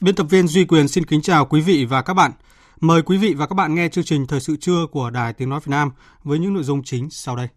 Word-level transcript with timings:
Biên 0.00 0.14
tập 0.14 0.26
viên 0.30 0.48
Duy 0.48 0.64
Quyền 0.64 0.88
xin 0.88 1.04
kính 1.04 1.22
chào 1.22 1.46
quý 1.46 1.60
vị 1.60 1.84
và 1.84 2.02
các 2.02 2.14
bạn. 2.14 2.32
Mời 2.80 3.02
quý 3.02 3.16
vị 3.16 3.34
và 3.34 3.46
các 3.46 3.54
bạn 3.54 3.74
nghe 3.74 3.88
chương 3.88 4.04
trình 4.04 4.26
Thời 4.26 4.40
sự 4.40 4.56
trưa 4.56 4.86
của 4.92 5.10
Đài 5.10 5.32
Tiếng 5.32 5.48
Nói 5.48 5.60
Việt 5.60 5.70
Nam 5.70 5.90
với 6.24 6.38
những 6.38 6.54
nội 6.54 6.62
dung 6.62 6.82
chính 6.82 7.10
sau 7.10 7.36
đây. 7.36 7.48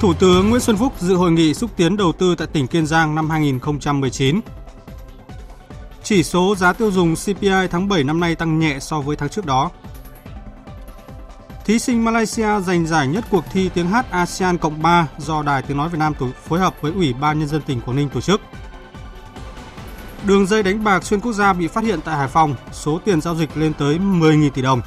Thủ 0.00 0.14
tướng 0.14 0.50
Nguyễn 0.50 0.60
Xuân 0.60 0.76
Phúc 0.76 0.92
dự 0.98 1.14
hội 1.14 1.32
nghị 1.32 1.54
xúc 1.54 1.70
tiến 1.76 1.96
đầu 1.96 2.12
tư 2.12 2.34
tại 2.34 2.46
tỉnh 2.46 2.66
Kiên 2.66 2.86
Giang 2.86 3.14
năm 3.14 3.30
2019. 3.30 4.40
Chỉ 6.02 6.22
số 6.22 6.54
giá 6.56 6.72
tiêu 6.72 6.90
dùng 6.90 7.14
CPI 7.14 7.68
tháng 7.70 7.88
7 7.88 8.04
năm 8.04 8.20
nay 8.20 8.34
tăng 8.34 8.58
nhẹ 8.58 8.78
so 8.80 9.00
với 9.00 9.16
tháng 9.16 9.28
trước 9.28 9.46
đó. 9.46 9.70
Thí 11.64 11.78
sinh 11.78 12.04
Malaysia 12.04 12.60
giành 12.60 12.86
giải 12.86 13.08
nhất 13.08 13.24
cuộc 13.30 13.44
thi 13.52 13.70
tiếng 13.74 13.88
hát 13.88 14.10
ASEAN 14.10 14.58
Cộng 14.58 14.82
3 14.82 15.08
do 15.18 15.42
Đài 15.42 15.62
Tiếng 15.62 15.76
Nói 15.76 15.88
Việt 15.88 15.98
Nam 15.98 16.14
tổ 16.14 16.28
phối 16.44 16.58
hợp 16.58 16.74
với 16.80 16.92
Ủy 16.92 17.12
ban 17.12 17.38
Nhân 17.38 17.48
dân 17.48 17.62
tỉnh 17.62 17.80
Quảng 17.80 17.96
Ninh 17.96 18.08
tổ 18.08 18.20
chức. 18.20 18.40
Đường 20.26 20.46
dây 20.46 20.62
đánh 20.62 20.84
bạc 20.84 21.04
xuyên 21.04 21.20
quốc 21.20 21.32
gia 21.32 21.52
bị 21.52 21.68
phát 21.68 21.84
hiện 21.84 22.00
tại 22.04 22.16
Hải 22.16 22.28
Phòng, 22.28 22.54
số 22.72 23.00
tiền 23.04 23.20
giao 23.20 23.34
dịch 23.34 23.56
lên 23.56 23.72
tới 23.74 23.98
10.000 23.98 24.50
tỷ 24.50 24.62
đồng. 24.62 24.80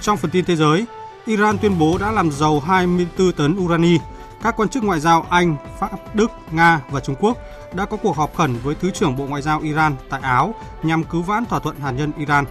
Trong 0.00 0.16
phần 0.16 0.30
tin 0.30 0.44
thế 0.44 0.56
giới, 0.56 0.86
Iran 1.26 1.58
tuyên 1.58 1.78
bố 1.78 1.98
đã 1.98 2.10
làm 2.10 2.32
giàu 2.32 2.60
24 2.60 3.32
tấn 3.32 3.56
urani. 3.58 3.98
Các 4.42 4.56
quan 4.56 4.68
chức 4.68 4.84
ngoại 4.84 5.00
giao 5.00 5.26
Anh, 5.30 5.56
Pháp, 5.78 6.14
Đức, 6.14 6.30
Nga 6.50 6.80
và 6.90 7.00
Trung 7.00 7.16
Quốc 7.20 7.38
đã 7.74 7.84
có 7.84 7.96
cuộc 7.96 8.16
họp 8.16 8.36
khẩn 8.36 8.56
với 8.62 8.74
Thứ 8.74 8.90
trưởng 8.90 9.16
Bộ 9.16 9.26
Ngoại 9.26 9.42
giao 9.42 9.60
Iran 9.60 9.96
tại 10.10 10.20
Áo 10.20 10.54
nhằm 10.82 11.04
cứu 11.04 11.22
vãn 11.22 11.46
thỏa 11.46 11.58
thuận 11.58 11.80
hạt 11.80 11.90
nhân 11.90 12.12
Iran. 12.18 12.44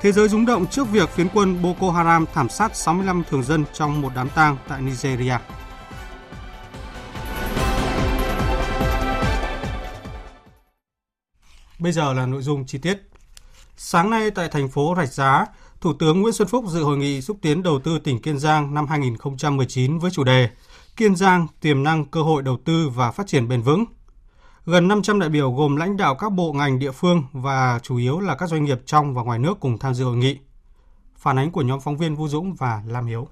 Thế 0.00 0.12
giới 0.12 0.28
rúng 0.28 0.46
động 0.46 0.66
trước 0.66 0.88
việc 0.88 1.08
phiến 1.08 1.28
quân 1.34 1.62
Boko 1.62 1.90
Haram 1.90 2.24
thảm 2.34 2.48
sát 2.48 2.76
65 2.76 3.22
thường 3.30 3.42
dân 3.42 3.64
trong 3.72 4.00
một 4.00 4.12
đám 4.14 4.28
tang 4.34 4.56
tại 4.68 4.82
Nigeria. 4.82 5.36
Bây 11.78 11.92
giờ 11.92 12.12
là 12.12 12.26
nội 12.26 12.42
dung 12.42 12.66
chi 12.66 12.78
tiết. 12.78 12.98
Sáng 13.76 14.10
nay 14.10 14.30
tại 14.30 14.48
thành 14.48 14.68
phố 14.68 14.94
Rạch 14.96 15.12
Giá, 15.12 15.46
Thủ 15.80 15.92
tướng 15.98 16.20
Nguyễn 16.20 16.34
Xuân 16.34 16.48
Phúc 16.48 16.64
dự 16.68 16.82
hội 16.82 16.96
nghị 16.96 17.20
xúc 17.20 17.38
tiến 17.42 17.62
đầu 17.62 17.80
tư 17.84 17.98
tỉnh 17.98 18.22
Kiên 18.22 18.38
Giang 18.38 18.74
năm 18.74 18.86
2019 18.86 19.98
với 19.98 20.10
chủ 20.10 20.24
đề 20.24 20.48
Kiên 20.96 21.16
Giang 21.16 21.46
tiềm 21.60 21.82
năng 21.82 22.04
cơ 22.04 22.22
hội 22.22 22.42
đầu 22.42 22.58
tư 22.64 22.88
và 22.88 23.10
phát 23.10 23.26
triển 23.26 23.48
bền 23.48 23.62
vững– 23.62 23.84
Gần 24.70 24.88
500 24.88 25.18
đại 25.18 25.28
biểu 25.28 25.52
gồm 25.52 25.76
lãnh 25.76 25.96
đạo 25.96 26.14
các 26.14 26.32
bộ 26.32 26.52
ngành 26.52 26.78
địa 26.78 26.90
phương 26.90 27.22
và 27.32 27.80
chủ 27.82 27.96
yếu 27.96 28.20
là 28.20 28.34
các 28.34 28.48
doanh 28.48 28.64
nghiệp 28.64 28.80
trong 28.86 29.14
và 29.14 29.22
ngoài 29.22 29.38
nước 29.38 29.60
cùng 29.60 29.78
tham 29.78 29.94
dự 29.94 30.04
hội 30.04 30.16
nghị. 30.16 30.38
Phản 31.16 31.38
ánh 31.38 31.50
của 31.50 31.62
nhóm 31.62 31.80
phóng 31.80 31.96
viên 31.96 32.16
Vũ 32.16 32.28
Dũng 32.28 32.54
và 32.54 32.82
Lam 32.86 33.06
Hiếu. 33.06 33.28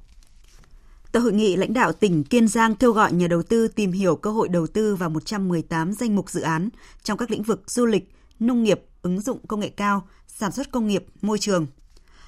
Tại 1.12 1.22
hội 1.22 1.32
nghị, 1.32 1.56
lãnh 1.56 1.72
đạo 1.72 1.92
tỉnh 1.92 2.24
Kiên 2.24 2.48
Giang 2.48 2.74
kêu 2.74 2.92
gọi 2.92 3.12
nhà 3.12 3.26
đầu 3.26 3.42
tư 3.42 3.68
tìm 3.68 3.92
hiểu 3.92 4.16
cơ 4.16 4.30
hội 4.30 4.48
đầu 4.48 4.66
tư 4.66 4.96
vào 4.96 5.10
118 5.10 5.92
danh 5.92 6.16
mục 6.16 6.30
dự 6.30 6.40
án 6.40 6.68
trong 7.02 7.18
các 7.18 7.30
lĩnh 7.30 7.42
vực 7.42 7.62
du 7.66 7.86
lịch, 7.86 8.12
nông 8.40 8.62
nghiệp, 8.62 8.80
ứng 9.02 9.20
dụng 9.20 9.46
công 9.46 9.60
nghệ 9.60 9.68
cao, 9.68 10.02
sản 10.26 10.52
xuất 10.52 10.70
công 10.70 10.86
nghiệp, 10.86 11.04
môi 11.22 11.38
trường, 11.38 11.66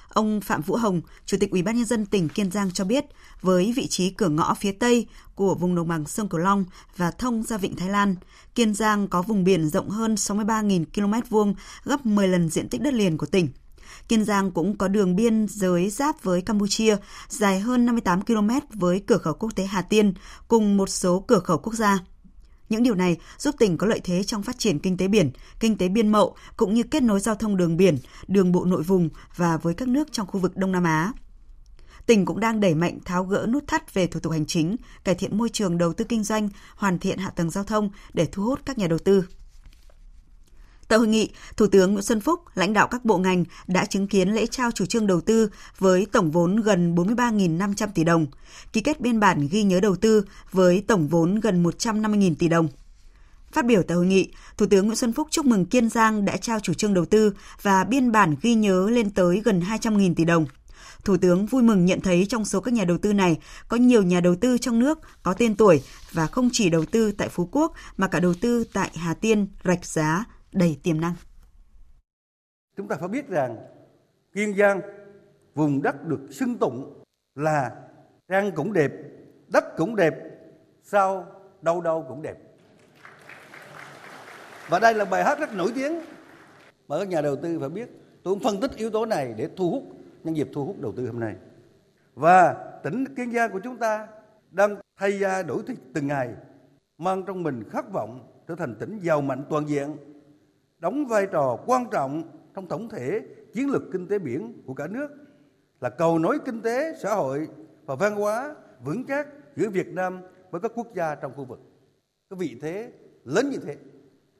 Ông 0.09 0.41
Phạm 0.41 0.61
Vũ 0.61 0.75
Hồng, 0.75 1.01
Chủ 1.25 1.37
tịch 1.39 1.51
Ủy 1.51 1.61
ban 1.61 1.75
nhân 1.75 1.85
dân 1.85 2.05
tỉnh 2.05 2.29
Kiên 2.29 2.51
Giang 2.51 2.71
cho 2.71 2.85
biết, 2.85 3.05
với 3.41 3.73
vị 3.75 3.87
trí 3.87 4.09
cửa 4.09 4.29
ngõ 4.29 4.53
phía 4.53 4.71
tây 4.71 5.07
của 5.35 5.55
vùng 5.55 5.75
đồng 5.75 5.87
bằng 5.87 6.05
sông 6.05 6.29
Cửu 6.29 6.39
Long 6.39 6.65
và 6.97 7.11
thông 7.11 7.43
ra 7.43 7.57
vịnh 7.57 7.75
Thái 7.75 7.89
Lan, 7.89 8.15
Kiên 8.55 8.73
Giang 8.73 9.07
có 9.07 9.21
vùng 9.21 9.43
biển 9.43 9.69
rộng 9.69 9.89
hơn 9.89 10.15
63.000 10.15 10.85
km 10.95 11.29
vuông, 11.29 11.55
gấp 11.83 12.05
10 12.05 12.27
lần 12.27 12.49
diện 12.49 12.69
tích 12.69 12.81
đất 12.81 12.93
liền 12.93 13.17
của 13.17 13.25
tỉnh. 13.25 13.49
Kiên 14.07 14.25
Giang 14.25 14.51
cũng 14.51 14.77
có 14.77 14.87
đường 14.87 15.15
biên 15.15 15.47
giới 15.49 15.89
giáp 15.89 16.23
với 16.23 16.41
Campuchia 16.41 16.97
dài 17.27 17.59
hơn 17.59 17.85
58 17.85 18.21
km 18.21 18.49
với 18.73 19.03
cửa 19.07 19.17
khẩu 19.17 19.33
quốc 19.33 19.55
tế 19.55 19.63
Hà 19.63 19.81
Tiên 19.81 20.13
cùng 20.47 20.77
một 20.77 20.89
số 20.89 21.19
cửa 21.27 21.39
khẩu 21.39 21.57
quốc 21.57 21.73
gia. 21.73 21.99
Những 22.69 22.83
điều 22.83 22.95
này 22.95 23.17
giúp 23.37 23.55
tỉnh 23.59 23.77
có 23.77 23.87
lợi 23.87 24.01
thế 24.03 24.23
trong 24.23 24.43
phát 24.43 24.59
triển 24.59 24.79
kinh 24.79 24.97
tế 24.97 25.07
biển, 25.07 25.31
kinh 25.59 25.77
tế 25.77 25.89
biên 25.89 26.11
mậu 26.11 26.35
cũng 26.57 26.73
như 26.73 26.83
kết 26.83 27.03
nối 27.03 27.19
giao 27.19 27.35
thông 27.35 27.57
đường 27.57 27.77
biển, 27.77 27.97
đường 28.27 28.51
bộ 28.51 28.65
nội 28.65 28.83
vùng 28.83 29.09
và 29.35 29.57
với 29.57 29.73
các 29.73 29.87
nước 29.87 30.11
trong 30.11 30.27
khu 30.27 30.39
vực 30.39 30.57
Đông 30.57 30.71
Nam 30.71 30.83
Á. 30.83 31.13
Tỉnh 32.05 32.25
cũng 32.25 32.39
đang 32.39 32.59
đẩy 32.59 32.75
mạnh 32.75 32.99
tháo 33.05 33.23
gỡ 33.23 33.45
nút 33.49 33.63
thắt 33.67 33.93
về 33.93 34.07
thủ 34.07 34.19
tục 34.19 34.31
hành 34.31 34.45
chính, 34.45 34.75
cải 35.03 35.15
thiện 35.15 35.37
môi 35.37 35.49
trường 35.49 35.77
đầu 35.77 35.93
tư 35.93 36.05
kinh 36.05 36.23
doanh, 36.23 36.49
hoàn 36.75 36.99
thiện 36.99 37.17
hạ 37.17 37.29
tầng 37.29 37.49
giao 37.49 37.63
thông 37.63 37.89
để 38.13 38.27
thu 38.31 38.43
hút 38.43 38.59
các 38.65 38.77
nhà 38.77 38.87
đầu 38.87 38.99
tư. 38.99 39.23
Tại 40.89 40.99
hội 40.99 41.07
nghị, 41.07 41.29
Thủ 41.57 41.67
tướng 41.67 41.91
Nguyễn 41.91 42.03
Xuân 42.03 42.21
Phúc, 42.21 42.39
lãnh 42.55 42.73
đạo 42.73 42.87
các 42.87 43.05
bộ 43.05 43.17
ngành 43.17 43.43
đã 43.67 43.85
chứng 43.85 44.07
kiến 44.07 44.29
lễ 44.29 44.45
trao 44.45 44.71
chủ 44.71 44.85
trương 44.85 45.07
đầu 45.07 45.21
tư 45.21 45.49
với 45.77 46.07
tổng 46.11 46.31
vốn 46.31 46.55
gần 46.55 46.95
43.500 46.95 47.87
tỷ 47.95 48.03
đồng, 48.03 48.25
ký 48.73 48.81
kết 48.81 49.01
biên 49.01 49.19
bản 49.19 49.47
ghi 49.51 49.63
nhớ 49.63 49.79
đầu 49.79 49.95
tư 49.95 50.25
với 50.51 50.83
tổng 50.87 51.07
vốn 51.07 51.39
gần 51.39 51.63
150.000 51.63 52.35
tỷ 52.39 52.47
đồng. 52.47 52.67
Phát 53.51 53.65
biểu 53.65 53.83
tại 53.83 53.97
hội 53.97 54.05
nghị, 54.05 54.31
Thủ 54.57 54.65
tướng 54.65 54.85
Nguyễn 54.85 54.95
Xuân 54.95 55.13
Phúc 55.13 55.27
chúc 55.31 55.45
mừng 55.45 55.65
Kiên 55.65 55.89
Giang 55.89 56.25
đã 56.25 56.37
trao 56.37 56.59
chủ 56.59 56.73
trương 56.73 56.93
đầu 56.93 57.05
tư 57.05 57.33
và 57.61 57.83
biên 57.83 58.11
bản 58.11 58.35
ghi 58.41 58.53
nhớ 58.53 58.89
lên 58.89 59.09
tới 59.09 59.41
gần 59.45 59.59
200.000 59.59 60.15
tỷ 60.15 60.25
đồng. 60.25 60.45
Thủ 61.03 61.17
tướng 61.17 61.45
vui 61.45 61.63
mừng 61.63 61.85
nhận 61.85 62.01
thấy 62.01 62.25
trong 62.29 62.45
số 62.45 62.61
các 62.61 62.73
nhà 62.73 62.83
đầu 62.83 62.97
tư 62.97 63.13
này 63.13 63.37
có 63.67 63.77
nhiều 63.77 64.03
nhà 64.03 64.19
đầu 64.19 64.35
tư 64.35 64.57
trong 64.57 64.79
nước 64.79 64.99
có 65.23 65.33
tên 65.33 65.55
tuổi 65.55 65.81
và 66.11 66.27
không 66.27 66.49
chỉ 66.53 66.69
đầu 66.69 66.85
tư 66.85 67.11
tại 67.11 67.29
Phú 67.29 67.49
Quốc 67.51 67.73
mà 67.97 68.07
cả 68.07 68.19
đầu 68.19 68.33
tư 68.41 68.63
tại 68.73 68.89
Hà 68.95 69.13
Tiên, 69.13 69.47
Rạch 69.63 69.85
Giá, 69.85 70.25
đầy 70.51 70.79
tiềm 70.83 71.01
năng. 71.01 71.13
Chúng 72.77 72.87
ta 72.87 72.95
phải 72.95 73.07
biết 73.07 73.27
rằng 73.27 73.57
Kiên 74.33 74.57
Giang, 74.57 74.81
vùng 75.55 75.81
đất 75.81 76.05
được 76.05 76.19
xưng 76.31 76.57
tụng 76.57 77.03
là 77.35 77.71
trang 78.27 78.51
cũng 78.51 78.73
đẹp, 78.73 78.91
đất 79.47 79.63
cũng 79.77 79.95
đẹp, 79.95 80.15
sao 80.83 81.25
đâu 81.61 81.81
đâu 81.81 82.05
cũng 82.07 82.21
đẹp. 82.21 82.37
Và 84.69 84.79
đây 84.79 84.93
là 84.93 85.05
bài 85.05 85.23
hát 85.23 85.39
rất 85.39 85.53
nổi 85.53 85.71
tiếng 85.75 86.01
mà 86.87 86.99
các 86.99 87.07
nhà 87.07 87.21
đầu 87.21 87.35
tư 87.35 87.59
phải 87.59 87.69
biết. 87.69 87.89
Tôi 88.23 88.33
cũng 88.33 88.43
phân 88.43 88.59
tích 88.59 88.71
yếu 88.75 88.89
tố 88.89 89.05
này 89.05 89.33
để 89.37 89.49
thu 89.57 89.71
hút 89.71 89.83
nhân 90.23 90.37
dịp 90.37 90.49
thu 90.53 90.65
hút 90.65 90.81
đầu 90.81 90.93
tư 90.97 91.07
hôm 91.07 91.19
nay. 91.19 91.35
Và 92.15 92.53
tỉnh 92.83 93.15
Kiên 93.15 93.31
Giang 93.31 93.51
của 93.51 93.59
chúng 93.63 93.77
ta 93.77 94.07
đang 94.51 94.75
thay 94.99 95.11
ra 95.11 95.43
đổi 95.43 95.63
thịt 95.67 95.77
từng 95.93 96.07
ngày, 96.07 96.35
mang 96.97 97.23
trong 97.27 97.43
mình 97.43 97.63
khát 97.69 97.91
vọng 97.91 98.43
trở 98.47 98.55
thành 98.55 98.75
tỉnh 98.79 98.99
giàu 98.99 99.21
mạnh 99.21 99.45
toàn 99.49 99.69
diện 99.69 99.97
đóng 100.79 101.05
vai 101.05 101.27
trò 101.31 101.57
quan 101.65 101.85
trọng 101.91 102.23
trong 102.55 102.67
tổng 102.67 102.89
thể 102.89 103.21
chiến 103.53 103.69
lược 103.69 103.81
kinh 103.91 104.07
tế 104.07 104.19
biển 104.19 104.61
của 104.65 104.73
cả 104.73 104.87
nước 104.87 105.07
là 105.81 105.89
cầu 105.89 106.19
nối 106.19 106.39
kinh 106.45 106.61
tế, 106.61 106.95
xã 107.01 107.15
hội 107.15 107.47
và 107.85 107.95
văn 107.95 108.15
hóa 108.15 108.55
vững 108.83 109.05
chắc 109.05 109.27
giữa 109.55 109.69
Việt 109.69 109.87
Nam 109.87 110.21
với 110.51 110.61
các 110.61 110.71
quốc 110.75 110.87
gia 110.95 111.15
trong 111.15 111.33
khu 111.35 111.45
vực. 111.45 111.59
Cái 112.29 112.39
vị 112.39 112.57
thế 112.61 112.91
lớn 113.23 113.49
như 113.49 113.57
thế. 113.57 113.77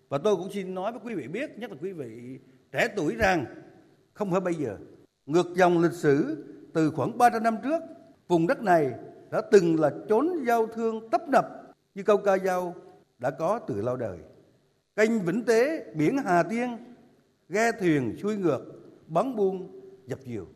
Và 0.09 0.17
tôi 0.17 0.35
cũng 0.35 0.51
xin 0.51 0.73
nói 0.73 0.91
với 0.91 1.01
quý 1.03 1.15
vị 1.15 1.27
biết, 1.27 1.59
nhất 1.59 1.71
là 1.71 1.77
quý 1.81 1.93
vị 1.93 2.39
trẻ 2.71 2.87
tuổi 2.95 3.15
rằng 3.15 3.45
không 4.13 4.31
phải 4.31 4.39
bây 4.39 4.53
giờ. 4.53 4.77
Ngược 5.25 5.47
dòng 5.55 5.81
lịch 5.81 5.93
sử 5.93 6.45
từ 6.73 6.91
khoảng 6.91 7.17
300 7.17 7.43
năm 7.43 7.57
trước, 7.63 7.81
vùng 8.27 8.47
đất 8.47 8.63
này 8.63 8.93
đã 9.31 9.41
từng 9.51 9.79
là 9.79 9.91
chốn 10.09 10.29
giao 10.47 10.67
thương 10.67 11.09
tấp 11.09 11.29
nập 11.29 11.45
như 11.95 12.03
câu 12.03 12.17
ca 12.17 12.37
dao 12.37 12.75
đã 13.19 13.31
có 13.31 13.59
từ 13.67 13.81
lâu 13.81 13.95
đời 13.97 14.17
kênh 14.99 15.25
Vĩnh 15.25 15.45
Tế, 15.45 15.85
biển 15.95 16.17
Hà 16.25 16.43
Tiên, 16.43 16.77
ghe 17.49 17.71
thuyền 17.79 18.17
xuôi 18.21 18.35
ngược, 18.35 18.59
bắn 19.07 19.35
buông, 19.35 19.81
dập 20.07 20.19
dìu. 20.25 20.47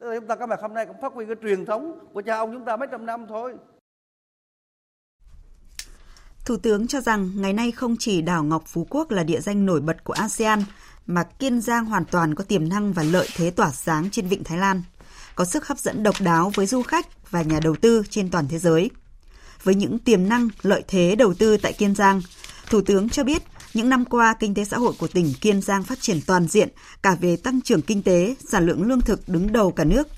Tức 0.00 0.06
là 0.06 0.20
chúng 0.20 0.28
ta 0.28 0.36
có 0.36 0.46
mặt 0.46 0.58
hôm 0.62 0.74
nay 0.74 0.86
cũng 0.86 0.96
phát 1.02 1.12
huy 1.12 1.26
cái 1.26 1.36
truyền 1.42 1.66
thống 1.66 1.98
của 2.12 2.22
cha 2.22 2.36
ông 2.36 2.52
chúng 2.52 2.64
ta 2.64 2.76
mấy 2.76 2.88
trăm 2.90 3.06
năm 3.06 3.26
thôi. 3.28 3.54
Thủ 6.44 6.56
tướng 6.56 6.86
cho 6.86 7.00
rằng 7.00 7.30
ngày 7.36 7.52
nay 7.52 7.72
không 7.72 7.96
chỉ 7.98 8.22
đảo 8.22 8.44
Ngọc 8.44 8.62
Phú 8.66 8.86
Quốc 8.90 9.10
là 9.10 9.24
địa 9.24 9.40
danh 9.40 9.66
nổi 9.66 9.80
bật 9.80 10.04
của 10.04 10.12
ASEAN, 10.12 10.62
mà 11.06 11.22
Kiên 11.22 11.60
Giang 11.60 11.84
hoàn 11.84 12.04
toàn 12.04 12.34
có 12.34 12.44
tiềm 12.44 12.68
năng 12.68 12.92
và 12.92 13.02
lợi 13.02 13.28
thế 13.36 13.50
tỏa 13.50 13.70
sáng 13.70 14.10
trên 14.10 14.26
vịnh 14.26 14.44
Thái 14.44 14.58
Lan, 14.58 14.82
có 15.34 15.44
sức 15.44 15.66
hấp 15.66 15.78
dẫn 15.78 16.02
độc 16.02 16.14
đáo 16.24 16.52
với 16.54 16.66
du 16.66 16.82
khách 16.82 17.30
và 17.30 17.42
nhà 17.42 17.60
đầu 17.62 17.76
tư 17.76 18.02
trên 18.10 18.30
toàn 18.30 18.48
thế 18.48 18.58
giới. 18.58 18.90
Với 19.62 19.74
những 19.74 19.98
tiềm 19.98 20.28
năng, 20.28 20.48
lợi 20.62 20.84
thế 20.88 21.16
đầu 21.16 21.34
tư 21.34 21.56
tại 21.56 21.72
Kiên 21.72 21.94
Giang, 21.94 22.20
Thủ 22.70 22.80
tướng 22.86 23.08
cho 23.08 23.24
biết 23.24 23.42
những 23.74 23.88
năm 23.88 24.04
qua, 24.04 24.34
kinh 24.40 24.54
tế 24.54 24.64
xã 24.64 24.76
hội 24.76 24.92
của 24.98 25.08
tỉnh 25.08 25.32
Kiên 25.40 25.62
Giang 25.62 25.84
phát 25.84 26.00
triển 26.00 26.20
toàn 26.26 26.48
diện 26.48 26.68
cả 27.02 27.14
về 27.20 27.36
tăng 27.36 27.60
trưởng 27.60 27.82
kinh 27.82 28.02
tế, 28.02 28.34
sản 28.48 28.66
lượng 28.66 28.82
lương 28.82 29.00
thực 29.00 29.28
đứng 29.28 29.52
đầu 29.52 29.72
cả 29.72 29.84
nước. 29.84 30.08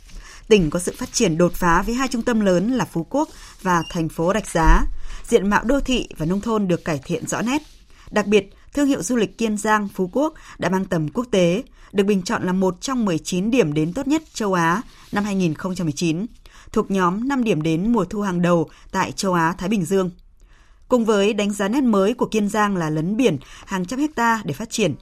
Tỉnh 0.49 0.71
có 0.71 0.79
sự 0.79 0.95
phát 0.99 1.13
triển 1.13 1.39
đột 1.39 1.53
phá 1.55 1.83
với 1.83 1.95
hai 1.95 2.09
trung 2.09 2.23
tâm 2.23 2.41
lớn 2.41 2.73
là 2.73 2.85
Phú 2.85 3.07
Quốc 3.11 3.29
và 3.63 3.83
thành 3.91 4.09
phố 4.09 4.33
Rạch 4.35 4.49
Giá. 4.49 4.85
Diện 5.29 5.51
mạo 5.51 5.65
đô 5.65 5.81
thị 5.81 6.09
và 6.19 6.27
nông 6.27 6.41
thôn 6.41 6.69
được 6.69 6.85
cải 6.85 7.01
thiện 7.05 7.27
rõ 7.27 7.43
nét. 7.43 7.63
Đặc 8.11 8.27
biệt, 8.27 8.51
thương 8.75 8.87
hiệu 8.87 9.03
du 9.03 9.17
lịch 9.17 9.39
Kiên 9.39 9.57
Giang 9.57 9.89
Phú 9.89 10.11
Quốc 10.13 10.35
đã 10.59 10.69
mang 10.69 10.85
tầm 10.85 11.09
quốc 11.09 11.27
tế, 11.31 11.63
được 11.93 12.05
bình 12.05 12.23
chọn 12.23 12.43
là 12.43 12.53
một 12.53 12.81
trong 12.81 13.05
19 13.05 13.51
điểm 13.51 13.73
đến 13.73 13.93
tốt 13.93 14.07
nhất 14.07 14.23
châu 14.35 14.55
Á 14.55 14.83
năm 15.13 15.25
2019, 15.25 16.27
thuộc 16.73 16.91
nhóm 16.91 17.29
5 17.29 17.45
điểm 17.45 17.63
đến 17.63 17.93
mùa 17.93 18.05
thu 18.05 18.21
hàng 18.21 18.43
đầu 18.43 18.71
tại 18.93 19.13
châu 19.13 19.33
Á 19.33 19.55
Thái 19.59 19.69
Bình 19.69 19.85
Dương. 19.85 20.11
Cùng 20.95 21.05
với 21.05 21.35
đánh 21.35 21.51
giá 21.51 21.69
nét 21.69 21.81
mới 21.81 22.15
của 22.15 22.27
Kiên 22.27 22.49
Giang 22.49 22.77
là 22.77 22.91
lấn 22.91 23.17
biển 23.17 23.39
hàng 23.67 23.85
trăm 23.85 23.99
hecta 23.99 24.43
để 24.45 24.55
phát 24.55 24.71
triển, 24.71 24.95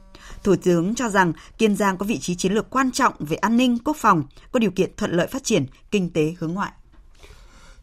Thủ 0.43 0.55
tướng 0.63 0.95
cho 0.95 1.09
rằng 1.09 1.33
Kiên 1.59 1.77
Giang 1.77 1.97
có 1.97 2.07
vị 2.07 2.19
trí 2.19 2.35
chiến 2.35 2.53
lược 2.53 2.71
quan 2.71 2.93
trọng 2.93 3.13
về 3.19 3.37
an 3.37 3.57
ninh, 3.57 3.79
quốc 3.85 3.97
phòng, 3.97 4.23
có 4.53 4.59
điều 4.59 4.71
kiện 4.71 4.91
thuận 4.97 5.13
lợi 5.13 5.27
phát 5.27 5.45
triển 5.45 5.67
kinh 5.91 6.11
tế 6.11 6.35
hướng 6.39 6.55
ngoại. 6.55 6.73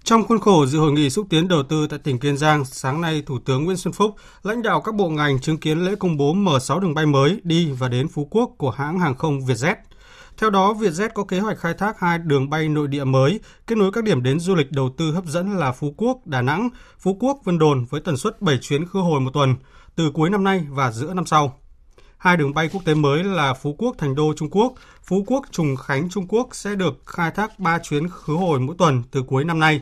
Trong 0.03 0.23
khuôn 0.23 0.39
khổ 0.39 0.65
dự 0.65 0.79
hội 0.79 0.91
nghị 0.91 1.09
xúc 1.09 1.27
tiến 1.29 1.47
đầu 1.47 1.63
tư 1.63 1.87
tại 1.87 1.99
tỉnh 1.99 2.19
Kiên 2.19 2.37
Giang, 2.37 2.65
sáng 2.65 3.01
nay 3.01 3.23
Thủ 3.25 3.39
tướng 3.45 3.63
Nguyễn 3.63 3.77
Xuân 3.77 3.93
Phúc, 3.93 4.15
lãnh 4.43 4.61
đạo 4.61 4.81
các 4.81 4.95
bộ 4.95 5.09
ngành 5.09 5.39
chứng 5.39 5.57
kiến 5.57 5.85
lễ 5.85 5.95
công 5.99 6.17
bố 6.17 6.33
mở 6.33 6.59
6 6.59 6.79
đường 6.79 6.93
bay 6.93 7.05
mới 7.05 7.39
đi 7.43 7.71
và 7.71 7.87
đến 7.87 8.07
Phú 8.07 8.27
Quốc 8.31 8.51
của 8.57 8.71
hãng 8.71 8.99
hàng 8.99 9.15
không 9.15 9.39
Vietjet. 9.39 9.75
Theo 10.39 10.49
đó, 10.49 10.73
Vietjet 10.73 11.09
có 11.13 11.23
kế 11.23 11.39
hoạch 11.39 11.59
khai 11.59 11.73
thác 11.73 11.99
hai 11.99 12.17
đường 12.17 12.49
bay 12.49 12.69
nội 12.69 12.87
địa 12.87 13.03
mới, 13.03 13.39
kết 13.67 13.77
nối 13.77 13.91
các 13.91 14.03
điểm 14.03 14.23
đến 14.23 14.39
du 14.39 14.55
lịch 14.55 14.71
đầu 14.71 14.89
tư 14.97 15.11
hấp 15.11 15.25
dẫn 15.25 15.57
là 15.57 15.71
Phú 15.71 15.93
Quốc, 15.97 16.27
Đà 16.27 16.41
Nẵng, 16.41 16.69
Phú 16.99 17.17
Quốc, 17.19 17.37
Vân 17.43 17.59
Đồn 17.59 17.85
với 17.85 18.01
tần 18.01 18.17
suất 18.17 18.41
7 18.41 18.57
chuyến 18.61 18.85
khứ 18.87 18.99
hồi 18.99 19.19
một 19.19 19.31
tuần, 19.33 19.55
từ 19.95 20.11
cuối 20.13 20.29
năm 20.29 20.43
nay 20.43 20.65
và 20.69 20.91
giữa 20.91 21.13
năm 21.13 21.25
sau. 21.25 21.59
Hai 22.17 22.37
đường 22.37 22.53
bay 22.53 22.69
quốc 22.73 22.81
tế 22.85 22.93
mới 22.93 23.23
là 23.23 23.53
Phú 23.53 23.75
Quốc 23.77 23.95
Thành 23.97 24.15
Đô 24.15 24.33
Trung 24.37 24.49
Quốc, 24.49 24.73
Phú 25.03 25.23
Quốc 25.27 25.45
Trùng 25.51 25.75
Khánh 25.75 26.09
Trung 26.09 26.27
Quốc 26.27 26.47
sẽ 26.51 26.75
được 26.75 26.93
khai 27.05 27.31
thác 27.31 27.59
3 27.59 27.79
chuyến 27.79 28.09
khứ 28.09 28.33
hồi 28.33 28.59
mỗi 28.59 28.75
tuần 28.77 29.03
từ 29.11 29.23
cuối 29.23 29.45
năm 29.45 29.59
nay. 29.59 29.81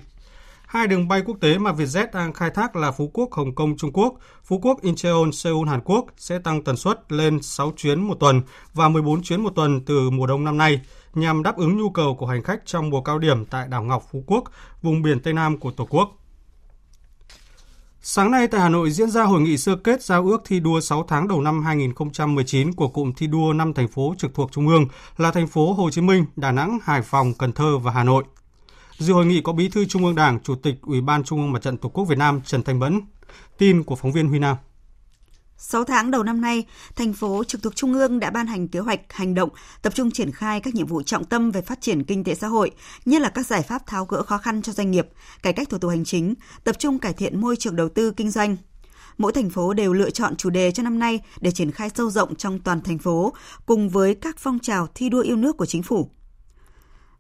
Hai 0.68 0.88
đường 0.88 1.08
bay 1.08 1.22
quốc 1.26 1.38
tế 1.42 1.58
mà 1.58 1.72
Vietjet 1.72 2.08
đang 2.14 2.34
khai 2.34 2.50
thác 2.50 2.76
là 2.76 2.92
Phú 2.92 3.12
Quốc 3.14 3.32
Hồng 3.32 3.56
Kông 3.56 3.78
Trung 3.78 3.92
Quốc, 3.94 4.14
Phú 4.44 4.60
Quốc 4.64 4.82
Incheon 4.82 5.32
Seoul 5.32 5.70
Hàn 5.70 5.82
Quốc 5.82 6.06
sẽ 6.18 6.40
tăng 6.40 6.64
tần 6.64 6.78
suất 6.78 7.12
lên 7.12 7.42
6 7.42 7.74
chuyến 7.78 8.02
một 8.02 8.16
tuần 8.20 8.42
và 8.74 8.90
14 8.90 9.24
chuyến 9.24 9.42
một 9.42 9.50
tuần 9.56 9.86
từ 9.86 10.10
mùa 10.10 10.28
đông 10.28 10.44
năm 10.44 10.58
nay 10.58 10.82
nhằm 11.14 11.44
đáp 11.44 11.58
ứng 11.58 11.78
nhu 11.78 11.90
cầu 11.90 12.16
của 12.16 12.26
hành 12.26 12.44
khách 12.44 12.66
trong 12.66 12.90
mùa 12.90 13.02
cao 13.02 13.20
điểm 13.20 13.46
tại 13.46 13.68
đảo 13.68 13.84
Ngọc 13.84 14.04
Phú 14.12 14.24
Quốc, 14.28 14.44
vùng 14.82 15.02
biển 15.02 15.20
Tây 15.20 15.34
Nam 15.34 15.58
của 15.58 15.72
Tổ 15.72 15.86
quốc. 15.86 16.10
Sáng 18.02 18.32
nay 18.32 18.48
tại 18.48 18.62
Hà 18.62 18.70
Nội 18.70 18.92
diễn 18.92 19.10
ra 19.10 19.24
hội 19.24 19.42
nghị 19.42 19.58
sơ 19.58 19.76
kết 19.76 20.04
giao 20.04 20.26
ước 20.26 20.42
thi 20.46 20.60
đua 20.60 20.80
6 20.80 21.06
tháng 21.08 21.28
đầu 21.28 21.42
năm 21.42 21.64
2019 21.64 22.74
của 22.74 22.88
cụm 22.88 23.14
thi 23.14 23.28
đua 23.28 23.54
5 23.54 23.74
thành 23.74 23.88
phố 23.88 24.16
trực 24.18 24.34
thuộc 24.34 24.52
Trung 24.52 24.68
ương 24.68 24.86
là 25.18 25.32
thành 25.32 25.48
phố 25.48 25.74
Hồ 25.74 25.90
Chí 25.90 26.02
Minh, 26.02 26.26
Đà 26.36 26.52
Nẵng, 26.52 26.80
Hải 26.84 27.02
Phòng, 27.02 27.34
Cần 27.34 27.52
Thơ 27.52 27.78
và 27.78 27.92
Hà 27.92 28.04
Nội. 28.04 28.24
Dự 28.98 29.14
hội 29.14 29.26
nghị 29.26 29.42
có 29.42 29.54
Bí 29.54 29.70
thư 29.70 29.86
Trung 29.86 30.06
ương 30.06 30.16
Đảng, 30.16 30.40
Chủ 30.40 30.56
tịch 30.56 30.76
Ủy 30.82 31.02
ban 31.02 31.24
Trung 31.24 31.40
ương 31.40 31.52
Mặt 31.52 31.62
trận 31.62 31.78
Tổ 31.78 31.90
quốc 31.90 32.06
Việt 32.06 32.18
Nam 32.18 32.42
Trần 32.46 32.64
Thanh 32.64 32.80
Mẫn. 32.80 33.02
Tin 33.58 33.84
của 33.84 33.96
phóng 33.96 34.12
viên 34.12 34.28
Huy 34.28 34.40
Nam. 34.40 34.58
6 35.58 35.84
tháng 35.84 36.12
đầu 36.12 36.24
năm 36.24 36.42
nay, 36.42 36.66
thành 36.96 37.14
phố 37.14 37.44
trực 37.44 37.64
thuộc 37.64 37.76
Trung 37.76 37.94
ương 37.94 38.20
đã 38.20 38.30
ban 38.30 38.48
hành 38.48 38.68
kế 38.68 38.80
hoạch 38.80 39.14
hành 39.14 39.34
động 39.34 39.50
tập 39.82 39.96
trung 39.96 40.12
triển 40.12 40.32
khai 40.32 40.62
các 40.62 40.76
nhiệm 40.76 40.88
vụ 40.88 41.04
trọng 41.04 41.24
tâm 41.26 41.52
về 41.52 41.62
phát 41.62 41.82
triển 41.82 42.04
kinh 42.04 42.24
tế 42.24 42.36
xã 42.36 42.48
hội, 42.48 42.72
như 43.06 43.20
là 43.20 43.30
các 43.30 43.48
giải 43.48 43.62
pháp 43.62 43.88
tháo 43.88 44.06
gỡ 44.06 44.24
khó 44.24 44.38
khăn 44.38 44.62
cho 44.62 44.74
doanh 44.74 44.92
nghiệp, 44.92 45.08
cải 45.44 45.54
cách 45.54 45.70
thủ 45.70 45.78
tục 45.78 45.90
hành 45.90 46.06
chính, 46.06 46.34
tập 46.64 46.76
trung 46.80 47.00
cải 47.00 47.14
thiện 47.14 47.42
môi 47.42 47.56
trường 47.56 47.76
đầu 47.76 47.90
tư 47.90 48.12
kinh 48.12 48.32
doanh. 48.32 48.58
Mỗi 49.18 49.32
thành 49.32 49.50
phố 49.50 49.74
đều 49.74 49.94
lựa 49.94 50.10
chọn 50.10 50.36
chủ 50.36 50.50
đề 50.50 50.72
cho 50.72 50.84
năm 50.84 51.00
nay 51.00 51.20
để 51.42 51.52
triển 51.52 51.72
khai 51.72 51.90
sâu 51.96 52.10
rộng 52.10 52.36
trong 52.36 52.60
toàn 52.60 52.82
thành 52.82 52.98
phố, 52.98 53.34
cùng 53.66 53.90
với 53.90 54.16
các 54.16 54.38
phong 54.38 54.60
trào 54.60 54.88
thi 54.96 55.10
đua 55.10 55.22
yêu 55.22 55.36
nước 55.36 55.58
của 55.58 55.66
chính 55.66 55.84
phủ. 55.84 56.10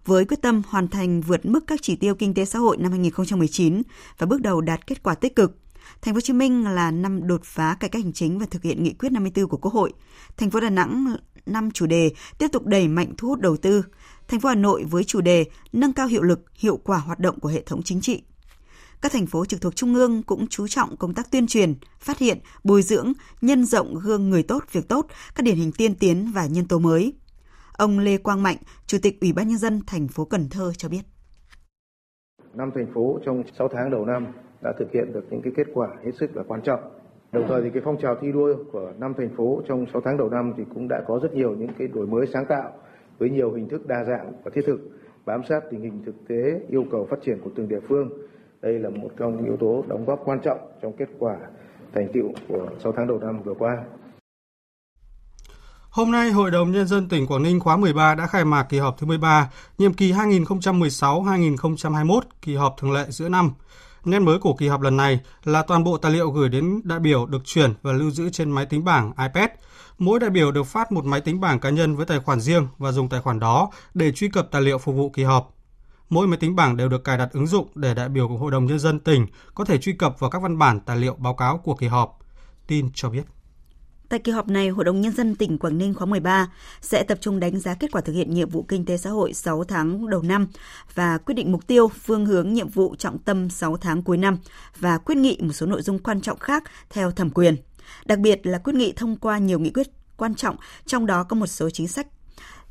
Với 0.07 0.25
quyết 0.25 0.41
tâm 0.41 0.61
hoàn 0.67 0.87
thành 0.87 1.21
vượt 1.21 1.45
mức 1.45 1.63
các 1.67 1.79
chỉ 1.81 1.95
tiêu 1.95 2.15
kinh 2.15 2.33
tế 2.33 2.45
xã 2.45 2.59
hội 2.59 2.77
năm 2.77 2.91
2019 2.91 3.81
và 4.17 4.27
bước 4.27 4.41
đầu 4.41 4.61
đạt 4.61 4.87
kết 4.87 5.03
quả 5.03 5.15
tích 5.15 5.35
cực, 5.35 5.57
Thành 6.01 6.13
phố 6.13 6.17
Hồ 6.17 6.21
Chí 6.21 6.33
Minh 6.33 6.63
là 6.63 6.91
năm 6.91 7.27
đột 7.27 7.41
phá 7.43 7.77
cải 7.79 7.89
cách 7.89 8.03
hành 8.03 8.13
chính 8.13 8.39
và 8.39 8.45
thực 8.51 8.63
hiện 8.63 8.83
nghị 8.83 8.93
quyết 8.93 9.11
54 9.11 9.47
của 9.47 9.57
Quốc 9.57 9.73
hội. 9.73 9.93
Thành 10.37 10.49
phố 10.49 10.59
Đà 10.59 10.69
Nẵng 10.69 11.15
năm 11.45 11.71
chủ 11.71 11.85
đề 11.85 12.11
tiếp 12.37 12.47
tục 12.51 12.65
đẩy 12.65 12.87
mạnh 12.87 13.13
thu 13.17 13.27
hút 13.27 13.39
đầu 13.39 13.57
tư. 13.57 13.83
Thành 14.27 14.39
phố 14.39 14.49
Hà 14.49 14.55
Nội 14.55 14.83
với 14.83 15.03
chủ 15.03 15.21
đề 15.21 15.45
nâng 15.73 15.93
cao 15.93 16.07
hiệu 16.07 16.21
lực, 16.21 16.39
hiệu 16.55 16.77
quả 16.77 16.97
hoạt 16.97 17.19
động 17.19 17.39
của 17.39 17.49
hệ 17.49 17.61
thống 17.61 17.83
chính 17.83 18.01
trị. 18.01 18.21
Các 19.01 19.11
thành 19.11 19.27
phố 19.27 19.45
trực 19.45 19.61
thuộc 19.61 19.75
Trung 19.75 19.95
ương 19.95 20.23
cũng 20.23 20.47
chú 20.47 20.67
trọng 20.67 20.97
công 20.97 21.13
tác 21.13 21.31
tuyên 21.31 21.47
truyền, 21.47 21.75
phát 21.99 22.19
hiện, 22.19 22.39
bồi 22.63 22.81
dưỡng, 22.81 23.13
nhân 23.41 23.65
rộng 23.65 23.95
gương 23.95 24.29
người 24.29 24.43
tốt, 24.43 24.63
việc 24.71 24.87
tốt, 24.87 25.07
các 25.35 25.43
điển 25.43 25.55
hình 25.55 25.71
tiên 25.71 25.95
tiến 25.95 26.31
và 26.31 26.45
nhân 26.45 26.67
tố 26.67 26.79
mới. 26.79 27.13
Ông 27.77 27.99
Lê 27.99 28.17
Quang 28.17 28.43
Mạnh, 28.43 28.57
Chủ 28.85 28.97
tịch 29.01 29.21
Ủy 29.21 29.33
ban 29.33 29.47
Nhân 29.47 29.57
dân 29.57 29.79
thành 29.87 30.07
phố 30.07 30.25
Cần 30.25 30.41
Thơ 30.51 30.71
cho 30.77 30.89
biết. 30.89 31.01
Năm 32.53 32.71
thành 32.75 32.93
phố 32.93 33.19
trong 33.25 33.43
6 33.57 33.67
tháng 33.67 33.91
đầu 33.91 34.05
năm 34.05 34.27
đã 34.63 34.73
thực 34.79 34.91
hiện 34.91 35.13
được 35.13 35.25
những 35.29 35.41
cái 35.41 35.53
kết 35.55 35.67
quả 35.73 35.87
hết 36.05 36.11
sức 36.19 36.35
là 36.35 36.43
quan 36.47 36.61
trọng. 36.61 36.79
Đồng 37.31 37.45
thời 37.47 37.61
thì 37.61 37.69
cái 37.73 37.81
phong 37.85 37.97
trào 38.01 38.15
thi 38.21 38.31
đua 38.31 38.55
của 38.71 38.93
năm 38.99 39.13
thành 39.17 39.29
phố 39.37 39.61
trong 39.67 39.85
6 39.93 40.01
tháng 40.05 40.17
đầu 40.17 40.29
năm 40.29 40.53
thì 40.57 40.63
cũng 40.73 40.87
đã 40.87 41.03
có 41.07 41.19
rất 41.23 41.33
nhiều 41.33 41.55
những 41.55 41.69
cái 41.77 41.87
đổi 41.87 42.07
mới 42.07 42.27
sáng 42.33 42.45
tạo 42.49 42.71
với 43.17 43.29
nhiều 43.29 43.53
hình 43.53 43.69
thức 43.69 43.87
đa 43.87 44.03
dạng 44.03 44.31
và 44.43 44.51
thiết 44.53 44.61
thực, 44.67 44.79
bám 45.25 45.41
sát 45.49 45.63
tình 45.71 45.81
hình 45.81 46.03
thực 46.05 46.27
tế, 46.27 46.61
yêu 46.69 46.85
cầu 46.91 47.07
phát 47.09 47.17
triển 47.25 47.39
của 47.43 47.51
từng 47.55 47.67
địa 47.67 47.79
phương. 47.87 48.09
Đây 48.61 48.79
là 48.79 48.89
một 48.89 49.09
trong 49.17 49.35
những 49.35 49.45
yếu 49.45 49.57
tố 49.57 49.83
đóng 49.87 50.05
góp 50.05 50.21
quan 50.25 50.39
trọng 50.43 50.59
trong 50.81 50.93
kết 50.97 51.09
quả 51.19 51.37
thành 51.93 52.07
tựu 52.13 52.31
của 52.47 52.69
6 52.83 52.91
tháng 52.91 53.07
đầu 53.07 53.19
năm 53.19 53.43
vừa 53.43 53.53
qua. 53.53 53.83
Hôm 55.97 56.11
nay, 56.11 56.31
Hội 56.31 56.51
đồng 56.51 56.71
Nhân 56.71 56.87
dân 56.87 57.09
tỉnh 57.09 57.27
Quảng 57.27 57.43
Ninh 57.43 57.59
khóa 57.59 57.77
13 57.77 58.15
đã 58.15 58.27
khai 58.27 58.45
mạc 58.45 58.63
kỳ 58.63 58.79
họp 58.79 58.97
thứ 58.97 59.07
13, 59.07 59.49
nhiệm 59.77 59.93
kỳ 59.93 60.11
2016-2021, 60.11 62.21
kỳ 62.41 62.55
họp 62.55 62.75
thường 62.77 62.91
lệ 62.91 63.05
giữa 63.09 63.29
năm. 63.29 63.51
Nét 64.05 64.19
mới 64.19 64.39
của 64.39 64.53
kỳ 64.53 64.67
họp 64.67 64.81
lần 64.81 64.97
này 64.97 65.19
là 65.43 65.61
toàn 65.61 65.83
bộ 65.83 65.97
tài 65.97 66.11
liệu 66.11 66.31
gửi 66.31 66.49
đến 66.49 66.81
đại 66.83 66.99
biểu 66.99 67.25
được 67.25 67.45
chuyển 67.45 67.73
và 67.81 67.93
lưu 67.93 68.11
giữ 68.11 68.29
trên 68.29 68.51
máy 68.51 68.65
tính 68.65 68.83
bảng 68.83 69.13
iPad. 69.17 69.49
Mỗi 69.97 70.19
đại 70.19 70.29
biểu 70.29 70.51
được 70.51 70.63
phát 70.63 70.91
một 70.91 71.05
máy 71.05 71.21
tính 71.21 71.39
bảng 71.39 71.59
cá 71.59 71.69
nhân 71.69 71.95
với 71.95 72.05
tài 72.05 72.19
khoản 72.19 72.39
riêng 72.39 72.67
và 72.77 72.91
dùng 72.91 73.09
tài 73.09 73.21
khoản 73.21 73.39
đó 73.39 73.71
để 73.93 74.11
truy 74.11 74.29
cập 74.29 74.51
tài 74.51 74.61
liệu 74.61 74.77
phục 74.77 74.95
vụ 74.95 75.09
kỳ 75.09 75.23
họp. 75.23 75.53
Mỗi 76.09 76.27
máy 76.27 76.37
tính 76.37 76.55
bảng 76.55 76.77
đều 76.77 76.89
được 76.89 77.03
cài 77.03 77.17
đặt 77.17 77.29
ứng 77.33 77.47
dụng 77.47 77.67
để 77.75 77.93
đại 77.93 78.09
biểu 78.09 78.27
của 78.27 78.37
Hội 78.37 78.51
đồng 78.51 78.65
Nhân 78.65 78.79
dân 78.79 78.99
tỉnh 78.99 79.27
có 79.55 79.65
thể 79.65 79.77
truy 79.77 79.93
cập 79.93 80.19
vào 80.19 80.29
các 80.29 80.41
văn 80.41 80.57
bản 80.57 80.79
tài 80.79 80.97
liệu 80.97 81.15
báo 81.15 81.33
cáo 81.33 81.57
của 81.57 81.75
kỳ 81.75 81.87
họp. 81.87 82.19
Tin 82.67 82.89
cho 82.93 83.09
biết. 83.09 83.23
Tại 84.09 84.19
kỳ 84.19 84.31
họp 84.31 84.47
này, 84.47 84.69
Hội 84.69 84.85
đồng 84.85 85.01
Nhân 85.01 85.11
dân 85.11 85.35
tỉnh 85.35 85.57
Quảng 85.57 85.77
Ninh 85.77 85.93
khóa 85.93 86.05
13 86.05 86.51
sẽ 86.81 87.03
tập 87.03 87.17
trung 87.21 87.39
đánh 87.39 87.59
giá 87.59 87.73
kết 87.73 87.91
quả 87.91 88.01
thực 88.01 88.13
hiện 88.13 88.33
nhiệm 88.33 88.49
vụ 88.49 88.65
kinh 88.67 88.85
tế 88.85 88.97
xã 88.97 89.09
hội 89.09 89.33
6 89.33 89.63
tháng 89.63 90.09
đầu 90.09 90.21
năm 90.21 90.47
và 90.95 91.17
quyết 91.17 91.33
định 91.35 91.51
mục 91.51 91.67
tiêu, 91.67 91.87
phương 91.87 92.25
hướng 92.25 92.53
nhiệm 92.53 92.69
vụ 92.69 92.95
trọng 92.95 93.19
tâm 93.19 93.49
6 93.49 93.77
tháng 93.77 94.03
cuối 94.03 94.17
năm 94.17 94.37
và 94.79 94.97
quyết 94.97 95.15
nghị 95.15 95.37
một 95.41 95.53
số 95.53 95.65
nội 95.65 95.81
dung 95.81 95.99
quan 95.99 96.21
trọng 96.21 96.39
khác 96.39 96.63
theo 96.89 97.11
thẩm 97.11 97.29
quyền. 97.29 97.55
Đặc 98.05 98.19
biệt 98.19 98.47
là 98.47 98.57
quyết 98.57 98.73
nghị 98.75 98.91
thông 98.91 99.15
qua 99.15 99.37
nhiều 99.37 99.59
nghị 99.59 99.69
quyết 99.69 99.87
quan 100.17 100.35
trọng, 100.35 100.55
trong 100.85 101.05
đó 101.05 101.23
có 101.23 101.35
một 101.35 101.47
số 101.47 101.69
chính 101.69 101.87
sách 101.87 102.07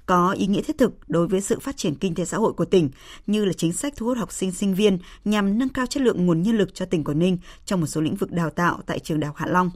có 0.06 0.30
ý 0.30 0.46
nghĩa 0.46 0.62
thiết 0.62 0.78
thực 0.78 1.08
đối 1.08 1.28
với 1.28 1.40
sự 1.40 1.58
phát 1.58 1.76
triển 1.76 1.94
kinh 1.94 2.14
tế 2.14 2.25
xã 2.25 2.36
hội 2.36 2.52
của 2.52 2.64
tỉnh, 2.64 2.90
như 3.26 3.44
là 3.44 3.52
chính 3.52 3.72
sách 3.72 3.92
thu 3.96 4.06
hút 4.06 4.18
học 4.18 4.32
sinh 4.32 4.52
sinh 4.52 4.75
viên 4.75 4.98
nhằm 5.25 5.58
nâng 5.58 5.68
cao 5.68 5.86
chất 5.86 6.02
lượng 6.02 6.26
nguồn 6.26 6.42
nhân 6.42 6.58
lực 6.58 6.75
cho 6.75 6.86
tỉnh 6.86 7.04
Quảng 7.04 7.18
Ninh 7.18 7.38
trong 7.64 7.80
một 7.80 7.86
số 7.86 8.00
lĩnh 8.00 8.16
vực 8.16 8.32
đào 8.32 8.50
tạo 8.50 8.80
tại 8.86 8.98
trường 8.98 9.20
Đại 9.20 9.26
học 9.26 9.36
Hạ 9.36 9.46
Long. 9.46 9.70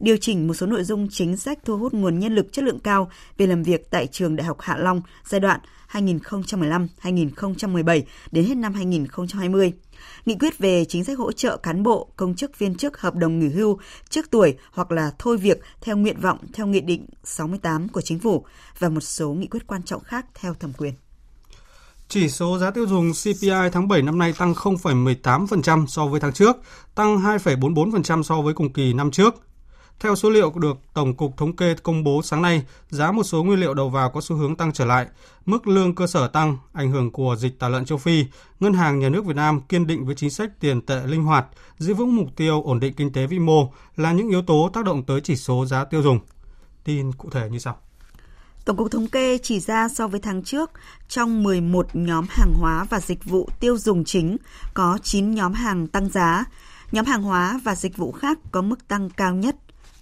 Điều 0.00 0.16
chỉnh 0.16 0.46
một 0.46 0.54
số 0.54 0.66
nội 0.66 0.84
dung 0.84 1.08
chính 1.10 1.36
sách 1.36 1.58
thu 1.64 1.78
hút 1.78 1.94
nguồn 1.94 2.18
nhân 2.18 2.34
lực 2.34 2.52
chất 2.52 2.64
lượng 2.64 2.80
cao 2.80 3.10
về 3.38 3.46
làm 3.46 3.62
việc 3.62 3.90
tại 3.90 4.06
trường 4.06 4.36
Đại 4.36 4.46
học 4.46 4.60
Hạ 4.60 4.76
Long 4.76 5.02
giai 5.24 5.40
đoạn 5.40 5.60
2015-2017 5.92 8.02
đến 8.32 8.44
hết 8.44 8.54
năm 8.54 8.74
2020 8.74 9.72
nghị 10.26 10.36
quyết 10.40 10.58
về 10.58 10.84
chính 10.84 11.04
sách 11.04 11.18
hỗ 11.18 11.32
trợ 11.32 11.56
cán 11.56 11.82
bộ, 11.82 12.08
công 12.16 12.34
chức 12.34 12.58
viên 12.58 12.74
chức 12.74 13.00
hợp 13.00 13.14
đồng 13.14 13.38
nghỉ 13.38 13.48
hưu 13.48 13.78
trước 14.08 14.30
tuổi 14.30 14.56
hoặc 14.72 14.92
là 14.92 15.12
thôi 15.18 15.36
việc 15.36 15.60
theo 15.80 15.96
nguyện 15.96 16.20
vọng 16.20 16.38
theo 16.52 16.66
Nghị 16.66 16.80
định 16.80 17.06
68 17.24 17.88
của 17.88 18.00
Chính 18.00 18.18
phủ 18.18 18.44
và 18.78 18.88
một 18.88 19.00
số 19.00 19.28
nghị 19.28 19.46
quyết 19.46 19.66
quan 19.66 19.82
trọng 19.82 20.04
khác 20.04 20.26
theo 20.34 20.54
thẩm 20.54 20.72
quyền. 20.72 20.94
Chỉ 22.08 22.28
số 22.28 22.58
giá 22.58 22.70
tiêu 22.70 22.86
dùng 22.86 23.12
CPI 23.12 23.70
tháng 23.72 23.88
7 23.88 24.02
năm 24.02 24.18
nay 24.18 24.32
tăng 24.38 24.52
0,18% 24.52 25.86
so 25.86 26.06
với 26.06 26.20
tháng 26.20 26.32
trước, 26.32 26.56
tăng 26.94 27.18
2,44% 27.18 28.22
so 28.22 28.40
với 28.40 28.54
cùng 28.54 28.72
kỳ 28.72 28.92
năm 28.92 29.10
trước. 29.10 29.34
Theo 30.00 30.16
số 30.16 30.30
liệu 30.30 30.52
được 30.56 30.76
Tổng 30.94 31.14
cục 31.14 31.36
Thống 31.36 31.56
kê 31.56 31.74
công 31.74 32.04
bố 32.04 32.22
sáng 32.22 32.42
nay, 32.42 32.62
giá 32.90 33.12
một 33.12 33.22
số 33.22 33.44
nguyên 33.44 33.60
liệu 33.60 33.74
đầu 33.74 33.90
vào 33.90 34.10
có 34.10 34.20
xu 34.20 34.36
hướng 34.36 34.56
tăng 34.56 34.72
trở 34.72 34.84
lại. 34.84 35.06
Mức 35.46 35.68
lương 35.68 35.94
cơ 35.94 36.06
sở 36.06 36.28
tăng, 36.28 36.56
ảnh 36.72 36.90
hưởng 36.90 37.12
của 37.12 37.36
dịch 37.38 37.58
tả 37.58 37.68
lợn 37.68 37.84
châu 37.84 37.98
Phi, 37.98 38.24
Ngân 38.60 38.72
hàng 38.72 38.98
Nhà 38.98 39.08
nước 39.08 39.24
Việt 39.24 39.36
Nam 39.36 39.60
kiên 39.60 39.86
định 39.86 40.06
với 40.06 40.14
chính 40.14 40.30
sách 40.30 40.60
tiền 40.60 40.80
tệ 40.80 41.06
linh 41.06 41.24
hoạt, 41.24 41.46
giữ 41.78 41.94
vững 41.94 42.16
mục 42.16 42.28
tiêu 42.36 42.62
ổn 42.62 42.80
định 42.80 42.94
kinh 42.94 43.12
tế 43.12 43.26
vĩ 43.26 43.38
mô 43.38 43.72
là 43.96 44.12
những 44.12 44.28
yếu 44.28 44.42
tố 44.42 44.70
tác 44.72 44.84
động 44.84 45.02
tới 45.02 45.20
chỉ 45.20 45.36
số 45.36 45.66
giá 45.66 45.84
tiêu 45.84 46.02
dùng. 46.02 46.20
Tin 46.84 47.12
cụ 47.12 47.30
thể 47.30 47.48
như 47.50 47.58
sau. 47.58 47.76
Tổng 48.64 48.76
cục 48.76 48.90
Thống 48.90 49.08
kê 49.08 49.38
chỉ 49.38 49.60
ra 49.60 49.88
so 49.88 50.08
với 50.08 50.20
tháng 50.20 50.42
trước, 50.42 50.70
trong 51.08 51.42
11 51.42 51.86
nhóm 51.92 52.26
hàng 52.28 52.54
hóa 52.54 52.84
và 52.90 53.00
dịch 53.00 53.24
vụ 53.24 53.48
tiêu 53.60 53.78
dùng 53.78 54.04
chính 54.04 54.36
có 54.74 54.98
9 55.02 55.34
nhóm 55.34 55.52
hàng 55.52 55.86
tăng 55.86 56.08
giá. 56.08 56.44
Nhóm 56.92 57.04
hàng 57.04 57.22
hóa 57.22 57.60
và 57.64 57.74
dịch 57.74 57.96
vụ 57.96 58.12
khác 58.12 58.38
có 58.52 58.62
mức 58.62 58.88
tăng 58.88 59.10
cao 59.10 59.34
nhất. 59.34 59.56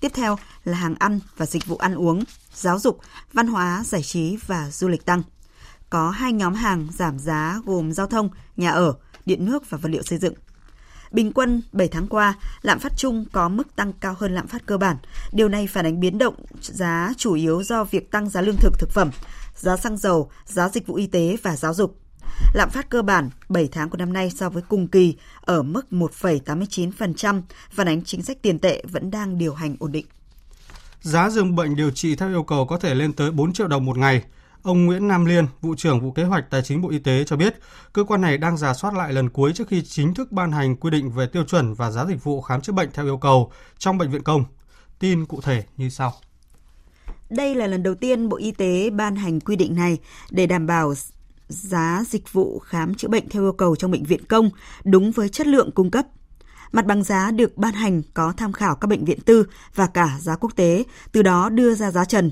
Tiếp 0.07 0.13
theo 0.15 0.39
là 0.65 0.79
hàng 0.79 0.95
ăn 0.99 1.21
và 1.37 1.47
dịch 1.47 1.67
vụ 1.67 1.77
ăn 1.77 1.95
uống, 1.95 2.25
giáo 2.55 2.79
dục, 2.79 2.99
văn 3.33 3.47
hóa, 3.47 3.83
giải 3.85 4.03
trí 4.03 4.37
và 4.47 4.71
du 4.71 4.89
lịch 4.89 5.05
tăng. 5.05 5.23
Có 5.91 6.11
hai 6.11 6.33
nhóm 6.33 6.55
hàng 6.55 6.89
giảm 6.93 7.19
giá 7.19 7.61
gồm 7.65 7.93
giao 7.93 8.07
thông, 8.07 8.29
nhà 8.57 8.71
ở, 8.71 8.95
điện 9.25 9.45
nước 9.45 9.71
và 9.71 9.79
vật 9.79 9.89
liệu 9.89 10.03
xây 10.03 10.19
dựng. 10.19 10.35
Bình 11.11 11.33
quân 11.33 11.63
7 11.73 11.89
tháng 11.89 12.07
qua, 12.07 12.35
lạm 12.63 12.79
phát 12.79 12.93
chung 12.97 13.25
có 13.33 13.49
mức 13.49 13.77
tăng 13.77 13.93
cao 13.93 14.15
hơn 14.19 14.35
lạm 14.35 14.47
phát 14.47 14.67
cơ 14.67 14.79
bản. 14.79 14.97
Điều 15.33 15.49
này 15.49 15.67
phản 15.67 15.87
ánh 15.87 16.01
biến 16.01 16.19
động 16.19 16.35
giá 16.61 17.13
chủ 17.17 17.33
yếu 17.33 17.63
do 17.63 17.85
việc 17.85 18.11
tăng 18.11 18.29
giá 18.29 18.41
lương 18.41 18.57
thực 18.57 18.79
thực 18.79 18.91
phẩm, 18.91 19.11
giá 19.55 19.77
xăng 19.77 19.97
dầu, 19.97 20.31
giá 20.45 20.69
dịch 20.69 20.87
vụ 20.87 20.95
y 20.95 21.07
tế 21.07 21.37
và 21.43 21.57
giáo 21.57 21.75
dục. 21.75 22.06
Lạm 22.53 22.71
phát 22.71 22.91
cơ 22.91 23.03
bản 23.03 23.31
7 23.49 23.69
tháng 23.73 23.91
của 23.91 23.99
năm 23.99 24.13
nay 24.13 24.31
so 24.31 24.51
với 24.51 24.63
cùng 24.69 24.89
kỳ 24.89 25.17
ở 25.41 25.63
mức 25.63 25.87
1,89%, 25.91 27.43
phản 27.71 27.89
ánh 27.89 28.05
chính 28.05 28.23
sách 28.23 28.43
tiền 28.43 28.59
tệ 28.59 28.83
vẫn 28.91 29.11
đang 29.11 29.39
điều 29.39 29.55
hành 29.55 29.77
ổn 29.79 29.93
định. 29.93 30.07
Giá 31.01 31.31
giường 31.31 31.57
bệnh 31.57 31.77
điều 31.77 31.91
trị 31.91 32.17
theo 32.17 32.29
yêu 32.29 32.43
cầu 32.43 32.67
có 32.67 32.79
thể 32.79 32.95
lên 32.95 33.13
tới 33.13 33.31
4 33.31 33.53
triệu 33.53 33.69
đồng 33.69 33.85
một 33.85 33.99
ngày. 33.99 34.23
Ông 34.63 34.87
Nguyễn 34.87 35.09
Nam 35.09 35.25
Liên, 35.25 35.47
vụ 35.61 35.75
trưởng 35.75 36.01
vụ 36.01 36.13
kế 36.13 36.25
hoạch 36.25 36.51
tài 36.51 36.63
chính 36.63 36.83
Bộ 36.83 36.91
Y 36.91 36.99
tế 36.99 37.25
cho 37.25 37.37
biết, 37.37 37.55
cơ 37.93 38.05
quan 38.05 38.21
này 38.21 38.39
đang 38.39 38.57
giả 38.57 38.75
soát 38.75 38.95
lại 38.95 39.13
lần 39.13 39.31
cuối 39.31 39.53
trước 39.55 39.69
khi 39.69 39.83
chính 39.83 40.15
thức 40.15 40.33
ban 40.33 40.53
hành 40.53 40.77
quy 40.77 40.91
định 40.91 41.11
về 41.11 41.27
tiêu 41.27 41.45
chuẩn 41.45 41.75
và 41.75 41.91
giá 41.91 42.05
dịch 42.07 42.25
vụ 42.25 42.41
khám 42.41 42.61
chữa 42.61 42.73
bệnh 42.73 42.89
theo 42.93 43.05
yêu 43.05 43.17
cầu 43.19 43.53
trong 43.79 43.99
bệnh 43.99 44.11
viện 44.11 44.23
công. 44.23 44.45
Tin 44.99 45.27
cụ 45.27 45.41
thể 45.41 45.65
như 45.77 45.89
sau. 45.89 46.13
Đây 47.31 47.55
là 47.55 47.67
lần 47.67 47.83
đầu 47.83 47.95
tiên 47.95 48.29
Bộ 48.29 48.37
Y 48.37 48.53
tế 48.53 48.91
ban 48.91 49.17
hành 49.17 49.41
quy 49.41 49.57
định 49.57 49.75
này 49.75 49.99
để 50.31 50.47
đảm 50.47 50.67
bảo 50.67 50.95
giá 51.49 52.05
dịch 52.07 52.33
vụ 52.33 52.59
khám 52.59 52.95
chữa 52.95 53.09
bệnh 53.09 53.29
theo 53.29 53.43
yêu 53.43 53.53
cầu 53.53 53.77
trong 53.77 53.91
bệnh 53.91 54.05
viện 54.05 54.25
công 54.25 54.51
đúng 54.85 55.13
với 55.13 55.29
chất 55.29 55.47
lượng 55.47 55.71
cung 55.75 55.91
cấp. 55.91 56.07
Mặt 56.73 56.87
bằng 56.87 57.03
giá 57.03 57.31
được 57.31 57.57
ban 57.57 57.75
hành 57.75 58.03
có 58.15 58.33
tham 58.37 58.53
khảo 58.53 58.77
các 58.77 58.87
bệnh 58.89 59.05
viện 59.05 59.21
tư 59.21 59.47
và 59.75 59.87
cả 59.87 60.17
giá 60.21 60.37
quốc 60.37 60.57
tế, 60.57 60.85
từ 61.13 61.23
đó 61.23 61.49
đưa 61.49 61.75
ra 61.75 61.91
giá 61.91 62.05
trần. 62.05 62.31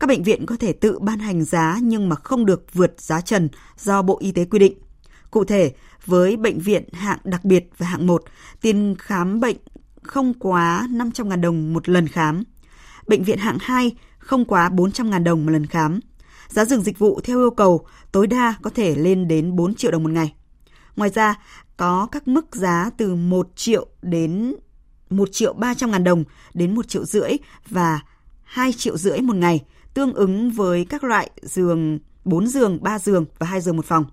Các 0.00 0.06
bệnh 0.06 0.22
viện 0.22 0.46
có 0.46 0.56
thể 0.60 0.72
tự 0.72 0.98
ban 0.98 1.18
hành 1.18 1.44
giá 1.44 1.78
nhưng 1.82 2.08
mà 2.08 2.16
không 2.16 2.46
được 2.46 2.74
vượt 2.74 2.94
giá 2.98 3.20
trần 3.20 3.48
do 3.78 4.02
Bộ 4.02 4.18
Y 4.20 4.32
tế 4.32 4.44
quy 4.44 4.58
định. 4.58 4.78
Cụ 5.30 5.44
thể, 5.44 5.74
với 6.06 6.36
bệnh 6.36 6.58
viện 6.58 6.84
hạng 6.92 7.18
đặc 7.24 7.44
biệt 7.44 7.70
và 7.78 7.86
hạng 7.86 8.06
1, 8.06 8.24
tiền 8.60 8.96
khám 8.98 9.40
bệnh 9.40 9.56
không 10.02 10.34
quá 10.34 10.88
500.000 10.90 11.40
đồng 11.40 11.72
một 11.74 11.88
lần 11.88 12.08
khám. 12.08 12.42
Bệnh 13.06 13.24
viện 13.24 13.38
hạng 13.38 13.58
2 13.60 13.96
không 14.18 14.44
quá 14.44 14.68
400.000 14.68 15.22
đồng 15.24 15.46
một 15.46 15.52
lần 15.52 15.66
khám. 15.66 16.00
Giá 16.48 16.64
dừng 16.64 16.82
dịch 16.82 16.98
vụ 16.98 17.20
theo 17.24 17.38
yêu 17.38 17.50
cầu 17.50 17.86
tối 18.12 18.26
đa 18.26 18.54
có 18.62 18.70
thể 18.70 18.94
lên 18.94 19.28
đến 19.28 19.56
4 19.56 19.74
triệu 19.74 19.90
đồng 19.90 20.02
một 20.02 20.10
ngày. 20.10 20.34
Ngoài 20.96 21.10
ra, 21.10 21.34
có 21.76 22.08
các 22.12 22.28
mức 22.28 22.56
giá 22.56 22.90
từ 22.96 23.14
1 23.14 23.48
triệu 23.56 23.86
đến 24.02 24.54
1 25.10 25.28
triệu 25.32 25.52
300 25.52 25.90
ngàn 25.90 26.04
đồng 26.04 26.24
đến 26.54 26.74
1 26.74 26.88
triệu 26.88 27.04
rưỡi 27.04 27.30
và 27.68 28.00
2 28.44 28.72
triệu 28.72 28.96
rưỡi 28.96 29.20
một 29.20 29.36
ngày, 29.36 29.64
tương 29.94 30.14
ứng 30.14 30.50
với 30.50 30.84
các 30.84 31.04
loại 31.04 31.30
giường 31.42 31.98
4 32.24 32.46
giường, 32.46 32.78
3 32.82 32.98
giường 32.98 33.24
và 33.38 33.46
2 33.46 33.60
giường 33.60 33.76
một 33.76 33.84
phòng. 33.84 34.04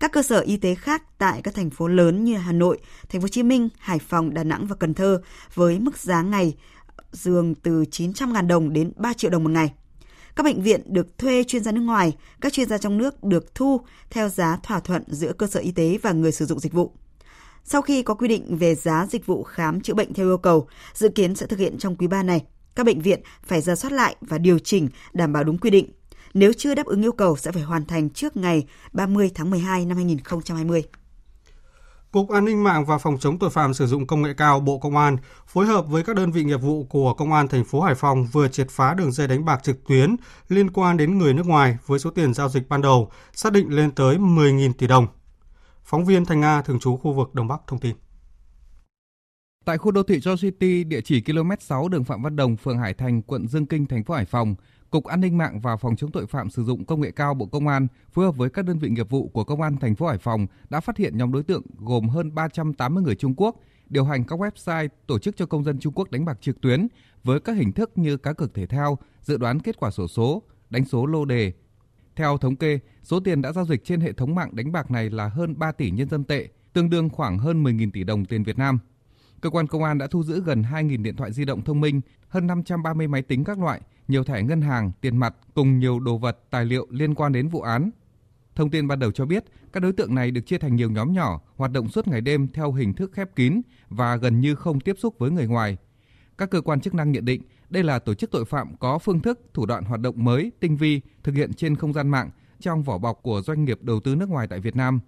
Các 0.00 0.12
cơ 0.12 0.22
sở 0.22 0.40
y 0.40 0.56
tế 0.56 0.74
khác 0.74 1.18
tại 1.18 1.40
các 1.42 1.54
thành 1.54 1.70
phố 1.70 1.88
lớn 1.88 2.24
như 2.24 2.36
Hà 2.36 2.52
Nội, 2.52 2.78
Thành 3.08 3.20
phố 3.20 3.24
Hồ 3.24 3.28
Chí 3.28 3.42
Minh, 3.42 3.68
Hải 3.78 3.98
Phòng, 3.98 4.34
Đà 4.34 4.44
Nẵng 4.44 4.66
và 4.66 4.76
Cần 4.76 4.94
Thơ 4.94 5.22
với 5.54 5.78
mức 5.78 5.98
giá 5.98 6.22
ngày 6.22 6.56
giường 7.12 7.54
từ 7.54 7.84
900.000 7.90 8.46
đồng 8.46 8.72
đến 8.72 8.92
3 8.96 9.12
triệu 9.12 9.30
đồng 9.30 9.44
một 9.44 9.50
ngày. 9.50 9.72
Các 10.36 10.42
bệnh 10.42 10.62
viện 10.62 10.80
được 10.86 11.18
thuê 11.18 11.44
chuyên 11.44 11.64
gia 11.64 11.72
nước 11.72 11.80
ngoài, 11.80 12.16
các 12.40 12.52
chuyên 12.52 12.68
gia 12.68 12.78
trong 12.78 12.98
nước 12.98 13.24
được 13.24 13.54
thu 13.54 13.80
theo 14.10 14.28
giá 14.28 14.58
thỏa 14.62 14.80
thuận 14.80 15.02
giữa 15.06 15.32
cơ 15.32 15.46
sở 15.46 15.60
y 15.60 15.72
tế 15.72 15.98
và 16.02 16.12
người 16.12 16.32
sử 16.32 16.46
dụng 16.46 16.60
dịch 16.60 16.72
vụ. 16.72 16.92
Sau 17.64 17.82
khi 17.82 18.02
có 18.02 18.14
quy 18.14 18.28
định 18.28 18.56
về 18.56 18.74
giá 18.74 19.06
dịch 19.10 19.26
vụ 19.26 19.42
khám 19.42 19.80
chữa 19.80 19.94
bệnh 19.94 20.14
theo 20.14 20.26
yêu 20.26 20.38
cầu, 20.38 20.68
dự 20.94 21.08
kiến 21.08 21.34
sẽ 21.34 21.46
thực 21.46 21.58
hiện 21.58 21.78
trong 21.78 21.96
quý 21.96 22.06
3 22.06 22.22
này. 22.22 22.44
Các 22.74 22.86
bệnh 22.86 23.00
viện 23.00 23.20
phải 23.44 23.60
ra 23.60 23.74
soát 23.74 23.92
lại 23.92 24.16
và 24.20 24.38
điều 24.38 24.58
chỉnh 24.58 24.88
đảm 25.12 25.32
bảo 25.32 25.44
đúng 25.44 25.58
quy 25.58 25.70
định. 25.70 25.90
Nếu 26.34 26.52
chưa 26.52 26.74
đáp 26.74 26.86
ứng 26.86 27.02
yêu 27.02 27.12
cầu 27.12 27.36
sẽ 27.36 27.52
phải 27.52 27.62
hoàn 27.62 27.84
thành 27.86 28.10
trước 28.10 28.36
ngày 28.36 28.66
30 28.92 29.30
tháng 29.34 29.50
12 29.50 29.86
năm 29.86 29.96
2020. 29.96 30.82
Cục 32.12 32.30
An 32.30 32.44
ninh 32.44 32.64
mạng 32.64 32.84
và 32.84 32.98
Phòng 32.98 33.18
chống 33.18 33.38
tội 33.38 33.50
phạm 33.50 33.74
sử 33.74 33.86
dụng 33.86 34.06
công 34.06 34.22
nghệ 34.22 34.34
cao 34.36 34.60
Bộ 34.60 34.78
Công 34.78 34.96
an 34.96 35.16
phối 35.46 35.66
hợp 35.66 35.86
với 35.88 36.02
các 36.02 36.16
đơn 36.16 36.32
vị 36.32 36.44
nghiệp 36.44 36.56
vụ 36.56 36.84
của 36.84 37.14
Công 37.14 37.32
an 37.32 37.48
thành 37.48 37.64
phố 37.64 37.80
Hải 37.80 37.94
Phòng 37.94 38.26
vừa 38.32 38.48
triệt 38.48 38.70
phá 38.70 38.94
đường 38.94 39.12
dây 39.12 39.28
đánh 39.28 39.44
bạc 39.44 39.62
trực 39.62 39.84
tuyến 39.88 40.16
liên 40.48 40.70
quan 40.70 40.96
đến 40.96 41.18
người 41.18 41.34
nước 41.34 41.46
ngoài 41.46 41.78
với 41.86 41.98
số 41.98 42.10
tiền 42.10 42.34
giao 42.34 42.48
dịch 42.48 42.68
ban 42.68 42.82
đầu 42.82 43.10
xác 43.32 43.52
định 43.52 43.68
lên 43.68 43.90
tới 43.90 44.16
10.000 44.16 44.72
tỷ 44.72 44.86
đồng. 44.86 45.06
Phóng 45.84 46.04
viên 46.04 46.24
Thành 46.24 46.40
Nga 46.40 46.62
thường 46.62 46.80
trú 46.80 46.96
khu 46.96 47.12
vực 47.12 47.34
Đông 47.34 47.48
Bắc 47.48 47.60
thông 47.66 47.78
tin. 47.78 47.96
Tại 49.64 49.78
khu 49.78 49.90
đô 49.90 50.02
thị 50.02 50.18
Joy 50.18 50.36
City, 50.36 50.84
địa 50.84 51.00
chỉ 51.00 51.20
km 51.20 51.50
6 51.60 51.88
đường 51.88 52.04
Phạm 52.04 52.22
Văn 52.22 52.36
Đồng, 52.36 52.56
phường 52.56 52.78
Hải 52.78 52.94
Thành, 52.94 53.22
quận 53.22 53.48
Dương 53.48 53.66
Kinh, 53.66 53.86
thành 53.86 54.04
phố 54.04 54.14
Hải 54.14 54.24
Phòng, 54.24 54.54
Cục 54.92 55.04
An 55.04 55.20
ninh 55.20 55.38
mạng 55.38 55.60
và 55.60 55.76
Phòng 55.76 55.96
chống 55.96 56.10
tội 56.10 56.26
phạm 56.26 56.50
sử 56.50 56.64
dụng 56.64 56.84
công 56.84 57.00
nghệ 57.00 57.10
cao 57.10 57.34
Bộ 57.34 57.46
Công 57.46 57.68
an 57.68 57.86
phối 58.12 58.24
hợp 58.24 58.36
với 58.36 58.50
các 58.50 58.64
đơn 58.64 58.78
vị 58.78 58.88
nghiệp 58.88 59.10
vụ 59.10 59.28
của 59.28 59.44
Công 59.44 59.62
an 59.62 59.76
thành 59.76 59.94
phố 59.94 60.06
Hải 60.06 60.18
Phòng 60.18 60.46
đã 60.70 60.80
phát 60.80 60.96
hiện 60.96 61.18
nhóm 61.18 61.32
đối 61.32 61.42
tượng 61.42 61.62
gồm 61.78 62.08
hơn 62.08 62.34
380 62.34 63.02
người 63.02 63.14
Trung 63.14 63.34
Quốc 63.36 63.56
điều 63.88 64.04
hành 64.04 64.24
các 64.24 64.38
website 64.38 64.88
tổ 65.06 65.18
chức 65.18 65.36
cho 65.36 65.46
công 65.46 65.64
dân 65.64 65.78
Trung 65.78 65.92
Quốc 65.96 66.10
đánh 66.10 66.24
bạc 66.24 66.38
trực 66.40 66.60
tuyến 66.60 66.88
với 67.24 67.40
các 67.40 67.52
hình 67.56 67.72
thức 67.72 67.90
như 67.96 68.16
cá 68.16 68.32
cược 68.32 68.54
thể 68.54 68.66
thao, 68.66 68.98
dự 69.22 69.36
đoán 69.36 69.60
kết 69.60 69.76
quả 69.80 69.90
sổ 69.90 70.08
số, 70.08 70.42
đánh 70.70 70.84
số 70.84 71.06
lô 71.06 71.24
đề. 71.24 71.52
Theo 72.16 72.38
thống 72.38 72.56
kê, 72.56 72.78
số 73.02 73.20
tiền 73.20 73.42
đã 73.42 73.52
giao 73.52 73.64
dịch 73.64 73.84
trên 73.84 74.00
hệ 74.00 74.12
thống 74.12 74.34
mạng 74.34 74.56
đánh 74.56 74.72
bạc 74.72 74.90
này 74.90 75.10
là 75.10 75.28
hơn 75.28 75.58
3 75.58 75.72
tỷ 75.72 75.90
nhân 75.90 76.08
dân 76.08 76.24
tệ, 76.24 76.48
tương 76.72 76.90
đương 76.90 77.08
khoảng 77.08 77.38
hơn 77.38 77.64
10.000 77.64 77.90
tỷ 77.92 78.04
đồng 78.04 78.24
tiền 78.24 78.42
Việt 78.42 78.58
Nam. 78.58 78.78
Cơ 79.42 79.50
quan 79.50 79.66
công 79.66 79.84
an 79.84 79.98
đã 79.98 80.06
thu 80.06 80.22
giữ 80.22 80.42
gần 80.42 80.62
2.000 80.62 81.02
điện 81.02 81.16
thoại 81.16 81.32
di 81.32 81.44
động 81.44 81.62
thông 81.64 81.80
minh, 81.80 82.00
hơn 82.28 82.46
530 82.46 83.08
máy 83.08 83.22
tính 83.22 83.44
các 83.44 83.58
loại, 83.58 83.80
nhiều 84.08 84.24
thẻ 84.24 84.42
ngân 84.42 84.60
hàng, 84.60 84.92
tiền 85.00 85.16
mặt 85.16 85.34
cùng 85.54 85.78
nhiều 85.78 86.00
đồ 86.00 86.18
vật, 86.18 86.38
tài 86.50 86.64
liệu 86.64 86.86
liên 86.90 87.14
quan 87.14 87.32
đến 87.32 87.48
vụ 87.48 87.60
án. 87.60 87.90
Thông 88.54 88.70
tin 88.70 88.88
ban 88.88 88.98
đầu 88.98 89.12
cho 89.12 89.26
biết, 89.26 89.44
các 89.72 89.80
đối 89.80 89.92
tượng 89.92 90.14
này 90.14 90.30
được 90.30 90.40
chia 90.46 90.58
thành 90.58 90.76
nhiều 90.76 90.90
nhóm 90.90 91.12
nhỏ, 91.12 91.40
hoạt 91.56 91.72
động 91.72 91.88
suốt 91.88 92.08
ngày 92.08 92.20
đêm 92.20 92.48
theo 92.48 92.72
hình 92.72 92.94
thức 92.94 93.12
khép 93.12 93.36
kín 93.36 93.60
và 93.88 94.16
gần 94.16 94.40
như 94.40 94.54
không 94.54 94.80
tiếp 94.80 94.96
xúc 94.98 95.14
với 95.18 95.30
người 95.30 95.46
ngoài. 95.46 95.76
Các 96.38 96.50
cơ 96.50 96.60
quan 96.60 96.80
chức 96.80 96.94
năng 96.94 97.12
nhận 97.12 97.24
định 97.24 97.42
đây 97.70 97.82
là 97.82 97.98
tổ 97.98 98.14
chức 98.14 98.30
tội 98.30 98.44
phạm 98.44 98.76
có 98.76 98.98
phương 98.98 99.20
thức, 99.20 99.40
thủ 99.54 99.66
đoạn 99.66 99.84
hoạt 99.84 100.00
động 100.00 100.24
mới, 100.24 100.52
tinh 100.60 100.76
vi, 100.76 101.00
thực 101.24 101.34
hiện 101.34 101.52
trên 101.52 101.76
không 101.76 101.92
gian 101.92 102.08
mạng 102.08 102.30
trong 102.60 102.82
vỏ 102.82 102.98
bọc 102.98 103.22
của 103.22 103.42
doanh 103.42 103.64
nghiệp 103.64 103.78
đầu 103.82 104.00
tư 104.00 104.14
nước 104.14 104.28
ngoài 104.28 104.46
tại 104.50 104.60
Việt 104.60 104.76
Nam. 104.76 105.00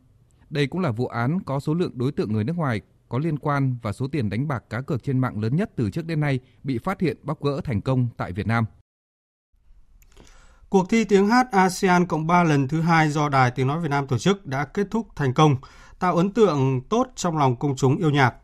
Đây 0.50 0.67
cũng 0.67 0.81
là 0.81 0.91
vụ 0.91 1.07
án 1.07 1.41
có 1.41 1.61
số 1.61 1.75
lượng 1.75 1.93
đối 1.99 2.12
tượng 2.12 2.33
người 2.33 2.45
nước 2.45 2.57
ngoài 2.57 2.81
có 3.14 3.18
liên 3.18 3.38
quan 3.38 3.76
và 3.83 3.92
số 3.92 4.06
tiền 4.09 4.30
đánh 4.30 4.49
bạc 4.49 4.64
cá 4.71 4.80
cược 4.80 5.02
trên 5.02 5.18
mạng 5.18 5.40
lớn 5.40 5.56
nhất 5.56 5.71
từ 5.76 5.90
trước 5.90 6.06
đến 6.06 6.21
nay 6.21 6.40
bị 6.62 6.78
phát 6.78 7.00
hiện 7.00 7.16
bóc 7.23 7.42
gỡ 7.42 7.61
thành 7.64 7.80
công 7.80 8.09
tại 8.16 8.33
Việt 8.33 8.47
Nam. 8.47 8.64
Cuộc 10.68 10.87
thi 10.90 11.04
tiếng 11.04 11.28
hát 11.28 11.47
ASEAN 11.52 12.06
Cộng 12.06 12.26
3 12.26 12.44
lần 12.44 12.68
thứ 12.68 12.80
hai 12.80 13.11
do 13.11 13.28
Đài 13.28 13.50
Tiếng 13.50 13.66
Nói 13.66 13.80
Việt 13.80 13.88
Nam 13.88 14.06
tổ 14.06 14.18
chức 14.18 14.47
đã 14.47 14.64
kết 14.64 14.87
thúc 14.90 15.09
thành 15.16 15.35
công, 15.35 15.56
tạo 15.99 16.16
ấn 16.16 16.30
tượng 16.30 16.80
tốt 16.88 17.06
trong 17.16 17.38
lòng 17.38 17.56
công 17.56 17.76
chúng 17.76 17.97
yêu 17.97 18.11
nhạc. 18.11 18.35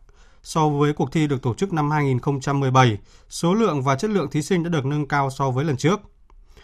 So 0.42 0.68
với 0.68 0.92
cuộc 0.92 1.12
thi 1.12 1.26
được 1.26 1.42
tổ 1.42 1.54
chức 1.54 1.72
năm 1.72 1.90
2017, 1.90 2.98
số 3.28 3.54
lượng 3.54 3.82
và 3.82 3.96
chất 3.96 4.10
lượng 4.10 4.30
thí 4.30 4.42
sinh 4.42 4.62
đã 4.62 4.70
được 4.70 4.84
nâng 4.84 5.08
cao 5.08 5.30
so 5.30 5.50
với 5.50 5.64
lần 5.64 5.76
trước. 5.76 6.00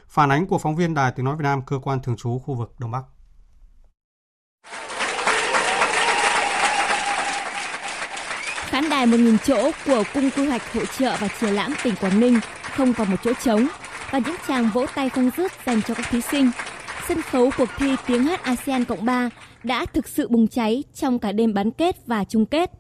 Phản 0.09 0.33
ánh 0.33 0.47
của 0.47 0.59
phóng 0.59 0.77
viên 0.77 0.95
Đài 0.95 1.13
Tiếng 1.13 1.25
Nói 1.25 1.37
Việt 1.37 1.45
Nam, 1.45 1.63
cơ 1.67 1.79
quan 1.79 2.03
thường 2.03 2.17
trú 2.17 2.39
khu 2.39 2.55
vực 2.55 2.75
Đông 2.79 2.91
Bắc. 2.91 3.03
Khán 8.77 8.91
đài 8.91 9.07
1.000 9.07 9.37
chỗ 9.39 9.71
của 9.87 10.03
Cung 10.15 10.31
quy 10.37 10.47
hoạch 10.47 10.73
hội 10.73 10.85
trợ 10.99 11.17
và 11.21 11.29
triển 11.41 11.55
lãm 11.55 11.73
tỉnh 11.85 11.95
Quảng 12.01 12.21
Ninh 12.21 12.39
không 12.63 12.95
còn 12.99 13.11
một 13.11 13.17
chỗ 13.25 13.33
trống 13.45 13.69
và 14.11 14.19
những 14.19 14.35
tràng 14.49 14.71
vỗ 14.75 14.87
tay 14.95 15.09
không 15.09 15.31
dứt 15.37 15.53
dành 15.67 15.83
cho 15.83 15.95
các 15.95 16.07
thí 16.11 16.21
sinh. 16.21 16.51
Sân 17.09 17.23
khấu 17.23 17.51
cuộc 17.59 17.69
thi 17.79 17.97
tiếng 18.07 18.23
hát 18.23 18.43
ASEAN 18.43 18.85
Cộng 18.85 19.05
3 19.05 19.31
đã 19.63 19.87
thực 19.93 20.09
sự 20.09 20.29
bùng 20.29 20.49
cháy 20.49 20.85
trong 20.95 21.19
cả 21.19 21.33
đêm 21.33 21.55
bán 21.55 21.71
kết 21.71 21.97
và 22.07 22.25
chung 22.25 22.47
kết. 22.47 22.71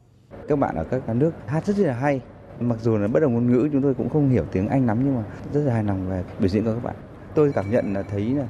Các 0.49 0.59
bạn 0.59 0.75
ở 0.75 0.85
các 0.85 1.09
nước 1.09 1.33
hát 1.47 1.67
rất 1.67 1.79
là 1.79 1.95
hay. 1.95 2.21
Mặc 2.61 2.79
dù 2.83 2.97
là 2.97 3.09
bất 3.09 3.21
đồng 3.21 3.35
ngôn 3.35 3.53
ngữ, 3.53 3.69
chúng 3.73 3.83
tôi 3.83 3.95
cũng 3.95 4.09
không 4.09 4.31
hiểu 4.31 4.45
tiếng 4.53 4.69
Anh 4.69 4.87
lắm, 4.87 5.00
nhưng 5.05 5.17
mà 5.17 5.23
rất 5.53 5.61
là 5.61 5.75
hài 5.75 5.85
lòng 5.85 6.09
về 6.09 6.25
biểu 6.38 6.49
diễn 6.49 6.65
của 6.65 6.73
các 6.73 6.85
bạn. 6.85 6.95
Tôi 7.35 7.53
cảm 7.55 7.71
nhận 7.71 7.95
là 7.95 8.03
thấy 8.03 8.35
là 8.35 8.47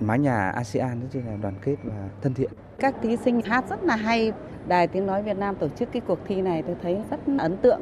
mái 0.00 0.18
nhà 0.18 0.50
ASEAN 0.50 1.00
rất 1.12 1.20
là 1.26 1.36
đoàn 1.42 1.54
kết 1.62 1.76
và 1.84 2.08
thân 2.22 2.34
thiện. 2.34 2.50
Các 2.82 2.94
thí 3.02 3.16
sinh 3.16 3.40
hát 3.40 3.64
rất 3.70 3.84
là 3.84 3.96
hay. 3.96 4.32
Đài 4.68 4.86
Tiếng 4.86 5.06
Nói 5.06 5.22
Việt 5.22 5.38
Nam 5.38 5.54
tổ 5.54 5.68
chức 5.68 5.92
cái 5.92 6.02
cuộc 6.06 6.18
thi 6.28 6.42
này 6.42 6.62
tôi 6.62 6.76
thấy 6.82 6.96
rất 7.10 7.20
ấn 7.38 7.56
tượng. 7.56 7.80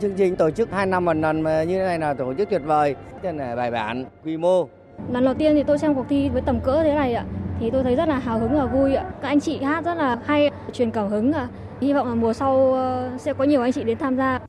Chương 0.00 0.14
trình 0.16 0.36
tổ 0.36 0.50
chức 0.50 0.70
2 0.72 0.86
năm 0.86 1.04
một 1.04 1.16
lần 1.16 1.40
mà 1.40 1.62
như 1.62 1.78
thế 1.78 1.84
này 1.84 1.98
là 1.98 2.14
tổ 2.14 2.34
chức 2.34 2.50
tuyệt 2.50 2.62
vời, 2.64 2.94
rất 3.22 3.32
là 3.34 3.56
bài 3.56 3.70
bản, 3.70 4.04
quy 4.24 4.36
mô. 4.36 4.68
Lần 5.12 5.24
đầu 5.24 5.34
tiên 5.34 5.54
thì 5.54 5.62
tôi 5.62 5.78
xem 5.78 5.94
cuộc 5.94 6.06
thi 6.08 6.28
với 6.28 6.42
tầm 6.42 6.60
cỡ 6.60 6.82
thế 6.82 6.94
này 6.94 7.14
ạ, 7.14 7.24
thì 7.60 7.70
tôi 7.70 7.82
thấy 7.82 7.96
rất 7.96 8.08
là 8.08 8.18
hào 8.18 8.38
hứng 8.38 8.58
và 8.58 8.66
vui 8.66 8.94
ạ. 8.94 9.04
Các 9.22 9.28
anh 9.28 9.40
chị 9.40 9.62
hát 9.62 9.84
rất 9.84 9.94
là 9.94 10.18
hay, 10.24 10.50
truyền 10.72 10.90
cảm 10.90 11.08
hứng 11.08 11.32
ạ. 11.32 11.48
Hy 11.80 11.92
vọng 11.92 12.08
là 12.08 12.14
mùa 12.14 12.32
sau 12.32 12.72
ờ, 12.72 13.10
sẽ 13.18 13.32
có 13.32 13.44
nhiều 13.44 13.62
anh 13.62 13.72
chị 13.72 13.84
đến 13.84 13.98
tham 13.98 14.16
gia. 14.16 14.40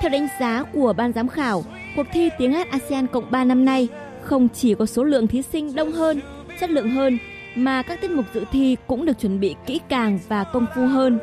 Theo 0.00 0.10
đánh 0.10 0.28
giá 0.40 0.64
của 0.72 0.92
ban 0.96 1.12
giám 1.12 1.28
khảo, 1.28 1.62
cuộc 1.96 2.06
thi 2.12 2.30
tiếng 2.38 2.52
hát 2.52 2.70
ASEAN 2.70 3.06
Cộng 3.06 3.30
3 3.30 3.44
năm 3.44 3.64
nay 3.64 3.88
không 4.22 4.48
chỉ 4.48 4.74
có 4.74 4.86
số 4.86 5.04
lượng 5.04 5.26
thí 5.26 5.42
sinh 5.42 5.74
đông 5.74 5.92
hơn, 5.92 6.20
chất 6.60 6.70
lượng 6.70 6.90
hơn, 6.90 7.18
mà 7.54 7.82
các 7.82 8.00
tiết 8.00 8.10
mục 8.10 8.24
dự 8.34 8.44
thi 8.52 8.76
cũng 8.86 9.04
được 9.04 9.18
chuẩn 9.20 9.40
bị 9.40 9.54
kỹ 9.66 9.80
càng 9.88 10.18
và 10.28 10.44
công 10.44 10.66
phu 10.74 10.86
hơn. 10.86 11.18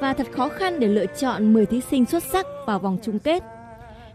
Và 0.00 0.14
thật 0.14 0.26
khó 0.32 0.48
khăn 0.48 0.80
để 0.80 0.86
lựa 0.86 1.06
chọn 1.06 1.52
10 1.52 1.66
thí 1.66 1.80
sinh 1.90 2.04
xuất 2.04 2.22
sắc 2.32 2.46
vào 2.66 2.78
vòng 2.78 2.98
chung 3.02 3.18
kết. 3.18 3.42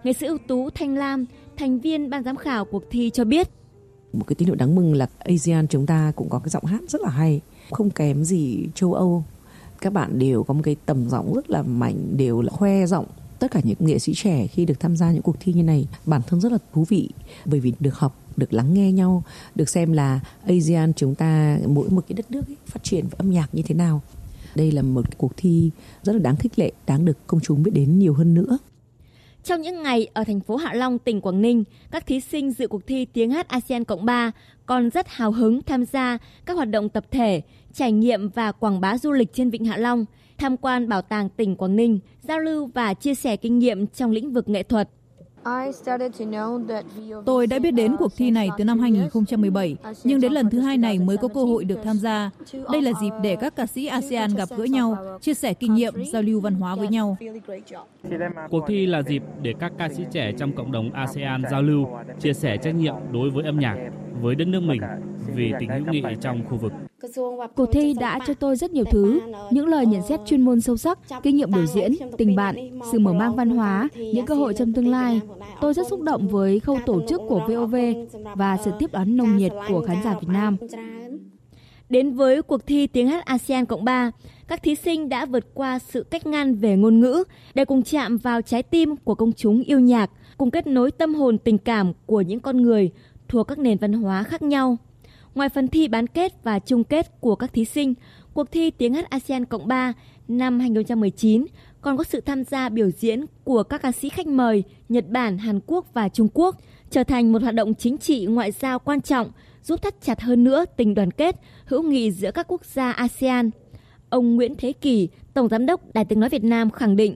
Nghệ 0.03 0.13
sĩ 0.13 0.25
ưu 0.25 0.38
tú 0.48 0.69
Thanh 0.69 0.95
Lam, 0.95 1.25
thành 1.57 1.79
viên 1.79 2.10
ban 2.10 2.24
giám 2.24 2.36
khảo 2.36 2.65
cuộc 2.65 2.83
thi 2.89 3.10
cho 3.13 3.25
biết. 3.25 3.48
Một 4.13 4.24
cái 4.27 4.36
tín 4.36 4.45
hiệu 4.45 4.55
đáng 4.55 4.75
mừng 4.75 4.93
là 4.93 5.07
ASEAN 5.19 5.67
chúng 5.67 5.86
ta 5.86 6.12
cũng 6.15 6.29
có 6.29 6.39
cái 6.39 6.50
giọng 6.50 6.65
hát 6.65 6.81
rất 6.88 7.01
là 7.01 7.10
hay, 7.10 7.41
không 7.72 7.89
kém 7.89 8.24
gì 8.24 8.67
châu 8.75 8.93
Âu. 8.93 9.24
Các 9.81 9.93
bạn 9.93 10.19
đều 10.19 10.43
có 10.43 10.53
một 10.53 10.62
cái 10.63 10.75
tầm 10.86 11.10
giọng 11.10 11.33
rất 11.33 11.50
là 11.50 11.62
mạnh, 11.62 12.17
đều 12.17 12.41
là 12.41 12.50
khoe 12.50 12.86
giọng 12.86 13.05
tất 13.43 13.51
cả 13.51 13.62
những 13.63 13.77
nghệ 13.79 14.00
sĩ 14.00 14.13
trẻ 14.15 14.47
khi 14.47 14.65
được 14.65 14.79
tham 14.79 14.95
gia 14.95 15.12
những 15.12 15.21
cuộc 15.21 15.35
thi 15.39 15.53
như 15.53 15.63
này 15.63 15.88
bản 16.05 16.21
thân 16.27 16.41
rất 16.41 16.51
là 16.51 16.57
thú 16.73 16.85
vị 16.89 17.09
bởi 17.45 17.59
vì 17.59 17.73
được 17.79 17.95
học 17.95 18.19
được 18.38 18.53
lắng 18.53 18.73
nghe 18.73 18.91
nhau 18.91 19.23
được 19.55 19.69
xem 19.69 19.93
là 19.93 20.19
ASEAN 20.47 20.93
chúng 20.93 21.15
ta 21.15 21.57
mỗi 21.67 21.89
một 21.89 22.05
cái 22.07 22.13
đất 22.15 22.31
nước 22.31 22.47
ấy, 22.47 22.55
phát 22.65 22.83
triển 22.83 23.05
âm 23.17 23.31
nhạc 23.31 23.50
như 23.53 23.63
thế 23.65 23.75
nào. 23.75 24.01
Đây 24.55 24.71
là 24.71 24.81
một 24.81 25.17
cuộc 25.17 25.31
thi 25.38 25.71
rất 26.03 26.13
là 26.13 26.19
đáng 26.19 26.35
khích 26.35 26.59
lệ 26.59 26.71
đáng 26.88 27.05
được 27.05 27.27
công 27.27 27.39
chúng 27.39 27.63
biết 27.63 27.71
đến 27.73 28.00
nhiều 28.00 28.13
hơn 28.13 28.33
nữa. 28.33 28.57
Trong 29.43 29.62
những 29.62 29.83
ngày 29.83 30.07
ở 30.13 30.23
thành 30.23 30.39
phố 30.39 30.55
Hạ 30.55 30.73
Long, 30.73 31.00
tỉnh 31.00 31.21
Quảng 31.21 31.41
Ninh, 31.41 31.63
các 31.91 32.05
thí 32.07 32.19
sinh 32.19 32.51
dự 32.51 32.67
cuộc 32.67 32.88
thi 32.88 33.05
tiếng 33.05 33.31
hát 33.31 33.47
ASEAN 33.47 33.83
Cộng 33.83 34.05
3 34.05 34.31
còn 34.65 34.89
rất 34.89 35.07
hào 35.09 35.31
hứng 35.31 35.62
tham 35.62 35.85
gia 35.85 36.17
các 36.45 36.53
hoạt 36.53 36.69
động 36.69 36.89
tập 36.89 37.05
thể, 37.12 37.41
trải 37.73 37.91
nghiệm 37.91 38.29
và 38.29 38.51
quảng 38.51 38.81
bá 38.81 38.97
du 38.97 39.12
lịch 39.12 39.33
trên 39.33 39.50
Vịnh 39.50 39.65
Hạ 39.65 39.77
Long, 39.77 40.05
tham 40.43 40.57
quan 40.57 40.89
bảo 40.89 41.01
tàng 41.01 41.29
tỉnh 41.29 41.55
Quảng 41.55 41.75
Ninh, 41.75 42.00
giao 42.19 42.39
lưu 42.39 42.69
và 42.73 42.93
chia 42.93 43.15
sẻ 43.15 43.35
kinh 43.35 43.59
nghiệm 43.59 43.88
trong 43.88 44.12
lĩnh 44.12 44.33
vực 44.33 44.50
nghệ 44.50 44.63
thuật. 44.63 44.89
Tôi 47.25 47.47
đã 47.47 47.59
biết 47.59 47.71
đến 47.71 47.95
cuộc 48.00 48.12
thi 48.17 48.31
này 48.31 48.50
từ 48.57 48.63
năm 48.63 48.79
2017, 48.79 49.75
nhưng 50.03 50.21
đến 50.21 50.33
lần 50.33 50.50
thứ 50.50 50.59
hai 50.59 50.77
này 50.77 51.00
mới 51.00 51.17
có 51.17 51.27
cơ 51.27 51.43
hội 51.43 51.65
được 51.65 51.79
tham 51.83 51.97
gia. 51.97 52.31
Đây 52.71 52.81
là 52.81 52.91
dịp 53.01 53.12
để 53.23 53.35
các 53.35 53.55
ca 53.55 53.65
sĩ 53.65 53.85
ASEAN 53.85 54.35
gặp 54.35 54.50
gỡ 54.57 54.63
nhau, 54.63 54.97
chia 55.21 55.33
sẻ 55.33 55.53
kinh 55.53 55.75
nghiệm, 55.75 55.93
giao 56.13 56.21
lưu 56.21 56.39
văn 56.39 56.53
hóa 56.53 56.75
với 56.75 56.88
nhau. 56.88 57.17
Cuộc 58.50 58.63
thi 58.67 58.85
là 58.85 59.01
dịp 59.01 59.23
để 59.41 59.53
các 59.59 59.73
ca 59.77 59.89
sĩ 59.89 60.03
trẻ 60.12 60.31
trong 60.38 60.55
cộng 60.55 60.71
đồng 60.71 60.91
ASEAN 60.93 61.43
giao 61.51 61.62
lưu, 61.62 61.88
chia 62.19 62.33
sẻ 62.33 62.57
trách 62.57 62.75
nhiệm 62.75 62.95
đối 63.12 63.29
với 63.29 63.43
âm 63.43 63.59
nhạc, 63.59 63.77
với 64.21 64.35
đất 64.35 64.47
nước 64.47 64.62
mình, 64.63 64.81
vì 65.35 65.53
tình 65.59 65.69
hữu 65.69 65.93
nghị 65.93 66.03
trong 66.21 66.41
khu 66.50 66.57
vực. 66.57 66.73
Cuộc 67.55 67.65
thi 67.72 67.93
đã 67.93 68.19
cho 68.27 68.33
tôi 68.33 68.55
rất 68.55 68.72
nhiều 68.72 68.86
thứ, 68.91 69.22
những 69.51 69.67
lời 69.67 69.86
nhận 69.86 70.01
xét 70.01 70.19
chuyên 70.25 70.41
môn 70.41 70.62
sâu 70.62 70.77
sắc, 70.77 71.00
kinh 71.24 71.36
nghiệm 71.36 71.51
biểu 71.51 71.65
diễn, 71.65 71.93
tình 72.17 72.36
bạn, 72.36 72.79
sự 72.91 73.00
mở 73.00 73.13
mang 73.13 73.36
văn 73.36 73.50
hóa, 73.50 73.89
những 73.95 74.25
cơ 74.25 74.36
hội 74.36 74.53
trong 74.53 74.74
tương 74.74 74.88
lai. 74.88 75.22
Tôi 75.62 75.74
rất 75.74 75.88
xúc 75.88 76.01
động 76.01 76.27
với 76.27 76.60
khâu 76.60 76.79
tổ 76.86 77.01
chức 77.07 77.22
của 77.27 77.41
VOV 77.48 77.75
và 78.36 78.57
sự 78.65 78.72
tiếp 78.79 78.91
đón 78.91 79.17
nồng 79.17 79.38
nhiệt 79.38 79.51
của 79.69 79.81
khán 79.88 79.98
giả 80.03 80.15
Việt 80.22 80.27
Nam. 80.27 80.57
Đến 81.89 82.13
với 82.13 82.41
cuộc 82.41 82.67
thi 82.67 82.88
tiếng 82.88 83.07
hát 83.07 83.25
ASEAN 83.25 83.65
Cộng 83.65 83.86
3, 83.86 84.12
các 84.48 84.63
thí 84.63 84.75
sinh 84.75 85.10
đã 85.10 85.25
vượt 85.25 85.53
qua 85.53 85.79
sự 85.79 86.03
cách 86.03 86.25
ngăn 86.25 86.55
về 86.55 86.75
ngôn 86.75 87.00
ngữ 87.00 87.24
để 87.53 87.65
cùng 87.65 87.83
chạm 87.83 88.17
vào 88.17 88.41
trái 88.41 88.63
tim 88.63 88.95
của 88.95 89.15
công 89.15 89.31
chúng 89.33 89.63
yêu 89.63 89.79
nhạc, 89.79 90.12
cùng 90.38 90.51
kết 90.51 90.67
nối 90.67 90.91
tâm 90.91 91.15
hồn 91.15 91.38
tình 91.38 91.57
cảm 91.57 91.93
của 92.05 92.22
những 92.22 92.39
con 92.39 92.62
người 92.62 92.91
thuộc 93.27 93.48
các 93.48 93.60
nền 93.60 93.77
văn 93.77 93.93
hóa 93.93 94.24
khác 94.24 94.41
nhau. 94.41 94.77
Ngoài 95.35 95.49
phần 95.49 95.67
thi 95.67 95.87
bán 95.87 96.07
kết 96.07 96.43
và 96.43 96.59
chung 96.59 96.83
kết 96.83 97.11
của 97.19 97.35
các 97.35 97.53
thí 97.53 97.65
sinh, 97.65 97.93
cuộc 98.33 98.51
thi 98.51 98.71
tiếng 98.71 98.93
hát 98.93 99.09
ASEAN 99.09 99.45
Cộng 99.45 99.67
3 99.67 99.93
năm 100.27 100.59
2019 100.59 101.45
còn 101.81 101.97
có 101.97 102.03
sự 102.03 102.21
tham 102.21 102.43
gia 102.43 102.69
biểu 102.69 102.89
diễn 102.91 103.25
của 103.43 103.63
các 103.63 103.81
ca 103.81 103.91
sĩ 103.91 104.09
khách 104.09 104.27
mời 104.27 104.63
Nhật 104.89 105.05
Bản, 105.07 105.37
Hàn 105.37 105.59
Quốc 105.65 105.85
và 105.93 106.09
Trung 106.09 106.27
Quốc, 106.33 106.55
trở 106.89 107.03
thành 107.03 107.31
một 107.31 107.41
hoạt 107.41 107.55
động 107.55 107.73
chính 107.75 107.97
trị 107.97 108.25
ngoại 108.25 108.51
giao 108.51 108.79
quan 108.79 109.01
trọng, 109.01 109.31
giúp 109.63 109.81
thắt 109.81 110.01
chặt 110.01 110.21
hơn 110.21 110.43
nữa 110.43 110.65
tình 110.77 110.93
đoàn 110.93 111.11
kết, 111.11 111.35
hữu 111.65 111.83
nghị 111.83 112.12
giữa 112.12 112.31
các 112.31 112.45
quốc 112.47 112.65
gia 112.65 112.91
ASEAN. 112.91 113.49
Ông 114.10 114.36
Nguyễn 114.36 114.55
Thế 114.55 114.73
Kỳ, 114.73 115.10
Tổng 115.34 115.49
Giám 115.49 115.65
đốc 115.65 115.93
Đài 115.93 116.05
Tiếng 116.05 116.19
Nói 116.19 116.29
Việt 116.29 116.43
Nam 116.43 116.71
khẳng 116.71 116.95
định. 116.95 117.15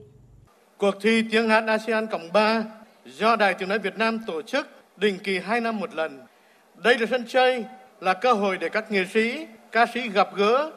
Cuộc 0.78 0.94
thi 1.00 1.22
tiếng 1.30 1.48
hát 1.48 1.64
ASEAN 1.66 2.06
Cộng 2.06 2.32
3 2.32 2.64
do 3.06 3.36
Đài 3.36 3.54
Tiếng 3.54 3.68
Nói 3.68 3.78
Việt 3.78 3.98
Nam 3.98 4.18
tổ 4.26 4.42
chức 4.42 4.66
định 4.96 5.18
kỳ 5.24 5.38
2 5.38 5.60
năm 5.60 5.80
một 5.80 5.94
lần. 5.94 6.20
Đây 6.76 6.98
là 6.98 7.06
sân 7.10 7.24
chơi, 7.28 7.64
là 8.00 8.14
cơ 8.14 8.32
hội 8.32 8.58
để 8.58 8.68
các 8.68 8.92
nghệ 8.92 9.04
sĩ, 9.04 9.46
ca 9.72 9.86
sĩ 9.94 10.08
gặp 10.08 10.28
gỡ, 10.36 10.70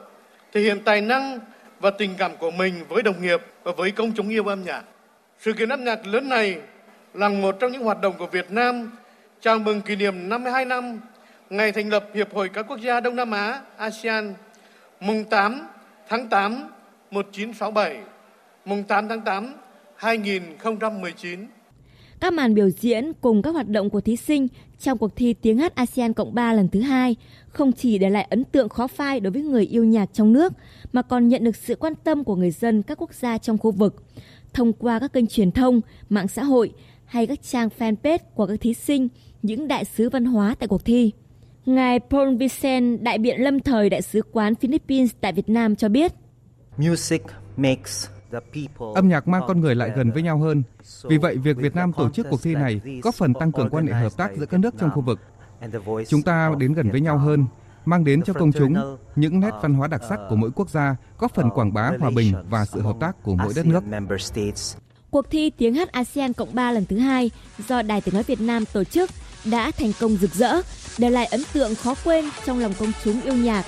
thể 0.54 0.62
hiện 0.62 0.84
tài 0.84 1.02
năng 1.02 1.40
và 1.80 1.90
tình 1.90 2.16
cảm 2.18 2.38
của 2.38 2.52
mình 2.52 2.86
với 2.90 3.04
đồng 3.04 3.22
nghiệp 3.22 3.42
và 3.64 3.72
với 3.78 3.92
công 3.92 4.12
chúng 4.16 4.30
yêu 4.30 4.48
âm 4.48 4.64
nhạc. 4.64 4.84
Sự 5.40 5.54
kiện 5.54 5.70
âm 5.70 5.84
nhạc 5.84 6.08
lớn 6.08 6.30
này 6.30 6.58
là 7.14 7.30
một 7.30 7.56
trong 7.60 7.72
những 7.72 7.84
hoạt 7.84 8.02
động 8.02 8.14
của 8.18 8.28
Việt 8.28 8.52
Nam 8.52 8.92
chào 9.40 9.60
mừng 9.60 9.82
kỷ 9.82 9.96
niệm 9.96 10.30
52 10.30 10.66
năm 10.66 11.00
ngày 11.50 11.72
thành 11.72 11.90
lập 11.90 12.06
Hiệp 12.14 12.34
hội 12.34 12.50
các 12.50 12.66
quốc 12.68 12.80
gia 12.80 13.00
Đông 13.00 13.16
Nam 13.16 13.32
Á 13.32 13.62
ASEAN 13.78 14.34
mùng 15.00 15.24
8 15.24 15.68
tháng 16.10 16.28
8 16.30 16.70
1967, 17.12 17.98
mùng 18.66 18.84
8 18.84 19.08
tháng 19.08 19.22
8 19.22 19.54
2019. 19.96 21.48
Các 22.22 22.34
màn 22.34 22.54
biểu 22.54 22.70
diễn 22.70 23.12
cùng 23.22 23.42
các 23.42 23.52
hoạt 23.52 23.68
động 23.68 23.90
của 23.90 24.02
thí 24.02 24.16
sinh 24.16 24.48
trong 24.80 24.98
cuộc 24.98 25.16
thi 25.16 25.34
tiếng 25.34 25.58
hát 25.58 25.76
ASEAN 25.76 26.14
Cộng 26.14 26.34
3 26.34 26.54
lần 26.54 26.68
thứ 26.68 26.82
hai 26.82 27.16
không 27.48 27.72
chỉ 27.72 27.98
để 27.98 28.10
lại 28.10 28.28
ấn 28.30 28.44
tượng 28.44 28.70
khó 28.70 28.88
phai 28.88 29.20
đối 29.20 29.32
với 29.32 29.42
người 29.42 29.66
yêu 29.66 29.84
nhạc 29.84 30.10
trong 30.14 30.34
nước, 30.34 30.54
mà 30.94 31.02
còn 31.02 31.28
nhận 31.28 31.44
được 31.44 31.56
sự 31.56 31.76
quan 31.76 31.94
tâm 31.96 32.24
của 32.24 32.36
người 32.36 32.52
dân 32.52 32.84
các 32.84 33.02
quốc 33.02 33.14
gia 33.14 33.38
trong 33.38 33.58
khu 33.58 33.72
vực. 33.72 34.04
Thông 34.54 34.74
qua 34.74 35.00
các 35.00 35.14
kênh 35.14 35.28
truyền 35.28 35.52
thông, 35.52 35.82
mạng 36.10 36.28
xã 36.28 36.44
hội 36.44 36.74
hay 37.06 37.28
các 37.28 37.44
trang 37.44 37.70
fanpage 37.80 38.20
của 38.36 38.46
các 38.46 38.62
thí 38.62 38.74
sinh, 38.74 39.08
những 39.42 39.68
đại 39.68 39.86
sứ 39.86 40.10
văn 40.10 40.26
hóa 40.26 40.56
tại 40.60 40.68
cuộc 40.68 40.86
thi. 40.86 41.12
Ngài 41.66 42.00
Paul 42.00 42.36
Vicen, 42.36 43.04
đại 43.04 43.18
biện 43.18 43.42
lâm 43.42 43.60
thời 43.60 43.90
Đại 43.90 44.02
sứ 44.02 44.22
quán 44.32 44.56
Philippines 44.56 45.12
tại 45.22 45.34
Việt 45.34 45.50
Nam 45.50 45.76
cho 45.76 45.90
biết. 45.90 46.12
Music 46.78 47.22
makes 47.58 48.08
Âm 48.96 49.10
nhạc 49.10 49.28
mang 49.28 49.44
con 49.48 49.62
người 49.62 49.76
lại 49.76 49.92
gần 49.96 50.12
với 50.12 50.24
nhau 50.24 50.38
hơn. 50.38 50.64
Vì 51.04 51.18
vậy, 51.18 51.38
việc 51.38 51.58
Việt 51.58 51.76
Nam 51.76 51.94
tổ 51.94 52.10
chức 52.10 52.28
cuộc 52.30 52.44
thi 52.44 52.56
này 52.56 52.82
góp 53.04 53.16
phần 53.16 53.34
tăng 53.34 53.52
cường 53.52 53.70
quan 53.70 53.88
hệ 53.88 53.94
hợp 53.94 54.18
tác 54.18 54.32
giữa 54.38 54.46
các 54.46 54.60
nước 54.60 54.74
trong 54.80 54.92
khu 54.92 55.02
vực. 55.02 55.20
Chúng 56.08 56.22
ta 56.22 56.52
đến 56.58 56.74
gần 56.74 56.92
với 56.92 57.02
nhau 57.02 57.18
hơn, 57.18 57.46
mang 57.86 58.04
đến 58.04 58.22
cho 58.24 58.34
công 58.34 58.52
chúng 58.52 58.98
những 59.16 59.40
nét 59.40 59.52
văn 59.62 59.74
hóa 59.74 59.88
đặc 59.88 60.02
sắc 60.10 60.20
của 60.30 60.36
mỗi 60.36 60.52
quốc 60.56 60.70
gia, 60.70 60.96
góp 61.18 61.36
phần 61.36 61.50
quảng 61.50 61.74
bá 61.74 61.92
hòa 62.00 62.10
bình 62.16 62.34
và 62.50 62.66
sự 62.66 62.82
hợp 62.82 62.96
tác 63.00 63.24
của 63.24 63.36
mỗi 63.36 63.54
đất 63.56 63.66
nước. 63.66 63.84
Cuộc 65.12 65.30
thi 65.30 65.50
tiếng 65.50 65.74
hát 65.74 65.92
ASEAN 65.92 66.34
Cộng 66.34 66.56
3 66.56 66.72
lần 66.72 66.86
thứ 66.86 66.98
hai 66.98 67.32
do 67.68 67.82
Đài 67.82 68.02
Tiếng 68.02 68.14
Nói 68.14 68.24
Việt 68.24 68.42
Nam 68.42 68.66
tổ 68.74 68.84
chức 68.84 69.10
đã 69.46 69.72
thành 69.72 69.92
công 70.00 70.16
rực 70.16 70.34
rỡ, 70.34 70.62
để 70.98 71.10
lại 71.10 71.26
ấn 71.26 71.42
tượng 71.54 71.76
khó 71.76 71.96
quên 72.04 72.26
trong 72.46 72.60
lòng 72.60 72.74
công 72.80 72.92
chúng 73.04 73.22
yêu 73.22 73.34
nhạc 73.34 73.66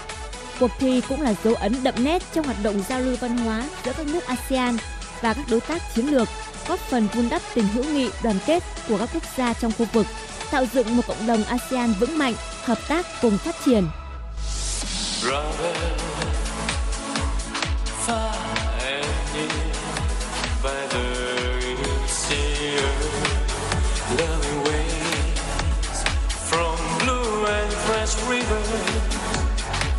Cuộc 0.60 0.72
thi 0.80 1.02
cũng 1.10 1.22
là 1.22 1.34
dấu 1.44 1.54
ấn 1.54 1.84
đậm 1.84 1.94
nét 1.98 2.24
trong 2.34 2.46
hoạt 2.46 2.58
động 2.64 2.82
giao 2.90 3.02
lưu 3.02 3.16
văn 3.20 3.38
hóa 3.38 3.64
giữa 3.86 3.94
các 3.98 4.08
nước 4.08 4.26
ASEAN 4.26 4.78
và 5.22 5.34
các 5.34 5.46
đối 5.50 5.62
tác 5.62 5.82
chiến 5.96 6.08
lược, 6.08 6.28
góp 6.68 6.80
phần 6.80 7.08
vun 7.14 7.30
đắp 7.30 7.42
tình 7.54 7.68
hữu 7.68 7.84
nghị 7.84 8.10
đoàn 8.24 8.36
kết 8.46 8.64
của 8.90 8.98
các 8.98 9.10
quốc 9.14 9.24
gia 9.38 9.54
trong 9.54 9.72
khu 9.78 9.86
vực, 9.94 10.06
tạo 10.52 10.66
dựng 10.74 10.98
một 10.98 11.04
cộng 11.08 11.28
đồng 11.28 11.44
ASEAN 11.44 11.94
vững 12.00 12.18
mạnh, 12.18 12.34
hợp 12.64 12.78
tác 12.88 13.06
cùng 13.22 13.38
phát 13.38 13.56
triển. 13.66 13.88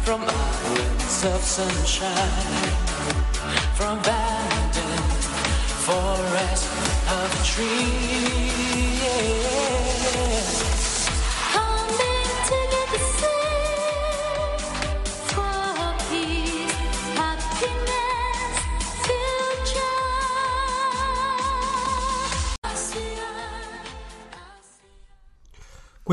from 0.05 0.44
of 1.27 1.43
sunshine, 1.43 2.11
from 3.75 3.99
abandoned 3.99 5.15
forest 5.87 6.69
of 7.09 7.45
trees. 7.47 8.34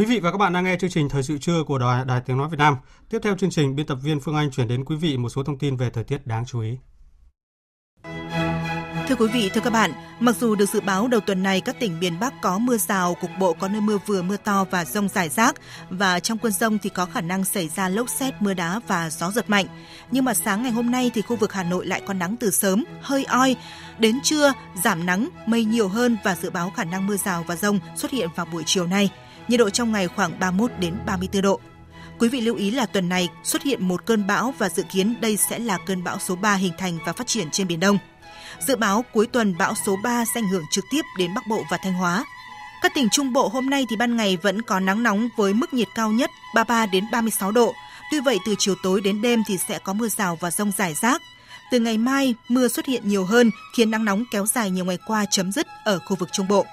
Quý 0.01 0.07
vị 0.07 0.19
và 0.19 0.31
các 0.31 0.37
bạn 0.37 0.53
đang 0.53 0.63
nghe 0.63 0.75
chương 0.79 0.89
trình 0.89 1.09
Thời 1.09 1.23
sự 1.23 1.37
trưa 1.37 1.63
của 1.63 1.77
Đài, 1.77 2.05
Đài 2.05 2.21
Tiếng 2.25 2.37
Nói 2.37 2.49
Việt 2.49 2.57
Nam. 2.57 2.75
Tiếp 3.09 3.19
theo 3.23 3.37
chương 3.37 3.49
trình, 3.49 3.75
biên 3.75 3.85
tập 3.85 3.97
viên 4.03 4.19
Phương 4.19 4.35
Anh 4.35 4.51
chuyển 4.51 4.67
đến 4.67 4.85
quý 4.85 4.95
vị 4.95 5.17
một 5.17 5.29
số 5.29 5.43
thông 5.43 5.57
tin 5.57 5.77
về 5.77 5.89
thời 5.89 6.03
tiết 6.03 6.27
đáng 6.27 6.45
chú 6.45 6.61
ý. 6.61 6.77
Thưa 9.07 9.15
quý 9.15 9.27
vị, 9.33 9.49
thưa 9.53 9.61
các 9.61 9.73
bạn, 9.73 9.91
mặc 10.19 10.35
dù 10.39 10.55
được 10.55 10.69
dự 10.69 10.81
báo 10.81 11.07
đầu 11.07 11.21
tuần 11.21 11.43
này 11.43 11.61
các 11.61 11.79
tỉnh 11.79 11.99
miền 11.99 12.19
Bắc 12.19 12.33
có 12.41 12.57
mưa 12.57 12.77
rào, 12.77 13.15
cục 13.21 13.29
bộ 13.39 13.53
có 13.53 13.67
nơi 13.67 13.81
mưa 13.81 13.97
vừa 14.05 14.21
mưa 14.21 14.37
to 14.37 14.65
và 14.71 14.85
rông 14.85 15.09
rải 15.09 15.29
rác 15.29 15.55
và 15.89 16.19
trong 16.19 16.37
cơn 16.37 16.51
rông 16.51 16.77
thì 16.77 16.89
có 16.89 17.05
khả 17.05 17.21
năng 17.21 17.45
xảy 17.45 17.67
ra 17.67 17.89
lốc 17.89 18.09
xét, 18.09 18.33
mưa 18.39 18.53
đá 18.53 18.79
và 18.87 19.09
gió 19.09 19.31
giật 19.31 19.49
mạnh. 19.49 19.65
Nhưng 20.11 20.25
mà 20.25 20.33
sáng 20.33 20.63
ngày 20.63 20.71
hôm 20.71 20.91
nay 20.91 21.11
thì 21.13 21.21
khu 21.21 21.35
vực 21.35 21.53
Hà 21.53 21.63
Nội 21.63 21.85
lại 21.85 22.01
có 22.05 22.13
nắng 22.13 22.35
từ 22.39 22.51
sớm, 22.51 22.83
hơi 23.01 23.23
oi. 23.23 23.55
Đến 23.99 24.19
trưa 24.23 24.53
giảm 24.83 25.05
nắng, 25.05 25.29
mây 25.45 25.65
nhiều 25.65 25.87
hơn 25.87 26.17
và 26.23 26.35
dự 26.35 26.49
báo 26.49 26.69
khả 26.69 26.83
năng 26.83 27.07
mưa 27.07 27.17
rào 27.17 27.43
và 27.47 27.55
rông 27.55 27.79
xuất 27.95 28.11
hiện 28.11 28.29
vào 28.35 28.45
buổi 28.45 28.63
chiều 28.65 28.87
nay. 28.87 29.11
Nhiệt 29.51 29.59
độ 29.59 29.69
trong 29.69 29.91
ngày 29.91 30.07
khoảng 30.07 30.39
31 30.39 30.71
đến 30.79 30.95
34 31.05 31.41
độ. 31.41 31.59
Quý 32.19 32.29
vị 32.29 32.41
lưu 32.41 32.55
ý 32.55 32.71
là 32.71 32.85
tuần 32.85 33.09
này 33.09 33.29
xuất 33.43 33.63
hiện 33.63 33.87
một 33.87 34.05
cơn 34.05 34.27
bão 34.27 34.53
và 34.57 34.69
dự 34.69 34.83
kiến 34.91 35.15
đây 35.21 35.37
sẽ 35.37 35.59
là 35.59 35.77
cơn 35.85 36.03
bão 36.03 36.19
số 36.19 36.35
3 36.35 36.55
hình 36.55 36.73
thành 36.77 36.97
và 37.05 37.13
phát 37.13 37.27
triển 37.27 37.51
trên 37.51 37.67
Biển 37.67 37.79
Đông. 37.79 37.97
Dự 38.67 38.75
báo 38.75 39.05
cuối 39.13 39.27
tuần 39.27 39.57
bão 39.57 39.73
số 39.85 39.97
3 40.03 40.25
sẽ 40.25 40.39
ảnh 40.41 40.47
hưởng 40.47 40.63
trực 40.71 40.85
tiếp 40.91 41.01
đến 41.17 41.33
Bắc 41.35 41.47
Bộ 41.47 41.63
và 41.71 41.77
Thanh 41.83 41.93
Hóa. 41.93 42.25
Các 42.81 42.91
tỉnh 42.95 43.09
Trung 43.11 43.33
Bộ 43.33 43.47
hôm 43.47 43.69
nay 43.69 43.85
thì 43.89 43.95
ban 43.95 44.17
ngày 44.17 44.37
vẫn 44.37 44.61
có 44.61 44.79
nắng 44.79 45.03
nóng 45.03 45.29
với 45.37 45.53
mức 45.53 45.73
nhiệt 45.73 45.87
cao 45.95 46.11
nhất 46.11 46.29
33 46.55 46.85
đến 46.85 47.03
36 47.11 47.51
độ. 47.51 47.73
Tuy 48.11 48.19
vậy 48.19 48.39
từ 48.45 48.55
chiều 48.59 48.75
tối 48.83 49.01
đến 49.01 49.21
đêm 49.21 49.43
thì 49.47 49.57
sẽ 49.67 49.79
có 49.79 49.93
mưa 49.93 50.07
rào 50.07 50.37
và 50.41 50.51
rông 50.51 50.71
rải 50.77 50.93
rác. 50.93 51.21
Từ 51.71 51.79
ngày 51.79 51.97
mai, 51.97 52.35
mưa 52.49 52.67
xuất 52.67 52.85
hiện 52.85 53.07
nhiều 53.07 53.25
hơn 53.25 53.51
khiến 53.75 53.91
nắng 53.91 54.05
nóng 54.05 54.23
kéo 54.31 54.45
dài 54.45 54.69
nhiều 54.69 54.85
ngày 54.85 54.97
qua 55.07 55.25
chấm 55.31 55.51
dứt 55.51 55.67
ở 55.83 55.99
khu 55.99 56.15
vực 56.15 56.29
Trung 56.31 56.47
Bộ. 56.47 56.65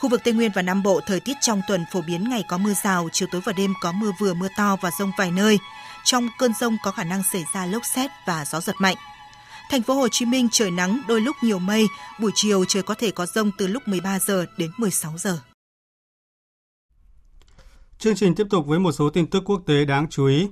Khu 0.00 0.08
vực 0.08 0.20
Tây 0.24 0.34
Nguyên 0.34 0.50
và 0.54 0.62
Nam 0.62 0.82
Bộ 0.82 1.00
thời 1.06 1.20
tiết 1.20 1.36
trong 1.40 1.60
tuần 1.68 1.84
phổ 1.92 2.00
biến 2.02 2.28
ngày 2.28 2.44
có 2.48 2.58
mưa 2.58 2.72
rào, 2.84 3.08
chiều 3.12 3.28
tối 3.32 3.40
và 3.44 3.52
đêm 3.52 3.74
có 3.80 3.92
mưa 3.92 4.10
vừa 4.18 4.34
mưa 4.34 4.48
to 4.56 4.76
và 4.80 4.90
rông 4.98 5.10
vài 5.18 5.30
nơi. 5.30 5.58
Trong 6.04 6.28
cơn 6.38 6.52
rông 6.60 6.76
có 6.84 6.90
khả 6.90 7.04
năng 7.04 7.22
xảy 7.32 7.44
ra 7.54 7.66
lốc 7.66 7.82
xét 7.94 8.10
và 8.26 8.44
gió 8.44 8.60
giật 8.60 8.76
mạnh. 8.78 8.96
Thành 9.70 9.82
phố 9.82 9.94
Hồ 9.94 10.08
Chí 10.08 10.24
Minh 10.24 10.48
trời 10.52 10.70
nắng, 10.70 11.00
đôi 11.08 11.20
lúc 11.20 11.36
nhiều 11.42 11.58
mây, 11.58 11.86
buổi 12.20 12.30
chiều 12.34 12.64
trời 12.64 12.82
có 12.82 12.94
thể 12.94 13.10
có 13.10 13.26
rông 13.26 13.50
từ 13.58 13.66
lúc 13.66 13.88
13 13.88 14.18
giờ 14.18 14.46
đến 14.56 14.70
16 14.76 15.18
giờ. 15.18 15.38
Chương 17.98 18.16
trình 18.16 18.34
tiếp 18.34 18.46
tục 18.50 18.66
với 18.66 18.78
một 18.78 18.92
số 18.92 19.10
tin 19.10 19.26
tức 19.26 19.42
quốc 19.46 19.62
tế 19.66 19.84
đáng 19.84 20.06
chú 20.10 20.26
ý. 20.26 20.48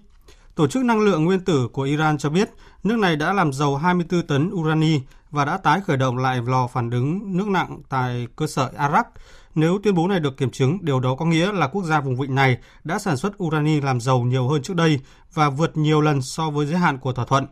Tổ 0.54 0.66
chức 0.66 0.84
Năng 0.84 1.00
lượng 1.00 1.24
Nguyên 1.24 1.40
tử 1.40 1.68
của 1.72 1.82
Iran 1.82 2.18
cho 2.18 2.30
biết 2.30 2.50
nước 2.82 2.96
này 2.96 3.16
đã 3.16 3.32
làm 3.32 3.52
giàu 3.52 3.76
24 3.76 4.26
tấn 4.26 4.50
urani 4.50 5.00
và 5.30 5.44
đã 5.44 5.56
tái 5.58 5.80
khởi 5.80 5.96
động 5.96 6.18
lại 6.18 6.40
lò 6.46 6.66
phản 6.66 6.90
ứng 6.90 7.36
nước 7.36 7.48
nặng 7.48 7.78
tại 7.88 8.26
cơ 8.36 8.46
sở 8.46 8.72
Arak. 8.76 9.08
Nếu 9.54 9.78
tuyên 9.82 9.94
bố 9.94 10.08
này 10.08 10.20
được 10.20 10.36
kiểm 10.36 10.50
chứng, 10.50 10.78
điều 10.80 11.00
đó 11.00 11.14
có 11.14 11.24
nghĩa 11.24 11.52
là 11.52 11.66
quốc 11.66 11.84
gia 11.84 12.00
vùng 12.00 12.16
vịnh 12.16 12.34
này 12.34 12.58
đã 12.84 12.98
sản 12.98 13.16
xuất 13.16 13.42
urani 13.42 13.80
làm 13.80 14.00
giàu 14.00 14.20
nhiều 14.20 14.48
hơn 14.48 14.62
trước 14.62 14.76
đây 14.76 15.00
và 15.34 15.50
vượt 15.50 15.76
nhiều 15.76 16.00
lần 16.00 16.22
so 16.22 16.50
với 16.50 16.66
giới 16.66 16.78
hạn 16.78 16.98
của 16.98 17.12
thỏa 17.12 17.24
thuận. 17.24 17.46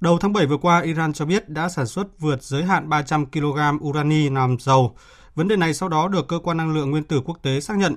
Đầu 0.00 0.18
tháng 0.18 0.32
7 0.32 0.46
vừa 0.46 0.56
qua, 0.56 0.80
Iran 0.80 1.12
cho 1.12 1.24
biết 1.24 1.48
đã 1.48 1.68
sản 1.68 1.86
xuất 1.86 2.06
vượt 2.18 2.42
giới 2.42 2.64
hạn 2.64 2.88
300 2.88 3.26
kg 3.26 3.58
urani 3.84 4.30
làm 4.30 4.56
dầu. 4.60 4.96
Vấn 5.34 5.48
đề 5.48 5.56
này 5.56 5.74
sau 5.74 5.88
đó 5.88 6.08
được 6.08 6.28
Cơ 6.28 6.38
quan 6.38 6.56
Năng 6.56 6.74
lượng 6.74 6.90
Nguyên 6.90 7.04
tử 7.04 7.20
Quốc 7.24 7.38
tế 7.42 7.60
xác 7.60 7.76
nhận. 7.76 7.94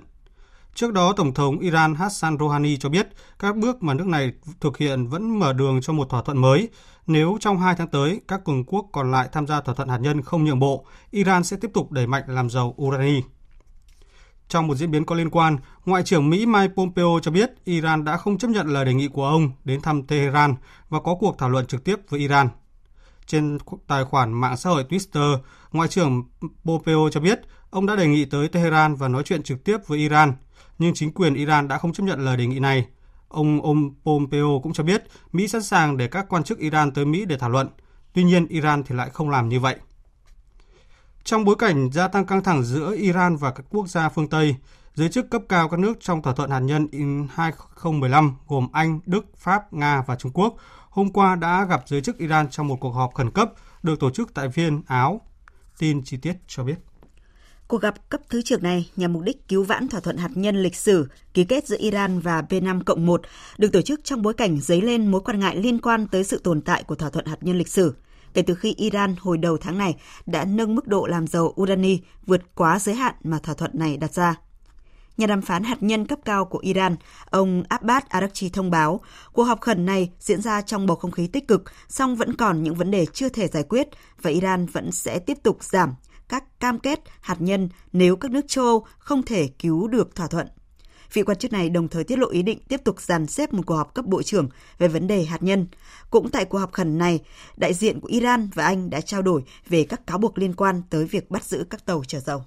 Trước 0.73 0.93
đó, 0.93 1.13
Tổng 1.13 1.33
thống 1.33 1.59
Iran 1.59 1.95
Hassan 1.95 2.37
Rouhani 2.39 2.77
cho 2.77 2.89
biết 2.89 3.07
các 3.39 3.55
bước 3.55 3.83
mà 3.83 3.93
nước 3.93 4.07
này 4.07 4.31
thực 4.59 4.77
hiện 4.77 5.07
vẫn 5.07 5.39
mở 5.39 5.53
đường 5.53 5.81
cho 5.81 5.93
một 5.93 6.09
thỏa 6.09 6.21
thuận 6.21 6.41
mới. 6.41 6.69
Nếu 7.07 7.37
trong 7.39 7.57
hai 7.57 7.75
tháng 7.75 7.87
tới, 7.87 8.21
các 8.27 8.41
cường 8.45 8.63
quốc 8.63 8.85
còn 8.91 9.11
lại 9.11 9.29
tham 9.31 9.47
gia 9.47 9.61
thỏa 9.61 9.75
thuận 9.75 9.89
hạt 9.89 9.97
nhân 9.97 10.21
không 10.21 10.43
nhượng 10.43 10.59
bộ, 10.59 10.85
Iran 11.11 11.43
sẽ 11.43 11.57
tiếp 11.61 11.71
tục 11.73 11.91
đẩy 11.91 12.07
mạnh 12.07 12.23
làm 12.27 12.49
giàu 12.49 12.75
urani. 12.81 13.21
Trong 14.47 14.67
một 14.67 14.75
diễn 14.75 14.91
biến 14.91 15.05
có 15.05 15.15
liên 15.15 15.29
quan, 15.29 15.57
Ngoại 15.85 16.03
trưởng 16.03 16.29
Mỹ 16.29 16.45
Mike 16.45 16.73
Pompeo 16.75 17.19
cho 17.21 17.31
biết 17.31 17.51
Iran 17.63 18.05
đã 18.05 18.17
không 18.17 18.37
chấp 18.37 18.47
nhận 18.47 18.67
lời 18.67 18.85
đề 18.85 18.93
nghị 18.93 19.07
của 19.07 19.27
ông 19.27 19.51
đến 19.63 19.81
thăm 19.81 20.03
Tehran 20.03 20.55
và 20.89 20.99
có 20.99 21.15
cuộc 21.19 21.37
thảo 21.37 21.49
luận 21.49 21.65
trực 21.65 21.83
tiếp 21.83 21.95
với 22.09 22.19
Iran. 22.19 22.49
Trên 23.25 23.57
tài 23.87 24.03
khoản 24.03 24.33
mạng 24.33 24.57
xã 24.57 24.69
hội 24.69 24.85
Twitter, 24.89 25.37
Ngoại 25.71 25.87
trưởng 25.87 26.23
Pompeo 26.65 27.09
cho 27.11 27.19
biết 27.19 27.39
ông 27.69 27.85
đã 27.85 27.95
đề 27.95 28.07
nghị 28.07 28.25
tới 28.25 28.47
Tehran 28.47 28.95
và 28.95 29.07
nói 29.07 29.23
chuyện 29.25 29.43
trực 29.43 29.63
tiếp 29.63 29.77
với 29.87 29.99
Iran, 29.99 30.33
nhưng 30.81 30.93
chính 30.93 31.11
quyền 31.11 31.33
Iran 31.33 31.67
đã 31.67 31.77
không 31.77 31.93
chấp 31.93 32.03
nhận 32.03 32.25
lời 32.25 32.37
đề 32.37 32.45
nghị 32.47 32.59
này. 32.59 32.87
Ông 33.27 33.61
ông 33.61 33.95
Pompeo 34.05 34.59
cũng 34.63 34.73
cho 34.73 34.83
biết 34.83 35.03
Mỹ 35.31 35.47
sẵn 35.47 35.63
sàng 35.63 35.97
để 35.97 36.07
các 36.07 36.25
quan 36.29 36.43
chức 36.43 36.59
Iran 36.59 36.91
tới 36.91 37.05
Mỹ 37.05 37.25
để 37.25 37.37
thảo 37.37 37.49
luận. 37.49 37.67
Tuy 38.13 38.23
nhiên, 38.23 38.47
Iran 38.47 38.83
thì 38.83 38.95
lại 38.95 39.09
không 39.09 39.29
làm 39.29 39.49
như 39.49 39.59
vậy. 39.59 39.75
Trong 41.23 41.45
bối 41.45 41.55
cảnh 41.59 41.89
gia 41.91 42.07
tăng 42.07 42.25
căng 42.25 42.43
thẳng 42.43 42.63
giữa 42.63 42.95
Iran 42.95 43.35
và 43.35 43.51
các 43.51 43.65
quốc 43.69 43.87
gia 43.87 44.09
phương 44.09 44.27
Tây, 44.27 44.55
giới 44.95 45.09
chức 45.09 45.29
cấp 45.29 45.41
cao 45.49 45.69
các 45.69 45.79
nước 45.79 45.97
trong 45.99 46.21
thỏa 46.21 46.33
thuận 46.33 46.49
hạt 46.49 46.59
nhân 46.59 46.87
2015 47.33 48.35
gồm 48.47 48.67
Anh, 48.73 48.99
Đức, 49.05 49.25
Pháp, 49.37 49.73
Nga 49.73 50.03
và 50.07 50.15
Trung 50.15 50.31
Quốc 50.33 50.55
hôm 50.89 51.11
qua 51.11 51.35
đã 51.35 51.65
gặp 51.65 51.83
giới 51.85 52.01
chức 52.01 52.17
Iran 52.17 52.49
trong 52.49 52.67
một 52.67 52.77
cuộc 52.79 52.91
họp 52.91 53.13
khẩn 53.13 53.31
cấp 53.31 53.51
được 53.83 53.99
tổ 53.99 54.09
chức 54.09 54.33
tại 54.33 54.47
Viên, 54.47 54.81
Áo. 54.87 55.21
Tin 55.79 56.03
chi 56.03 56.17
tiết 56.17 56.33
cho 56.47 56.63
biết. 56.63 56.90
Cuộc 57.71 57.81
gặp 57.81 58.09
cấp 58.09 58.21
thứ 58.29 58.41
trưởng 58.41 58.63
này 58.63 58.89
nhằm 58.95 59.13
mục 59.13 59.23
đích 59.23 59.47
cứu 59.47 59.63
vãn 59.63 59.87
thỏa 59.87 59.99
thuận 59.99 60.17
hạt 60.17 60.29
nhân 60.35 60.63
lịch 60.63 60.75
sử 60.75 61.07
ký 61.33 61.43
kết 61.43 61.67
giữa 61.67 61.77
Iran 61.79 62.19
và 62.19 62.41
P5 62.49 62.83
cộng 62.83 63.05
1 63.05 63.21
được 63.57 63.71
tổ 63.71 63.81
chức 63.81 64.03
trong 64.03 64.21
bối 64.21 64.33
cảnh 64.33 64.59
dấy 64.59 64.81
lên 64.81 65.11
mối 65.11 65.21
quan 65.21 65.39
ngại 65.39 65.55
liên 65.55 65.81
quan 65.81 66.07
tới 66.07 66.23
sự 66.23 66.41
tồn 66.43 66.61
tại 66.61 66.83
của 66.83 66.95
thỏa 66.95 67.09
thuận 67.09 67.25
hạt 67.25 67.37
nhân 67.41 67.57
lịch 67.57 67.67
sử– 67.67 67.95
kể 68.33 68.41
từ 68.41 68.55
khi 68.55 68.73
Iran 68.77 69.15
hồi 69.19 69.37
đầu 69.37 69.57
tháng 69.57 69.77
này 69.77 69.95
đã 70.25 70.45
nâng 70.45 70.75
mức 70.75 70.87
độ 70.87 71.05
làm 71.05 71.27
dầu 71.27 71.53
urani 71.61 71.99
vượt 72.25 72.41
quá 72.55 72.79
giới 72.79 72.95
hạn 72.95 73.15
mà 73.23 73.39
thỏa 73.39 73.55
thuận 73.55 73.71
này 73.73 73.97
đặt 73.97 74.13
ra. 74.13 74.35
Nhà 75.17 75.27
đàm 75.27 75.41
phán 75.41 75.63
hạt 75.63 75.83
nhân 75.83 76.07
cấp 76.07 76.19
cao 76.25 76.45
của 76.45 76.59
Iran, 76.59 76.95
ông 77.29 77.63
Abbas 77.69 78.03
Araghchi 78.09 78.49
thông 78.49 78.71
báo, 78.71 79.01
cuộc 79.33 79.43
họp 79.43 79.61
khẩn 79.61 79.85
này 79.85 80.11
diễn 80.19 80.41
ra 80.41 80.61
trong 80.61 80.85
bầu 80.85 80.97
không 80.97 81.11
khí 81.11 81.27
tích 81.27 81.47
cực, 81.47 81.63
song 81.87 82.15
vẫn 82.15 82.35
còn 82.35 82.63
những 82.63 82.75
vấn 82.75 82.91
đề 82.91 83.05
chưa 83.05 83.29
thể 83.29 83.47
giải 83.47 83.63
quyết 83.63 83.87
và 84.21 84.29
Iran 84.29 84.65
vẫn 84.65 84.91
sẽ 84.91 85.19
tiếp 85.19 85.37
tục 85.43 85.63
giảm 85.63 85.93
các 86.31 86.59
cam 86.59 86.79
kết 86.79 86.99
hạt 87.21 87.35
nhân 87.39 87.69
nếu 87.93 88.15
các 88.15 88.31
nước 88.31 88.45
châu 88.47 88.65
Âu 88.65 88.85
không 88.99 89.23
thể 89.23 89.47
cứu 89.47 89.87
được 89.87 90.15
thỏa 90.15 90.27
thuận. 90.27 90.47
Vị 91.13 91.23
quan 91.23 91.37
chức 91.37 91.51
này 91.51 91.69
đồng 91.69 91.87
thời 91.87 92.03
tiết 92.03 92.19
lộ 92.19 92.29
ý 92.29 92.41
định 92.41 92.59
tiếp 92.67 92.81
tục 92.83 93.01
dàn 93.01 93.27
xếp 93.27 93.53
một 93.53 93.63
cuộc 93.65 93.75
họp 93.75 93.93
cấp 93.93 94.05
bộ 94.05 94.23
trưởng 94.23 94.49
về 94.77 94.87
vấn 94.87 95.07
đề 95.07 95.25
hạt 95.25 95.43
nhân. 95.43 95.67
Cũng 96.09 96.29
tại 96.29 96.45
cuộc 96.45 96.57
họp 96.57 96.71
khẩn 96.71 96.97
này, 96.97 97.19
đại 97.57 97.73
diện 97.73 97.99
của 97.99 98.07
Iran 98.07 98.49
và 98.53 98.65
Anh 98.65 98.89
đã 98.89 99.01
trao 99.01 99.21
đổi 99.21 99.43
về 99.69 99.83
các 99.83 100.07
cáo 100.07 100.17
buộc 100.17 100.37
liên 100.37 100.53
quan 100.53 100.81
tới 100.89 101.05
việc 101.05 101.31
bắt 101.31 101.43
giữ 101.43 101.65
các 101.69 101.85
tàu 101.85 102.03
chở 102.07 102.19
dầu. 102.19 102.43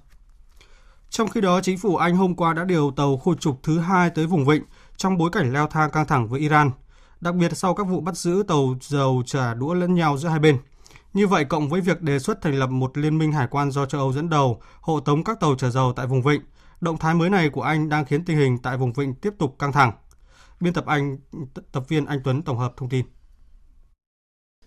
Trong 1.09 1.27
khi 1.27 1.41
đó, 1.41 1.61
chính 1.61 1.77
phủ 1.77 1.95
Anh 1.95 2.15
hôm 2.15 2.35
qua 2.35 2.53
đã 2.53 2.63
điều 2.63 2.91
tàu 2.91 3.17
khu 3.17 3.35
trục 3.35 3.63
thứ 3.63 3.79
hai 3.79 4.09
tới 4.09 4.27
vùng 4.27 4.45
vịnh 4.45 4.63
trong 4.97 5.17
bối 5.17 5.29
cảnh 5.33 5.53
leo 5.53 5.67
thang 5.67 5.91
căng 5.91 6.07
thẳng 6.07 6.27
với 6.27 6.39
Iran, 6.39 6.71
đặc 7.21 7.35
biệt 7.35 7.57
sau 7.57 7.75
các 7.75 7.83
vụ 7.83 8.01
bắt 8.01 8.17
giữ 8.17 8.43
tàu 8.47 8.75
dầu 8.81 9.23
trả 9.25 9.53
đũa 9.53 9.73
lẫn 9.73 9.95
nhau 9.95 10.17
giữa 10.17 10.29
hai 10.29 10.39
bên. 10.39 10.57
Như 11.15 11.27
vậy, 11.27 11.45
cộng 11.45 11.69
với 11.69 11.81
việc 11.81 12.01
đề 12.01 12.19
xuất 12.19 12.41
thành 12.41 12.55
lập 12.55 12.69
một 12.69 12.97
liên 12.97 13.17
minh 13.17 13.31
hải 13.31 13.47
quan 13.47 13.71
do 13.71 13.85
châu 13.85 14.01
Âu 14.01 14.13
dẫn 14.13 14.29
đầu, 14.29 14.61
hộ 14.81 14.99
tống 14.99 15.23
các 15.23 15.39
tàu 15.39 15.55
chở 15.55 15.69
dầu 15.69 15.93
tại 15.95 16.07
vùng 16.07 16.21
vịnh, 16.21 16.41
Động 16.81 16.97
thái 16.97 17.15
mới 17.15 17.29
này 17.29 17.49
của 17.49 17.61
Anh 17.61 17.89
đang 17.89 18.05
khiến 18.05 18.25
tình 18.25 18.37
hình 18.37 18.57
tại 18.57 18.77
vùng 18.77 18.93
vịnh 18.93 19.15
tiếp 19.15 19.33
tục 19.39 19.55
căng 19.59 19.71
thẳng. 19.71 19.91
Biên 20.59 20.73
tập 20.73 20.85
Anh, 20.85 21.17
tập 21.71 21.83
viên 21.87 22.05
Anh 22.05 22.19
Tuấn 22.23 22.41
tổng 22.41 22.57
hợp 22.57 22.73
thông 22.77 22.89
tin. 22.89 23.05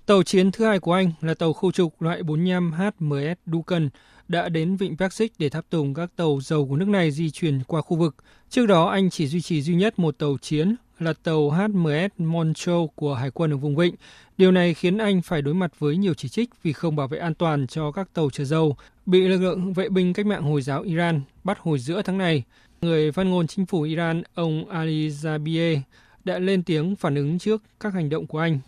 Tàu 0.06 0.22
chiến 0.22 0.52
thứ 0.52 0.64
hai 0.64 0.78
của 0.80 0.92
Anh 0.92 1.12
là 1.20 1.34
tàu 1.34 1.52
khu 1.52 1.72
trục 1.72 2.02
loại 2.02 2.22
45 2.22 2.72
HMS 2.72 3.38
Duncan 3.46 3.88
đã 4.28 4.48
đến 4.48 4.76
vịnh 4.76 4.96
Brexit 4.96 5.32
để 5.38 5.48
tháp 5.48 5.70
tùng 5.70 5.94
các 5.94 6.10
tàu 6.16 6.38
dầu 6.42 6.66
của 6.66 6.76
nước 6.76 6.88
này 6.88 7.10
di 7.10 7.30
chuyển 7.30 7.60
qua 7.66 7.80
khu 7.80 7.96
vực. 7.96 8.14
Trước 8.50 8.66
đó, 8.66 8.88
Anh 8.88 9.10
chỉ 9.10 9.26
duy 9.26 9.40
trì 9.40 9.62
duy 9.62 9.74
nhất 9.74 9.98
một 9.98 10.18
tàu 10.18 10.36
chiến 10.42 10.76
là 10.98 11.12
tàu 11.22 11.50
HMS 11.50 12.10
Montreux 12.18 12.90
của 12.94 13.14
Hải 13.14 13.30
quân 13.30 13.50
ở 13.50 13.56
vùng 13.56 13.76
vịnh. 13.76 13.94
Điều 14.38 14.52
này 14.52 14.74
khiến 14.74 14.98
Anh 14.98 15.22
phải 15.22 15.42
đối 15.42 15.54
mặt 15.54 15.72
với 15.78 15.96
nhiều 15.96 16.14
chỉ 16.14 16.28
trích 16.28 16.50
vì 16.62 16.72
không 16.72 16.96
bảo 16.96 17.08
vệ 17.08 17.18
an 17.18 17.34
toàn 17.34 17.66
cho 17.66 17.92
các 17.92 18.08
tàu 18.14 18.30
chở 18.30 18.44
dầu, 18.44 18.76
bị 19.06 19.28
lực 19.28 19.38
lượng 19.38 19.72
vệ 19.72 19.88
binh 19.88 20.12
cách 20.12 20.26
mạng 20.26 20.42
Hồi 20.42 20.62
giáo 20.62 20.82
Iran 20.82 21.20
bắt 21.44 21.58
hồi 21.60 21.78
giữa 21.78 22.02
tháng 22.02 22.18
này. 22.18 22.42
Người 22.80 23.12
phát 23.12 23.26
ngôn 23.26 23.46
chính 23.46 23.66
phủ 23.66 23.82
Iran, 23.82 24.22
ông 24.34 24.68
Ali 24.68 25.08
Zabieh, 25.08 25.78
đã 26.24 26.38
lên 26.38 26.62
tiếng 26.62 26.96
phản 26.96 27.14
ứng 27.14 27.38
trước 27.38 27.62
các 27.80 27.94
hành 27.94 28.08
động 28.08 28.26
của 28.26 28.38
Anh. 28.38 28.58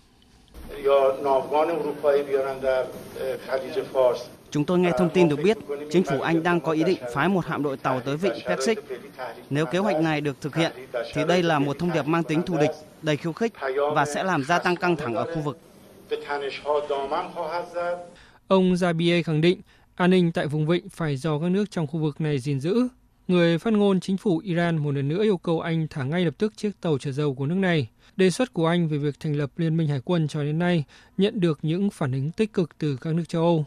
Chúng 4.51 4.65
tôi 4.65 4.79
nghe 4.79 4.93
thông 4.99 5.11
tin 5.11 5.29
được 5.29 5.39
biết 5.45 5.57
chính 5.91 6.05
phủ 6.05 6.21
Anh 6.21 6.43
đang 6.43 6.61
có 6.61 6.73
ý 6.73 6.85
định 6.85 6.99
phái 7.15 7.29
một 7.29 7.47
hạm 7.47 7.63
đội 7.63 7.77
tàu 7.77 8.01
tới 8.01 8.17
vịnh 8.17 8.33
Persic. 8.47 8.79
Nếu 9.51 9.67
kế 9.67 9.79
hoạch 9.79 10.01
này 10.01 10.21
được 10.21 10.41
thực 10.41 10.57
hiện, 10.57 10.73
thì 11.13 11.23
đây 11.29 11.43
là 11.43 11.59
một 11.59 11.79
thông 11.79 11.93
điệp 11.93 12.07
mang 12.07 12.23
tính 12.23 12.43
thù 12.43 12.59
địch, 12.61 12.71
đầy 13.03 13.17
khiêu 13.17 13.33
khích 13.33 13.53
và 13.95 14.07
sẽ 14.07 14.23
làm 14.23 14.45
gia 14.45 14.59
tăng 14.59 14.77
căng 14.77 14.97
thẳng 14.97 15.15
ở 15.15 15.35
khu 15.35 15.41
vực. 15.41 15.59
Ông 18.49 18.75
Zabieh 18.75 19.23
khẳng 19.23 19.41
định 19.41 19.61
an 19.95 20.11
ninh 20.11 20.33
tại 20.33 20.47
vùng 20.47 20.67
vịnh 20.67 20.89
phải 20.89 21.17
do 21.17 21.39
các 21.39 21.51
nước 21.51 21.71
trong 21.71 21.87
khu 21.87 22.01
vực 22.01 22.21
này 22.21 22.39
gìn 22.39 22.61
giữ. 22.61 22.89
Người 23.29 23.59
phát 23.59 23.73
ngôn 23.73 24.01
chính 24.01 24.17
phủ 24.17 24.39
Iran 24.45 24.79
một 24.79 24.95
lần 24.95 25.09
nữa 25.09 25.23
yêu 25.23 25.37
cầu 25.37 25.61
Anh 25.61 25.87
thả 25.91 26.05
ngay 26.05 26.25
lập 26.25 26.35
tức 26.39 26.57
chiếc 26.57 26.71
tàu 26.81 26.99
chở 26.99 27.13
dầu 27.13 27.35
của 27.35 27.47
nước 27.47 27.55
này. 27.55 27.89
Đề 28.17 28.31
xuất 28.31 28.53
của 28.53 28.67
Anh 28.67 28.89
về 28.89 28.99
việc 28.99 29.21
thành 29.21 29.37
lập 29.37 29.51
Liên 29.57 29.77
minh 29.77 29.89
Hải 29.89 30.01
quân 30.05 30.29
cho 30.29 30.43
đến 30.43 30.59
nay 30.59 30.85
nhận 31.17 31.41
được 31.41 31.59
những 31.63 31.91
phản 31.91 32.13
ứng 32.13 32.31
tích 32.31 32.53
cực 32.53 32.79
từ 32.79 32.97
các 33.01 33.15
nước 33.15 33.29
châu 33.29 33.43
Âu. 33.43 33.65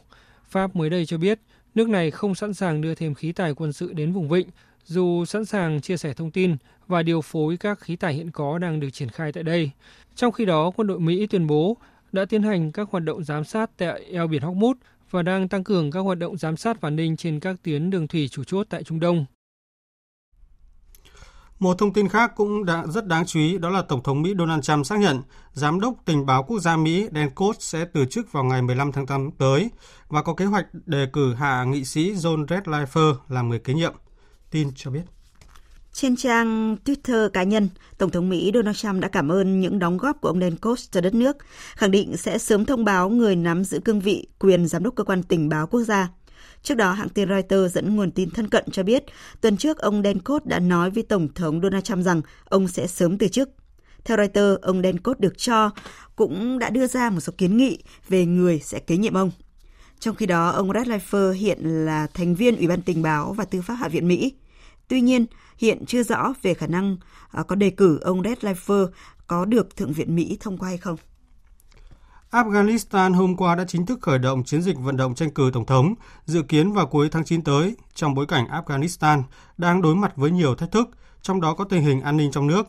Pháp 0.53 0.75
mới 0.75 0.89
đây 0.89 1.05
cho 1.05 1.17
biết 1.17 1.39
nước 1.75 1.89
này 1.89 2.11
không 2.11 2.35
sẵn 2.35 2.53
sàng 2.53 2.81
đưa 2.81 2.95
thêm 2.95 3.13
khí 3.13 3.31
tài 3.31 3.53
quân 3.53 3.73
sự 3.73 3.93
đến 3.93 4.11
vùng 4.11 4.29
vịnh, 4.29 4.47
dù 4.85 5.25
sẵn 5.25 5.45
sàng 5.45 5.81
chia 5.81 5.97
sẻ 5.97 6.13
thông 6.13 6.31
tin 6.31 6.55
và 6.87 7.03
điều 7.03 7.21
phối 7.21 7.57
các 7.57 7.79
khí 7.79 7.95
tài 7.95 8.13
hiện 8.13 8.31
có 8.31 8.57
đang 8.57 8.79
được 8.79 8.89
triển 8.89 9.09
khai 9.09 9.31
tại 9.31 9.43
đây. 9.43 9.71
Trong 10.15 10.31
khi 10.31 10.45
đó, 10.45 10.71
quân 10.75 10.87
đội 10.87 10.99
Mỹ 10.99 11.27
tuyên 11.27 11.47
bố 11.47 11.77
đã 12.11 12.25
tiến 12.25 12.43
hành 12.43 12.71
các 12.71 12.89
hoạt 12.91 13.03
động 13.03 13.23
giám 13.23 13.43
sát 13.43 13.71
tại 13.77 14.03
eo 14.11 14.27
biển 14.27 14.41
Hormuz 14.41 14.73
và 15.11 15.21
đang 15.21 15.47
tăng 15.47 15.63
cường 15.63 15.91
các 15.91 15.99
hoạt 15.99 16.17
động 16.17 16.37
giám 16.37 16.57
sát 16.57 16.81
và 16.81 16.87
an 16.87 16.95
ninh 16.95 17.17
trên 17.17 17.39
các 17.39 17.55
tuyến 17.63 17.89
đường 17.89 18.07
thủy 18.07 18.27
chủ 18.27 18.43
chốt 18.43 18.67
tại 18.69 18.83
Trung 18.83 18.99
Đông. 18.99 19.25
Một 21.59 21.77
thông 21.77 21.93
tin 21.93 22.09
khác 22.09 22.31
cũng 22.35 22.65
đã 22.65 22.83
rất 22.87 23.07
đáng 23.07 23.25
chú 23.25 23.39
ý 23.39 23.57
đó 23.57 23.69
là 23.69 23.81
Tổng 23.81 24.03
thống 24.03 24.21
Mỹ 24.21 24.33
Donald 24.37 24.63
Trump 24.63 24.85
xác 24.85 24.99
nhận 24.99 25.21
Giám 25.53 25.79
đốc 25.79 25.93
Tình 26.05 26.25
báo 26.25 26.43
Quốc 26.43 26.59
gia 26.59 26.77
Mỹ 26.77 27.07
Dan 27.15 27.29
Coats 27.29 27.59
sẽ 27.59 27.85
từ 27.93 28.05
chức 28.05 28.31
vào 28.31 28.43
ngày 28.43 28.61
15 28.61 28.91
tháng 28.91 29.05
8 29.05 29.31
tới 29.31 29.69
và 30.07 30.21
có 30.21 30.33
kế 30.33 30.45
hoạch 30.45 30.65
đề 30.85 31.07
cử 31.13 31.33
hạ 31.33 31.63
nghị 31.63 31.85
sĩ 31.85 32.13
John 32.13 32.45
Redlifer 32.45 33.15
làm 33.29 33.49
người 33.49 33.59
kế 33.59 33.73
nhiệm. 33.73 33.93
Tin 34.51 34.71
cho 34.75 34.91
biết. 34.91 35.01
Trên 35.93 36.15
trang 36.15 36.77
Twitter 36.85 37.29
cá 37.29 37.43
nhân, 37.43 37.69
Tổng 37.97 38.09
thống 38.09 38.29
Mỹ 38.29 38.51
Donald 38.53 38.77
Trump 38.77 39.01
đã 39.01 39.07
cảm 39.07 39.31
ơn 39.31 39.61
những 39.61 39.79
đóng 39.79 39.97
góp 39.97 40.21
của 40.21 40.29
ông 40.29 40.39
Dan 40.39 40.55
Coats 40.55 40.91
cho 40.91 41.01
đất 41.01 41.13
nước, 41.13 41.37
khẳng 41.75 41.91
định 41.91 42.17
sẽ 42.17 42.37
sớm 42.37 42.65
thông 42.65 42.85
báo 42.85 43.09
người 43.09 43.35
nắm 43.35 43.63
giữ 43.63 43.79
cương 43.79 43.99
vị 43.99 44.27
quyền 44.39 44.67
giám 44.67 44.83
đốc 44.83 44.95
cơ 44.95 45.03
quan 45.03 45.23
tình 45.23 45.49
báo 45.49 45.67
quốc 45.67 45.81
gia. 45.81 46.09
Trước 46.63 46.75
đó, 46.75 46.93
hãng 46.93 47.09
tin 47.09 47.29
Reuters 47.29 47.75
dẫn 47.75 47.95
nguồn 47.95 48.11
tin 48.11 48.29
thân 48.29 48.49
cận 48.49 48.65
cho 48.71 48.83
biết, 48.83 49.03
tuần 49.41 49.57
trước 49.57 49.77
ông 49.77 50.03
Denkot 50.03 50.45
đã 50.45 50.59
nói 50.59 50.89
với 50.89 51.03
Tổng 51.03 51.27
thống 51.35 51.61
Donald 51.61 51.83
Trump 51.83 52.05
rằng 52.05 52.21
ông 52.45 52.67
sẽ 52.67 52.87
sớm 52.87 53.17
từ 53.17 53.27
chức. 53.27 53.49
Theo 54.05 54.17
Reuters, 54.17 54.61
ông 54.61 54.81
Denkot 54.81 55.19
được 55.19 55.37
cho 55.37 55.69
cũng 56.15 56.59
đã 56.59 56.69
đưa 56.69 56.87
ra 56.87 57.09
một 57.09 57.19
số 57.19 57.33
kiến 57.37 57.57
nghị 57.57 57.77
về 58.09 58.25
người 58.25 58.59
sẽ 58.59 58.79
kế 58.79 58.97
nhiệm 58.97 59.13
ông. 59.13 59.31
Trong 59.99 60.15
khi 60.15 60.25
đó, 60.25 60.49
ông 60.49 60.71
Redlifer 60.71 61.31
hiện 61.31 61.59
là 61.85 62.07
thành 62.13 62.35
viên 62.35 62.57
Ủy 62.57 62.67
ban 62.67 62.81
Tình 62.81 63.01
báo 63.01 63.33
và 63.33 63.45
Tư 63.45 63.61
pháp 63.61 63.73
Hạ 63.73 63.87
viện 63.87 64.07
Mỹ. 64.07 64.33
Tuy 64.87 65.01
nhiên, 65.01 65.25
hiện 65.57 65.85
chưa 65.85 66.03
rõ 66.03 66.33
về 66.41 66.53
khả 66.53 66.67
năng 66.67 66.97
à, 67.31 67.43
có 67.43 67.55
đề 67.55 67.69
cử 67.69 67.99
ông 68.01 68.21
Redlifer 68.21 68.87
có 69.27 69.45
được 69.45 69.75
Thượng 69.75 69.93
viện 69.93 70.15
Mỹ 70.15 70.37
thông 70.39 70.57
qua 70.57 70.69
hay 70.69 70.77
không. 70.77 70.97
Afghanistan 72.33 73.13
hôm 73.13 73.35
qua 73.35 73.55
đã 73.55 73.65
chính 73.67 73.85
thức 73.85 73.99
khởi 74.01 74.19
động 74.19 74.43
chiến 74.43 74.61
dịch 74.61 74.77
vận 74.79 74.97
động 74.97 75.15
tranh 75.15 75.31
cử 75.31 75.51
tổng 75.53 75.65
thống, 75.65 75.93
dự 76.25 76.41
kiến 76.41 76.71
vào 76.71 76.87
cuối 76.87 77.09
tháng 77.09 77.25
9 77.25 77.43
tới, 77.43 77.75
trong 77.93 78.13
bối 78.13 78.25
cảnh 78.25 78.47
Afghanistan 78.47 79.23
đang 79.57 79.81
đối 79.81 79.95
mặt 79.95 80.13
với 80.15 80.31
nhiều 80.31 80.55
thách 80.55 80.71
thức, 80.71 80.89
trong 81.21 81.41
đó 81.41 81.53
có 81.53 81.63
tình 81.63 81.83
hình 81.83 82.01
an 82.01 82.17
ninh 82.17 82.31
trong 82.31 82.47
nước. 82.47 82.67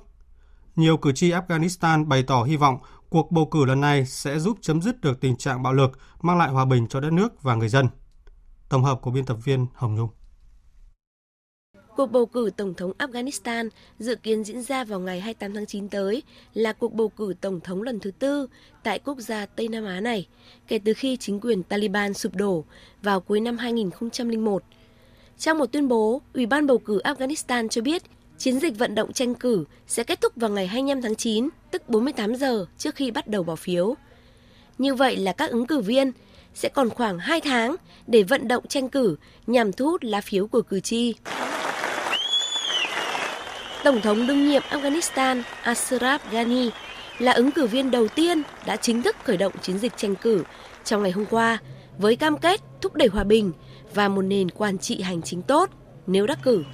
Nhiều 0.77 0.96
cử 0.96 1.12
tri 1.12 1.33
Afghanistan 1.33 2.09
bày 2.09 2.22
tỏ 2.22 2.42
hy 2.42 2.57
vọng 2.57 2.79
cuộc 3.09 3.31
bầu 3.33 3.46
cử 3.46 3.64
lần 3.64 3.81
này 3.81 4.07
sẽ 4.07 4.38
giúp 4.38 4.59
chấm 4.61 4.83
dứt 4.83 5.00
được 5.00 5.20
tình 5.20 5.37
trạng 5.37 5.62
bạo 5.62 5.72
lực, 5.72 5.98
mang 6.22 6.38
lại 6.38 6.50
hòa 6.50 6.64
bình 6.64 6.87
cho 6.88 7.00
đất 7.00 7.12
nước 7.12 7.42
và 7.42 7.55
người 7.55 7.68
dân. 7.68 7.88
Tổng 8.68 8.85
hợp 8.85 8.98
của 9.03 9.11
biên 9.11 9.24
tập 9.24 9.37
viên 9.44 9.66
Hồng 9.74 9.94
Nhung. 9.94 10.09
Cuộc 11.96 12.07
bầu 12.07 12.26
cử 12.26 12.50
Tổng 12.57 12.74
thống 12.74 12.92
Afghanistan 12.98 13.68
dự 13.98 14.14
kiến 14.14 14.44
diễn 14.44 14.62
ra 14.62 14.85
vào 14.85 15.00
ngày 15.00 15.20
28 15.20 15.54
tháng 15.54 15.66
9 15.66 15.88
tới 15.88 16.22
là 16.54 16.72
cuộc 16.72 16.94
bầu 16.94 17.09
cử 17.09 17.35
Tổng 17.40 17.61
thống 17.61 17.83
lần 17.83 18.00
thứ 18.00 18.11
tư 18.11 18.46
tại 18.83 18.98
quốc 18.98 19.18
gia 19.18 19.46
Tây 19.46 19.68
Nam 19.68 19.85
Á 19.87 20.00
này, 20.00 20.26
kể 20.68 20.78
từ 20.85 20.94
khi 20.94 21.16
chính 21.16 21.40
quyền 21.40 21.62
Taliban 21.62 22.14
sụp 22.14 22.35
đổ 22.35 22.64
vào 23.02 23.20
cuối 23.20 23.40
năm 23.40 23.59
2001. 23.59 24.62
Trong 25.38 25.59
một 25.59 25.66
tuyên 25.72 25.88
bố, 25.88 26.22
Ủy 26.35 26.46
ban 26.46 26.66
bầu 26.66 26.78
cử 26.78 27.00
Afghanistan 27.04 27.68
cho 27.68 27.83
biết 27.83 28.02
chiến 28.38 28.61
dịch 28.61 28.78
vận 28.78 28.94
động 28.94 29.12
tranh 29.12 29.35
cử 29.35 29.64
sẽ 29.87 30.04
kết 30.04 30.20
thúc 30.20 30.33
vào 30.37 30.50
ngày 30.50 30.66
25 30.66 31.02
tháng 31.02 31.16
9, 31.16 31.48
tức 31.70 31.88
48 31.88 32.35
giờ 32.35 32.66
trước 32.78 32.94
khi 32.94 33.11
bắt 33.11 33.26
đầu 33.26 33.42
bỏ 33.42 33.57
phiếu. 33.57 33.94
Như 34.78 34.94
vậy 34.94 35.16
là 35.16 35.33
các 35.33 35.50
ứng 35.50 35.66
cử 35.66 35.80
viên 35.80 36.12
sẽ 36.54 36.68
còn 36.68 36.90
khoảng 36.90 37.18
2 37.18 37.40
tháng 37.40 37.76
để 38.07 38.22
vận 38.22 38.48
động 38.48 38.66
tranh 38.66 38.88
cử 38.88 39.16
nhằm 39.46 39.72
thu 39.72 39.90
hút 39.90 40.04
lá 40.04 40.20
phiếu 40.20 40.46
của 40.46 40.62
cử 40.62 40.80
tri. 40.80 41.14
Tổng 43.85 44.01
thống 44.01 44.27
đương 44.27 44.49
nhiệm 44.49 44.62
Afghanistan, 44.70 45.42
Ashraf 45.64 46.18
Ghani 46.31 46.70
là 47.18 47.33
ứng 47.33 47.51
cử 47.51 47.66
viên 47.66 47.90
đầu 47.90 48.09
tiên 48.09 48.42
đã 48.66 48.77
chính 48.77 49.03
thức 49.03 49.16
khởi 49.25 49.37
động 49.37 49.53
chiến 49.62 49.79
dịch 49.79 49.92
tranh 49.97 50.14
cử 50.16 50.44
trong 50.85 51.03
ngày 51.03 51.11
hôm 51.12 51.27
qua 51.31 51.59
với 51.99 52.16
cam 52.16 52.38
kết 52.38 52.61
thúc 52.81 52.94
đẩy 52.94 53.09
hòa 53.09 53.25
bình 53.25 53.53
và 53.94 54.09
một 54.09 54.23
nền 54.23 54.51
quản 54.51 54.79
trị 54.79 55.01
hành 55.03 55.23
chính 55.23 55.42
tốt 55.42 55.70
nếu 56.07 56.27
đắc 56.27 56.38
cử. 56.42 56.64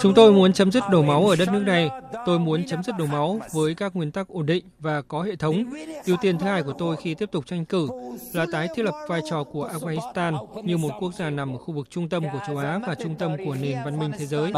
Chúng 0.00 0.14
tôi 0.14 0.32
muốn 0.32 0.52
chấm 0.52 0.72
dứt 0.72 0.84
đổ 0.90 1.02
máu 1.02 1.28
ở 1.28 1.36
đất 1.36 1.48
nước 1.52 1.62
này. 1.66 1.90
Tôi 2.26 2.38
muốn 2.38 2.64
chấm 2.66 2.82
dứt 2.82 2.94
đổ 2.98 3.06
máu 3.06 3.40
với 3.52 3.74
các 3.74 3.96
nguyên 3.96 4.12
tắc 4.12 4.28
ổn 4.28 4.46
định 4.46 4.64
và 4.78 5.02
có 5.02 5.22
hệ 5.22 5.36
thống. 5.36 5.64
Ưu 6.06 6.16
tiên 6.20 6.38
thứ 6.38 6.46
hai 6.46 6.62
của 6.62 6.72
tôi 6.78 6.96
khi 6.96 7.14
tiếp 7.14 7.30
tục 7.32 7.46
tranh 7.46 7.64
cử 7.64 7.88
là 8.32 8.46
tái 8.52 8.68
thiết 8.74 8.82
lập 8.82 8.94
vai 9.08 9.20
trò 9.30 9.44
của 9.44 9.68
Afghanistan 9.68 10.46
như 10.64 10.76
một 10.76 10.90
quốc 11.00 11.14
gia 11.14 11.30
nằm 11.30 11.54
ở 11.54 11.58
khu 11.58 11.74
vực 11.74 11.90
trung 11.90 12.08
tâm 12.08 12.24
của 12.32 12.40
châu 12.46 12.56
Á 12.56 12.80
và 12.86 12.94
trung 12.94 13.14
tâm 13.18 13.36
của 13.44 13.54
nền 13.54 13.78
văn 13.84 13.98
minh 13.98 14.12
thế 14.18 14.26
giới. 14.26 14.52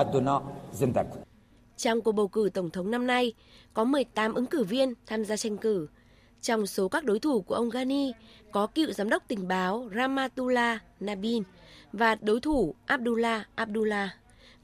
Trong 1.77 2.01
cuộc 2.01 2.13
bầu 2.13 2.29
cử 2.29 2.51
tổng 2.55 2.71
thống 2.71 2.91
năm 2.91 3.07
nay, 3.07 3.33
có 3.75 3.85
18 3.85 4.35
ứng 4.35 4.47
cử 4.47 4.65
viên 4.65 4.95
tham 5.07 5.25
gia 5.25 5.37
tranh 5.37 5.57
cử. 5.57 5.89
Trong 6.43 6.67
số 6.67 6.89
các 6.89 7.05
đối 7.05 7.19
thủ 7.19 7.41
của 7.41 7.55
ông 7.55 7.71
Ghani 7.71 8.13
có 8.53 8.67
cựu 8.67 8.93
giám 8.93 9.09
đốc 9.09 9.23
tình 9.29 9.49
báo 9.49 9.89
Ramatullah 9.95 10.83
Nabin 11.01 11.43
và 11.93 12.15
đối 12.15 12.41
thủ 12.41 12.75
Abdullah 12.87 13.49
Abdullah, 13.55 14.11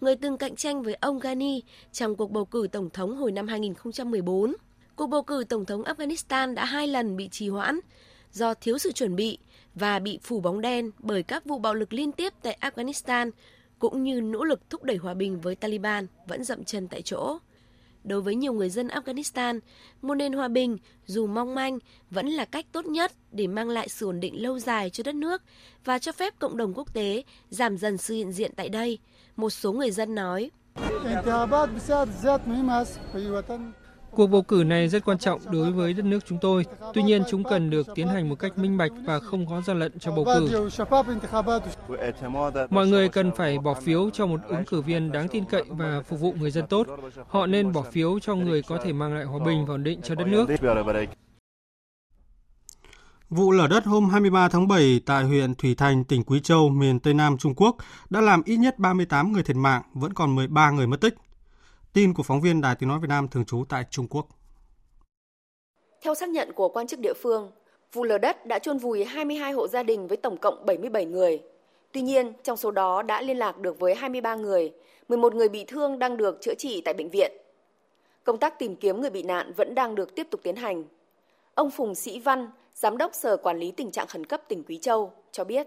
người 0.00 0.16
từng 0.16 0.38
cạnh 0.38 0.56
tranh 0.56 0.82
với 0.82 0.94
ông 0.94 1.18
Ghani 1.18 1.62
trong 1.92 2.16
cuộc 2.16 2.30
bầu 2.30 2.44
cử 2.44 2.68
tổng 2.72 2.90
thống 2.90 3.16
hồi 3.16 3.32
năm 3.32 3.48
2014. 3.48 4.54
Cuộc 4.96 5.06
bầu 5.06 5.22
cử 5.22 5.44
tổng 5.48 5.64
thống 5.64 5.82
Afghanistan 5.82 6.54
đã 6.54 6.64
hai 6.64 6.86
lần 6.88 7.16
bị 7.16 7.28
trì 7.28 7.48
hoãn 7.48 7.80
do 8.32 8.54
thiếu 8.54 8.78
sự 8.78 8.92
chuẩn 8.92 9.16
bị 9.16 9.38
và 9.74 9.98
bị 9.98 10.18
phủ 10.22 10.40
bóng 10.40 10.60
đen 10.60 10.90
bởi 10.98 11.22
các 11.22 11.44
vụ 11.44 11.58
bạo 11.58 11.74
lực 11.74 11.92
liên 11.92 12.12
tiếp 12.12 12.32
tại 12.42 12.58
Afghanistan 12.60 13.30
cũng 13.78 14.02
như 14.02 14.20
nỗ 14.20 14.44
lực 14.44 14.70
thúc 14.70 14.84
đẩy 14.84 14.96
hòa 14.96 15.14
bình 15.14 15.40
với 15.40 15.54
Taliban 15.54 16.06
vẫn 16.26 16.44
dậm 16.44 16.64
chân 16.64 16.88
tại 16.88 17.02
chỗ. 17.02 17.38
Đối 18.04 18.20
với 18.20 18.34
nhiều 18.34 18.52
người 18.52 18.70
dân 18.70 18.88
Afghanistan, 18.88 19.60
một 20.02 20.14
nền 20.14 20.32
hòa 20.32 20.48
bình 20.48 20.78
dù 21.06 21.26
mong 21.26 21.54
manh 21.54 21.78
vẫn 22.10 22.26
là 22.26 22.44
cách 22.44 22.66
tốt 22.72 22.86
nhất 22.86 23.12
để 23.32 23.46
mang 23.46 23.68
lại 23.68 23.88
sự 23.88 24.06
ổn 24.06 24.20
định 24.20 24.42
lâu 24.42 24.58
dài 24.58 24.90
cho 24.90 25.02
đất 25.02 25.14
nước 25.14 25.42
và 25.84 25.98
cho 25.98 26.12
phép 26.12 26.38
cộng 26.38 26.56
đồng 26.56 26.74
quốc 26.74 26.94
tế 26.94 27.22
giảm 27.50 27.78
dần 27.78 27.98
sự 27.98 28.14
hiện 28.14 28.32
diện 28.32 28.52
tại 28.56 28.68
đây, 28.68 28.98
một 29.36 29.50
số 29.50 29.72
người 29.72 29.90
dân 29.90 30.14
nói. 30.14 30.50
Cuộc 34.16 34.26
bầu 34.26 34.42
cử 34.42 34.64
này 34.66 34.88
rất 34.88 35.04
quan 35.04 35.18
trọng 35.18 35.40
đối 35.50 35.72
với 35.72 35.92
đất 35.92 36.04
nước 36.04 36.26
chúng 36.26 36.38
tôi. 36.40 36.66
Tuy 36.94 37.02
nhiên, 37.02 37.22
chúng 37.30 37.44
cần 37.44 37.70
được 37.70 37.86
tiến 37.94 38.08
hành 38.08 38.28
một 38.28 38.34
cách 38.38 38.58
minh 38.58 38.76
bạch 38.76 38.92
và 39.06 39.20
không 39.20 39.46
có 39.46 39.60
gian 39.60 39.78
lận 39.78 39.98
cho 39.98 40.12
bầu 40.12 40.24
cử. 40.24 40.68
Mọi 42.70 42.86
người 42.86 43.08
cần 43.08 43.30
phải 43.36 43.58
bỏ 43.58 43.74
phiếu 43.74 44.10
cho 44.10 44.26
một 44.26 44.40
ứng 44.48 44.64
cử 44.64 44.80
viên 44.80 45.12
đáng 45.12 45.28
tin 45.28 45.44
cậy 45.44 45.64
và 45.68 46.02
phục 46.08 46.20
vụ 46.20 46.34
người 46.38 46.50
dân 46.50 46.66
tốt. 46.66 46.86
Họ 47.28 47.46
nên 47.46 47.72
bỏ 47.72 47.82
phiếu 47.82 48.18
cho 48.18 48.34
người 48.34 48.62
có 48.62 48.78
thể 48.84 48.92
mang 48.92 49.14
lại 49.14 49.24
hòa 49.24 49.44
bình 49.44 49.66
và 49.66 49.74
ổn 49.74 49.84
định 49.84 50.00
cho 50.02 50.14
đất 50.14 50.26
nước. 50.26 50.48
Vụ 53.30 53.50
lở 53.52 53.66
đất 53.66 53.84
hôm 53.84 54.08
23 54.08 54.48
tháng 54.48 54.68
7 54.68 55.00
tại 55.06 55.24
huyện 55.24 55.54
Thủy 55.54 55.74
Thành, 55.74 56.04
tỉnh 56.04 56.24
Quý 56.24 56.40
Châu, 56.40 56.68
miền 56.68 57.00
Tây 57.00 57.14
Nam 57.14 57.38
Trung 57.38 57.54
Quốc 57.56 57.76
đã 58.10 58.20
làm 58.20 58.42
ít 58.44 58.56
nhất 58.56 58.78
38 58.78 59.32
người 59.32 59.42
thiệt 59.42 59.56
mạng, 59.56 59.82
vẫn 59.94 60.14
còn 60.14 60.34
13 60.34 60.70
người 60.70 60.86
mất 60.86 61.00
tích. 61.00 61.14
Tin 61.94 62.14
của 62.14 62.22
phóng 62.22 62.40
viên 62.40 62.60
Đài 62.60 62.74
Tiếng 62.74 62.88
Nói 62.88 62.98
Việt 63.00 63.08
Nam 63.08 63.28
thường 63.28 63.44
trú 63.44 63.64
tại 63.68 63.84
Trung 63.90 64.06
Quốc. 64.08 64.26
Theo 66.02 66.14
xác 66.14 66.28
nhận 66.28 66.52
của 66.52 66.68
quan 66.68 66.86
chức 66.86 67.00
địa 67.00 67.12
phương, 67.22 67.50
vụ 67.92 68.04
lở 68.04 68.18
đất 68.18 68.46
đã 68.46 68.58
chôn 68.58 68.78
vùi 68.78 69.04
22 69.04 69.52
hộ 69.52 69.68
gia 69.68 69.82
đình 69.82 70.08
với 70.08 70.16
tổng 70.16 70.36
cộng 70.36 70.66
77 70.66 71.04
người. 71.04 71.42
Tuy 71.92 72.00
nhiên, 72.00 72.32
trong 72.42 72.56
số 72.56 72.70
đó 72.70 73.02
đã 73.02 73.22
liên 73.22 73.36
lạc 73.36 73.58
được 73.58 73.78
với 73.78 73.94
23 73.94 74.34
người, 74.34 74.72
11 75.08 75.34
người 75.34 75.48
bị 75.48 75.64
thương 75.64 75.98
đang 75.98 76.16
được 76.16 76.38
chữa 76.40 76.54
trị 76.54 76.82
tại 76.84 76.94
bệnh 76.94 77.10
viện. 77.10 77.32
Công 78.24 78.38
tác 78.38 78.58
tìm 78.58 78.76
kiếm 78.76 79.00
người 79.00 79.10
bị 79.10 79.22
nạn 79.22 79.52
vẫn 79.56 79.74
đang 79.74 79.94
được 79.94 80.14
tiếp 80.14 80.26
tục 80.30 80.40
tiến 80.42 80.56
hành. 80.56 80.84
Ông 81.54 81.70
Phùng 81.70 81.94
Sĩ 81.94 82.20
Văn, 82.20 82.50
Giám 82.74 82.96
đốc 82.96 83.14
Sở 83.14 83.36
Quản 83.36 83.58
lý 83.58 83.70
Tình 83.70 83.90
trạng 83.90 84.06
Khẩn 84.06 84.26
cấp 84.26 84.42
tỉnh 84.48 84.64
Quý 84.64 84.78
Châu, 84.78 85.12
cho 85.32 85.44
biết. 85.44 85.66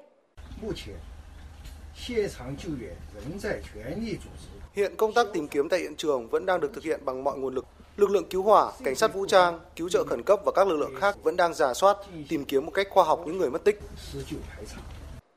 Hiện 4.78 4.96
công 4.98 5.14
tác 5.14 5.28
tìm 5.34 5.48
kiếm 5.48 5.70
tại 5.70 5.80
hiện 5.80 5.96
trường 5.96 6.28
vẫn 6.28 6.46
đang 6.46 6.60
được 6.60 6.74
thực 6.74 6.84
hiện 6.84 7.00
bằng 7.06 7.24
mọi 7.24 7.38
nguồn 7.38 7.56
lực. 7.56 7.66
Lực 7.96 8.10
lượng 8.10 8.30
cứu 8.30 8.44
hỏa, 8.44 8.72
cảnh 8.84 8.96
sát 8.96 9.14
vũ 9.14 9.26
trang, 9.26 9.60
cứu 9.76 9.90
trợ 9.90 10.04
khẩn 10.04 10.24
cấp 10.24 10.40
và 10.46 10.52
các 10.56 10.68
lực 10.68 10.78
lượng 10.78 10.96
khác 11.00 11.18
vẫn 11.24 11.38
đang 11.38 11.54
giả 11.54 11.74
soát, 11.74 11.98
tìm 12.30 12.46
kiếm 12.46 12.66
một 12.66 12.72
cách 12.72 12.88
khoa 12.90 13.04
học 13.04 13.24
những 13.26 13.38
người 13.38 13.50
mất 13.50 13.64
tích. 13.64 13.80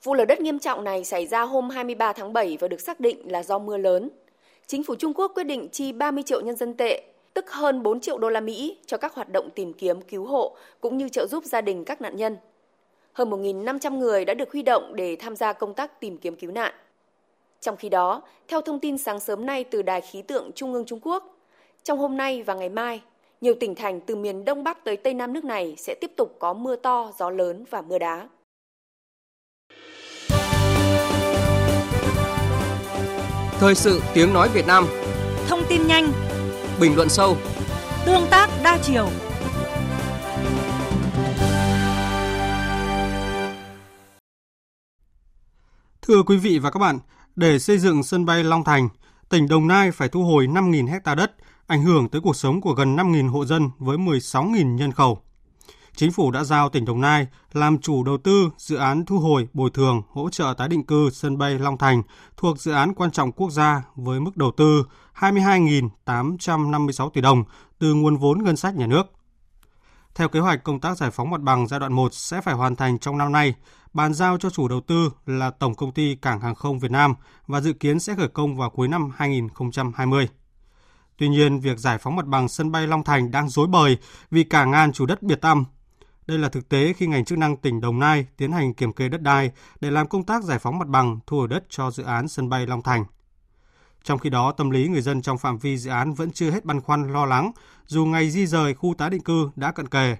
Vụ 0.03 0.15
lở 0.15 0.25
đất 0.25 0.41
nghiêm 0.41 0.59
trọng 0.59 0.85
này 0.85 1.05
xảy 1.05 1.27
ra 1.27 1.43
hôm 1.43 1.71
23 1.71 2.13
tháng 2.13 2.33
7 2.33 2.57
và 2.61 2.69
được 2.69 2.81
xác 2.81 3.01
định 3.01 3.33
là 3.33 3.43
do 3.43 3.59
mưa 3.59 3.77
lớn. 3.77 4.11
Chính 4.67 4.85
phủ 4.85 4.95
Trung 4.95 5.15
Quốc 5.15 5.33
quyết 5.35 5.45
định 5.45 5.69
chi 5.73 5.93
30 5.93 6.23
triệu 6.27 6.41
nhân 6.41 6.57
dân 6.57 6.75
tệ, 6.75 7.03
tức 7.35 7.51
hơn 7.51 7.83
4 7.83 8.01
triệu 8.01 8.19
đô 8.19 8.29
la 8.29 8.41
Mỹ 8.41 8.79
cho 8.87 8.97
các 8.97 9.15
hoạt 9.15 9.33
động 9.33 9.51
tìm 9.51 9.73
kiếm 9.73 10.01
cứu 10.01 10.25
hộ 10.25 10.57
cũng 10.81 10.97
như 10.97 11.09
trợ 11.09 11.27
giúp 11.27 11.45
gia 11.45 11.61
đình 11.61 11.85
các 11.85 12.01
nạn 12.01 12.17
nhân. 12.17 12.37
Hơn 13.13 13.31
1.500 13.31 13.99
người 13.99 14.25
đã 14.25 14.35
được 14.35 14.53
huy 14.53 14.63
động 14.63 14.93
để 14.95 15.17
tham 15.17 15.37
gia 15.37 15.53
công 15.53 15.75
tác 15.75 16.01
tìm 16.01 16.19
kiếm 16.19 16.37
cứu 16.37 16.51
nạn. 16.51 16.73
Trong 17.61 17.77
khi 17.77 17.89
đó, 17.89 18.23
theo 18.49 18.61
thông 18.61 18.81
tin 18.81 18.99
sáng 18.99 19.21
sớm 19.21 19.47
nay 19.47 19.65
từ 19.65 19.83
Đài 19.83 20.01
khí 20.01 20.23
tượng 20.23 20.51
Trung 20.55 20.73
ương 20.73 20.85
Trung 20.87 21.01
Quốc, 21.03 21.37
trong 21.83 21.99
hôm 21.99 22.17
nay 22.17 22.43
và 22.43 22.55
ngày 22.55 22.69
mai, 22.69 23.03
nhiều 23.41 23.55
tỉnh 23.61 23.75
thành 23.75 24.01
từ 24.01 24.17
miền 24.17 24.45
Đông 24.45 24.65
Bắc 24.65 24.85
tới 24.85 24.97
Tây 24.97 25.15
Nam 25.15 25.33
nước 25.33 25.45
này 25.45 25.75
sẽ 25.79 25.95
tiếp 26.01 26.11
tục 26.17 26.37
có 26.39 26.53
mưa 26.53 26.77
to, 26.77 27.13
gió 27.19 27.31
lớn 27.31 27.65
và 27.71 27.83
mưa 27.83 27.99
đá. 27.99 28.29
Thời 33.59 33.75
sự 33.75 34.01
tiếng 34.15 34.33
nói 34.33 34.49
Việt 34.55 34.67
Nam. 34.67 34.87
Thông 35.49 35.61
tin 35.69 35.87
nhanh. 35.87 36.13
Bình 36.81 36.97
luận 36.97 37.09
sâu. 37.09 37.37
Tương 38.07 38.27
tác 38.31 38.51
đa 38.65 38.79
chiều. 38.83 39.09
Thưa 46.03 46.23
quý 46.27 46.37
vị 46.37 46.59
và 46.59 46.71
các 46.71 46.79
bạn, 46.79 46.99
để 47.37 47.59
xây 47.59 47.79
dựng 47.79 48.03
sân 48.03 48.25
bay 48.25 48.45
Long 48.45 48.65
Thành, 48.65 48.89
tỉnh 49.29 49.49
Đồng 49.49 49.69
Nai 49.69 49.91
phải 49.91 50.09
thu 50.09 50.25
hồi 50.25 50.47
5.000 50.47 50.89
hecta 50.89 51.15
đất, 51.15 51.33
ảnh 51.67 51.83
hưởng 51.83 52.09
tới 52.09 52.21
cuộc 52.21 52.37
sống 52.37 52.61
của 52.61 52.75
gần 52.75 52.97
5.000 52.97 53.31
hộ 53.31 53.45
dân 53.45 53.71
với 53.79 53.97
16.000 53.99 54.75
nhân 54.75 54.93
khẩu. 54.93 55.23
Chính 55.97 56.13
phủ 56.13 56.31
đã 56.31 56.45
giao 56.45 56.69
tỉnh 56.69 56.85
Đồng 56.85 57.01
Nai 57.01 57.27
làm 57.53 57.79
chủ 57.79 58.05
đầu 58.05 58.19
tư 58.19 58.51
dự 58.59 58.77
án 58.77 59.05
thu 59.05 59.19
hồi, 59.19 59.49
bồi 59.53 59.71
thường, 59.71 60.03
hỗ 60.11 60.31
trợ 60.31 60.55
tái 60.59 60.69
định 60.69 60.85
cư 60.85 61.11
sân 61.11 61.39
bay 61.39 61.59
Long 61.59 61.79
Thành 61.79 62.03
thuộc 62.37 62.61
dự 62.61 62.73
án 62.73 62.95
quan 62.95 63.11
trọng 63.11 63.33
quốc 63.33 63.51
gia 63.51 63.83
với 63.97 64.21
mức 64.21 64.37
đầu 64.37 64.53
tư 64.57 64.85
22.856 65.19 67.11
tỷ 67.11 67.21
đồng 67.21 67.45
từ 67.79 67.95
nguồn 67.95 68.17
vốn 68.17 68.45
ngân 68.45 68.57
sách 68.57 68.77
nhà 68.77 68.87
nước. 68.87 69.03
Theo 70.21 70.29
kế 70.29 70.41
hoạch, 70.41 70.65
công 70.65 70.81
tác 70.81 70.97
giải 70.97 71.11
phóng 71.11 71.31
mặt 71.31 71.41
bằng 71.41 71.67
giai 71.67 71.81
đoạn 71.81 71.93
1 71.93 72.15
sẽ 72.15 72.41
phải 72.41 72.55
hoàn 72.55 72.77
thành 72.77 72.99
trong 72.99 73.19
năm 73.19 73.33
nay, 73.33 73.55
bàn 73.93 74.15
giao 74.15 74.39
cho 74.39 74.51
chủ 74.51 74.69
đầu 74.69 74.81
tư 74.81 75.13
là 75.27 75.51
Tổng 75.51 75.75
công 75.75 75.93
ty 75.93 76.15
Cảng 76.15 76.41
hàng 76.41 76.55
không 76.55 76.79
Việt 76.79 76.91
Nam 76.91 77.15
và 77.47 77.61
dự 77.61 77.73
kiến 77.73 78.01
sẽ 78.01 78.15
khởi 78.15 78.29
công 78.29 78.57
vào 78.57 78.71
cuối 78.71 78.89
năm 78.89 79.11
2020. 79.17 80.29
Tuy 81.17 81.29
nhiên, 81.29 81.61
việc 81.61 81.79
giải 81.79 81.99
phóng 81.99 82.17
mặt 82.17 82.27
bằng 82.27 82.49
sân 82.49 82.73
bay 82.73 82.87
Long 82.87 83.05
Thành 83.05 83.31
đang 83.31 83.49
dối 83.49 83.67
bời 83.67 83.99
vì 84.31 84.45
cả 84.45 84.65
ngàn 84.65 84.93
chủ 84.93 85.07
đất 85.07 85.23
biệt 85.23 85.41
tâm. 85.41 85.65
Đây 86.27 86.39
là 86.39 86.49
thực 86.49 86.69
tế 86.69 86.93
khi 86.93 87.07
ngành 87.07 87.25
chức 87.25 87.39
năng 87.39 87.57
tỉnh 87.57 87.81
Đồng 87.81 87.99
Nai 87.99 88.27
tiến 88.37 88.53
hành 88.53 88.75
kiểm 88.75 88.93
kê 88.93 89.09
đất 89.09 89.23
đai 89.23 89.51
để 89.81 89.91
làm 89.91 90.09
công 90.09 90.25
tác 90.25 90.45
giải 90.45 90.59
phóng 90.59 90.79
mặt 90.79 90.89
bằng 90.89 91.19
thu 91.27 91.37
hồi 91.39 91.49
đất 91.49 91.65
cho 91.69 91.91
dự 91.91 92.03
án 92.03 92.29
sân 92.29 92.49
bay 92.49 92.67
Long 92.67 92.83
Thành. 92.83 93.05
Trong 94.03 94.19
khi 94.19 94.31
đó, 94.31 94.53
tâm 94.53 94.71
lý 94.71 94.89
người 94.89 95.03
dân 95.03 95.23
trong 95.23 95.39
phạm 95.39 95.59
vi 95.59 95.77
dự 95.77 95.91
án 95.91 96.15
vẫn 96.15 96.31
chưa 96.31 96.51
hết 96.51 96.65
băn 96.65 96.81
khoăn 96.81 97.13
lo 97.13 97.25
lắng, 97.25 97.53
dù 97.87 98.07
ngày 98.07 98.31
di 98.31 98.47
rời 98.47 98.75
khu 98.75 98.95
tái 98.99 99.11
định 99.11 99.23
cư 99.23 99.51
đã 99.57 99.73
cận 99.73 99.89
kề. 99.89 100.17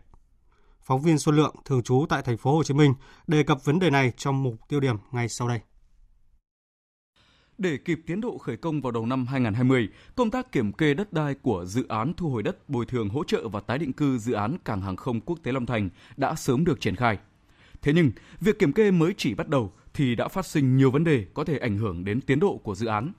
Phóng 0.83 1.03
viên 1.03 1.19
Xuân 1.19 1.37
Lượng 1.37 1.55
thường 1.65 1.83
trú 1.83 2.07
tại 2.09 2.23
thành 2.23 2.37
phố 2.37 2.57
Hồ 2.57 2.63
Chí 2.63 2.75
Minh 2.75 2.95
đề 3.27 3.43
cập 3.43 3.65
vấn 3.65 3.79
đề 3.79 3.91
này 3.91 4.13
trong 4.17 4.43
mục 4.43 4.55
tiêu 4.69 4.81
điểm 4.81 4.97
ngay 5.13 5.29
sau 5.29 5.49
đây. 5.49 5.61
Để 7.59 7.77
kịp 7.77 8.01
tiến 8.07 8.21
độ 8.21 8.39
khởi 8.39 8.57
công 8.57 8.81
vào 8.81 8.93
đầu 8.93 9.07
năm 9.07 9.27
2020, 9.27 9.89
công 10.17 10.31
tác 10.31 10.53
kiểm 10.53 10.73
kê 10.73 10.95
đất 10.95 11.13
đai 11.13 11.35
của 11.35 11.65
dự 11.65 11.87
án 11.89 12.13
thu 12.17 12.29
hồi 12.29 12.43
đất 12.43 12.69
bồi 12.69 12.87
thường 12.87 13.09
hỗ 13.09 13.25
trợ 13.25 13.49
và 13.49 13.61
tái 13.61 13.79
định 13.79 13.93
cư 13.93 14.19
dự 14.19 14.33
án 14.33 14.57
cảng 14.65 14.83
hàng 14.83 14.97
không 14.97 15.21
quốc 15.21 15.39
tế 15.43 15.53
Long 15.53 15.67
Thành 15.67 15.89
đã 16.17 16.35
sớm 16.35 16.65
được 16.65 16.81
triển 16.81 16.97
khai. 16.97 17.19
Thế 17.83 17.93
nhưng, 17.93 18.11
việc 18.41 18.59
kiểm 18.59 18.73
kê 18.73 18.91
mới 18.91 19.15
chỉ 19.17 19.35
bắt 19.35 19.49
đầu 19.49 19.73
thì 19.95 20.15
đã 20.15 20.29
phát 20.29 20.47
sinh 20.47 20.77
nhiều 20.77 20.91
vấn 20.91 21.05
đề 21.05 21.27
có 21.35 21.45
thể 21.45 21.59
ảnh 21.59 21.79
hưởng 21.79 22.05
đến 22.05 22.21
tiến 22.21 22.41
độ 22.41 22.61
của 22.65 22.75
dự 22.75 22.87
án. 22.87 23.13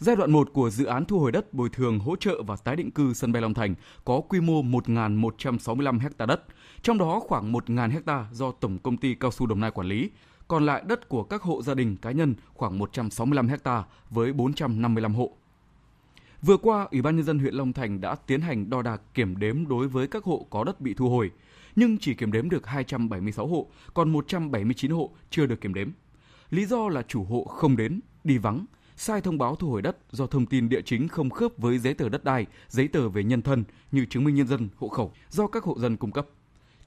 Giai 0.00 0.16
đoạn 0.16 0.30
1 0.30 0.52
của 0.52 0.70
dự 0.70 0.84
án 0.84 1.04
thu 1.04 1.20
hồi 1.20 1.32
đất 1.32 1.54
bồi 1.54 1.68
thường 1.68 1.98
hỗ 1.98 2.16
trợ 2.16 2.42
và 2.42 2.56
tái 2.56 2.76
định 2.76 2.90
cư 2.90 3.14
sân 3.14 3.32
bay 3.32 3.42
Long 3.42 3.54
Thành 3.54 3.74
có 4.04 4.20
quy 4.20 4.40
mô 4.40 4.62
1.165 4.62 5.98
ha 5.98 6.26
đất, 6.26 6.44
trong 6.82 6.98
đó 6.98 7.20
khoảng 7.20 7.52
1.000 7.52 8.00
ha 8.06 8.26
do 8.32 8.52
Tổng 8.52 8.78
công 8.78 8.96
ty 8.96 9.14
Cao 9.14 9.30
su 9.30 9.46
Đồng 9.46 9.60
Nai 9.60 9.70
quản 9.70 9.86
lý, 9.86 10.10
còn 10.48 10.66
lại 10.66 10.82
đất 10.86 11.08
của 11.08 11.22
các 11.22 11.42
hộ 11.42 11.62
gia 11.62 11.74
đình 11.74 11.96
cá 11.96 12.10
nhân 12.10 12.34
khoảng 12.54 12.78
165 12.78 13.48
ha 13.48 13.84
với 14.10 14.32
455 14.32 15.14
hộ. 15.14 15.32
Vừa 16.42 16.56
qua, 16.56 16.88
Ủy 16.90 17.02
ban 17.02 17.16
nhân 17.16 17.24
dân 17.24 17.38
huyện 17.38 17.54
Long 17.54 17.72
Thành 17.72 18.00
đã 18.00 18.14
tiến 18.14 18.40
hành 18.40 18.70
đo 18.70 18.82
đạc 18.82 19.02
kiểm 19.14 19.38
đếm 19.38 19.68
đối 19.68 19.88
với 19.88 20.06
các 20.06 20.24
hộ 20.24 20.46
có 20.50 20.64
đất 20.64 20.80
bị 20.80 20.94
thu 20.94 21.10
hồi, 21.10 21.30
nhưng 21.76 21.98
chỉ 21.98 22.14
kiểm 22.14 22.32
đếm 22.32 22.48
được 22.48 22.66
276 22.66 23.46
hộ, 23.46 23.66
còn 23.94 24.10
179 24.10 24.90
hộ 24.90 25.10
chưa 25.30 25.46
được 25.46 25.60
kiểm 25.60 25.74
đếm. 25.74 25.88
Lý 26.50 26.64
do 26.64 26.88
là 26.88 27.02
chủ 27.02 27.24
hộ 27.24 27.44
không 27.44 27.76
đến, 27.76 28.00
đi 28.24 28.38
vắng, 28.38 28.66
sai 28.98 29.20
thông 29.20 29.38
báo 29.38 29.56
thu 29.56 29.70
hồi 29.70 29.82
đất 29.82 29.96
do 30.10 30.26
thông 30.26 30.46
tin 30.46 30.68
địa 30.68 30.82
chính 30.82 31.08
không 31.08 31.30
khớp 31.30 31.52
với 31.58 31.78
giấy 31.78 31.94
tờ 31.94 32.08
đất 32.08 32.24
đai, 32.24 32.46
giấy 32.68 32.88
tờ 32.88 33.08
về 33.08 33.24
nhân 33.24 33.42
thân 33.42 33.64
như 33.92 34.04
chứng 34.04 34.24
minh 34.24 34.34
nhân 34.34 34.46
dân, 34.46 34.68
hộ 34.76 34.88
khẩu 34.88 35.12
do 35.28 35.46
các 35.46 35.64
hộ 35.64 35.78
dân 35.78 35.96
cung 35.96 36.12
cấp. 36.12 36.26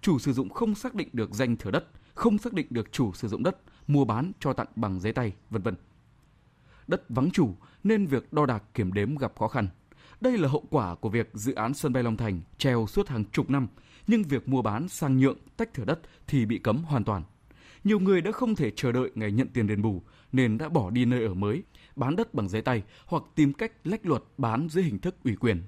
Chủ 0.01 0.19
sử 0.19 0.33
dụng 0.33 0.49
không 0.49 0.75
xác 0.75 0.95
định 0.95 1.09
được 1.13 1.33
danh 1.33 1.55
thửa 1.55 1.71
đất, 1.71 1.85
không 2.13 2.37
xác 2.37 2.53
định 2.53 2.67
được 2.69 2.91
chủ 2.91 3.13
sử 3.13 3.27
dụng 3.27 3.43
đất, 3.43 3.57
mua 3.87 4.05
bán 4.05 4.31
cho 4.39 4.53
tặng 4.53 4.67
bằng 4.75 4.99
giấy 4.99 5.13
tay, 5.13 5.33
vân 5.49 5.61
vân. 5.61 5.75
Đất 6.87 7.09
vắng 7.09 7.31
chủ 7.31 7.55
nên 7.83 8.05
việc 8.05 8.33
đo 8.33 8.45
đạc 8.45 8.63
kiểm 8.73 8.93
đếm 8.93 9.15
gặp 9.15 9.33
khó 9.39 9.47
khăn. 9.47 9.67
Đây 10.21 10.37
là 10.37 10.47
hậu 10.47 10.63
quả 10.69 10.95
của 10.95 11.09
việc 11.09 11.29
dự 11.33 11.53
án 11.53 11.73
sân 11.73 11.93
bay 11.93 12.03
Long 12.03 12.17
Thành 12.17 12.41
treo 12.57 12.87
suốt 12.87 13.07
hàng 13.07 13.25
chục 13.25 13.49
năm, 13.49 13.67
nhưng 14.07 14.23
việc 14.23 14.49
mua 14.49 14.61
bán 14.61 14.87
sang 14.87 15.17
nhượng 15.17 15.37
tách 15.57 15.73
thửa 15.73 15.85
đất 15.85 15.99
thì 16.27 16.45
bị 16.45 16.57
cấm 16.57 16.83
hoàn 16.83 17.03
toàn. 17.03 17.23
Nhiều 17.83 17.99
người 17.99 18.21
đã 18.21 18.31
không 18.31 18.55
thể 18.55 18.71
chờ 18.75 18.91
đợi 18.91 19.09
ngày 19.15 19.31
nhận 19.31 19.47
tiền 19.47 19.67
đền 19.67 19.81
bù 19.81 20.01
nên 20.31 20.57
đã 20.57 20.69
bỏ 20.69 20.89
đi 20.89 21.05
nơi 21.05 21.25
ở 21.25 21.33
mới, 21.33 21.63
bán 21.95 22.15
đất 22.15 22.33
bằng 22.33 22.49
giấy 22.49 22.61
tay 22.61 22.83
hoặc 23.05 23.23
tìm 23.35 23.53
cách 23.53 23.71
lách 23.83 24.05
luật 24.05 24.21
bán 24.37 24.67
dưới 24.69 24.83
hình 24.83 24.99
thức 24.99 25.15
ủy 25.23 25.35
quyền. 25.35 25.61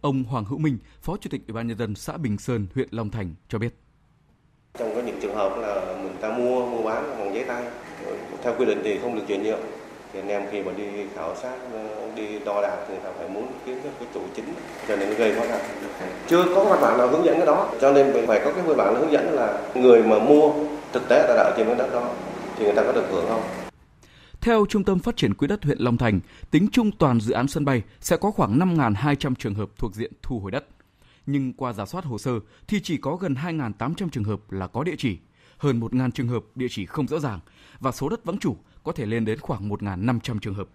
Ông 0.00 0.24
Hoàng 0.24 0.44
Hữu 0.44 0.58
Minh, 0.58 0.78
Phó 1.02 1.16
Chủ 1.16 1.30
tịch 1.30 1.40
Ủy 1.48 1.54
ban 1.54 1.66
nhân 1.66 1.78
dân 1.78 1.94
xã 1.94 2.16
Bình 2.16 2.38
Sơn, 2.38 2.66
huyện 2.74 2.88
Long 2.90 3.10
Thành 3.10 3.34
cho 3.48 3.58
biết. 3.58 3.74
Trong 4.78 4.94
có 4.94 5.02
những 5.02 5.18
trường 5.22 5.34
hợp 5.34 5.58
là 5.60 5.96
mình 6.02 6.12
ta 6.20 6.38
mua 6.38 6.66
mua 6.66 6.82
bán 6.82 7.18
bằng 7.18 7.34
giấy 7.34 7.44
tay, 7.44 7.64
theo 8.42 8.54
quy 8.58 8.64
định 8.64 8.80
thì 8.84 8.98
không 8.98 9.14
được 9.14 9.22
chuyển 9.28 9.42
nhượng. 9.42 9.60
Thì 10.12 10.20
anh 10.20 10.28
em 10.28 10.42
khi 10.50 10.62
mà 10.62 10.72
đi 10.72 10.84
khảo 11.14 11.36
sát, 11.36 11.56
đi 12.16 12.38
đo 12.44 12.62
đạc 12.62 12.86
thì 12.88 12.94
ta 13.04 13.12
phải 13.18 13.28
muốn 13.28 13.52
kiếm 13.66 13.78
cái 13.82 14.08
chủ 14.14 14.20
chính 14.36 14.44
cho 14.88 14.96
nên 14.96 15.14
gây 15.14 15.34
khó 15.34 15.46
khăn. 15.48 15.60
Chưa 16.28 16.44
có 16.54 16.64
văn 16.64 16.78
bản 16.82 16.98
nào 16.98 17.08
hướng 17.08 17.24
dẫn 17.24 17.36
cái 17.36 17.46
đó, 17.46 17.74
cho 17.80 17.92
nên 17.92 18.26
phải 18.26 18.40
có 18.44 18.52
cái 18.52 18.62
văn 18.66 18.76
bản 18.76 18.94
hướng 18.94 19.12
dẫn 19.12 19.32
là 19.32 19.70
người 19.74 20.02
mà 20.02 20.18
mua 20.18 20.52
thực 20.98 21.08
tế 21.08 21.26
ta 21.28 21.34
đợi 21.34 21.44
ở 21.44 21.54
trên 21.56 21.66
miếng 21.66 21.76
đất 21.76 21.90
đó 21.92 22.14
thì 22.56 22.64
người 22.64 22.74
ta 22.76 22.82
có 22.82 22.92
được 22.92 23.06
hưởng 23.10 23.26
không? 23.28 23.42
Theo 24.40 24.66
Trung 24.68 24.84
tâm 24.84 24.98
Phát 24.98 25.16
triển 25.16 25.34
Quỹ 25.34 25.46
đất 25.48 25.64
huyện 25.64 25.78
Long 25.78 25.96
Thành, 25.96 26.20
tính 26.50 26.68
chung 26.72 26.90
toàn 26.98 27.20
dự 27.20 27.32
án 27.32 27.48
sân 27.48 27.64
bay 27.64 27.82
sẽ 28.00 28.16
có 28.16 28.30
khoảng 28.30 28.58
5.200 28.58 29.34
trường 29.34 29.54
hợp 29.54 29.70
thuộc 29.78 29.94
diện 29.94 30.12
thu 30.22 30.40
hồi 30.40 30.50
đất. 30.50 30.66
Nhưng 31.26 31.52
qua 31.52 31.72
giả 31.72 31.86
soát 31.86 32.04
hồ 32.04 32.18
sơ 32.18 32.32
thì 32.68 32.80
chỉ 32.80 32.96
có 32.96 33.16
gần 33.16 33.34
2.800 33.34 34.08
trường 34.08 34.24
hợp 34.24 34.52
là 34.52 34.66
có 34.66 34.84
địa 34.84 34.94
chỉ, 34.98 35.18
hơn 35.58 35.80
1.000 35.80 36.10
trường 36.10 36.28
hợp 36.28 36.44
địa 36.54 36.66
chỉ 36.70 36.86
không 36.86 37.08
rõ 37.08 37.18
ràng 37.18 37.40
và 37.80 37.92
số 37.92 38.08
đất 38.08 38.24
vắng 38.24 38.38
chủ 38.38 38.56
có 38.84 38.92
thể 38.92 39.06
lên 39.06 39.24
đến 39.24 39.40
khoảng 39.40 39.68
1.500 39.68 40.38
trường 40.38 40.54
hợp. 40.54 40.68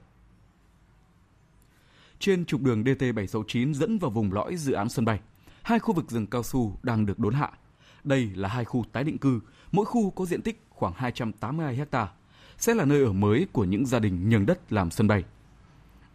Trên 2.20 2.46
trục 2.46 2.62
đường 2.62 2.84
DT769 2.84 3.74
dẫn 3.74 4.00
vào 4.00 4.12
vùng 4.12 4.34
lõi 4.34 4.56
dự 4.56 4.74
án 4.74 4.90
sân 4.90 5.06
bay, 5.06 5.20
hai 5.62 5.80
khu 5.80 5.94
vực 5.94 6.12
rừng 6.12 6.28
cao 6.28 6.44
su 6.44 6.78
đang 6.84 7.06
được 7.06 7.20
đốn 7.20 7.34
hạ. 7.34 7.52
Đây 8.04 8.30
là 8.36 8.50
hai 8.50 8.66
khu 8.66 8.86
tái 8.92 9.04
định 9.04 9.18
cư, 9.18 9.40
mỗi 9.72 9.86
khu 9.86 10.10
có 10.10 10.26
diện 10.26 10.42
tích 10.42 10.66
khoảng 10.70 10.94
282 10.96 11.76
ha 11.92 12.08
sẽ 12.58 12.74
là 12.74 12.86
nơi 12.86 13.04
ở 13.04 13.14
mới 13.14 13.48
của 13.52 13.64
những 13.64 13.86
gia 13.86 14.00
đình 14.00 14.30
nhường 14.30 14.46
đất 14.46 14.74
làm 14.74 14.92
sân 14.92 15.08
bay. 15.08 15.24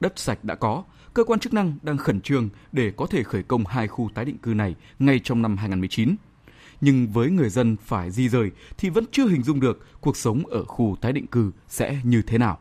Đất 0.00 0.18
sạch 0.18 0.44
đã 0.44 0.54
có, 0.54 0.84
cơ 1.14 1.24
quan 1.24 1.40
chức 1.40 1.54
năng 1.54 1.74
đang 1.82 1.96
khẩn 1.96 2.20
trương 2.20 2.48
để 2.72 2.92
có 2.96 3.06
thể 3.06 3.22
khởi 3.22 3.42
công 3.42 3.66
hai 3.66 3.88
khu 3.88 4.10
tái 4.14 4.24
định 4.24 4.38
cư 4.38 4.54
này 4.54 4.74
ngay 4.98 5.20
trong 5.24 5.42
năm 5.42 5.56
2019. 5.56 6.16
Nhưng 6.80 7.06
với 7.06 7.30
người 7.30 7.50
dân 7.50 7.76
phải 7.76 8.10
di 8.10 8.28
rời 8.28 8.50
thì 8.78 8.90
vẫn 8.90 9.04
chưa 9.12 9.28
hình 9.28 9.42
dung 9.42 9.60
được 9.60 9.86
cuộc 10.00 10.16
sống 10.16 10.46
ở 10.46 10.64
khu 10.64 10.96
tái 11.00 11.12
định 11.12 11.26
cư 11.26 11.52
sẽ 11.68 12.00
như 12.04 12.22
thế 12.22 12.38
nào. 12.38 12.58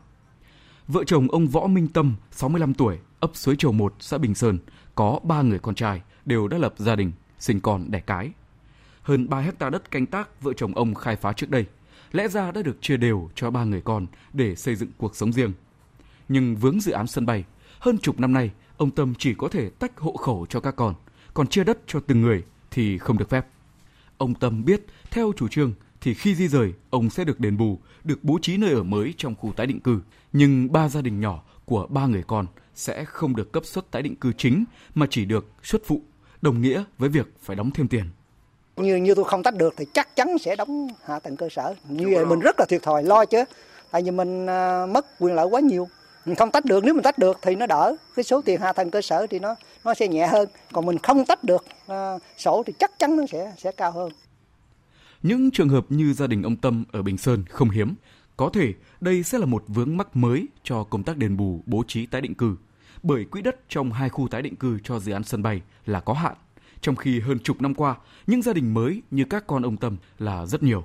Vợ 0.88 1.04
chồng 1.04 1.28
ông 1.30 1.48
Võ 1.48 1.66
Minh 1.66 1.88
Tâm, 1.88 2.14
65 2.30 2.74
tuổi, 2.74 2.98
ấp 3.20 3.30
Suối 3.34 3.56
Chầu 3.56 3.72
1, 3.72 3.94
xã 4.00 4.18
Bình 4.18 4.34
Sơn, 4.34 4.58
có 4.94 5.20
ba 5.22 5.42
người 5.42 5.58
con 5.58 5.74
trai, 5.74 6.02
đều 6.24 6.48
đã 6.48 6.58
lập 6.58 6.74
gia 6.76 6.96
đình, 6.96 7.12
sinh 7.38 7.60
con 7.60 7.90
đẻ 7.90 8.00
cái. 8.00 8.30
Hơn 9.06 9.28
3 9.28 9.40
hecta 9.40 9.70
đất 9.70 9.90
canh 9.90 10.06
tác 10.06 10.42
vợ 10.42 10.52
chồng 10.56 10.74
ông 10.74 10.94
khai 10.94 11.16
phá 11.16 11.32
trước 11.32 11.50
đây, 11.50 11.66
lẽ 12.12 12.28
ra 12.28 12.50
đã 12.50 12.62
được 12.62 12.82
chia 12.82 12.96
đều 12.96 13.30
cho 13.34 13.50
ba 13.50 13.64
người 13.64 13.80
con 13.80 14.06
để 14.32 14.54
xây 14.54 14.76
dựng 14.76 14.88
cuộc 14.96 15.16
sống 15.16 15.32
riêng. 15.32 15.52
Nhưng 16.28 16.56
vướng 16.56 16.80
dự 16.80 16.92
án 16.92 17.06
sân 17.06 17.26
bay, 17.26 17.44
hơn 17.78 17.98
chục 17.98 18.20
năm 18.20 18.32
nay, 18.32 18.50
ông 18.76 18.90
Tâm 18.90 19.14
chỉ 19.18 19.34
có 19.34 19.48
thể 19.48 19.70
tách 19.70 20.00
hộ 20.00 20.16
khẩu 20.16 20.46
cho 20.48 20.60
các 20.60 20.76
con, 20.76 20.94
còn 21.34 21.46
chia 21.46 21.64
đất 21.64 21.78
cho 21.86 22.00
từng 22.00 22.20
người 22.20 22.44
thì 22.70 22.98
không 22.98 23.18
được 23.18 23.30
phép. 23.30 23.46
Ông 24.18 24.34
Tâm 24.34 24.64
biết, 24.64 24.86
theo 25.10 25.32
chủ 25.36 25.48
trương 25.48 25.72
thì 26.00 26.14
khi 26.14 26.34
di 26.34 26.48
rời, 26.48 26.72
ông 26.90 27.10
sẽ 27.10 27.24
được 27.24 27.40
đền 27.40 27.56
bù, 27.56 27.78
được 28.04 28.24
bố 28.24 28.38
trí 28.42 28.56
nơi 28.56 28.72
ở 28.72 28.82
mới 28.82 29.14
trong 29.16 29.34
khu 29.34 29.52
tái 29.52 29.66
định 29.66 29.80
cư. 29.80 30.00
Nhưng 30.32 30.72
ba 30.72 30.88
gia 30.88 31.02
đình 31.02 31.20
nhỏ 31.20 31.42
của 31.64 31.86
ba 31.86 32.06
người 32.06 32.22
con 32.26 32.46
sẽ 32.74 33.04
không 33.04 33.36
được 33.36 33.52
cấp 33.52 33.64
suất 33.66 33.90
tái 33.90 34.02
định 34.02 34.16
cư 34.16 34.32
chính 34.32 34.64
mà 34.94 35.06
chỉ 35.10 35.24
được 35.24 35.50
suất 35.62 35.82
phụ, 35.86 36.02
đồng 36.42 36.60
nghĩa 36.60 36.84
với 36.98 37.08
việc 37.08 37.28
phải 37.42 37.56
đóng 37.56 37.70
thêm 37.70 37.88
tiền. 37.88 38.06
Như 38.76 38.96
như 38.96 39.14
tôi 39.14 39.24
không 39.24 39.42
tách 39.42 39.54
được 39.54 39.74
thì 39.76 39.84
chắc 39.92 40.16
chắn 40.16 40.38
sẽ 40.38 40.56
đóng 40.56 40.88
hạ 41.04 41.18
tầng 41.18 41.36
cơ 41.36 41.48
sở. 41.48 41.74
Như 41.88 42.10
vậy 42.14 42.26
mình 42.26 42.40
rất 42.40 42.56
là 42.58 42.66
thiệt 42.68 42.82
thòi 42.82 43.04
lo 43.04 43.24
chứ. 43.24 43.44
Tại 43.90 44.02
vì 44.02 44.10
mình 44.10 44.44
uh, 44.44 44.90
mất 44.90 45.06
quyền 45.18 45.34
lợi 45.34 45.46
quá 45.46 45.60
nhiều. 45.60 45.88
Mình 46.24 46.36
không 46.36 46.50
tách 46.50 46.64
được, 46.64 46.84
nếu 46.84 46.94
mình 46.94 47.02
tách 47.02 47.18
được 47.18 47.38
thì 47.42 47.54
nó 47.54 47.66
đỡ. 47.66 47.96
Cái 48.16 48.24
số 48.24 48.40
tiền 48.42 48.60
hạ 48.60 48.72
tầng 48.72 48.90
cơ 48.90 49.00
sở 49.00 49.26
thì 49.26 49.38
nó 49.38 49.54
nó 49.84 49.94
sẽ 49.94 50.08
nhẹ 50.08 50.26
hơn. 50.26 50.48
Còn 50.72 50.86
mình 50.86 50.98
không 50.98 51.24
tách 51.24 51.44
được 51.44 51.64
uh, 51.92 52.22
sổ 52.38 52.62
thì 52.66 52.72
chắc 52.78 52.98
chắn 52.98 53.16
nó 53.16 53.22
sẽ 53.32 53.52
sẽ 53.58 53.72
cao 53.72 53.92
hơn. 53.92 54.12
Những 55.22 55.50
trường 55.50 55.68
hợp 55.68 55.84
như 55.88 56.12
gia 56.12 56.26
đình 56.26 56.42
ông 56.42 56.56
Tâm 56.56 56.84
ở 56.92 57.02
Bình 57.02 57.18
Sơn 57.18 57.44
không 57.50 57.70
hiếm. 57.70 57.94
Có 58.36 58.50
thể 58.52 58.72
đây 59.00 59.22
sẽ 59.22 59.38
là 59.38 59.46
một 59.46 59.64
vướng 59.68 59.96
mắc 59.96 60.16
mới 60.16 60.46
cho 60.62 60.84
công 60.84 61.02
tác 61.02 61.16
đền 61.16 61.36
bù 61.36 61.62
bố 61.66 61.82
trí 61.88 62.06
tái 62.06 62.20
định 62.20 62.34
cư. 62.34 62.56
Bởi 63.02 63.24
quỹ 63.24 63.42
đất 63.42 63.56
trong 63.68 63.92
hai 63.92 64.08
khu 64.08 64.28
tái 64.28 64.42
định 64.42 64.56
cư 64.56 64.78
cho 64.84 64.98
dự 64.98 65.12
án 65.12 65.24
sân 65.24 65.42
bay 65.42 65.60
là 65.86 66.00
có 66.00 66.12
hạn 66.12 66.34
trong 66.86 66.96
khi 66.96 67.20
hơn 67.20 67.38
chục 67.38 67.62
năm 67.62 67.74
qua, 67.74 67.96
những 68.26 68.42
gia 68.42 68.52
đình 68.52 68.74
mới 68.74 69.02
như 69.10 69.24
các 69.30 69.46
con 69.46 69.62
ông 69.62 69.76
Tâm 69.76 69.96
là 70.18 70.46
rất 70.46 70.62
nhiều. 70.62 70.84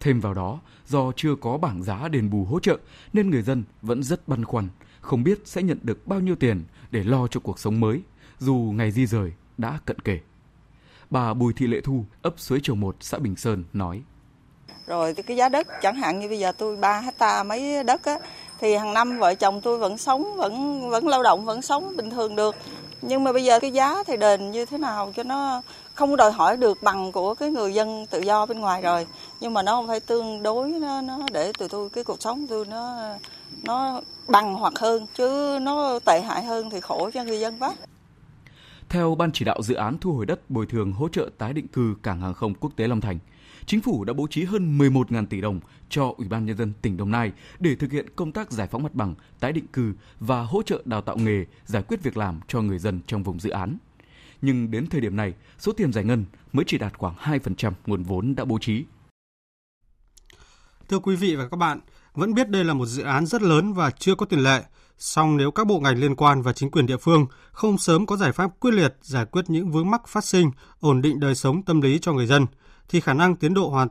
Thêm 0.00 0.20
vào 0.20 0.34
đó, 0.34 0.60
do 0.86 1.12
chưa 1.16 1.34
có 1.40 1.58
bảng 1.58 1.82
giá 1.82 2.08
đền 2.08 2.30
bù 2.30 2.44
hỗ 2.44 2.60
trợ 2.60 2.78
nên 3.12 3.30
người 3.30 3.42
dân 3.42 3.62
vẫn 3.82 4.02
rất 4.02 4.28
băn 4.28 4.44
khoăn, 4.44 4.68
không 5.00 5.24
biết 5.24 5.42
sẽ 5.44 5.62
nhận 5.62 5.78
được 5.82 6.06
bao 6.06 6.20
nhiêu 6.20 6.36
tiền 6.36 6.64
để 6.90 7.04
lo 7.04 7.26
cho 7.26 7.40
cuộc 7.40 7.58
sống 7.58 7.80
mới, 7.80 8.00
dù 8.38 8.54
ngày 8.54 8.90
di 8.90 9.06
rời 9.06 9.32
đã 9.58 9.78
cận 9.84 9.98
kề. 9.98 10.18
Bà 11.10 11.34
Bùi 11.34 11.52
Thị 11.52 11.66
Lệ 11.66 11.80
Thu, 11.80 12.04
ấp 12.22 12.34
Suối 12.36 12.60
Chầu 12.62 12.76
1, 12.76 12.96
xã 13.00 13.18
Bình 13.18 13.36
Sơn 13.36 13.64
nói. 13.72 14.02
rồi 14.86 15.14
cái 15.14 15.36
giá 15.36 15.48
đất 15.48 15.66
chẳng 15.82 15.96
hạn 15.96 16.20
như 16.20 16.28
bây 16.28 16.38
giờ 16.38 16.52
tôi 16.52 16.76
3 16.76 17.00
hecta 17.00 17.42
mấy 17.42 17.84
đất 17.84 18.04
á 18.04 18.18
thì 18.60 18.74
hàng 18.74 18.92
năm 18.92 19.18
vợ 19.18 19.34
chồng 19.34 19.60
tôi 19.60 19.78
vẫn 19.78 19.98
sống 19.98 20.36
vẫn 20.36 20.90
vẫn 20.90 21.08
lao 21.08 21.22
động 21.22 21.44
vẫn 21.44 21.62
sống 21.62 21.96
bình 21.96 22.10
thường 22.10 22.36
được 22.36 22.56
nhưng 23.02 23.24
mà 23.24 23.32
bây 23.32 23.44
giờ 23.44 23.60
cái 23.60 23.70
giá 23.70 24.02
thì 24.06 24.16
đền 24.16 24.50
như 24.50 24.66
thế 24.66 24.78
nào 24.78 25.12
cho 25.16 25.22
nó 25.22 25.62
không 25.94 26.16
đòi 26.16 26.32
hỏi 26.32 26.56
được 26.56 26.82
bằng 26.82 27.12
của 27.12 27.34
cái 27.34 27.50
người 27.50 27.74
dân 27.74 28.06
tự 28.10 28.20
do 28.20 28.46
bên 28.46 28.60
ngoài 28.60 28.82
rồi. 28.82 29.06
Nhưng 29.40 29.54
mà 29.54 29.62
nó 29.62 29.72
không 29.72 29.88
phải 29.88 30.00
tương 30.00 30.42
đối 30.42 30.68
nó, 30.68 31.00
nó 31.00 31.18
để 31.32 31.52
tụi 31.58 31.68
tôi 31.68 31.90
cái 31.90 32.04
cuộc 32.04 32.22
sống 32.22 32.46
tôi 32.46 32.66
nó 32.66 32.98
nó 33.62 34.00
bằng 34.28 34.54
hoặc 34.54 34.72
hơn 34.78 35.06
chứ 35.14 35.58
nó 35.62 35.98
tệ 36.06 36.20
hại 36.20 36.44
hơn 36.44 36.70
thì 36.70 36.80
khổ 36.80 37.10
cho 37.14 37.24
người 37.24 37.40
dân 37.40 37.58
quá. 37.58 37.74
Theo 38.88 39.14
Ban 39.14 39.32
chỉ 39.32 39.44
đạo 39.44 39.62
dự 39.62 39.74
án 39.74 39.98
thu 39.98 40.12
hồi 40.12 40.26
đất 40.26 40.50
bồi 40.50 40.66
thường 40.66 40.92
hỗ 40.92 41.08
trợ 41.08 41.30
tái 41.38 41.52
định 41.52 41.68
cư 41.68 41.94
cảng 42.02 42.20
hàng 42.20 42.34
không 42.34 42.54
quốc 42.54 42.70
tế 42.76 42.88
Long 42.88 43.00
Thành, 43.00 43.18
Chính 43.66 43.80
phủ 43.80 44.04
đã 44.04 44.12
bố 44.12 44.26
trí 44.30 44.44
hơn 44.44 44.78
11.000 44.78 45.26
tỷ 45.26 45.40
đồng 45.40 45.60
cho 45.90 46.14
Ủy 46.16 46.28
ban 46.28 46.46
Nhân 46.46 46.56
dân 46.56 46.72
tỉnh 46.82 46.96
Đồng 46.96 47.10
Nai 47.10 47.32
để 47.58 47.74
thực 47.74 47.92
hiện 47.92 48.06
công 48.16 48.32
tác 48.32 48.52
giải 48.52 48.66
phóng 48.66 48.82
mặt 48.82 48.94
bằng, 48.94 49.14
tái 49.40 49.52
định 49.52 49.66
cư 49.66 49.92
và 50.20 50.42
hỗ 50.42 50.62
trợ 50.62 50.82
đào 50.84 51.00
tạo 51.00 51.16
nghề, 51.16 51.44
giải 51.66 51.82
quyết 51.82 52.02
việc 52.02 52.16
làm 52.16 52.40
cho 52.48 52.62
người 52.62 52.78
dân 52.78 53.00
trong 53.06 53.22
vùng 53.22 53.40
dự 53.40 53.50
án. 53.50 53.76
Nhưng 54.42 54.70
đến 54.70 54.86
thời 54.86 55.00
điểm 55.00 55.16
này, 55.16 55.34
số 55.58 55.72
tiền 55.72 55.92
giải 55.92 56.04
ngân 56.04 56.24
mới 56.52 56.64
chỉ 56.68 56.78
đạt 56.78 56.98
khoảng 56.98 57.14
2% 57.16 57.72
nguồn 57.86 58.02
vốn 58.02 58.34
đã 58.34 58.44
bố 58.44 58.58
trí. 58.58 58.84
Thưa 60.88 60.98
quý 60.98 61.16
vị 61.16 61.36
và 61.36 61.48
các 61.48 61.56
bạn, 61.56 61.80
vẫn 62.14 62.34
biết 62.34 62.48
đây 62.48 62.64
là 62.64 62.74
một 62.74 62.86
dự 62.86 63.02
án 63.02 63.26
rất 63.26 63.42
lớn 63.42 63.72
và 63.72 63.90
chưa 63.90 64.14
có 64.14 64.26
tiền 64.26 64.40
lệ. 64.40 64.62
Song 64.98 65.36
nếu 65.36 65.50
các 65.50 65.66
bộ 65.66 65.80
ngành 65.80 65.98
liên 65.98 66.16
quan 66.16 66.42
và 66.42 66.52
chính 66.52 66.70
quyền 66.70 66.86
địa 66.86 66.96
phương 66.96 67.26
không 67.52 67.78
sớm 67.78 68.06
có 68.06 68.16
giải 68.16 68.32
pháp 68.32 68.60
quyết 68.60 68.74
liệt 68.74 68.96
giải 69.02 69.26
quyết 69.26 69.50
những 69.50 69.70
vướng 69.70 69.90
mắc 69.90 70.08
phát 70.08 70.24
sinh, 70.24 70.50
ổn 70.80 71.02
định 71.02 71.20
đời 71.20 71.34
sống 71.34 71.62
tâm 71.62 71.80
lý 71.80 71.98
cho 71.98 72.12
người 72.12 72.26
dân, 72.26 72.46
thì 72.88 73.00
khả 73.00 73.14
năng 73.14 73.36
tiến 73.36 73.54
độ 73.54 73.68
hoàn 73.68 73.88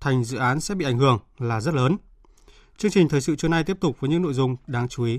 thành 0.00 0.24
dự 0.24 0.38
án 0.38 0.60
sẽ 0.60 0.74
bị 0.74 0.84
ảnh 0.84 0.98
hưởng 0.98 1.18
là 1.38 1.60
rất 1.60 1.74
lớn. 1.74 1.96
Chương 2.78 2.90
trình 2.90 3.08
thời 3.08 3.20
sự 3.20 3.36
trưa 3.36 3.48
nay 3.48 3.64
tiếp 3.64 3.76
tục 3.80 4.00
với 4.00 4.10
những 4.10 4.22
nội 4.22 4.34
dung 4.34 4.56
đáng 4.66 4.88
chú 4.88 5.04
ý. 5.04 5.18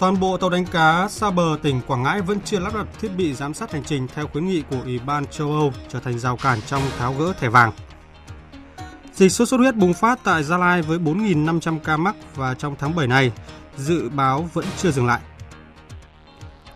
Toàn 0.00 0.20
bộ 0.20 0.36
tàu 0.36 0.50
đánh 0.50 0.66
cá 0.66 1.08
xa 1.08 1.30
bờ 1.30 1.56
tỉnh 1.62 1.80
Quảng 1.86 2.02
Ngãi 2.02 2.22
vẫn 2.22 2.38
chưa 2.44 2.58
lắp 2.58 2.74
đặt 2.74 2.86
thiết 3.00 3.08
bị 3.16 3.34
giám 3.34 3.54
sát 3.54 3.72
hành 3.72 3.84
trình 3.84 4.06
theo 4.14 4.26
khuyến 4.26 4.46
nghị 4.48 4.62
của 4.70 4.80
Ủy 4.84 4.98
ban 4.98 5.26
châu 5.26 5.52
Âu 5.52 5.72
trở 5.88 6.00
thành 6.00 6.18
rào 6.18 6.36
cản 6.36 6.58
trong 6.66 6.82
tháo 6.98 7.14
gỡ 7.14 7.32
thẻ 7.32 7.48
vàng. 7.48 7.72
Dịch 9.14 9.32
sốt 9.32 9.48
xuất 9.48 9.58
huyết 9.58 9.76
bùng 9.76 9.94
phát 9.94 10.20
tại 10.24 10.42
Gia 10.42 10.58
Lai 10.58 10.82
với 10.82 10.98
4.500 10.98 11.78
ca 11.78 11.96
mắc 11.96 12.16
và 12.34 12.54
trong 12.54 12.76
tháng 12.78 12.94
7 12.94 13.06
này, 13.06 13.32
dự 13.76 14.08
báo 14.08 14.48
vẫn 14.52 14.64
chưa 14.78 14.90
dừng 14.90 15.06
lại. 15.06 15.20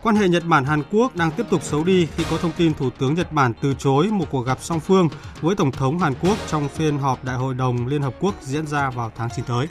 Quan 0.04 0.16
hệ 0.16 0.28
Nhật 0.28 0.44
Bản-Hàn 0.46 0.82
Quốc 0.92 1.16
đang 1.16 1.30
tiếp 1.30 1.46
tục 1.50 1.62
xấu 1.62 1.84
đi 1.84 2.06
khi 2.16 2.24
có 2.30 2.38
thông 2.38 2.52
tin 2.56 2.74
Thủ 2.74 2.90
tướng 2.90 3.14
Nhật 3.14 3.32
Bản 3.32 3.52
từ 3.60 3.74
chối 3.78 4.08
một 4.10 4.24
cuộc 4.30 4.46
gặp 4.46 4.58
song 4.60 4.80
phương 4.80 5.08
với 5.40 5.56
Tổng 5.56 5.72
thống 5.72 5.98
Hàn 5.98 6.14
Quốc 6.22 6.38
trong 6.46 6.68
phiên 6.68 6.98
họp 6.98 7.24
Đại 7.24 7.36
hội 7.36 7.54
đồng 7.54 7.86
Liên 7.86 8.02
Hợp 8.02 8.14
Quốc 8.20 8.34
diễn 8.42 8.66
ra 8.66 8.90
vào 8.90 9.12
tháng 9.16 9.28
9 9.36 9.44
tới. 9.44 9.66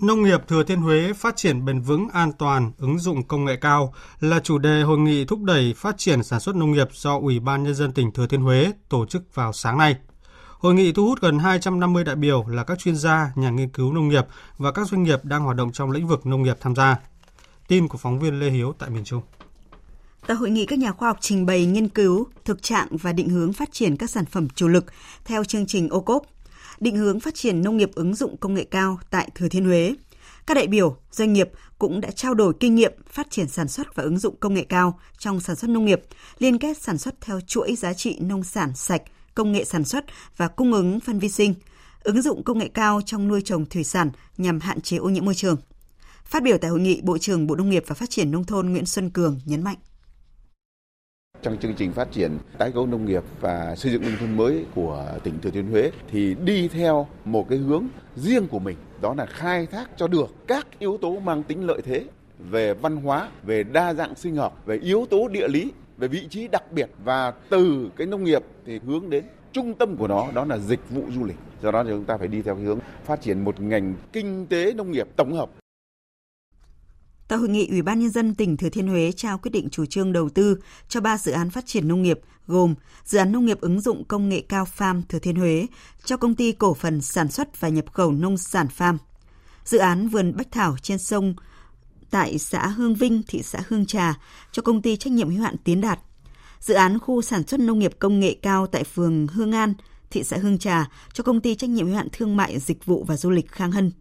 Nông 0.00 0.22
nghiệp 0.22 0.40
Thừa 0.48 0.64
Thiên 0.64 0.80
Huế 0.80 1.12
phát 1.12 1.36
triển 1.36 1.64
bền 1.64 1.80
vững, 1.80 2.08
an 2.12 2.32
toàn, 2.32 2.72
ứng 2.78 2.98
dụng 2.98 3.22
công 3.22 3.44
nghệ 3.44 3.56
cao 3.56 3.94
là 4.20 4.40
chủ 4.40 4.58
đề 4.58 4.82
hội 4.82 4.98
nghị 4.98 5.24
thúc 5.24 5.42
đẩy 5.42 5.74
phát 5.76 5.98
triển 5.98 6.22
sản 6.22 6.40
xuất 6.40 6.56
nông 6.56 6.72
nghiệp 6.72 6.88
do 6.92 7.18
Ủy 7.18 7.40
ban 7.40 7.62
Nhân 7.62 7.74
dân 7.74 7.92
tỉnh 7.92 8.12
Thừa 8.12 8.26
Thiên 8.26 8.42
Huế 8.42 8.72
tổ 8.88 9.06
chức 9.06 9.34
vào 9.34 9.52
sáng 9.52 9.78
nay. 9.78 9.96
Hội 10.60 10.74
nghị 10.74 10.92
thu 10.92 11.06
hút 11.06 11.20
gần 11.20 11.38
250 11.38 12.04
đại 12.04 12.16
biểu 12.16 12.44
là 12.48 12.64
các 12.64 12.78
chuyên 12.78 12.96
gia, 12.96 13.32
nhà 13.36 13.50
nghiên 13.50 13.68
cứu 13.68 13.92
nông 13.92 14.08
nghiệp 14.08 14.24
và 14.58 14.72
các 14.72 14.88
doanh 14.88 15.02
nghiệp 15.02 15.24
đang 15.24 15.42
hoạt 15.42 15.56
động 15.56 15.72
trong 15.72 15.90
lĩnh 15.90 16.06
vực 16.06 16.26
nông 16.26 16.42
nghiệp 16.42 16.56
tham 16.60 16.74
gia. 16.74 16.96
Tin 17.68 17.88
của 17.88 17.98
phóng 17.98 18.18
viên 18.18 18.40
Lê 18.40 18.50
Hiếu 18.50 18.74
tại 18.78 18.90
miền 18.90 19.04
Trung. 19.04 19.22
Tại 20.26 20.36
hội 20.36 20.50
nghị 20.50 20.66
các 20.66 20.78
nhà 20.78 20.92
khoa 20.92 21.08
học 21.08 21.18
trình 21.20 21.46
bày 21.46 21.66
nghiên 21.66 21.88
cứu, 21.88 22.26
thực 22.44 22.62
trạng 22.62 22.96
và 22.96 23.12
định 23.12 23.28
hướng 23.28 23.52
phát 23.52 23.72
triển 23.72 23.96
các 23.96 24.10
sản 24.10 24.24
phẩm 24.24 24.48
chủ 24.54 24.68
lực 24.68 24.84
theo 25.24 25.44
chương 25.44 25.66
trình 25.66 25.88
ô 25.88 26.00
cốp 26.00 26.22
định 26.80 26.96
hướng 26.96 27.20
phát 27.20 27.34
triển 27.34 27.62
nông 27.62 27.76
nghiệp 27.76 27.90
ứng 27.94 28.14
dụng 28.14 28.36
công 28.36 28.54
nghệ 28.54 28.64
cao 28.64 28.98
tại 29.10 29.30
Thừa 29.34 29.48
Thiên 29.48 29.64
Huế. 29.64 29.94
Các 30.46 30.54
đại 30.54 30.66
biểu, 30.66 30.96
doanh 31.10 31.32
nghiệp 31.32 31.50
cũng 31.78 32.00
đã 32.00 32.10
trao 32.10 32.34
đổi 32.34 32.52
kinh 32.60 32.74
nghiệm 32.74 32.92
phát 33.10 33.30
triển 33.30 33.48
sản 33.48 33.68
xuất 33.68 33.94
và 33.94 34.02
ứng 34.02 34.18
dụng 34.18 34.36
công 34.40 34.54
nghệ 34.54 34.64
cao 34.68 34.98
trong 35.18 35.40
sản 35.40 35.56
xuất 35.56 35.70
nông 35.70 35.84
nghiệp, 35.84 36.02
liên 36.38 36.58
kết 36.58 36.78
sản 36.78 36.98
xuất 36.98 37.14
theo 37.20 37.40
chuỗi 37.40 37.76
giá 37.76 37.92
trị 37.92 38.16
nông 38.20 38.44
sản 38.44 38.74
sạch, 38.74 39.02
công 39.40 39.52
nghệ 39.52 39.64
sản 39.64 39.84
xuất 39.84 40.04
và 40.36 40.48
cung 40.48 40.72
ứng 40.72 41.00
phân 41.00 41.18
vi 41.18 41.28
sinh, 41.28 41.54
ứng 42.02 42.22
dụng 42.22 42.42
công 42.44 42.58
nghệ 42.58 42.68
cao 42.74 43.00
trong 43.06 43.28
nuôi 43.28 43.42
trồng 43.44 43.66
thủy 43.66 43.84
sản 43.84 44.10
nhằm 44.36 44.60
hạn 44.60 44.80
chế 44.80 44.96
ô 44.96 45.08
nhiễm 45.08 45.24
môi 45.24 45.34
trường. 45.34 45.56
Phát 46.24 46.42
biểu 46.42 46.58
tại 46.58 46.70
hội 46.70 46.80
nghị, 46.80 47.00
Bộ 47.02 47.18
trưởng 47.18 47.46
Bộ 47.46 47.56
Nông 47.56 47.70
nghiệp 47.70 47.84
và 47.86 47.94
Phát 47.94 48.10
triển 48.10 48.30
Nông 48.30 48.44
thôn 48.44 48.70
Nguyễn 48.70 48.86
Xuân 48.86 49.10
Cường 49.10 49.40
nhấn 49.44 49.62
mạnh. 49.62 49.76
Trong 51.42 51.58
chương 51.58 51.74
trình 51.74 51.92
phát 51.92 52.12
triển 52.12 52.38
tái 52.58 52.72
cấu 52.72 52.86
nông 52.86 53.04
nghiệp 53.04 53.22
và 53.40 53.76
xây 53.76 53.92
dựng 53.92 54.02
nông 54.02 54.16
thôn 54.20 54.36
mới 54.36 54.64
của 54.74 55.18
tỉnh 55.24 55.40
Thừa 55.40 55.50
Thiên 55.50 55.70
Huế 55.70 55.90
thì 56.10 56.34
đi 56.44 56.68
theo 56.68 57.06
một 57.24 57.46
cái 57.48 57.58
hướng 57.58 57.86
riêng 58.16 58.48
của 58.48 58.58
mình, 58.58 58.76
đó 59.00 59.14
là 59.14 59.26
khai 59.26 59.66
thác 59.66 59.90
cho 59.96 60.08
được 60.08 60.26
các 60.46 60.66
yếu 60.78 60.98
tố 61.02 61.20
mang 61.20 61.42
tính 61.42 61.66
lợi 61.66 61.82
thế 61.84 62.04
về 62.38 62.74
văn 62.74 62.96
hóa, 62.96 63.28
về 63.42 63.62
đa 63.62 63.94
dạng 63.94 64.14
sinh 64.14 64.36
học, 64.36 64.62
về 64.66 64.76
yếu 64.76 65.06
tố 65.10 65.28
địa 65.28 65.48
lý, 65.48 65.70
về 66.00 66.08
vị 66.08 66.26
trí 66.30 66.48
đặc 66.48 66.72
biệt 66.72 66.90
và 67.04 67.32
từ 67.50 67.90
cái 67.96 68.06
nông 68.06 68.24
nghiệp 68.24 68.42
thì 68.66 68.80
hướng 68.86 69.10
đến 69.10 69.24
trung 69.52 69.74
tâm 69.74 69.96
của 69.96 70.08
nó 70.08 70.32
đó 70.34 70.44
là 70.44 70.58
dịch 70.58 70.90
vụ 70.90 71.02
du 71.14 71.24
lịch. 71.24 71.36
Do 71.62 71.70
đó 71.70 71.84
thì 71.84 71.90
chúng 71.90 72.04
ta 72.04 72.16
phải 72.18 72.28
đi 72.28 72.42
theo 72.42 72.54
cái 72.54 72.64
hướng 72.64 72.78
phát 73.04 73.22
triển 73.22 73.44
một 73.44 73.60
ngành 73.60 73.94
kinh 74.12 74.46
tế 74.46 74.72
nông 74.72 74.90
nghiệp 74.90 75.08
tổng 75.16 75.32
hợp 75.32 75.50
Tại 77.30 77.38
hội 77.38 77.48
nghị, 77.48 77.68
Ủy 77.70 77.82
ban 77.82 78.00
Nhân 78.00 78.10
dân 78.10 78.34
tỉnh 78.34 78.56
Thừa 78.56 78.68
Thiên 78.68 78.88
Huế 78.88 79.12
trao 79.12 79.38
quyết 79.38 79.50
định 79.50 79.68
chủ 79.70 79.86
trương 79.86 80.12
đầu 80.12 80.28
tư 80.28 80.58
cho 80.88 81.00
3 81.00 81.18
dự 81.18 81.32
án 81.32 81.50
phát 81.50 81.66
triển 81.66 81.88
nông 81.88 82.02
nghiệp 82.02 82.20
gồm 82.46 82.74
dự 83.04 83.18
án 83.18 83.32
nông 83.32 83.46
nghiệp 83.46 83.60
ứng 83.60 83.80
dụng 83.80 84.04
công 84.04 84.28
nghệ 84.28 84.42
cao 84.48 84.66
Farm 84.76 85.02
Thừa 85.08 85.18
Thiên 85.18 85.36
Huế 85.36 85.66
cho 86.04 86.16
công 86.16 86.34
ty 86.34 86.52
cổ 86.52 86.74
phần 86.74 87.00
sản 87.00 87.28
xuất 87.28 87.60
và 87.60 87.68
nhập 87.68 87.92
khẩu 87.92 88.12
nông 88.12 88.36
sản 88.36 88.66
Farm, 88.78 88.96
dự 89.64 89.78
án 89.78 90.08
vườn 90.08 90.36
bách 90.36 90.52
thảo 90.52 90.76
trên 90.82 90.98
sông 90.98 91.34
tại 92.10 92.38
xã 92.38 92.66
Hương 92.66 92.94
Vinh, 92.94 93.22
thị 93.28 93.42
xã 93.42 93.58
Hương 93.68 93.86
Trà 93.86 94.14
cho 94.52 94.62
công 94.62 94.82
ty 94.82 94.96
trách 94.96 95.12
nhiệm 95.12 95.30
hữu 95.30 95.42
hạn 95.42 95.56
Tiến 95.64 95.80
Đạt, 95.80 96.00
dự 96.60 96.74
án 96.74 96.98
khu 96.98 97.22
sản 97.22 97.46
xuất 97.46 97.60
nông 97.60 97.78
nghiệp 97.78 97.92
công 97.98 98.20
nghệ 98.20 98.36
cao 98.42 98.66
tại 98.66 98.84
phường 98.84 99.26
Hương 99.26 99.52
An, 99.52 99.74
thị 100.10 100.24
xã 100.24 100.36
Hương 100.36 100.58
Trà 100.58 100.88
cho 101.12 101.24
công 101.24 101.40
ty 101.40 101.54
trách 101.54 101.70
nhiệm 101.70 101.86
hữu 101.86 101.96
hạn 101.96 102.08
thương 102.12 102.36
mại 102.36 102.58
dịch 102.58 102.84
vụ 102.84 103.04
và 103.04 103.16
du 103.16 103.30
lịch 103.30 103.52
Khang 103.52 103.72
Hân. 103.72 103.92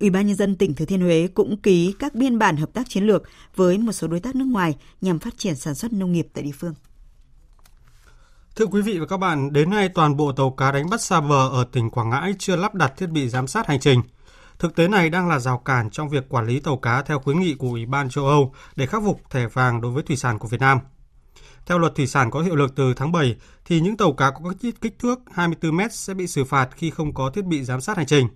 Ủy 0.00 0.10
ban 0.10 0.26
nhân 0.26 0.36
dân 0.36 0.56
tỉnh 0.56 0.74
Thừa 0.74 0.84
Thiên 0.84 1.00
Huế 1.00 1.28
cũng 1.34 1.56
ký 1.56 1.94
các 1.98 2.14
biên 2.14 2.38
bản 2.38 2.56
hợp 2.56 2.72
tác 2.72 2.88
chiến 2.88 3.04
lược 3.04 3.22
với 3.56 3.78
một 3.78 3.92
số 3.92 4.08
đối 4.08 4.20
tác 4.20 4.36
nước 4.36 4.44
ngoài 4.44 4.76
nhằm 5.00 5.18
phát 5.18 5.38
triển 5.38 5.54
sản 5.54 5.74
xuất 5.74 5.92
nông 5.92 6.12
nghiệp 6.12 6.28
tại 6.32 6.44
địa 6.44 6.52
phương. 6.58 6.74
Thưa 8.56 8.66
quý 8.66 8.82
vị 8.82 8.98
và 8.98 9.06
các 9.06 9.16
bạn, 9.16 9.52
đến 9.52 9.70
nay 9.70 9.88
toàn 9.88 10.16
bộ 10.16 10.32
tàu 10.32 10.50
cá 10.50 10.72
đánh 10.72 10.90
bắt 10.90 11.00
xa 11.00 11.20
bờ 11.20 11.48
ở 11.48 11.64
tỉnh 11.72 11.90
Quảng 11.90 12.10
Ngãi 12.10 12.34
chưa 12.38 12.56
lắp 12.56 12.74
đặt 12.74 12.92
thiết 12.96 13.06
bị 13.06 13.28
giám 13.28 13.46
sát 13.46 13.66
hành 13.66 13.80
trình. 13.80 14.02
Thực 14.58 14.76
tế 14.76 14.88
này 14.88 15.10
đang 15.10 15.28
là 15.28 15.38
rào 15.38 15.58
cản 15.58 15.90
trong 15.90 16.08
việc 16.08 16.28
quản 16.28 16.46
lý 16.46 16.60
tàu 16.60 16.76
cá 16.76 17.02
theo 17.02 17.18
khuyến 17.18 17.40
nghị 17.40 17.54
của 17.54 17.68
Ủy 17.68 17.86
ban 17.86 18.08
châu 18.08 18.26
Âu 18.26 18.54
để 18.76 18.86
khắc 18.86 19.02
phục 19.02 19.30
thẻ 19.30 19.46
vàng 19.46 19.80
đối 19.80 19.92
với 19.92 20.02
thủy 20.02 20.16
sản 20.16 20.38
của 20.38 20.48
Việt 20.48 20.60
Nam. 20.60 20.78
Theo 21.66 21.78
luật 21.78 21.94
thủy 21.94 22.06
sản 22.06 22.30
có 22.30 22.40
hiệu 22.42 22.56
lực 22.56 22.74
từ 22.76 22.94
tháng 22.94 23.12
7, 23.12 23.36
thì 23.64 23.80
những 23.80 23.96
tàu 23.96 24.12
cá 24.12 24.30
có 24.30 24.54
kích 24.80 24.98
thước 24.98 25.20
24 25.32 25.76
m 25.76 25.80
sẽ 25.90 26.14
bị 26.14 26.26
xử 26.26 26.44
phạt 26.44 26.68
khi 26.76 26.90
không 26.90 27.14
có 27.14 27.30
thiết 27.30 27.44
bị 27.44 27.64
giám 27.64 27.80
sát 27.80 27.96
hành 27.96 28.06
trình. 28.06 28.28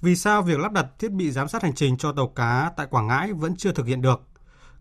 Vì 0.00 0.16
sao 0.16 0.42
việc 0.42 0.58
lắp 0.58 0.72
đặt 0.72 0.86
thiết 0.98 1.12
bị 1.12 1.30
giám 1.30 1.48
sát 1.48 1.62
hành 1.62 1.74
trình 1.74 1.96
cho 1.96 2.12
tàu 2.12 2.28
cá 2.28 2.72
tại 2.76 2.86
Quảng 2.86 3.06
Ngãi 3.06 3.32
vẫn 3.32 3.56
chưa 3.56 3.72
thực 3.72 3.86
hiện 3.86 4.02
được? 4.02 4.22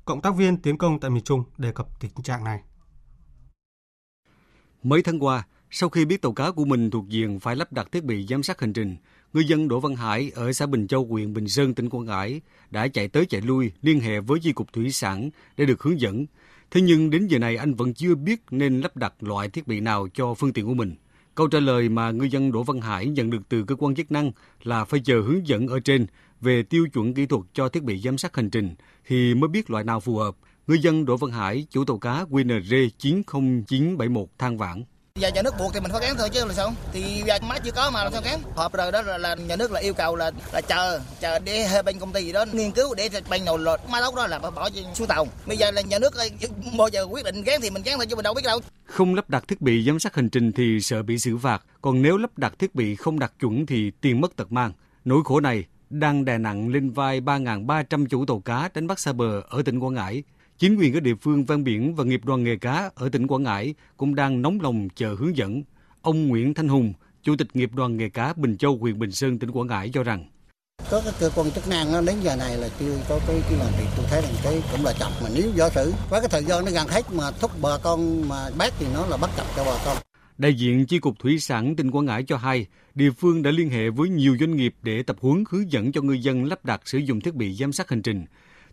Cộng 0.05 0.21
tác 0.21 0.35
viên 0.35 0.57
tiến 0.57 0.77
công 0.77 0.99
tại 0.99 1.11
miền 1.11 1.23
Trung 1.23 1.43
đề 1.57 1.71
cập 1.71 1.99
tình 1.99 2.11
trạng 2.23 2.43
này. 2.43 2.59
Mấy 4.83 5.03
tháng 5.03 5.19
qua, 5.19 5.43
sau 5.71 5.89
khi 5.89 6.05
biết 6.05 6.21
tàu 6.21 6.31
cá 6.31 6.51
của 6.51 6.65
mình 6.65 6.91
thuộc 6.91 7.07
diện 7.07 7.39
phải 7.39 7.55
lắp 7.55 7.73
đặt 7.73 7.91
thiết 7.91 8.03
bị 8.03 8.27
giám 8.29 8.43
sát 8.43 8.61
hành 8.61 8.73
trình, 8.73 8.97
ngư 9.33 9.41
dân 9.41 9.67
Đỗ 9.67 9.79
Văn 9.79 9.95
Hải 9.95 10.31
ở 10.35 10.53
xã 10.53 10.65
Bình 10.65 10.87
Châu, 10.87 11.05
huyện 11.05 11.33
Bình 11.33 11.47
Sơn, 11.47 11.73
tỉnh 11.73 11.89
Quảng 11.89 12.05
Ngãi 12.05 12.41
đã 12.71 12.87
chạy 12.87 13.07
tới 13.07 13.25
chạy 13.25 13.41
lui 13.41 13.71
liên 13.81 13.99
hệ 13.99 14.19
với 14.19 14.39
chi 14.39 14.51
cục 14.51 14.73
thủy 14.73 14.91
sản 14.91 15.29
để 15.57 15.65
được 15.65 15.81
hướng 15.83 15.99
dẫn. 16.01 16.25
Thế 16.71 16.81
nhưng 16.81 17.09
đến 17.09 17.27
giờ 17.27 17.39
này 17.39 17.57
anh 17.57 17.73
vẫn 17.73 17.93
chưa 17.93 18.15
biết 18.15 18.41
nên 18.51 18.81
lắp 18.81 18.97
đặt 18.97 19.13
loại 19.19 19.49
thiết 19.49 19.67
bị 19.67 19.79
nào 19.79 20.07
cho 20.13 20.33
phương 20.33 20.53
tiện 20.53 20.65
của 20.65 20.73
mình. 20.73 20.95
Câu 21.35 21.47
trả 21.47 21.59
lời 21.59 21.89
mà 21.89 22.11
ngư 22.11 22.25
dân 22.25 22.51
Đỗ 22.51 22.63
Văn 22.63 22.81
Hải 22.81 23.07
nhận 23.07 23.29
được 23.29 23.41
từ 23.49 23.63
cơ 23.63 23.75
quan 23.75 23.95
chức 23.95 24.11
năng 24.11 24.31
là 24.63 24.85
phải 24.85 24.99
chờ 25.05 25.21
hướng 25.21 25.47
dẫn 25.47 25.67
ở 25.67 25.79
trên 25.79 26.05
về 26.41 26.63
tiêu 26.63 26.87
chuẩn 26.93 27.13
kỹ 27.13 27.25
thuật 27.25 27.43
cho 27.53 27.69
thiết 27.69 27.83
bị 27.83 27.99
giám 27.99 28.17
sát 28.17 28.35
hành 28.35 28.49
trình 28.49 28.75
thì 29.07 29.33
mới 29.33 29.47
biết 29.47 29.69
loại 29.69 29.83
nào 29.83 29.99
phù 29.99 30.17
hợp. 30.17 30.35
Ngư 30.67 30.75
dân 30.75 31.05
Đỗ 31.05 31.17
Văn 31.17 31.31
Hải, 31.31 31.67
chủ 31.69 31.85
tàu 31.85 31.99
cá 31.99 32.25
QNR 32.29 32.89
90971 32.97 34.27
than 34.37 34.57
vãn. 34.57 34.83
Giờ 35.17 35.27
nhà 35.27 35.41
nước 35.41 35.53
buộc 35.59 35.73
thì 35.73 35.79
mình 35.79 35.91
phải 35.91 36.01
gán 36.01 36.15
thôi 36.17 36.29
chứ 36.29 36.45
là 36.45 36.53
sao? 36.53 36.73
Thì 36.93 37.23
giờ 37.25 37.39
máy 37.41 37.59
chưa 37.63 37.71
có 37.71 37.89
mà 37.89 38.03
làm 38.03 38.13
sao 38.13 38.21
gán? 38.25 38.39
Họp 38.55 38.73
rồi 38.73 38.91
đó 38.91 39.01
là, 39.01 39.17
là 39.17 39.35
nhà 39.35 39.55
nước 39.55 39.71
là 39.71 39.79
yêu 39.79 39.93
cầu 39.93 40.15
là 40.15 40.31
là 40.53 40.61
chờ 40.61 40.99
chờ 41.19 41.39
để 41.39 41.81
bên 41.85 41.99
công 41.99 42.13
ty 42.13 42.23
gì 42.23 42.31
đó 42.31 42.45
nghiên 42.53 42.71
cứu 42.71 42.95
để 42.95 43.09
bên 43.29 43.45
nào 43.45 43.57
lột 43.57 43.79
máy 43.89 44.01
lóc 44.01 44.15
đó 44.15 44.27
là 44.27 44.39
bỏ 44.39 44.69
xuống 44.93 45.07
tàu. 45.07 45.27
Bây 45.45 45.57
giờ 45.57 45.71
là 45.71 45.81
nhà 45.81 45.99
nước 45.99 46.15
ờ, 46.15 46.27
bao 46.77 46.87
giờ 46.87 47.05
quyết 47.05 47.25
định 47.25 47.43
gán 47.43 47.61
thì 47.61 47.69
mình 47.69 47.83
gán 47.83 47.97
thôi 47.97 48.05
chứ 48.05 48.15
mình 48.15 48.23
đâu 48.23 48.33
biết 48.33 48.41
đâu. 48.45 48.59
Không 48.85 49.15
lắp 49.15 49.29
đặt 49.29 49.47
thiết 49.47 49.61
bị 49.61 49.83
giám 49.83 49.99
sát 49.99 50.15
hành 50.15 50.29
trình 50.29 50.51
thì 50.51 50.81
sợ 50.81 51.03
bị 51.03 51.19
xử 51.19 51.37
phạt, 51.37 51.63
còn 51.81 52.01
nếu 52.01 52.17
lắp 52.17 52.37
đặt 52.37 52.59
thiết 52.59 52.75
bị 52.75 52.95
không 52.95 53.19
đạt 53.19 53.31
chuẩn 53.39 53.65
thì 53.65 53.91
tiền 54.01 54.21
mất 54.21 54.35
tật 54.35 54.51
mang. 54.51 54.71
Nỗi 55.05 55.21
khổ 55.25 55.39
này 55.39 55.63
đang 55.89 56.25
đè 56.25 56.37
nặng 56.37 56.69
lên 56.69 56.91
vai 56.91 57.21
3.300 57.21 58.05
chủ 58.07 58.25
tàu 58.25 58.39
cá 58.39 58.69
đánh 58.73 58.87
bắt 58.87 58.99
xa 58.99 59.13
bờ 59.13 59.41
ở 59.49 59.61
tỉnh 59.61 59.79
Quảng 59.79 59.93
Ngãi. 59.93 60.23
Chính 60.59 60.75
quyền 60.75 60.93
các 60.93 61.03
địa 61.03 61.15
phương 61.21 61.45
ven 61.45 61.63
biển 61.63 61.95
và 61.95 62.03
nghiệp 62.03 62.21
đoàn 62.25 62.43
nghề 62.43 62.55
cá 62.55 62.89
ở 62.95 63.09
tỉnh 63.09 63.27
Quảng 63.27 63.43
Ngãi 63.43 63.73
cũng 63.97 64.15
đang 64.15 64.41
nóng 64.41 64.61
lòng 64.61 64.87
chờ 64.95 65.15
hướng 65.19 65.37
dẫn. 65.37 65.63
Ông 66.01 66.27
Nguyễn 66.27 66.53
Thanh 66.53 66.67
Hùng, 66.67 66.93
Chủ 67.23 67.35
tịch 67.37 67.47
nghiệp 67.53 67.69
đoàn 67.75 67.97
nghề 67.97 68.09
cá 68.09 68.33
Bình 68.33 68.57
Châu, 68.57 68.77
huyện 68.77 68.99
Bình 68.99 69.11
Sơn, 69.11 69.39
tỉnh 69.39 69.51
Quảng 69.51 69.67
Ngãi 69.67 69.89
cho 69.93 70.03
rằng 70.03 70.25
có 70.91 71.01
cái 71.05 71.13
cơ 71.19 71.29
quan 71.35 71.51
chức 71.51 71.67
năng 71.67 71.91
nó 71.91 72.01
đến 72.01 72.15
giờ 72.21 72.35
này 72.35 72.57
là 72.57 72.69
chưa 72.79 72.97
có 73.09 73.19
cái 73.27 73.41
cái 73.49 73.59
làm 73.59 73.67
việc 73.79 73.87
tôi 73.97 74.05
thấy 74.09 74.21
rằng 74.21 74.33
cái 74.43 74.61
cũng 74.71 74.85
là 74.85 74.93
chậm 74.99 75.11
mà 75.23 75.29
nếu 75.35 75.51
giả 75.55 75.69
sử 75.69 75.93
với 76.09 76.21
cái 76.21 76.29
thời 76.29 76.43
gian 76.43 76.65
nó 76.65 76.71
gần 76.71 76.87
hết 76.87 77.13
mà 77.13 77.31
thúc 77.31 77.51
bà 77.61 77.77
con 77.83 78.29
mà 78.29 78.49
bác 78.57 78.73
thì 78.79 78.85
nó 78.93 79.05
là 79.05 79.17
bắt 79.17 79.29
chậm 79.37 79.45
cho 79.55 79.63
bà 79.65 79.77
con 79.85 79.97
Đại 80.37 80.53
diện 80.53 80.85
Chi 80.85 80.99
cục 80.99 81.19
Thủy 81.19 81.39
sản 81.39 81.75
tỉnh 81.75 81.91
Quảng 81.91 82.05
Ngãi 82.05 82.23
cho 82.23 82.37
hay, 82.37 82.65
địa 82.95 83.11
phương 83.11 83.41
đã 83.41 83.51
liên 83.51 83.69
hệ 83.69 83.89
với 83.89 84.09
nhiều 84.09 84.37
doanh 84.39 84.55
nghiệp 84.55 84.75
để 84.83 85.03
tập 85.03 85.15
huấn 85.19 85.43
hướng 85.49 85.71
dẫn 85.71 85.91
cho 85.91 86.01
ngư 86.01 86.13
dân 86.13 86.45
lắp 86.45 86.65
đặt 86.65 86.81
sử 86.85 86.97
dụng 86.97 87.21
thiết 87.21 87.35
bị 87.35 87.53
giám 87.53 87.73
sát 87.73 87.89
hành 87.89 88.01
trình. 88.01 88.25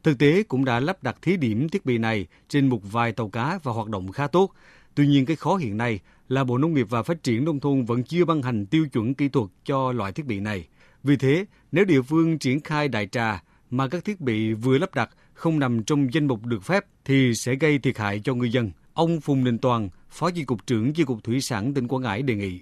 Thực 0.04 0.18
tế 0.18 0.42
cũng 0.42 0.64
đã 0.64 0.80
lắp 0.80 1.02
đặt 1.02 1.16
thí 1.22 1.36
điểm 1.36 1.68
thiết 1.68 1.86
bị 1.86 1.98
này 1.98 2.26
trên 2.48 2.68
một 2.68 2.80
vài 2.92 3.12
tàu 3.12 3.28
cá 3.28 3.58
và 3.62 3.72
hoạt 3.72 3.88
động 3.88 4.12
khá 4.12 4.26
tốt. 4.26 4.50
Tuy 4.94 5.06
nhiên 5.06 5.26
cái 5.26 5.36
khó 5.36 5.56
hiện 5.56 5.76
nay 5.76 6.00
là 6.28 6.44
Bộ 6.44 6.58
Nông 6.58 6.74
nghiệp 6.74 6.86
và 6.90 7.02
Phát 7.02 7.22
triển 7.22 7.44
Nông 7.44 7.60
thôn 7.60 7.84
vẫn 7.84 8.02
chưa 8.04 8.24
ban 8.24 8.42
hành 8.42 8.66
tiêu 8.66 8.86
chuẩn 8.92 9.14
kỹ 9.14 9.28
thuật 9.28 9.46
cho 9.64 9.92
loại 9.92 10.12
thiết 10.12 10.26
bị 10.26 10.40
này. 10.40 10.66
Vì 11.02 11.16
thế, 11.16 11.44
nếu 11.72 11.84
địa 11.84 12.02
phương 12.02 12.38
triển 12.38 12.60
khai 12.60 12.88
đại 12.88 13.06
trà 13.06 13.42
mà 13.70 13.88
các 13.88 14.04
thiết 14.04 14.20
bị 14.20 14.52
vừa 14.52 14.78
lắp 14.78 14.94
đặt 14.94 15.10
không 15.34 15.58
nằm 15.58 15.84
trong 15.84 16.14
danh 16.14 16.26
mục 16.26 16.46
được 16.46 16.62
phép 16.62 16.84
thì 17.04 17.34
sẽ 17.34 17.54
gây 17.54 17.78
thiệt 17.78 17.98
hại 17.98 18.20
cho 18.24 18.34
ngư 18.34 18.44
dân. 18.44 18.70
Ông 18.94 19.20
Phùng 19.20 19.44
Đình 19.44 19.58
Toàn, 19.58 19.88
Phó 20.10 20.30
Chi 20.30 20.44
cục 20.44 20.66
trưởng 20.66 20.92
Chi 20.92 21.04
cục 21.04 21.24
Thủy 21.24 21.40
sản 21.40 21.74
tỉnh 21.74 21.88
Quảng 21.88 22.02
Ngãi 22.02 22.22
đề 22.22 22.34
nghị. 22.34 22.60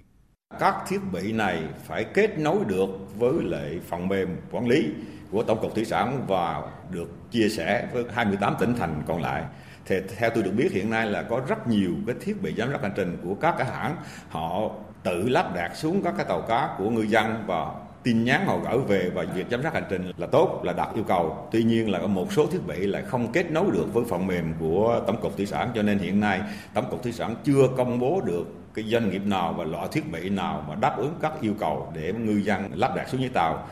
Các 0.59 0.75
thiết 0.87 0.99
bị 1.13 1.31
này 1.31 1.63
phải 1.87 2.05
kết 2.13 2.39
nối 2.39 2.65
được 2.67 2.87
với 3.19 3.33
lại 3.43 3.79
phần 3.89 4.07
mềm 4.07 4.29
quản 4.51 4.67
lý 4.67 4.85
của 5.33 5.43
Tổng 5.43 5.61
cục 5.61 5.75
Thủy 5.75 5.85
sản 5.85 6.23
và 6.27 6.61
được 6.91 7.31
chia 7.31 7.49
sẻ 7.49 7.87
với 7.93 8.03
28 8.13 8.55
tỉnh 8.59 8.75
thành 8.75 9.01
còn 9.07 9.21
lại. 9.21 9.43
Thì 9.85 9.95
theo 10.17 10.29
tôi 10.29 10.43
được 10.43 10.51
biết, 10.51 10.71
hiện 10.71 10.89
nay 10.89 11.05
là 11.05 11.21
có 11.21 11.41
rất 11.47 11.67
nhiều 11.67 11.91
cái 12.07 12.15
thiết 12.21 12.41
bị 12.41 12.53
giám 12.57 12.71
sát 12.71 12.81
hành 12.81 12.93
trình 12.95 13.17
của 13.23 13.35
các 13.35 13.55
cái 13.57 13.67
hãng. 13.67 13.95
Họ 14.29 14.69
tự 15.03 15.29
lắp 15.29 15.55
đặt 15.55 15.75
xuống 15.75 16.03
các 16.03 16.13
cái 16.17 16.25
tàu 16.25 16.41
cá 16.41 16.75
của 16.77 16.89
ngư 16.89 17.01
dân 17.01 17.43
và 17.47 17.65
tin 18.03 18.23
nhắn 18.23 18.45
họ 18.45 18.57
gửi 18.57 18.77
về 18.77 19.09
và 19.09 19.23
việc 19.35 19.45
giám 19.51 19.63
sát 19.63 19.73
hành 19.73 19.85
trình 19.89 20.11
là 20.17 20.27
tốt, 20.27 20.61
là 20.63 20.73
đạt 20.73 20.87
yêu 20.95 21.03
cầu. 21.03 21.47
Tuy 21.51 21.63
nhiên 21.63 21.89
là 21.89 21.99
có 21.99 22.07
một 22.07 22.33
số 22.33 22.47
thiết 22.47 22.67
bị 22.67 22.87
lại 22.87 23.03
không 23.07 23.31
kết 23.31 23.51
nối 23.51 23.65
được 23.71 23.93
với 23.93 24.03
phần 24.09 24.27
mềm 24.27 24.53
của 24.59 25.01
tổng 25.07 25.21
cục 25.21 25.37
thủy 25.37 25.45
sản, 25.45 25.71
cho 25.75 25.81
nên 25.81 25.99
hiện 25.99 26.19
nay 26.19 26.41
tổng 26.73 26.85
cục 26.89 27.03
thủy 27.03 27.11
sản 27.11 27.35
chưa 27.43 27.67
công 27.77 27.99
bố 27.99 28.21
được 28.25 28.45
cái 28.73 28.85
doanh 28.85 29.09
nghiệp 29.09 29.21
nào 29.25 29.53
và 29.57 29.63
loại 29.63 29.87
thiết 29.91 30.11
bị 30.11 30.29
nào 30.29 30.65
mà 30.67 30.75
đáp 30.75 30.97
ứng 30.97 31.15
các 31.21 31.31
yêu 31.41 31.53
cầu 31.59 31.91
để 31.93 32.13
ngư 32.13 32.37
dân 32.37 32.69
lắp 32.73 32.95
đặt 32.95 33.09
xuống 33.09 33.21
dưới 33.21 33.29
tàu. 33.33 33.67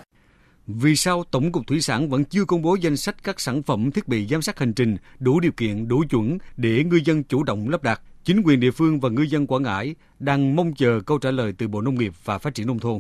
Vì 0.76 0.96
sao 0.96 1.24
Tổng 1.32 1.52
cục 1.52 1.68
Thủy 1.68 1.82
sản 1.82 2.10
vẫn 2.10 2.26
chưa 2.26 2.46
công 2.46 2.62
bố 2.62 2.76
danh 2.76 2.98
sách 2.98 3.24
các 3.24 3.40
sản 3.40 3.64
phẩm 3.64 3.92
thiết 3.92 4.08
bị 4.08 4.28
giám 4.28 4.42
sát 4.42 4.60
hành 4.60 4.74
trình 4.74 4.98
đủ 5.20 5.40
điều 5.40 5.52
kiện, 5.52 5.88
đủ 5.88 6.04
chuẩn 6.10 6.38
để 6.58 6.84
ngư 6.84 7.00
dân 7.06 7.24
chủ 7.24 7.44
động 7.44 7.70
lắp 7.70 7.84
đặt? 7.84 8.02
Chính 8.24 8.42
quyền 8.46 8.60
địa 8.60 8.72
phương 8.72 9.00
và 9.00 9.10
ngư 9.10 9.22
dân 9.22 9.48
Quảng 9.48 9.64
Ngãi 9.64 9.96
đang 10.20 10.56
mong 10.56 10.74
chờ 10.74 11.02
câu 11.06 11.18
trả 11.18 11.32
lời 11.32 11.54
từ 11.58 11.68
Bộ 11.68 11.82
Nông 11.82 11.96
nghiệp 11.96 12.14
và 12.24 12.38
Phát 12.38 12.54
triển 12.54 12.68
Nông 12.68 12.80
thôn. 12.80 13.00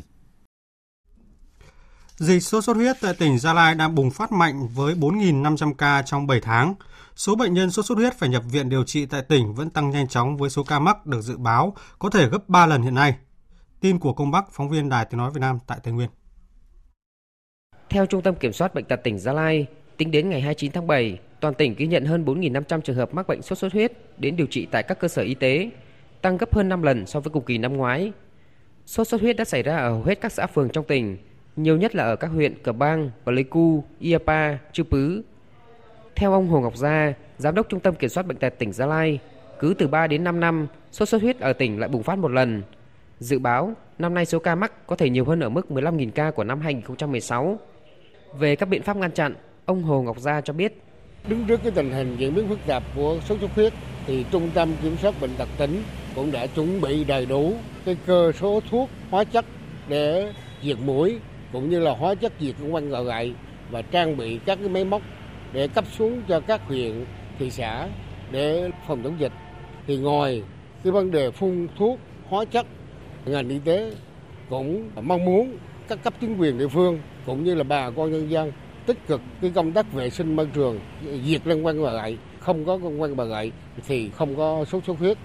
Dịch 2.17 2.39
sốt 2.39 2.63
xuất 2.63 2.75
huyết 2.77 2.95
tại 3.01 3.13
tỉnh 3.13 3.39
Gia 3.39 3.53
Lai 3.53 3.75
đang 3.75 3.95
bùng 3.95 4.11
phát 4.11 4.31
mạnh 4.31 4.67
với 4.67 4.95
4.500 4.95 5.73
ca 5.73 6.01
trong 6.01 6.27
7 6.27 6.41
tháng. 6.41 6.73
Số 7.15 7.35
bệnh 7.35 7.53
nhân 7.53 7.71
sốt 7.71 7.85
xuất 7.85 7.97
huyết 7.97 8.19
phải 8.19 8.29
nhập 8.29 8.43
viện 8.51 8.69
điều 8.69 8.83
trị 8.83 9.05
tại 9.05 9.21
tỉnh 9.21 9.53
vẫn 9.53 9.69
tăng 9.69 9.89
nhanh 9.89 10.07
chóng 10.07 10.37
với 10.37 10.49
số 10.49 10.63
ca 10.63 10.79
mắc 10.79 11.05
được 11.05 11.21
dự 11.21 11.37
báo 11.37 11.75
có 11.99 12.09
thể 12.09 12.29
gấp 12.29 12.49
3 12.49 12.65
lần 12.65 12.81
hiện 12.81 12.95
nay. 12.95 13.15
Tin 13.79 13.99
của 13.99 14.13
Công 14.13 14.31
Bắc, 14.31 14.45
phóng 14.51 14.69
viên 14.69 14.89
Đài 14.89 15.05
Tiếng 15.05 15.17
Nói 15.17 15.31
Việt 15.31 15.41
Nam 15.41 15.59
tại 15.67 15.79
Tây 15.83 15.93
Nguyên. 15.93 16.09
Theo 17.91 18.05
Trung 18.05 18.21
tâm 18.21 18.35
Kiểm 18.35 18.53
soát 18.53 18.73
Bệnh 18.73 18.85
tật 18.85 19.03
tỉnh 19.03 19.19
Gia 19.19 19.33
Lai, 19.33 19.65
tính 19.97 20.11
đến 20.11 20.29
ngày 20.29 20.41
29 20.41 20.71
tháng 20.71 20.87
7, 20.87 21.19
toàn 21.39 21.53
tỉnh 21.53 21.75
ghi 21.77 21.87
nhận 21.87 22.05
hơn 22.05 22.25
4.500 22.25 22.81
trường 22.81 22.95
hợp 22.95 23.13
mắc 23.13 23.27
bệnh 23.27 23.41
sốt 23.41 23.57
xuất 23.57 23.73
huyết 23.73 23.91
đến 24.17 24.35
điều 24.35 24.47
trị 24.47 24.67
tại 24.71 24.83
các 24.83 24.99
cơ 24.99 25.07
sở 25.07 25.21
y 25.21 25.33
tế, 25.33 25.69
tăng 26.21 26.37
gấp 26.37 26.55
hơn 26.55 26.69
5 26.69 26.83
lần 26.83 27.05
so 27.05 27.19
với 27.19 27.31
cùng 27.31 27.43
kỳ 27.43 27.57
năm 27.57 27.77
ngoái. 27.77 28.11
Sốt 28.85 29.07
xuất 29.07 29.21
huyết 29.21 29.37
đã 29.37 29.45
xảy 29.45 29.63
ra 29.63 29.77
ở 29.77 29.89
hầu 29.89 30.03
hết 30.03 30.21
các 30.21 30.31
xã 30.31 30.47
phường 30.47 30.69
trong 30.69 30.85
tỉnh, 30.85 31.17
nhiều 31.55 31.77
nhất 31.77 31.95
là 31.95 32.03
ở 32.03 32.15
các 32.15 32.27
huyện 32.27 32.63
Cờ 32.63 32.71
Bang, 32.71 33.11
Pleiku, 33.23 33.83
Iapa, 33.99 34.57
Chư 34.73 34.83
Pứ. 34.83 35.21
Theo 36.15 36.33
ông 36.33 36.47
Hồ 36.47 36.61
Ngọc 36.61 36.77
Gia, 36.77 37.13
Giám 37.37 37.55
đốc 37.55 37.69
Trung 37.69 37.79
tâm 37.79 37.95
Kiểm 37.95 38.09
soát 38.09 38.27
Bệnh 38.27 38.37
tật 38.37 38.53
tỉnh 38.59 38.71
Gia 38.71 38.85
Lai, 38.85 39.19
cứ 39.59 39.73
từ 39.77 39.87
3 39.87 40.07
đến 40.07 40.23
5 40.23 40.39
năm, 40.39 40.67
sốt 40.91 41.09
xuất 41.09 41.21
huyết 41.21 41.39
ở 41.39 41.53
tỉnh 41.53 41.79
lại 41.79 41.89
bùng 41.89 42.03
phát 42.03 42.17
một 42.17 42.31
lần. 42.31 42.63
Dự 43.19 43.39
báo, 43.39 43.73
năm 43.99 44.13
nay 44.13 44.25
số 44.25 44.39
ca 44.39 44.55
mắc 44.55 44.87
có 44.87 44.95
thể 44.95 45.09
nhiều 45.09 45.25
hơn 45.25 45.39
ở 45.39 45.49
mức 45.49 45.65
15.000 45.69 46.11
ca 46.11 46.31
của 46.31 46.43
năm 46.43 46.61
2016. 46.61 47.59
Về 48.39 48.55
các 48.55 48.69
biện 48.69 48.81
pháp 48.81 48.97
ngăn 48.97 49.11
chặn, 49.11 49.35
ông 49.65 49.83
Hồ 49.83 50.01
Ngọc 50.01 50.19
Gia 50.19 50.41
cho 50.41 50.53
biết. 50.53 50.81
Đứng 51.27 51.45
trước 51.47 51.59
cái 51.63 51.71
tình 51.71 51.91
hình 51.91 52.15
diễn 52.19 52.35
biến 52.35 52.47
phức 52.47 52.59
tạp 52.67 52.83
của 52.95 53.19
sốt 53.25 53.39
xuất 53.39 53.51
huyết 53.55 53.73
thì 54.05 54.25
Trung 54.31 54.49
tâm 54.53 54.73
Kiểm 54.83 54.97
soát 55.01 55.15
Bệnh 55.21 55.29
tật 55.37 55.49
tỉnh 55.57 55.83
cũng 56.15 56.31
đã 56.31 56.47
chuẩn 56.47 56.81
bị 56.81 57.03
đầy 57.03 57.25
đủ 57.25 57.53
cái 57.85 57.97
cơ 58.05 58.31
số 58.31 58.61
thuốc 58.69 58.89
hóa 59.09 59.23
chất 59.23 59.45
để 59.87 60.33
diệt 60.63 60.77
mũi 60.85 61.17
cũng 61.51 61.69
như 61.69 61.79
là 61.79 61.91
hóa 61.91 62.15
chất 62.15 62.33
diệt 62.39 62.55
con 62.61 62.73
quanh 62.73 62.89
gậy 62.89 63.33
và 63.71 63.81
trang 63.81 64.17
bị 64.17 64.39
các 64.45 64.57
cái 64.59 64.69
máy 64.69 64.85
móc 64.85 65.01
để 65.53 65.67
cấp 65.67 65.85
xuống 65.97 66.21
cho 66.27 66.39
các 66.39 66.61
huyện, 66.67 67.05
thị 67.39 67.49
xã 67.49 67.87
để 68.31 68.71
phòng 68.87 69.03
chống 69.03 69.19
dịch. 69.19 69.33
Thì 69.87 69.97
ngoài 69.97 70.43
cái 70.83 70.91
vấn 70.91 71.11
đề 71.11 71.31
phun 71.31 71.67
thuốc 71.77 71.99
hóa 72.29 72.45
chất, 72.45 72.65
ngành 73.25 73.49
y 73.49 73.59
tế 73.59 73.91
cũng 74.49 74.89
mong 75.01 75.25
muốn 75.25 75.57
các 75.87 76.03
cấp 76.03 76.13
chính 76.21 76.37
quyền 76.37 76.57
địa 76.57 76.67
phương 76.67 76.99
cũng 77.25 77.43
như 77.43 77.55
là 77.55 77.63
bà 77.63 77.91
con 77.91 78.11
nhân 78.11 78.31
dân 78.31 78.51
tích 78.85 79.07
cực 79.07 79.21
cái 79.41 79.51
công 79.55 79.71
tác 79.71 79.93
vệ 79.93 80.09
sinh 80.09 80.35
môi 80.35 80.49
trường, 80.53 80.79
diệt 81.25 81.47
lăng 81.47 81.63
quăng 81.63 81.83
bà 81.83 81.91
gậy, 81.91 82.17
không 82.39 82.65
có 82.65 82.79
con 82.83 82.99
quăng 82.99 83.15
bà 83.15 83.23
gậy 83.23 83.51
thì 83.87 84.09
không 84.09 84.37
có 84.37 84.65
sốt 84.65 84.83
xuất 84.85 84.99
huyết. 84.99 85.17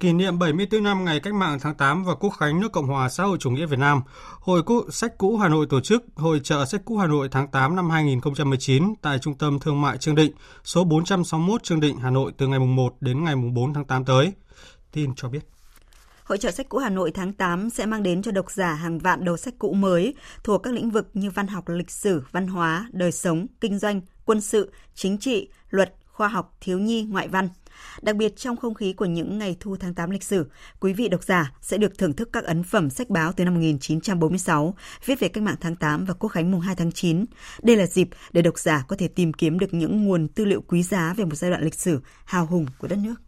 Kỷ 0.00 0.12
niệm 0.12 0.38
74 0.38 0.82
năm 0.82 1.04
ngày 1.04 1.20
cách 1.20 1.34
mạng 1.34 1.58
tháng 1.60 1.74
8 1.74 2.04
và 2.04 2.14
Quốc 2.14 2.30
khánh 2.30 2.60
nước 2.60 2.72
Cộng 2.72 2.86
hòa 2.86 3.08
xã 3.08 3.24
hội 3.24 3.38
chủ 3.40 3.50
nghĩa 3.50 3.66
Việt 3.66 3.78
Nam, 3.78 4.02
Hội 4.40 4.62
Cũ 4.62 4.90
Sách 4.90 5.18
Cũ 5.18 5.36
Hà 5.36 5.48
Nội 5.48 5.66
tổ 5.70 5.80
chức 5.80 6.04
Hội 6.14 6.40
trợ 6.42 6.64
Sách 6.64 6.82
Cũ 6.84 6.96
Hà 6.96 7.06
Nội 7.06 7.28
tháng 7.30 7.48
8 7.48 7.76
năm 7.76 7.90
2019 7.90 8.94
tại 9.02 9.18
Trung 9.18 9.34
tâm 9.34 9.58
Thương 9.58 9.80
mại 9.80 9.98
Trương 9.98 10.14
Định, 10.14 10.32
số 10.64 10.84
461 10.84 11.62
Trương 11.62 11.80
Định, 11.80 11.96
Hà 11.96 12.10
Nội 12.10 12.32
từ 12.38 12.46
ngày 12.46 12.58
1 12.58 12.94
đến 13.00 13.24
ngày 13.24 13.34
4 13.36 13.74
tháng 13.74 13.84
8 13.84 14.04
tới. 14.04 14.32
Tin 14.92 15.14
cho 15.16 15.28
biết. 15.28 15.55
Hội 16.26 16.38
trợ 16.38 16.50
sách 16.50 16.68
cũ 16.68 16.78
Hà 16.78 16.90
Nội 16.90 17.10
tháng 17.10 17.32
8 17.32 17.70
sẽ 17.70 17.86
mang 17.86 18.02
đến 18.02 18.22
cho 18.22 18.30
độc 18.32 18.50
giả 18.50 18.74
hàng 18.74 18.98
vạn 18.98 19.24
đầu 19.24 19.36
sách 19.36 19.54
cũ 19.58 19.72
mới 19.72 20.14
thuộc 20.44 20.62
các 20.62 20.74
lĩnh 20.74 20.90
vực 20.90 21.08
như 21.14 21.30
văn 21.30 21.46
học, 21.46 21.68
lịch 21.68 21.90
sử, 21.90 22.22
văn 22.32 22.46
hóa, 22.46 22.88
đời 22.92 23.12
sống, 23.12 23.46
kinh 23.60 23.78
doanh, 23.78 24.00
quân 24.24 24.40
sự, 24.40 24.72
chính 24.94 25.18
trị, 25.18 25.48
luật, 25.70 25.94
khoa 26.06 26.28
học, 26.28 26.56
thiếu 26.60 26.78
nhi, 26.78 27.02
ngoại 27.02 27.28
văn. 27.28 27.48
Đặc 28.02 28.16
biệt 28.16 28.36
trong 28.36 28.56
không 28.56 28.74
khí 28.74 28.92
của 28.92 29.04
những 29.04 29.38
ngày 29.38 29.56
thu 29.60 29.76
tháng 29.76 29.94
8 29.94 30.10
lịch 30.10 30.24
sử, 30.24 30.50
quý 30.80 30.92
vị 30.92 31.08
độc 31.08 31.24
giả 31.24 31.52
sẽ 31.60 31.78
được 31.78 31.98
thưởng 31.98 32.12
thức 32.12 32.28
các 32.32 32.44
ấn 32.44 32.62
phẩm 32.62 32.90
sách 32.90 33.10
báo 33.10 33.32
từ 33.32 33.44
năm 33.44 33.54
1946 33.54 34.74
viết 35.04 35.20
về 35.20 35.28
cách 35.28 35.44
mạng 35.44 35.56
tháng 35.60 35.76
8 35.76 36.04
và 36.04 36.14
quốc 36.14 36.28
khánh 36.28 36.50
mùng 36.50 36.60
2 36.60 36.76
tháng 36.76 36.92
9. 36.92 37.24
Đây 37.62 37.76
là 37.76 37.86
dịp 37.86 38.08
để 38.32 38.42
độc 38.42 38.58
giả 38.58 38.84
có 38.88 38.96
thể 38.96 39.08
tìm 39.08 39.32
kiếm 39.32 39.58
được 39.58 39.74
những 39.74 40.04
nguồn 40.04 40.28
tư 40.28 40.44
liệu 40.44 40.60
quý 40.60 40.82
giá 40.82 41.14
về 41.16 41.24
một 41.24 41.34
giai 41.34 41.50
đoạn 41.50 41.64
lịch 41.64 41.74
sử 41.74 42.00
hào 42.24 42.46
hùng 42.46 42.66
của 42.78 42.88
đất 42.88 42.98
nước. 42.98 43.25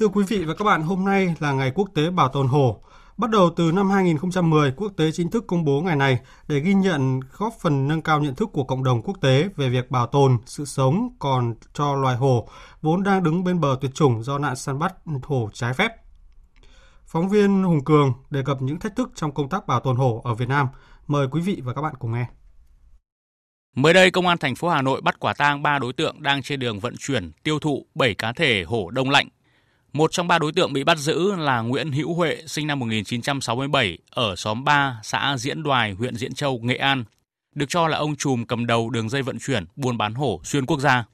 Thưa 0.00 0.08
quý 0.08 0.24
vị 0.28 0.44
và 0.44 0.54
các 0.54 0.64
bạn, 0.64 0.82
hôm 0.82 1.04
nay 1.04 1.34
là 1.38 1.52
ngày 1.52 1.72
quốc 1.74 1.88
tế 1.94 2.10
bảo 2.10 2.28
tồn 2.28 2.46
hồ 2.48 2.82
Bắt 3.16 3.30
đầu 3.30 3.50
từ 3.56 3.72
năm 3.72 3.90
2010, 3.90 4.72
quốc 4.76 4.92
tế 4.96 5.12
chính 5.12 5.30
thức 5.30 5.44
công 5.46 5.64
bố 5.64 5.80
ngày 5.80 5.96
này 5.96 6.18
để 6.48 6.60
ghi 6.60 6.74
nhận 6.74 7.20
góp 7.38 7.54
phần 7.60 7.88
nâng 7.88 8.02
cao 8.02 8.20
nhận 8.20 8.34
thức 8.34 8.48
của 8.52 8.64
cộng 8.64 8.84
đồng 8.84 9.02
quốc 9.02 9.16
tế 9.20 9.48
về 9.56 9.68
việc 9.68 9.90
bảo 9.90 10.06
tồn 10.06 10.38
sự 10.46 10.64
sống 10.64 11.16
còn 11.18 11.54
cho 11.74 11.94
loài 11.94 12.16
hồ 12.16 12.48
vốn 12.82 13.02
đang 13.02 13.22
đứng 13.22 13.44
bên 13.44 13.60
bờ 13.60 13.76
tuyệt 13.80 13.94
chủng 13.94 14.22
do 14.22 14.38
nạn 14.38 14.56
săn 14.56 14.78
bắt 14.78 14.94
hồ 15.22 15.50
trái 15.52 15.74
phép. 15.74 15.92
Phóng 17.06 17.28
viên 17.28 17.62
Hùng 17.62 17.84
Cường 17.84 18.12
đề 18.30 18.42
cập 18.44 18.62
những 18.62 18.78
thách 18.78 18.96
thức 18.96 19.10
trong 19.14 19.34
công 19.34 19.48
tác 19.48 19.66
bảo 19.66 19.80
tồn 19.80 19.96
hồ 19.96 20.20
ở 20.24 20.34
Việt 20.34 20.48
Nam. 20.48 20.68
Mời 21.06 21.28
quý 21.30 21.40
vị 21.40 21.60
và 21.64 21.74
các 21.74 21.82
bạn 21.82 21.94
cùng 21.98 22.12
nghe. 22.12 22.26
Mới 23.76 23.94
đây, 23.94 24.10
Công 24.10 24.26
an 24.26 24.38
thành 24.38 24.54
phố 24.54 24.68
Hà 24.68 24.82
Nội 24.82 25.00
bắt 25.00 25.20
quả 25.20 25.34
tang 25.34 25.62
3 25.62 25.78
đối 25.78 25.92
tượng 25.92 26.22
đang 26.22 26.42
trên 26.42 26.60
đường 26.60 26.80
vận 26.80 26.94
chuyển 26.98 27.32
tiêu 27.42 27.58
thụ 27.58 27.86
7 27.94 28.14
cá 28.14 28.32
thể 28.32 28.64
hổ 28.66 28.90
đông 28.90 29.10
lạnh 29.10 29.28
một 29.92 30.12
trong 30.12 30.28
ba 30.28 30.38
đối 30.38 30.52
tượng 30.52 30.72
bị 30.72 30.84
bắt 30.84 30.98
giữ 30.98 31.34
là 31.36 31.60
Nguyễn 31.60 31.92
Hữu 31.92 32.14
Huệ, 32.14 32.42
sinh 32.46 32.66
năm 32.66 32.78
1967, 32.78 33.98
ở 34.10 34.36
xóm 34.36 34.64
3, 34.64 35.00
xã 35.02 35.36
Diễn 35.38 35.62
Đoài, 35.62 35.92
huyện 35.92 36.16
Diễn 36.16 36.34
Châu, 36.34 36.58
Nghệ 36.58 36.76
An. 36.76 37.04
Được 37.54 37.66
cho 37.68 37.88
là 37.88 37.98
ông 37.98 38.16
trùm 38.16 38.44
cầm 38.44 38.66
đầu 38.66 38.90
đường 38.90 39.08
dây 39.08 39.22
vận 39.22 39.38
chuyển 39.38 39.64
buôn 39.76 39.98
bán 39.98 40.14
hổ 40.14 40.40
xuyên 40.44 40.66
quốc 40.66 40.80
gia. 40.80 41.04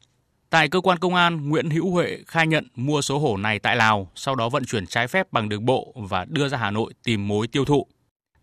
Tại 0.50 0.68
cơ 0.68 0.80
quan 0.80 0.98
công 0.98 1.14
an, 1.14 1.48
Nguyễn 1.48 1.70
Hữu 1.70 1.90
Huệ 1.90 2.18
khai 2.26 2.46
nhận 2.46 2.68
mua 2.74 3.02
số 3.02 3.18
hổ 3.18 3.36
này 3.36 3.58
tại 3.58 3.76
Lào, 3.76 4.10
sau 4.14 4.34
đó 4.34 4.48
vận 4.48 4.64
chuyển 4.64 4.86
trái 4.86 5.08
phép 5.08 5.32
bằng 5.32 5.48
đường 5.48 5.64
bộ 5.64 5.94
và 5.96 6.24
đưa 6.28 6.48
ra 6.48 6.58
Hà 6.58 6.70
Nội 6.70 6.92
tìm 7.04 7.28
mối 7.28 7.46
tiêu 7.46 7.64
thụ. 7.64 7.86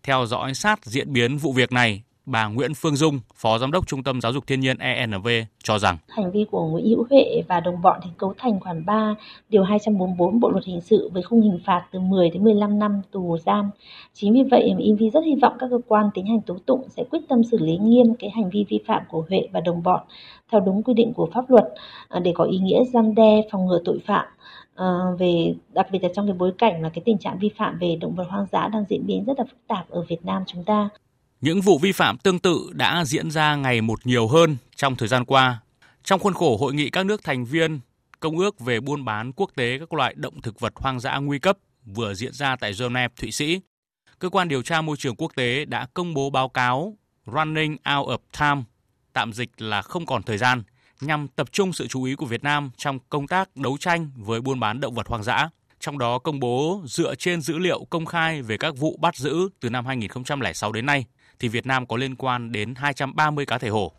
Theo 0.02 0.26
dõi 0.26 0.54
sát 0.54 0.84
diễn 0.84 1.12
biến 1.12 1.38
vụ 1.38 1.52
việc 1.52 1.72
này, 1.72 2.02
Bà 2.26 2.48
Nguyễn 2.48 2.74
Phương 2.74 2.96
Dung, 2.96 3.20
Phó 3.34 3.58
Giám 3.58 3.70
đốc 3.70 3.86
Trung 3.86 4.02
tâm 4.02 4.20
Giáo 4.20 4.32
dục 4.32 4.46
Thiên 4.46 4.60
nhiên 4.60 4.78
ENV 4.78 5.28
cho 5.62 5.78
rằng 5.78 5.98
hành 6.08 6.30
vi 6.30 6.44
của 6.50 6.66
Nguyễn 6.66 6.86
Hữu 6.86 7.06
Huệ 7.10 7.42
và 7.48 7.60
đồng 7.60 7.82
bọn 7.82 8.00
thì 8.04 8.10
cấu 8.18 8.34
thành 8.38 8.60
khoản 8.60 8.86
3 8.86 9.14
điều 9.48 9.62
244 9.62 10.40
Bộ 10.40 10.50
luật 10.50 10.64
hình 10.64 10.80
sự 10.80 11.10
với 11.12 11.22
khung 11.22 11.40
hình 11.40 11.58
phạt 11.66 11.84
từ 11.92 12.00
10 12.00 12.30
đến 12.30 12.44
15 12.44 12.78
năm 12.78 13.00
tù 13.10 13.38
giam. 13.46 13.70
Chính 14.12 14.32
vì 14.32 14.42
vậy 14.50 14.74
mà 14.74 14.80
ENV 14.84 15.02
rất 15.12 15.24
hy 15.24 15.34
vọng 15.42 15.56
các 15.58 15.66
cơ 15.70 15.78
quan 15.88 16.10
tiến 16.14 16.26
hành 16.26 16.40
tố 16.40 16.56
tụng 16.66 16.88
sẽ 16.96 17.04
quyết 17.10 17.20
tâm 17.28 17.44
xử 17.44 17.58
lý 17.58 17.76
nghiêm 17.76 18.14
cái 18.18 18.30
hành 18.30 18.50
vi 18.50 18.64
vi 18.68 18.80
phạm 18.86 19.02
của 19.08 19.24
Huệ 19.28 19.48
và 19.52 19.60
đồng 19.60 19.82
bọn 19.82 20.00
theo 20.52 20.60
đúng 20.60 20.82
quy 20.82 20.94
định 20.94 21.12
của 21.12 21.28
pháp 21.34 21.50
luật 21.50 21.64
ờ, 22.08 22.20
để 22.20 22.32
có 22.34 22.44
ý 22.44 22.58
nghĩa 22.58 22.84
gian 22.84 23.14
đe 23.14 23.42
phòng 23.50 23.66
ngừa 23.66 23.80
tội 23.84 23.98
phạm 24.06 24.26
à, 24.74 24.86
về 25.18 25.54
đặc 25.72 25.86
biệt 25.90 26.02
là 26.02 26.08
trong 26.14 26.26
cái 26.26 26.36
bối 26.38 26.52
cảnh 26.58 26.82
mà 26.82 26.90
cái 26.94 27.02
tình 27.04 27.18
trạng 27.18 27.38
vi 27.38 27.50
phạm 27.58 27.78
về 27.78 27.96
động 28.00 28.14
vật 28.14 28.24
hoang 28.28 28.46
dã 28.52 28.68
đang 28.68 28.84
diễn 28.88 29.06
biến 29.06 29.24
rất 29.24 29.38
là 29.38 29.44
phức 29.44 29.58
tạp 29.68 29.90
ở 29.90 30.02
Việt 30.08 30.24
Nam 30.24 30.42
chúng 30.46 30.64
ta. 30.64 30.88
Những 31.44 31.60
vụ 31.60 31.78
vi 31.78 31.92
phạm 31.92 32.18
tương 32.18 32.38
tự 32.38 32.70
đã 32.72 33.04
diễn 33.04 33.30
ra 33.30 33.56
ngày 33.56 33.80
một 33.80 34.06
nhiều 34.06 34.28
hơn 34.28 34.56
trong 34.76 34.96
thời 34.96 35.08
gian 35.08 35.24
qua. 35.24 35.60
Trong 36.04 36.20
khuôn 36.20 36.34
khổ 36.34 36.56
hội 36.56 36.74
nghị 36.74 36.90
các 36.90 37.06
nước 37.06 37.24
thành 37.24 37.44
viên 37.44 37.80
Công 38.20 38.38
ước 38.38 38.60
về 38.60 38.80
buôn 38.80 39.04
bán 39.04 39.32
quốc 39.32 39.50
tế 39.54 39.78
các 39.78 39.92
loại 39.92 40.14
động 40.16 40.40
thực 40.40 40.60
vật 40.60 40.72
hoang 40.76 41.00
dã 41.00 41.16
nguy 41.16 41.38
cấp 41.38 41.58
vừa 41.84 42.14
diễn 42.14 42.32
ra 42.32 42.56
tại 42.56 42.72
Geneva, 42.80 43.08
Thụy 43.16 43.32
Sĩ, 43.32 43.60
cơ 44.18 44.28
quan 44.28 44.48
điều 44.48 44.62
tra 44.62 44.80
môi 44.80 44.96
trường 44.96 45.16
quốc 45.16 45.32
tế 45.34 45.64
đã 45.64 45.86
công 45.94 46.14
bố 46.14 46.30
báo 46.30 46.48
cáo 46.48 46.96
Running 47.26 47.72
Out 47.72 48.08
of 48.08 48.18
Time, 48.38 48.62
tạm 49.12 49.32
dịch 49.32 49.50
là 49.58 49.82
không 49.82 50.06
còn 50.06 50.22
thời 50.22 50.38
gian, 50.38 50.62
nhằm 51.00 51.28
tập 51.28 51.52
trung 51.52 51.72
sự 51.72 51.86
chú 51.86 52.04
ý 52.04 52.14
của 52.14 52.26
Việt 52.26 52.42
Nam 52.42 52.70
trong 52.76 52.98
công 53.08 53.26
tác 53.26 53.56
đấu 53.56 53.76
tranh 53.80 54.10
với 54.16 54.40
buôn 54.40 54.60
bán 54.60 54.80
động 54.80 54.94
vật 54.94 55.06
hoang 55.06 55.22
dã. 55.22 55.48
Trong 55.80 55.98
đó 55.98 56.18
công 56.18 56.40
bố 56.40 56.82
dựa 56.86 57.14
trên 57.14 57.40
dữ 57.40 57.58
liệu 57.58 57.84
công 57.90 58.06
khai 58.06 58.42
về 58.42 58.56
các 58.56 58.76
vụ 58.76 58.98
bắt 59.00 59.16
giữ 59.16 59.48
từ 59.60 59.70
năm 59.70 59.86
2006 59.86 60.72
đến 60.72 60.86
nay, 60.86 61.04
thì 61.44 61.48
Việt 61.48 61.66
Nam 61.66 61.86
có 61.86 61.96
liên 61.96 62.16
quan 62.16 62.52
đến 62.52 62.74
230 62.74 63.46
cá 63.46 63.58
thể 63.58 63.68
hổ. 63.68 63.92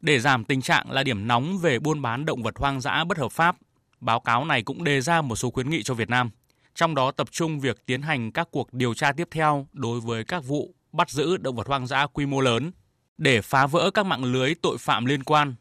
Để 0.00 0.18
giảm 0.18 0.44
tình 0.44 0.62
trạng 0.62 0.90
là 0.90 1.02
điểm 1.02 1.26
nóng 1.26 1.58
về 1.58 1.78
buôn 1.78 2.02
bán 2.02 2.24
động 2.24 2.42
vật 2.42 2.56
hoang 2.56 2.80
dã 2.80 3.04
bất 3.04 3.18
hợp 3.18 3.32
pháp, 3.32 3.56
báo 4.00 4.20
cáo 4.20 4.44
này 4.44 4.62
cũng 4.62 4.84
đề 4.84 5.00
ra 5.00 5.22
một 5.22 5.36
số 5.36 5.50
khuyến 5.50 5.70
nghị 5.70 5.82
cho 5.82 5.94
Việt 5.94 6.10
Nam, 6.10 6.30
trong 6.74 6.94
đó 6.94 7.10
tập 7.10 7.28
trung 7.30 7.60
việc 7.60 7.86
tiến 7.86 8.02
hành 8.02 8.32
các 8.32 8.48
cuộc 8.50 8.72
điều 8.72 8.94
tra 8.94 9.12
tiếp 9.12 9.28
theo 9.30 9.66
đối 9.72 10.00
với 10.00 10.24
các 10.24 10.44
vụ 10.44 10.74
bắt 10.92 11.10
giữ 11.10 11.36
động 11.36 11.56
vật 11.56 11.66
hoang 11.66 11.86
dã 11.86 12.06
quy 12.06 12.26
mô 12.26 12.40
lớn 12.40 12.72
để 13.18 13.42
phá 13.42 13.66
vỡ 13.66 13.90
các 13.94 14.06
mạng 14.06 14.24
lưới 14.24 14.54
tội 14.62 14.78
phạm 14.78 15.06
liên 15.06 15.24
quan, 15.24 15.54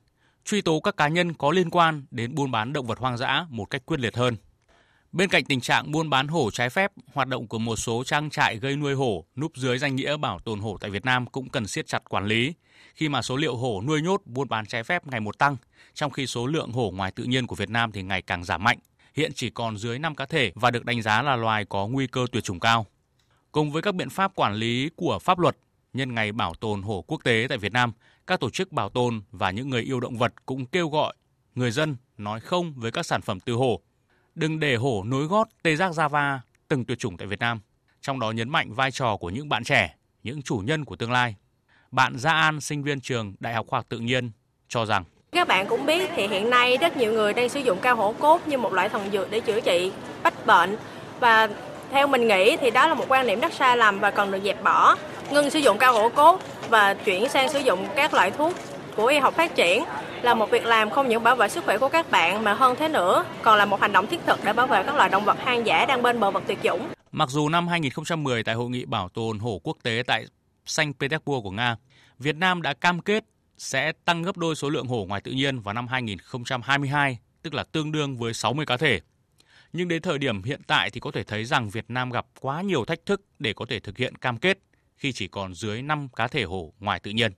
truy 0.45 0.61
tố 0.61 0.79
các 0.79 0.97
cá 0.97 1.07
nhân 1.07 1.33
có 1.33 1.51
liên 1.51 1.69
quan 1.69 2.05
đến 2.11 2.35
buôn 2.35 2.51
bán 2.51 2.73
động 2.73 2.87
vật 2.87 2.99
hoang 2.99 3.17
dã 3.17 3.45
một 3.49 3.65
cách 3.65 3.85
quyết 3.85 3.99
liệt 3.99 4.15
hơn. 4.15 4.35
Bên 5.11 5.29
cạnh 5.29 5.45
tình 5.45 5.61
trạng 5.61 5.91
buôn 5.91 6.09
bán 6.09 6.27
hổ 6.27 6.51
trái 6.51 6.69
phép, 6.69 6.91
hoạt 7.13 7.27
động 7.27 7.47
của 7.47 7.59
một 7.59 7.75
số 7.75 8.03
trang 8.03 8.29
trại 8.29 8.57
gây 8.57 8.75
nuôi 8.75 8.93
hổ 8.93 9.25
núp 9.35 9.51
dưới 9.55 9.77
danh 9.77 9.95
nghĩa 9.95 10.17
bảo 10.17 10.39
tồn 10.39 10.59
hổ 10.59 10.77
tại 10.81 10.89
Việt 10.91 11.05
Nam 11.05 11.25
cũng 11.25 11.49
cần 11.49 11.67
siết 11.67 11.87
chặt 11.87 12.09
quản 12.09 12.25
lý, 12.25 12.53
khi 12.95 13.09
mà 13.09 13.21
số 13.21 13.35
liệu 13.35 13.55
hổ 13.55 13.81
nuôi 13.87 14.01
nhốt 14.01 14.21
buôn 14.25 14.49
bán 14.49 14.65
trái 14.65 14.83
phép 14.83 15.07
ngày 15.07 15.19
một 15.19 15.37
tăng, 15.37 15.57
trong 15.93 16.11
khi 16.11 16.27
số 16.27 16.47
lượng 16.47 16.71
hổ 16.71 16.91
ngoài 16.91 17.11
tự 17.11 17.23
nhiên 17.23 17.47
của 17.47 17.55
Việt 17.55 17.69
Nam 17.69 17.91
thì 17.91 18.03
ngày 18.03 18.21
càng 18.21 18.43
giảm 18.43 18.63
mạnh, 18.63 18.77
hiện 19.15 19.31
chỉ 19.35 19.49
còn 19.49 19.77
dưới 19.77 19.99
5 19.99 20.15
cá 20.15 20.25
thể 20.25 20.51
và 20.55 20.71
được 20.71 20.85
đánh 20.85 21.01
giá 21.01 21.21
là 21.21 21.35
loài 21.35 21.65
có 21.65 21.87
nguy 21.87 22.07
cơ 22.07 22.25
tuyệt 22.31 22.43
chủng 22.43 22.59
cao. 22.59 22.85
Cùng 23.51 23.71
với 23.71 23.81
các 23.81 23.95
biện 23.95 24.09
pháp 24.09 24.35
quản 24.35 24.53
lý 24.53 24.89
của 24.95 25.19
pháp 25.19 25.39
luật, 25.39 25.57
nhân 25.93 26.15
ngày 26.15 26.31
bảo 26.31 26.53
tồn 26.53 26.81
hổ 26.81 27.01
quốc 27.07 27.23
tế 27.23 27.45
tại 27.49 27.57
Việt 27.57 27.73
Nam, 27.73 27.91
các 28.27 28.39
tổ 28.39 28.49
chức 28.49 28.71
bảo 28.71 28.89
tồn 28.89 29.21
và 29.31 29.51
những 29.51 29.69
người 29.69 29.81
yêu 29.81 29.99
động 29.99 30.17
vật 30.17 30.33
cũng 30.45 30.65
kêu 30.65 30.89
gọi 30.89 31.15
người 31.55 31.71
dân 31.71 31.95
nói 32.17 32.39
không 32.39 32.73
với 32.75 32.91
các 32.91 33.05
sản 33.05 33.21
phẩm 33.21 33.39
từ 33.39 33.53
hổ 33.53 33.81
đừng 34.35 34.59
để 34.59 34.75
hổ 34.75 35.03
nối 35.03 35.25
gót 35.25 35.47
tê 35.63 35.75
giác 35.75 35.91
Java 35.91 36.39
từng 36.67 36.85
tuyệt 36.85 36.99
chủng 36.99 37.17
tại 37.17 37.27
Việt 37.27 37.39
Nam, 37.39 37.59
trong 38.01 38.19
đó 38.19 38.31
nhấn 38.31 38.49
mạnh 38.49 38.73
vai 38.73 38.91
trò 38.91 39.17
của 39.17 39.29
những 39.29 39.49
bạn 39.49 39.63
trẻ, 39.63 39.95
những 40.23 40.41
chủ 40.41 40.57
nhân 40.65 40.85
của 40.85 40.95
tương 40.95 41.11
lai. 41.11 41.35
Bạn 41.91 42.17
Gia 42.17 42.31
An, 42.31 42.61
sinh 42.61 42.83
viên 42.83 43.01
trường 43.01 43.33
Đại 43.39 43.53
học 43.53 43.67
Khoa 43.67 43.79
học 43.79 43.85
Tự 43.89 43.99
nhiên, 43.99 44.31
cho 44.67 44.85
rằng 44.85 45.03
các 45.31 45.47
bạn 45.47 45.67
cũng 45.67 45.85
biết 45.85 46.09
thì 46.15 46.27
hiện 46.27 46.49
nay 46.49 46.77
rất 46.77 46.97
nhiều 46.97 47.13
người 47.13 47.33
đang 47.33 47.49
sử 47.49 47.59
dụng 47.59 47.79
cao 47.81 47.95
hổ 47.95 48.13
cốt 48.19 48.47
như 48.47 48.57
một 48.57 48.73
loại 48.73 48.89
thần 48.89 49.11
dược 49.11 49.31
để 49.31 49.39
chữa 49.39 49.61
trị 49.61 49.91
bách 50.23 50.45
bệnh 50.45 50.77
và 51.19 51.49
theo 51.91 52.07
mình 52.07 52.27
nghĩ 52.27 52.57
thì 52.57 52.71
đó 52.71 52.87
là 52.87 52.93
một 52.93 53.05
quan 53.07 53.27
niệm 53.27 53.39
rất 53.39 53.53
sai 53.53 53.77
lầm 53.77 53.99
và 53.99 54.11
cần 54.11 54.31
được 54.31 54.39
dẹp 54.43 54.63
bỏ. 54.63 54.95
Ngừng 55.31 55.49
sử 55.49 55.59
dụng 55.59 55.77
cao 55.77 55.93
hổ 55.93 56.09
cốt 56.09 56.41
và 56.69 56.93
chuyển 56.93 57.29
sang 57.29 57.49
sử 57.49 57.59
dụng 57.59 57.87
các 57.95 58.13
loại 58.13 58.31
thuốc 58.31 58.53
của 58.95 59.05
y 59.05 59.17
học 59.19 59.33
phát 59.33 59.55
triển 59.55 59.83
là 60.23 60.33
một 60.33 60.51
việc 60.51 60.65
làm 60.65 60.89
không 60.89 61.09
những 61.09 61.23
bảo 61.23 61.35
vệ 61.35 61.49
sức 61.49 61.65
khỏe 61.65 61.77
của 61.77 61.89
các 61.89 62.11
bạn 62.11 62.43
mà 62.43 62.53
hơn 62.53 62.75
thế 62.79 62.87
nữa 62.87 63.25
còn 63.41 63.57
là 63.57 63.65
một 63.65 63.81
hành 63.81 63.91
động 63.91 64.07
thiết 64.07 64.19
thực 64.25 64.39
để 64.45 64.53
bảo 64.53 64.67
vệ 64.67 64.83
các 64.83 64.95
loài 64.95 65.09
động 65.09 65.25
vật 65.25 65.37
hoang 65.41 65.65
dã 65.65 65.85
đang 65.85 66.01
bên 66.01 66.19
bờ 66.19 66.31
vật 66.31 66.43
tuyệt 66.47 66.57
chủng. 66.63 66.87
Mặc 67.11 67.29
dù 67.29 67.49
năm 67.49 67.67
2010 67.67 68.43
tại 68.43 68.55
hội 68.55 68.69
nghị 68.69 68.85
bảo 68.85 69.09
tồn 69.09 69.39
hổ 69.39 69.59
quốc 69.63 69.77
tế 69.83 70.03
tại 70.07 70.25
Saint 70.65 70.99
Petersburg 70.99 71.43
của 71.43 71.51
Nga, 71.51 71.75
Việt 72.19 72.35
Nam 72.35 72.61
đã 72.61 72.73
cam 72.73 72.99
kết 72.99 73.23
sẽ 73.57 73.91
tăng 74.05 74.23
gấp 74.23 74.37
đôi 74.37 74.55
số 74.55 74.69
lượng 74.69 74.87
hổ 74.87 75.05
ngoài 75.09 75.21
tự 75.21 75.31
nhiên 75.31 75.59
vào 75.59 75.73
năm 75.73 75.87
2022, 75.87 77.17
tức 77.41 77.53
là 77.53 77.63
tương 77.63 77.91
đương 77.91 78.17
với 78.17 78.33
60 78.33 78.65
cá 78.65 78.77
thể. 78.77 78.99
Nhưng 79.73 79.87
đến 79.87 80.01
thời 80.01 80.17
điểm 80.17 80.43
hiện 80.43 80.61
tại 80.67 80.89
thì 80.89 80.99
có 80.99 81.11
thể 81.11 81.23
thấy 81.23 81.45
rằng 81.45 81.69
Việt 81.69 81.85
Nam 81.87 82.09
gặp 82.09 82.25
quá 82.39 82.61
nhiều 82.61 82.85
thách 82.85 83.05
thức 83.05 83.21
để 83.39 83.53
có 83.53 83.65
thể 83.69 83.79
thực 83.79 83.97
hiện 83.97 84.15
cam 84.15 84.37
kết 84.37 84.59
khi 84.97 85.11
chỉ 85.11 85.27
còn 85.27 85.53
dưới 85.53 85.81
5 85.81 86.07
cá 86.15 86.27
thể 86.27 86.43
hổ 86.43 86.73
ngoài 86.79 86.99
tự 86.99 87.11
nhiên. 87.11 87.31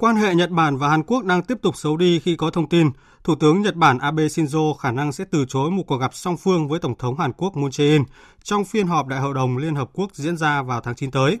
Quan 0.00 0.16
hệ 0.16 0.34
Nhật 0.34 0.50
Bản 0.50 0.76
và 0.76 0.88
Hàn 0.88 1.02
Quốc 1.02 1.24
đang 1.24 1.42
tiếp 1.42 1.58
tục 1.62 1.76
xấu 1.76 1.96
đi 1.96 2.20
khi 2.20 2.36
có 2.36 2.50
thông 2.50 2.68
tin 2.68 2.90
Thủ 3.24 3.34
tướng 3.34 3.62
Nhật 3.62 3.74
Bản 3.74 3.98
Abe 3.98 4.22
Shinzo 4.22 4.74
khả 4.74 4.92
năng 4.92 5.12
sẽ 5.12 5.24
từ 5.30 5.44
chối 5.48 5.70
một 5.70 5.82
cuộc 5.86 5.96
gặp 5.96 6.14
song 6.14 6.36
phương 6.36 6.68
với 6.68 6.78
Tổng 6.78 6.98
thống 6.98 7.18
Hàn 7.18 7.32
Quốc 7.32 7.56
Moon 7.56 7.70
Jae-in 7.70 8.04
trong 8.42 8.64
phiên 8.64 8.86
họp 8.86 9.06
Đại 9.06 9.20
hội 9.20 9.34
đồng 9.34 9.56
Liên 9.56 9.74
Hợp 9.74 9.90
Quốc 9.92 10.14
diễn 10.14 10.36
ra 10.36 10.62
vào 10.62 10.80
tháng 10.80 10.94
9 10.94 11.10
tới. 11.10 11.38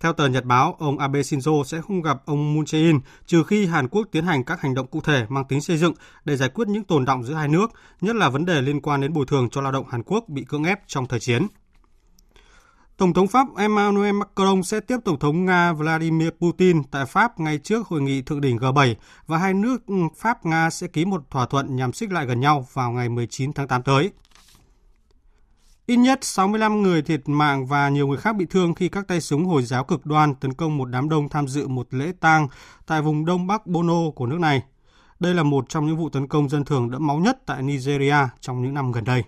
Theo 0.00 0.12
tờ 0.12 0.28
Nhật 0.28 0.44
báo, 0.44 0.76
ông 0.78 0.98
Abe 0.98 1.20
Shinzo 1.20 1.64
sẽ 1.64 1.80
không 1.80 2.02
gặp 2.02 2.22
ông 2.26 2.54
Moon 2.54 2.64
Jae-in 2.64 3.00
trừ 3.26 3.42
khi 3.44 3.66
Hàn 3.66 3.88
Quốc 3.88 4.08
tiến 4.12 4.26
hành 4.26 4.44
các 4.44 4.60
hành 4.60 4.74
động 4.74 4.86
cụ 4.86 5.00
thể 5.00 5.26
mang 5.28 5.44
tính 5.48 5.60
xây 5.60 5.76
dựng 5.76 5.94
để 6.24 6.36
giải 6.36 6.48
quyết 6.48 6.68
những 6.68 6.84
tồn 6.84 7.04
động 7.04 7.24
giữa 7.24 7.34
hai 7.34 7.48
nước, 7.48 7.70
nhất 8.00 8.16
là 8.16 8.28
vấn 8.28 8.44
đề 8.44 8.60
liên 8.60 8.80
quan 8.80 9.00
đến 9.00 9.12
bồi 9.12 9.26
thường 9.26 9.50
cho 9.50 9.60
lao 9.60 9.72
động 9.72 9.86
Hàn 9.88 10.02
Quốc 10.02 10.24
bị 10.28 10.44
cưỡng 10.48 10.64
ép 10.64 10.80
trong 10.86 11.06
thời 11.06 11.20
chiến. 11.20 11.46
Tổng 12.96 13.12
thống 13.14 13.28
Pháp 13.28 13.46
Emmanuel 13.56 14.12
Macron 14.12 14.62
sẽ 14.62 14.80
tiếp 14.80 14.96
Tổng 15.04 15.18
thống 15.18 15.44
Nga 15.44 15.72
Vladimir 15.72 16.28
Putin 16.40 16.82
tại 16.84 17.06
Pháp 17.06 17.40
ngay 17.40 17.58
trước 17.58 17.86
hội 17.86 18.02
nghị 18.02 18.22
thượng 18.22 18.40
đỉnh 18.40 18.56
G7 18.56 18.94
và 19.26 19.38
hai 19.38 19.54
nước 19.54 19.82
Pháp-Nga 20.16 20.70
sẽ 20.70 20.86
ký 20.86 21.04
một 21.04 21.30
thỏa 21.30 21.46
thuận 21.46 21.76
nhằm 21.76 21.92
xích 21.92 22.12
lại 22.12 22.26
gần 22.26 22.40
nhau 22.40 22.66
vào 22.72 22.90
ngày 22.90 23.08
19 23.08 23.52
tháng 23.52 23.68
8 23.68 23.82
tới. 23.82 24.10
Ít 25.86 25.96
nhất 25.96 26.18
65 26.22 26.82
người 26.82 27.02
thiệt 27.02 27.20
mạng 27.26 27.66
và 27.66 27.88
nhiều 27.88 28.06
người 28.06 28.18
khác 28.18 28.36
bị 28.36 28.46
thương 28.50 28.74
khi 28.74 28.88
các 28.88 29.08
tay 29.08 29.20
súng 29.20 29.44
Hồi 29.44 29.62
giáo 29.62 29.84
cực 29.84 30.06
đoan 30.06 30.34
tấn 30.34 30.52
công 30.52 30.76
một 30.76 30.84
đám 30.84 31.08
đông 31.08 31.28
tham 31.28 31.48
dự 31.48 31.68
một 31.68 31.94
lễ 31.94 32.12
tang 32.20 32.48
tại 32.86 33.02
vùng 33.02 33.24
đông 33.24 33.46
bắc 33.46 33.66
Bono 33.66 34.10
của 34.14 34.26
nước 34.26 34.40
này. 34.40 34.62
Đây 35.20 35.34
là 35.34 35.42
một 35.42 35.68
trong 35.68 35.86
những 35.86 35.96
vụ 35.96 36.08
tấn 36.08 36.28
công 36.28 36.48
dân 36.48 36.64
thường 36.64 36.90
đẫm 36.90 37.06
máu 37.06 37.18
nhất 37.18 37.38
tại 37.46 37.62
Nigeria 37.62 38.16
trong 38.40 38.62
những 38.62 38.74
năm 38.74 38.92
gần 38.92 39.04
đây. 39.04 39.24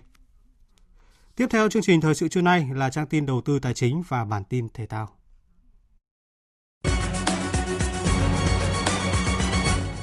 Tiếp 1.37 1.47
theo 1.49 1.69
chương 1.69 1.81
trình 1.81 2.01
thời 2.01 2.15
sự 2.15 2.27
trưa 2.27 2.41
nay 2.41 2.67
là 2.73 2.89
trang 2.89 3.07
tin 3.07 3.25
đầu 3.25 3.41
tư 3.41 3.59
tài 3.59 3.73
chính 3.73 4.03
và 4.07 4.25
bản 4.25 4.43
tin 4.43 4.67
thể 4.73 4.85
thao. 4.85 5.09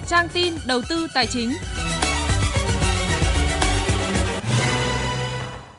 Trang 0.07 0.29
tin 0.33 0.55
đầu 0.67 0.81
tư 0.89 1.07
tài 1.15 1.27
chính. 1.27 1.51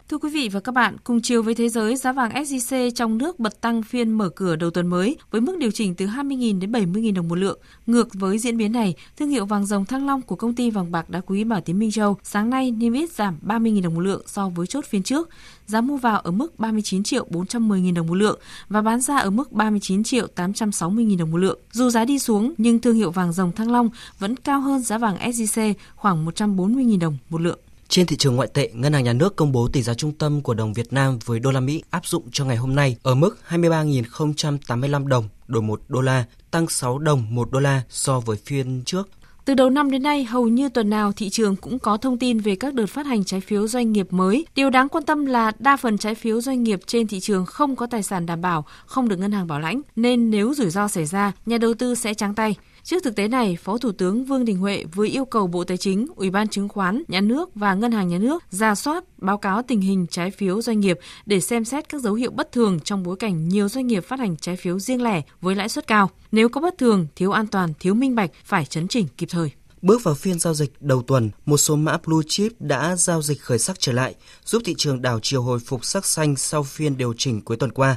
Thưa 0.09 0.17
quý 0.17 0.29
vị 0.29 0.49
và 0.49 0.59
các 0.59 0.71
bạn, 0.71 0.97
cùng 1.03 1.21
chiều 1.21 1.43
với 1.43 1.55
thế 1.55 1.69
giới, 1.69 1.95
giá 1.95 2.11
vàng 2.11 2.31
SJC 2.31 2.91
trong 2.91 3.17
nước 3.17 3.39
bật 3.39 3.61
tăng 3.61 3.83
phiên 3.83 4.11
mở 4.11 4.29
cửa 4.29 4.55
đầu 4.55 4.69
tuần 4.69 4.87
mới 4.87 5.17
với 5.31 5.41
mức 5.41 5.57
điều 5.59 5.71
chỉnh 5.71 5.95
từ 5.95 6.05
20.000 6.05 6.59
đến 6.59 6.71
70.000 6.71 7.13
đồng 7.13 7.27
một 7.27 7.35
lượng. 7.35 7.59
Ngược 7.85 8.07
với 8.13 8.37
diễn 8.37 8.57
biến 8.57 8.71
này, 8.71 8.95
thương 9.17 9.29
hiệu 9.29 9.45
vàng 9.45 9.65
dòng 9.65 9.85
Thăng 9.85 10.05
Long 10.05 10.21
của 10.21 10.35
công 10.35 10.55
ty 10.55 10.69
vàng 10.69 10.91
bạc 10.91 11.09
đá 11.09 11.21
quý 11.25 11.43
Bảo 11.43 11.61
Tín 11.61 11.79
Minh 11.79 11.91
Châu 11.91 12.17
sáng 12.23 12.49
nay 12.49 12.71
niêm 12.71 12.93
yết 12.93 13.11
giảm 13.11 13.39
30.000 13.45 13.81
đồng 13.81 13.93
một 13.93 14.01
lượng 14.01 14.21
so 14.25 14.49
với 14.49 14.67
chốt 14.67 14.85
phiên 14.85 15.03
trước. 15.03 15.29
Giá 15.67 15.81
mua 15.81 15.97
vào 15.97 16.19
ở 16.19 16.31
mức 16.31 16.59
39 16.59 17.03
triệu 17.03 17.27
410.000 17.29 17.93
đồng 17.93 18.07
một 18.07 18.15
lượng 18.15 18.39
và 18.69 18.81
bán 18.81 19.01
ra 19.01 19.17
ở 19.17 19.29
mức 19.29 19.51
39 19.51 20.03
triệu 20.03 20.27
860.000 20.35 21.17
đồng 21.17 21.31
một 21.31 21.37
lượng. 21.37 21.59
Dù 21.71 21.89
giá 21.89 22.05
đi 22.05 22.19
xuống 22.19 22.53
nhưng 22.57 22.79
thương 22.79 22.95
hiệu 22.95 23.11
vàng 23.11 23.33
dòng 23.33 23.51
Thăng 23.51 23.71
Long 23.71 23.89
vẫn 24.19 24.35
cao 24.35 24.61
hơn 24.61 24.81
giá 24.81 24.97
vàng 24.97 25.17
SJC 25.17 25.73
khoảng 25.95 26.25
140.000 26.25 26.99
đồng 26.99 27.17
một 27.29 27.41
lượng. 27.41 27.59
Trên 27.89 28.05
thị 28.05 28.15
trường 28.17 28.35
ngoại 28.35 28.47
tệ, 28.53 28.69
Ngân 28.73 28.93
hàng 28.93 29.03
Nhà 29.03 29.13
nước 29.13 29.35
công 29.35 29.51
bố 29.51 29.67
tỷ 29.67 29.81
giá 29.81 29.93
trung 29.93 30.11
tâm 30.11 30.41
của 30.41 30.53
đồng 30.53 30.73
Việt 30.73 30.93
Nam 30.93 31.19
với 31.25 31.39
đô 31.39 31.51
la 31.51 31.59
Mỹ 31.59 31.83
áp 31.89 32.05
dụng 32.05 32.23
cho 32.31 32.45
ngày 32.45 32.57
hôm 32.57 32.75
nay 32.75 32.95
ở 33.03 33.15
mức 33.15 33.37
23.085 33.49 35.07
đồng 35.07 35.29
đổi 35.47 35.61
1 35.61 35.81
đô 35.87 36.01
la, 36.01 36.25
tăng 36.51 36.67
6 36.67 36.99
đồng 36.99 37.35
1 37.35 37.51
đô 37.51 37.59
la 37.59 37.81
so 37.89 38.19
với 38.19 38.37
phiên 38.45 38.83
trước. 38.85 39.09
Từ 39.45 39.53
đầu 39.53 39.69
năm 39.69 39.91
đến 39.91 40.03
nay, 40.03 40.23
hầu 40.23 40.47
như 40.47 40.69
tuần 40.69 40.89
nào 40.89 41.11
thị 41.11 41.29
trường 41.29 41.55
cũng 41.55 41.79
có 41.79 41.97
thông 41.97 42.17
tin 42.17 42.39
về 42.39 42.55
các 42.55 42.73
đợt 42.73 42.85
phát 42.85 43.05
hành 43.05 43.23
trái 43.23 43.41
phiếu 43.41 43.67
doanh 43.67 43.91
nghiệp 43.91 44.07
mới. 44.13 44.45
Điều 44.55 44.69
đáng 44.69 44.89
quan 44.89 45.03
tâm 45.03 45.25
là 45.25 45.51
đa 45.59 45.77
phần 45.77 45.97
trái 45.97 46.15
phiếu 46.15 46.41
doanh 46.41 46.63
nghiệp 46.63 46.79
trên 46.85 47.07
thị 47.07 47.19
trường 47.19 47.45
không 47.45 47.75
có 47.75 47.87
tài 47.87 48.03
sản 48.03 48.25
đảm 48.25 48.41
bảo, 48.41 48.65
không 48.85 49.09
được 49.09 49.19
ngân 49.19 49.31
hàng 49.31 49.47
bảo 49.47 49.59
lãnh, 49.59 49.81
nên 49.95 50.29
nếu 50.29 50.53
rủi 50.53 50.69
ro 50.69 50.87
xảy 50.87 51.05
ra, 51.05 51.31
nhà 51.45 51.57
đầu 51.57 51.73
tư 51.73 51.95
sẽ 51.95 52.13
trắng 52.13 52.35
tay. 52.35 52.55
Trước 52.85 53.03
thực 53.03 53.15
tế 53.15 53.27
này, 53.27 53.57
Phó 53.63 53.77
Thủ 53.77 53.91
tướng 53.91 54.25
Vương 54.25 54.45
Đình 54.45 54.57
Huệ 54.57 54.83
vừa 54.95 55.05
yêu 55.05 55.25
cầu 55.25 55.47
Bộ 55.47 55.63
Tài 55.63 55.77
chính, 55.77 56.07
Ủy 56.15 56.29
ban 56.29 56.47
Chứng 56.47 56.69
khoán, 56.69 57.03
Nhà 57.07 57.21
nước 57.21 57.49
và 57.55 57.73
Ngân 57.73 57.91
hàng 57.91 58.07
Nhà 58.07 58.17
nước 58.17 58.43
ra 58.49 58.75
soát, 58.75 59.03
báo 59.17 59.37
cáo 59.37 59.61
tình 59.61 59.81
hình 59.81 60.07
trái 60.09 60.31
phiếu 60.31 60.61
doanh 60.61 60.79
nghiệp 60.79 60.99
để 61.25 61.39
xem 61.39 61.65
xét 61.65 61.89
các 61.89 62.01
dấu 62.01 62.13
hiệu 62.13 62.31
bất 62.31 62.51
thường 62.51 62.79
trong 62.79 63.03
bối 63.03 63.15
cảnh 63.15 63.49
nhiều 63.49 63.69
doanh 63.69 63.87
nghiệp 63.87 64.03
phát 64.07 64.19
hành 64.19 64.37
trái 64.37 64.55
phiếu 64.55 64.79
riêng 64.79 65.01
lẻ 65.03 65.21
với 65.41 65.55
lãi 65.55 65.69
suất 65.69 65.87
cao. 65.87 66.09
Nếu 66.31 66.49
có 66.49 66.61
bất 66.61 66.77
thường, 66.77 67.07
thiếu 67.15 67.31
an 67.31 67.47
toàn, 67.47 67.73
thiếu 67.79 67.93
minh 67.93 68.15
bạch 68.15 68.31
phải 68.45 68.65
chấn 68.65 68.87
chỉnh 68.87 69.07
kịp 69.17 69.27
thời. 69.31 69.51
Bước 69.81 70.03
vào 70.03 70.15
phiên 70.15 70.39
giao 70.39 70.53
dịch 70.53 70.73
đầu 70.79 71.01
tuần, 71.01 71.31
một 71.45 71.57
số 71.57 71.75
mã 71.75 71.97
blue 72.05 72.25
chip 72.27 72.51
đã 72.59 72.95
giao 72.95 73.21
dịch 73.21 73.41
khởi 73.41 73.59
sắc 73.59 73.79
trở 73.79 73.91
lại, 73.91 74.15
giúp 74.45 74.61
thị 74.65 74.75
trường 74.77 75.01
đảo 75.01 75.19
chiều 75.23 75.41
hồi 75.41 75.59
phục 75.59 75.85
sắc 75.85 76.05
xanh 76.05 76.35
sau 76.35 76.63
phiên 76.63 76.97
điều 76.97 77.13
chỉnh 77.17 77.41
cuối 77.41 77.57
tuần 77.57 77.71
qua. 77.71 77.95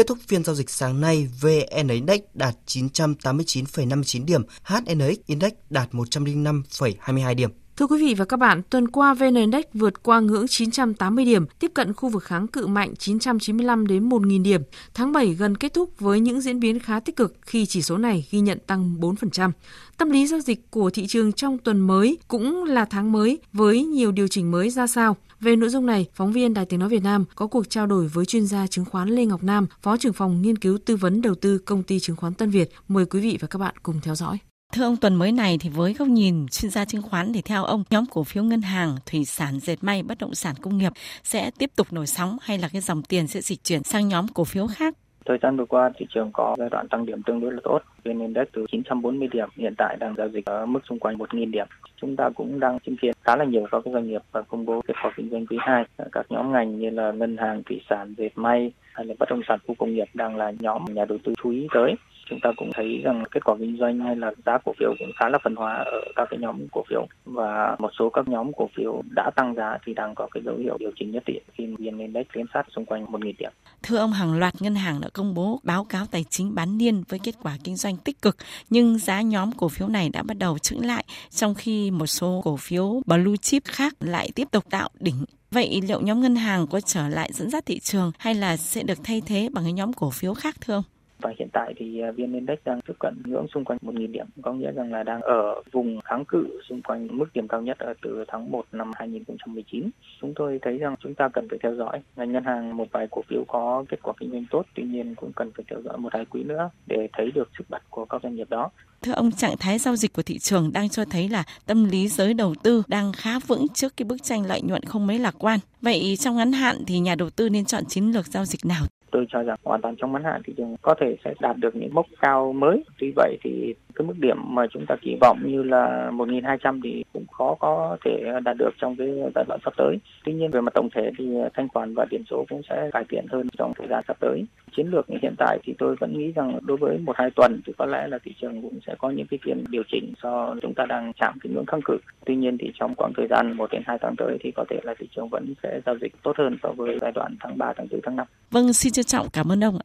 Kết 0.00 0.06
thúc 0.06 0.18
phiên 0.28 0.44
giao 0.44 0.54
dịch 0.54 0.70
sáng 0.70 1.00
nay, 1.00 1.28
VN 1.40 1.88
Index 1.88 2.20
đạt 2.34 2.54
989,59 2.66 4.24
điểm, 4.24 4.42
HNX 4.64 5.16
Index 5.26 5.52
đạt 5.70 5.88
105,22 5.92 7.34
điểm. 7.34 7.50
Thưa 7.76 7.86
quý 7.86 8.06
vị 8.06 8.14
và 8.14 8.24
các 8.24 8.36
bạn, 8.36 8.62
tuần 8.70 8.88
qua 8.88 9.14
VN 9.14 9.34
Index 9.34 9.64
vượt 9.74 10.02
qua 10.02 10.20
ngưỡng 10.20 10.48
980 10.48 11.24
điểm, 11.24 11.46
tiếp 11.58 11.70
cận 11.74 11.92
khu 11.92 12.08
vực 12.08 12.24
kháng 12.24 12.46
cự 12.46 12.66
mạnh 12.66 12.94
995 12.96 13.86
đến 13.86 14.08
1.000 14.08 14.42
điểm. 14.42 14.62
Tháng 14.94 15.12
7 15.12 15.34
gần 15.34 15.56
kết 15.56 15.74
thúc 15.74 15.90
với 15.98 16.20
những 16.20 16.40
diễn 16.40 16.60
biến 16.60 16.78
khá 16.78 17.00
tích 17.00 17.16
cực 17.16 17.34
khi 17.42 17.66
chỉ 17.66 17.82
số 17.82 17.98
này 17.98 18.26
ghi 18.30 18.40
nhận 18.40 18.58
tăng 18.66 18.96
4%. 19.00 19.50
Tâm 19.96 20.10
lý 20.10 20.26
giao 20.26 20.40
dịch 20.40 20.70
của 20.70 20.90
thị 20.90 21.06
trường 21.06 21.32
trong 21.32 21.58
tuần 21.58 21.80
mới 21.80 22.18
cũng 22.28 22.64
là 22.64 22.84
tháng 22.84 23.12
mới 23.12 23.38
với 23.52 23.84
nhiều 23.84 24.12
điều 24.12 24.28
chỉnh 24.28 24.50
mới 24.50 24.70
ra 24.70 24.86
sao? 24.86 25.16
Về 25.40 25.56
nội 25.56 25.70
dung 25.70 25.86
này, 25.86 26.06
phóng 26.14 26.32
viên 26.32 26.54
Đài 26.54 26.66
Tiếng 26.66 26.80
Nói 26.80 26.88
Việt 26.88 27.02
Nam 27.02 27.24
có 27.34 27.46
cuộc 27.46 27.70
trao 27.70 27.86
đổi 27.86 28.08
với 28.08 28.26
chuyên 28.26 28.46
gia 28.46 28.66
chứng 28.66 28.84
khoán 28.84 29.08
Lê 29.08 29.24
Ngọc 29.24 29.42
Nam, 29.42 29.66
Phó 29.82 29.96
trưởng 29.96 30.12
phòng 30.12 30.42
nghiên 30.42 30.58
cứu 30.58 30.78
tư 30.86 30.96
vấn 30.96 31.22
đầu 31.22 31.34
tư 31.34 31.58
công 31.58 31.82
ty 31.82 32.00
chứng 32.00 32.16
khoán 32.16 32.34
Tân 32.34 32.50
Việt. 32.50 32.70
Mời 32.88 33.06
quý 33.06 33.20
vị 33.20 33.38
và 33.40 33.48
các 33.48 33.58
bạn 33.58 33.74
cùng 33.82 34.00
theo 34.02 34.14
dõi. 34.14 34.38
Thưa 34.72 34.84
ông, 34.84 34.96
tuần 34.96 35.14
mới 35.14 35.32
này 35.32 35.58
thì 35.58 35.68
với 35.68 35.94
góc 35.94 36.08
nhìn 36.08 36.48
chuyên 36.48 36.70
gia 36.70 36.84
chứng 36.84 37.02
khoán 37.02 37.32
thì 37.32 37.42
theo 37.42 37.64
ông, 37.64 37.84
nhóm 37.90 38.04
cổ 38.06 38.24
phiếu 38.24 38.44
ngân 38.44 38.62
hàng, 38.62 38.96
thủy 39.06 39.24
sản, 39.24 39.60
dệt 39.60 39.84
may, 39.84 40.02
bất 40.02 40.18
động 40.18 40.34
sản 40.34 40.56
công 40.56 40.78
nghiệp 40.78 40.92
sẽ 41.24 41.50
tiếp 41.50 41.70
tục 41.76 41.92
nổi 41.92 42.06
sóng 42.06 42.36
hay 42.42 42.58
là 42.58 42.68
cái 42.68 42.82
dòng 42.82 43.02
tiền 43.02 43.26
sẽ 43.26 43.40
dịch 43.40 43.64
chuyển 43.64 43.84
sang 43.84 44.08
nhóm 44.08 44.28
cổ 44.28 44.44
phiếu 44.44 44.66
khác? 44.66 44.96
Thời 45.26 45.38
gian 45.42 45.56
vừa 45.56 45.64
qua, 45.64 45.90
thị 45.96 46.06
trường 46.14 46.30
có 46.32 46.56
giai 46.58 46.68
đoạn 46.70 46.88
tăng 46.88 47.06
điểm 47.06 47.22
tương 47.22 47.40
đối 47.40 47.52
là 47.52 47.60
tốt. 47.64 47.82
VN 48.04 48.20
Index 48.20 48.48
từ 48.52 48.66
940 48.72 49.28
điểm 49.32 49.48
hiện 49.56 49.74
tại 49.78 49.96
đang 50.00 50.14
giao 50.16 50.28
dịch 50.28 50.44
ở 50.44 50.66
mức 50.66 50.80
xung 50.88 50.98
quanh 50.98 51.16
1.000 51.16 51.50
điểm. 51.50 51.66
Chúng 52.00 52.16
ta 52.16 52.30
cũng 52.36 52.60
đang 52.60 52.80
chứng 52.80 52.96
kiến 52.96 53.12
khá 53.24 53.36
là 53.36 53.44
nhiều 53.44 53.66
các 53.70 53.82
doanh 53.84 54.06
nghiệp 54.06 54.22
và 54.32 54.42
công 54.42 54.66
bố 54.66 54.80
kết 54.86 54.94
quả 55.02 55.12
kinh 55.16 55.30
doanh 55.30 55.46
quý 55.46 55.56
2. 55.60 55.84
Các 56.12 56.26
nhóm 56.28 56.52
ngành 56.52 56.78
như 56.78 56.90
là 56.90 57.12
ngân 57.12 57.36
hàng, 57.36 57.62
thủy 57.62 57.80
sản, 57.90 58.14
dệt 58.16 58.30
may 58.34 58.72
hay 58.92 59.06
là 59.06 59.14
bất 59.18 59.30
động 59.30 59.42
sản 59.48 59.58
khu 59.66 59.74
công 59.78 59.94
nghiệp 59.94 60.08
đang 60.14 60.36
là 60.36 60.52
nhóm 60.58 60.84
nhà 60.84 61.04
đầu 61.04 61.18
tư 61.24 61.32
chú 61.42 61.50
ý 61.50 61.68
tới 61.74 61.94
chúng 62.30 62.40
ta 62.40 62.52
cũng 62.56 62.70
thấy 62.74 63.00
rằng 63.04 63.24
kết 63.30 63.44
quả 63.44 63.56
kinh 63.60 63.76
doanh 63.80 63.98
hay 64.00 64.16
là 64.16 64.32
giá 64.46 64.58
cổ 64.64 64.72
phiếu 64.78 64.94
cũng 64.98 65.10
khá 65.16 65.28
là 65.28 65.38
phân 65.44 65.56
hóa 65.56 65.74
ở 65.74 66.00
các 66.16 66.28
cái 66.30 66.38
nhóm 66.38 66.66
cổ 66.72 66.82
phiếu 66.88 67.06
và 67.24 67.76
một 67.78 67.90
số 67.98 68.10
các 68.10 68.28
nhóm 68.28 68.52
cổ 68.56 68.68
phiếu 68.76 69.02
đã 69.14 69.30
tăng 69.36 69.54
giá 69.54 69.78
thì 69.86 69.94
đang 69.94 70.14
có 70.14 70.28
cái 70.30 70.42
dấu 70.46 70.56
hiệu 70.56 70.76
điều 70.78 70.90
chỉnh 70.96 71.10
nhất 71.10 71.22
định 71.26 71.42
khi 71.52 71.66
vn 71.66 71.98
index 71.98 72.26
tiến 72.34 72.46
sát 72.54 72.66
xung 72.74 72.84
quanh 72.84 73.04
1.000 73.04 73.32
điểm. 73.38 73.52
Thưa 73.82 73.96
ông, 73.98 74.12
hàng 74.12 74.38
loạt 74.38 74.54
ngân 74.60 74.74
hàng 74.74 75.00
đã 75.00 75.08
công 75.12 75.34
bố 75.34 75.60
báo 75.62 75.84
cáo 75.84 76.06
tài 76.10 76.24
chính 76.30 76.54
bán 76.54 76.78
niên 76.78 77.02
với 77.08 77.18
kết 77.18 77.34
quả 77.42 77.56
kinh 77.64 77.76
doanh 77.76 77.96
tích 77.96 78.22
cực, 78.22 78.36
nhưng 78.70 78.98
giá 78.98 79.20
nhóm 79.20 79.52
cổ 79.52 79.68
phiếu 79.68 79.88
này 79.88 80.10
đã 80.12 80.22
bắt 80.22 80.38
đầu 80.38 80.58
chững 80.58 80.86
lại, 80.86 81.04
trong 81.30 81.54
khi 81.54 81.90
một 81.90 82.06
số 82.06 82.40
cổ 82.44 82.56
phiếu 82.56 83.02
blue 83.06 83.36
chip 83.40 83.64
khác 83.64 83.94
lại 84.00 84.28
tiếp 84.34 84.48
tục 84.50 84.64
tạo 84.70 84.88
đỉnh 85.00 85.24
Vậy 85.50 85.80
liệu 85.88 86.00
nhóm 86.00 86.20
ngân 86.20 86.36
hàng 86.36 86.66
có 86.66 86.80
trở 86.80 87.08
lại 87.08 87.30
dẫn 87.32 87.50
dắt 87.50 87.66
thị 87.66 87.78
trường 87.78 88.12
hay 88.18 88.34
là 88.34 88.56
sẽ 88.56 88.82
được 88.82 88.98
thay 89.04 89.22
thế 89.26 89.48
bằng 89.52 89.64
cái 89.64 89.72
nhóm 89.72 89.92
cổ 89.92 90.10
phiếu 90.10 90.34
khác 90.34 90.56
thưa 90.60 90.74
ông? 90.74 90.82
Và 91.22 91.32
hiện 91.38 91.48
tại 91.52 91.74
thì 91.76 92.00
à, 92.00 92.10
vn 92.10 92.32
index 92.32 92.58
đang 92.64 92.80
tiếp 92.80 92.94
cận 92.98 93.14
ngưỡng 93.24 93.46
xung 93.54 93.64
quanh 93.64 93.78
1.000 93.82 94.12
điểm 94.12 94.26
có 94.42 94.52
nghĩa 94.52 94.72
rằng 94.72 94.92
là 94.92 95.02
đang 95.02 95.20
ở 95.20 95.62
vùng 95.72 96.00
kháng 96.00 96.24
cự 96.24 96.60
xung 96.68 96.82
quanh 96.82 97.08
mức 97.10 97.26
điểm 97.34 97.48
cao 97.48 97.62
nhất 97.62 97.78
ở 97.78 97.94
từ 98.02 98.24
tháng 98.28 98.50
1 98.50 98.64
năm 98.72 98.90
2019 98.94 99.90
chúng 100.20 100.32
tôi 100.36 100.58
thấy 100.62 100.78
rằng 100.78 100.94
chúng 101.00 101.14
ta 101.14 101.28
cần 101.28 101.48
phải 101.48 101.58
theo 101.62 101.74
dõi 101.74 102.02
ngành 102.16 102.32
ngân 102.32 102.44
hàng 102.44 102.76
một 102.76 102.88
vài 102.92 103.06
cổ 103.10 103.22
phiếu 103.28 103.44
có 103.48 103.84
kết 103.88 104.02
quả 104.02 104.12
kinh 104.20 104.30
doanh 104.30 104.44
tốt 104.50 104.66
tuy 104.74 104.82
nhiên 104.82 105.14
cũng 105.14 105.32
cần 105.32 105.50
phải 105.56 105.64
theo 105.70 105.82
dõi 105.82 105.98
một 105.98 106.12
hai 106.12 106.24
quý 106.24 106.42
nữa 106.42 106.70
để 106.86 107.08
thấy 107.12 107.30
được 107.34 107.48
sức 107.58 107.64
bật 107.70 107.82
của 107.90 108.04
các 108.04 108.22
doanh 108.22 108.34
nghiệp 108.34 108.50
đó 108.50 108.70
Thưa 109.02 109.12
ông, 109.12 109.32
trạng 109.32 109.56
thái 109.56 109.78
giao 109.78 109.96
dịch 109.96 110.12
của 110.12 110.22
thị 110.22 110.38
trường 110.38 110.72
đang 110.72 110.88
cho 110.88 111.04
thấy 111.04 111.28
là 111.28 111.44
tâm 111.66 111.84
lý 111.84 112.08
giới 112.08 112.34
đầu 112.34 112.54
tư 112.62 112.82
đang 112.86 113.12
khá 113.12 113.38
vững 113.38 113.66
trước 113.74 113.96
cái 113.96 114.04
bức 114.04 114.22
tranh 114.22 114.46
lợi 114.46 114.62
nhuận 114.62 114.82
không 114.84 115.06
mấy 115.06 115.18
lạc 115.18 115.34
quan. 115.38 115.58
Vậy 115.82 116.16
trong 116.20 116.36
ngắn 116.36 116.52
hạn 116.52 116.76
thì 116.86 116.98
nhà 116.98 117.14
đầu 117.14 117.30
tư 117.30 117.48
nên 117.48 117.64
chọn 117.64 117.84
chiến 117.84 118.12
lược 118.12 118.26
giao 118.26 118.44
dịch 118.44 118.64
nào? 118.64 118.86
Tôi 119.12 119.26
cho 119.28 119.42
rằng 119.42 119.56
hoàn 119.64 119.80
toàn 119.80 119.96
trong 119.96 120.12
ngắn 120.12 120.24
hạn 120.24 120.42
thị 120.44 120.52
trường 120.56 120.76
có 120.82 120.94
thể 121.00 121.16
sẽ 121.24 121.34
đạt 121.40 121.56
được 121.56 121.76
những 121.76 121.94
mốc 121.94 122.06
cao 122.20 122.52
mới. 122.52 122.84
Tuy 122.98 123.12
vậy 123.16 123.36
thì 123.42 123.74
cái 123.94 124.06
mức 124.06 124.14
điểm 124.18 124.36
mà 124.54 124.66
chúng 124.72 124.86
ta 124.88 124.96
kỳ 125.02 125.16
vọng 125.20 125.38
như 125.44 125.62
là 125.62 126.10
1.200 126.12 126.80
thì 126.84 127.04
cũng 127.12 127.26
khó 127.26 127.56
có 127.60 127.96
thể 128.04 128.32
đạt 128.44 128.56
được 128.58 128.70
trong 128.80 128.96
cái 128.96 129.08
giai 129.34 129.44
đoạn 129.48 129.60
sắp 129.64 129.74
tới. 129.76 129.98
Tuy 130.24 130.32
nhiên 130.32 130.50
về 130.50 130.60
mặt 130.60 130.74
tổng 130.74 130.88
thể 130.94 131.10
thì 131.18 131.24
thanh 131.54 131.68
khoản 131.68 131.94
và 131.94 132.06
điểm 132.10 132.22
số 132.30 132.44
cũng 132.48 132.62
sẽ 132.68 132.90
cải 132.92 133.04
thiện 133.08 133.26
hơn 133.30 133.48
trong 133.58 133.72
thời 133.78 133.88
gian 133.88 134.04
sắp 134.08 134.16
tới. 134.20 134.44
Chiến 134.76 134.86
lược 134.86 135.06
hiện 135.22 135.34
tại 135.38 135.58
thì 135.62 135.74
tôi 135.78 135.96
vẫn 136.00 136.18
nghĩ 136.18 136.32
rằng 136.32 136.58
đối 136.62 136.76
với 136.76 136.98
một 136.98 137.16
hai 137.16 137.30
tuần 137.30 137.60
thì 137.66 137.72
có 137.78 137.86
lẽ 137.86 138.06
là 138.06 138.18
thị 138.24 138.34
trường 138.40 138.62
cũng 138.62 138.78
sẽ 138.86 138.94
có 138.98 139.10
những 139.10 139.26
cái 139.26 139.38
phiên 139.42 139.64
điều 139.70 139.82
chỉnh 139.92 140.12
do 140.22 140.54
chúng 140.62 140.74
ta 140.74 140.86
đang 140.86 141.12
chạm 141.20 141.38
cái 141.42 141.52
ngưỡng 141.52 141.66
kháng 141.66 141.82
cự. 141.84 141.98
Tuy 142.26 142.36
nhiên 142.36 142.58
thì 142.58 142.72
trong 142.74 142.94
khoảng 142.96 143.12
thời 143.16 143.26
gian 143.30 143.56
1 143.56 143.70
đến 143.72 143.82
2 143.86 143.98
tháng 144.00 144.16
tới 144.16 144.38
thì 144.40 144.50
có 144.50 144.64
thể 144.70 144.80
là 144.82 144.94
thị 144.98 145.08
trường 145.16 145.28
vẫn 145.28 145.54
sẽ 145.62 145.80
giao 145.86 145.98
dịch 145.98 146.12
tốt 146.22 146.32
hơn 146.38 146.56
so 146.62 146.68
với 146.68 146.98
giai 147.00 147.12
đoạn 147.12 147.36
tháng 147.40 147.58
3, 147.58 147.72
tháng 147.76 147.86
4, 147.90 148.00
tháng 148.02 148.16
5. 148.16 148.26
Vâng, 148.50 148.72
xin 148.72 148.92
trân 149.02 149.06
trọng 149.06 149.30
cảm 149.30 149.52
ơn 149.52 149.64
ông 149.64 149.78
ạ. 149.78 149.84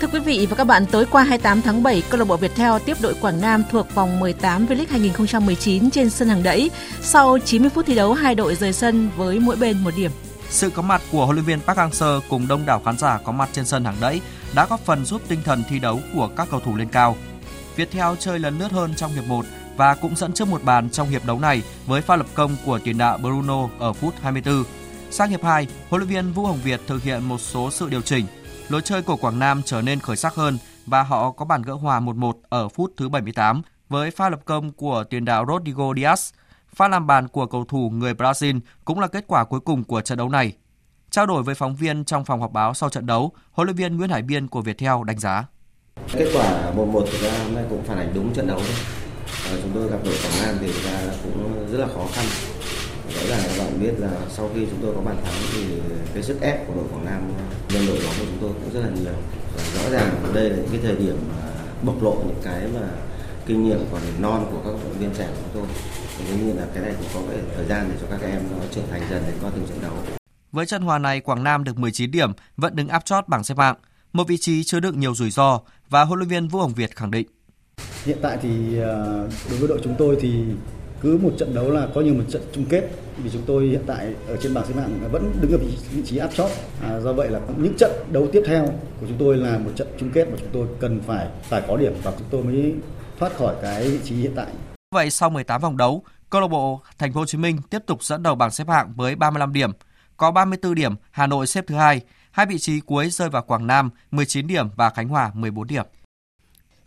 Thưa 0.00 0.08
quý 0.12 0.20
vị 0.20 0.46
và 0.50 0.56
các 0.56 0.64
bạn, 0.64 0.86
tối 0.86 1.06
qua 1.10 1.22
28 1.22 1.62
tháng 1.62 1.82
7, 1.82 2.02
câu 2.10 2.18
lạc 2.18 2.24
bộ 2.24 2.36
Viettel 2.36 2.72
tiếp 2.84 2.96
đội 3.00 3.14
Quảng 3.20 3.40
Nam 3.40 3.62
thuộc 3.70 3.94
vòng 3.94 4.20
18 4.20 4.66
V-League 4.66 4.86
2019 4.88 5.90
trên 5.90 6.10
sân 6.10 6.28
hàng 6.28 6.42
đẫy. 6.42 6.70
Sau 7.00 7.38
90 7.38 7.70
phút 7.70 7.86
thi 7.86 7.94
đấu, 7.94 8.14
hai 8.14 8.34
đội 8.34 8.54
rời 8.54 8.72
sân 8.72 9.10
với 9.16 9.38
mỗi 9.38 9.56
bên 9.56 9.84
một 9.84 9.90
điểm. 9.96 10.10
Sự 10.48 10.70
có 10.70 10.82
mặt 10.82 11.02
của 11.12 11.24
huấn 11.26 11.36
luyện 11.36 11.44
viên 11.44 11.60
Park 11.60 11.78
Hang-seo 11.78 12.20
cùng 12.28 12.48
đông 12.48 12.66
đảo 12.66 12.82
khán 12.84 12.98
giả 12.98 13.18
có 13.24 13.32
mặt 13.32 13.48
trên 13.52 13.64
sân 13.64 13.84
hàng 13.84 13.96
đẫy 14.00 14.20
đã 14.54 14.66
góp 14.66 14.80
phần 14.80 15.04
giúp 15.04 15.22
tinh 15.28 15.40
thần 15.44 15.62
thi 15.68 15.78
đấu 15.78 16.00
của 16.14 16.30
các 16.36 16.48
cầu 16.50 16.60
thủ 16.60 16.76
lên 16.76 16.88
cao. 16.88 17.16
Viettel 17.76 18.14
chơi 18.18 18.38
lần 18.38 18.58
lướt 18.58 18.72
hơn 18.72 18.94
trong 18.96 19.12
hiệp 19.12 19.24
1 19.24 19.44
và 19.80 19.94
cũng 19.94 20.16
dẫn 20.16 20.32
trước 20.32 20.48
một 20.48 20.64
bàn 20.64 20.90
trong 20.90 21.08
hiệp 21.08 21.24
đấu 21.26 21.38
này 21.38 21.62
với 21.86 22.00
pha 22.00 22.16
lập 22.16 22.26
công 22.34 22.56
của 22.64 22.78
tiền 22.78 22.98
đạo 22.98 23.18
Bruno 23.18 23.68
ở 23.78 23.92
phút 23.92 24.14
24. 24.22 24.64
Sang 25.10 25.30
hiệp 25.30 25.42
2, 25.42 25.66
huấn 25.88 26.00
luyện 26.00 26.08
viên 26.08 26.32
Vũ 26.32 26.46
Hồng 26.46 26.58
Việt 26.64 26.80
thực 26.86 27.02
hiện 27.02 27.24
một 27.24 27.38
số 27.38 27.70
sự 27.70 27.88
điều 27.88 28.02
chỉnh. 28.02 28.26
Lối 28.68 28.82
chơi 28.82 29.02
của 29.02 29.16
Quảng 29.16 29.38
Nam 29.38 29.62
trở 29.64 29.82
nên 29.82 30.00
khởi 30.00 30.16
sắc 30.16 30.34
hơn 30.34 30.58
và 30.86 31.02
họ 31.02 31.30
có 31.30 31.44
bàn 31.44 31.62
gỡ 31.62 31.74
hòa 31.74 32.00
1-1 32.00 32.32
ở 32.48 32.68
phút 32.68 32.92
thứ 32.96 33.08
78 33.08 33.62
với 33.88 34.10
pha 34.10 34.28
lập 34.28 34.40
công 34.44 34.72
của 34.72 35.04
tiền 35.10 35.24
đạo 35.24 35.44
Rodrigo 35.48 35.84
Diaz. 35.84 36.32
Pha 36.74 36.88
làm 36.88 37.06
bàn 37.06 37.28
của 37.28 37.46
cầu 37.46 37.64
thủ 37.64 37.90
người 37.90 38.14
Brazil 38.14 38.60
cũng 38.84 39.00
là 39.00 39.06
kết 39.06 39.24
quả 39.26 39.44
cuối 39.44 39.60
cùng 39.60 39.84
của 39.84 40.00
trận 40.00 40.18
đấu 40.18 40.28
này. 40.28 40.52
Trao 41.10 41.26
đổi 41.26 41.42
với 41.42 41.54
phóng 41.54 41.76
viên 41.76 42.04
trong 42.04 42.24
phòng 42.24 42.40
họp 42.40 42.52
báo 42.52 42.74
sau 42.74 42.90
trận 42.90 43.06
đấu, 43.06 43.32
huấn 43.52 43.66
luyện 43.66 43.76
viên 43.76 43.96
Nguyễn 43.96 44.10
Hải 44.10 44.22
Biên 44.22 44.48
của 44.48 44.62
Viettel 44.62 44.94
đánh 45.06 45.18
giá. 45.18 45.44
Kết 46.12 46.30
quả 46.34 46.72
1-1 46.76 47.00
thực 47.00 47.20
ra 47.22 47.44
hôm 47.44 47.54
nay 47.54 47.64
cũng 47.70 47.82
phản 47.84 47.98
ánh 47.98 48.12
đúng 48.14 48.34
trận 48.34 48.46
đấu 48.46 48.58
thôi. 48.58 48.76
Chúng 49.62 49.70
tôi 49.74 49.90
gặp 49.90 49.98
đội 50.04 50.14
Quảng 50.22 50.42
Nam 50.42 50.56
thì 50.60 50.72
ra 50.72 51.12
cũng 51.22 51.66
rất 51.72 51.78
là 51.78 51.86
khó 51.94 52.06
khăn. 52.12 52.24
Rõ 53.14 53.26
ràng 53.28 53.40
các 53.44 53.64
bạn 53.64 53.80
biết 53.80 53.92
là 53.98 54.10
sau 54.30 54.50
khi 54.54 54.66
chúng 54.70 54.78
tôi 54.82 54.94
có 54.94 55.00
bàn 55.00 55.16
thắng 55.24 55.34
thì 55.52 55.64
cái 56.14 56.22
sức 56.22 56.40
ép 56.40 56.66
của 56.66 56.74
đội 56.74 56.84
Quảng 56.92 57.04
Nam 57.04 57.32
lên 57.68 57.86
đội 57.86 57.96
bóng 57.96 58.14
của 58.18 58.24
chúng 58.26 58.38
tôi 58.40 58.50
cũng 58.52 58.72
rất 58.74 58.80
là 58.80 58.90
nhiều. 58.90 59.14
Và 59.56 59.62
rõ 59.74 59.90
ràng 59.90 60.32
đây 60.34 60.50
là 60.50 60.56
những 60.56 60.68
cái 60.70 60.80
thời 60.82 60.96
điểm 60.96 61.16
bộc 61.82 62.02
lộ 62.02 62.14
những 62.26 62.40
cái 62.42 62.68
mà 62.74 62.88
kinh 63.46 63.64
nghiệm 63.64 63.78
còn 63.92 64.00
non 64.20 64.46
của 64.50 64.58
các 64.64 64.70
vận 64.70 64.84
động 64.84 64.98
viên 64.98 65.10
trẻ 65.18 65.26
của 65.26 65.40
chúng 65.42 65.50
tôi. 65.54 65.76
Thì 66.18 66.24
đương 66.28 66.46
nhiên 66.46 66.56
là 66.56 66.66
cái 66.74 66.82
này 66.82 66.94
cũng 66.98 67.08
có 67.14 67.20
cái 67.30 67.40
thời 67.56 67.66
gian 67.66 67.88
để 67.90 67.96
cho 68.00 68.06
các 68.10 68.26
em 68.26 68.42
nó 68.50 68.64
trưởng 68.74 68.88
thành 68.90 69.02
dần 69.10 69.22
đến 69.26 69.34
qua 69.42 69.50
từng 69.54 69.66
trận 69.68 69.82
đấu. 69.82 69.92
Với 70.52 70.66
trận 70.66 70.82
hòa 70.82 70.98
này, 70.98 71.20
Quảng 71.20 71.44
Nam 71.44 71.64
được 71.64 71.78
19 71.78 72.10
điểm, 72.10 72.32
vẫn 72.56 72.76
đứng 72.76 72.88
áp 72.88 73.04
chót 73.04 73.28
bảng 73.28 73.44
xếp 73.44 73.58
hạng, 73.58 73.76
một 74.12 74.28
vị 74.28 74.36
trí 74.40 74.64
chứa 74.64 74.80
đựng 74.80 75.00
nhiều 75.00 75.14
rủi 75.14 75.30
ro 75.30 75.60
và 75.88 76.04
huấn 76.04 76.18
luyện 76.18 76.28
viên 76.28 76.48
Vũ 76.48 76.58
Hồng 76.58 76.74
Việt 76.74 76.96
khẳng 76.96 77.10
định. 77.10 77.26
Hiện 78.04 78.18
tại 78.22 78.38
thì 78.42 78.78
ờ, 78.78 79.28
đối 79.50 79.58
với 79.58 79.68
đội 79.68 79.80
chúng 79.84 79.94
tôi 79.98 80.16
thì 80.20 80.44
cứ 81.00 81.18
một 81.22 81.30
trận 81.38 81.54
đấu 81.54 81.70
là 81.70 81.88
có 81.94 82.00
như 82.00 82.14
một 82.14 82.24
trận 82.28 82.42
chung 82.52 82.64
kết. 82.64 82.88
Vì 83.16 83.30
chúng 83.30 83.42
tôi 83.46 83.64
hiện 83.64 83.82
tại 83.86 84.14
ở 84.28 84.36
trên 84.42 84.54
bảng 84.54 84.66
xếp 84.66 84.74
hạng 84.76 85.08
vẫn 85.12 85.32
đứng 85.40 85.52
ở 85.52 85.58
vị, 85.58 85.76
vị 85.90 86.02
trí 86.06 86.18
áp 86.18 86.30
chót 86.34 86.50
à, 86.82 87.00
do 87.00 87.12
vậy 87.12 87.30
là 87.30 87.40
những 87.56 87.74
trận 87.78 87.90
đấu 88.12 88.28
tiếp 88.32 88.42
theo 88.46 88.66
của 89.00 89.06
chúng 89.08 89.18
tôi 89.18 89.36
là 89.36 89.58
một 89.58 89.70
trận 89.76 89.88
chung 90.00 90.10
kết 90.10 90.28
mà 90.30 90.36
chúng 90.38 90.48
tôi 90.52 90.66
cần 90.80 91.00
phải 91.06 91.26
phải 91.42 91.62
có 91.68 91.76
điểm 91.76 91.92
và 92.02 92.12
chúng 92.18 92.28
tôi 92.30 92.42
mới 92.42 92.74
thoát 93.18 93.36
khỏi 93.36 93.54
cái 93.62 93.88
vị 93.88 93.98
trí 94.04 94.14
hiện 94.14 94.32
tại. 94.36 94.46
Vậy 94.94 95.10
sau 95.10 95.30
18 95.30 95.60
vòng 95.60 95.76
đấu 95.76 96.02
câu 96.30 96.40
lạc 96.40 96.48
bộ 96.48 96.80
Thành 96.98 97.12
phố 97.12 97.20
Hồ 97.20 97.26
Chí 97.26 97.38
Minh 97.38 97.58
tiếp 97.70 97.78
tục 97.86 98.04
dẫn 98.04 98.22
đầu 98.22 98.34
bảng 98.34 98.50
xếp 98.50 98.68
hạng 98.68 98.92
với 98.96 99.14
35 99.16 99.52
điểm 99.52 99.70
có 100.16 100.30
34 100.30 100.74
điểm 100.74 100.94
Hà 101.10 101.26
Nội 101.26 101.46
xếp 101.46 101.64
thứ 101.66 101.74
hai. 101.74 102.00
Hai 102.30 102.46
vị 102.46 102.58
trí 102.58 102.80
cuối 102.80 103.10
rơi 103.10 103.28
vào 103.28 103.42
Quảng 103.42 103.66
Nam 103.66 103.90
19 104.10 104.46
điểm 104.46 104.68
và 104.76 104.90
Khánh 104.90 105.08
Hòa 105.08 105.30
14 105.34 105.66
điểm. 105.66 105.84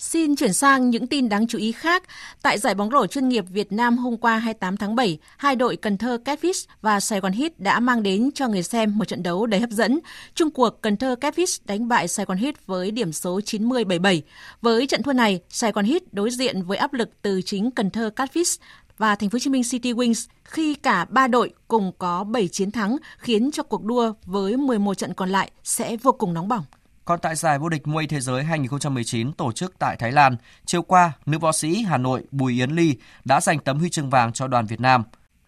Xin 0.04 0.36
chuyển 0.36 0.54
sang 0.54 0.90
những 0.90 1.08
tin 1.08 1.30
đáng 1.30 1.48
chú 1.48 1.58
ý 1.58 1.72
khác. 1.72 2.04
Tại 2.42 2.60
giải 2.60 2.76
bóng 2.76 2.92
rổ 2.92 3.08
chuyên 3.08 3.30
nghiệp 3.30 3.46
Việt 3.50 3.72
Nam 3.72 3.98
hôm 3.98 4.18
qua 4.18 4.38
28 4.38 4.78
tháng 4.78 4.96
7, 4.96 5.18
hai 5.38 5.56
đội 5.56 5.76
Cần 5.76 5.98
Thơ 5.98 6.18
Catfish 6.26 6.66
và 6.82 7.00
Sài 7.00 7.20
Gòn 7.20 7.32
Heat 7.32 7.60
đã 7.60 7.80
mang 7.80 8.04
đến 8.04 8.32
cho 8.36 8.48
người 8.48 8.64
xem 8.64 8.98
một 8.98 9.06
trận 9.06 9.24
đấu 9.24 9.46
đầy 9.46 9.60
hấp 9.60 9.70
dẫn. 9.70 10.00
Trung 10.36 10.52
cuộc 10.52 10.82
Cần 10.82 10.98
Thơ 10.98 11.16
Catfish 11.22 11.60
đánh 11.66 11.88
bại 11.88 12.08
Sài 12.08 12.26
Gòn 12.26 12.38
Heat 12.38 12.68
với 12.68 12.92
điểm 12.92 13.12
số 13.12 13.40
90-77. 13.40 14.22
Với 14.62 14.88
trận 14.88 15.04
thua 15.04 15.14
này, 15.14 15.40
Sài 15.50 15.72
Gòn 15.72 15.86
Heat 15.86 16.02
đối 16.12 16.32
diện 16.32 16.64
với 16.64 16.78
áp 16.78 16.94
lực 16.94 17.10
từ 17.22 17.42
chính 17.42 17.72
Cần 17.72 17.90
Thơ 17.90 18.10
Catfish 18.16 18.58
và 18.98 19.16
Thành 19.16 19.30
phố 19.30 19.36
Hồ 19.36 19.40
Chí 19.40 19.50
Minh 19.50 19.64
City 19.72 19.94
Wings 19.94 20.28
khi 20.44 20.76
cả 20.76 21.06
ba 21.06 21.28
đội 21.28 21.54
cùng 21.68 21.92
có 21.98 22.24
7 22.24 22.48
chiến 22.48 22.72
thắng 22.72 22.98
khiến 23.18 23.52
cho 23.52 23.64
cuộc 23.64 23.84
đua 23.84 24.14
với 24.26 24.58
11 24.58 24.94
trận 24.94 25.14
còn 25.14 25.30
lại 25.30 25.52
sẽ 25.64 25.98
vô 25.98 26.12
cùng 26.12 26.34
nóng 26.34 26.48
bỏng. 26.48 26.64
Còn 27.06 27.20
tại 27.20 27.36
giải 27.36 27.60
vô 27.60 27.70
địch 27.70 27.88
Muay 27.88 28.08
Thế 28.08 28.20
giới 28.20 28.44
2019 28.44 29.34
tổ 29.34 29.52
chức 29.52 29.80
tại 29.80 29.96
Thái 29.98 30.12
Lan, 30.12 30.36
chiều 30.66 30.82
qua, 30.82 31.12
nữ 31.26 31.40
võ 31.40 31.52
sĩ 31.52 31.84
Hà 31.84 31.98
Nội 31.98 32.24
Bùi 32.32 32.54
Yến 32.54 32.72
Ly 32.72 32.96
đã 33.26 33.42
giành 33.42 33.60
tấm 33.60 33.80
huy 33.80 33.90
chương 33.90 34.10
vàng 34.10 34.34
cho 34.34 34.48
đoàn 34.48 34.66
Việt 34.66 34.82
Nam. 34.82 35.04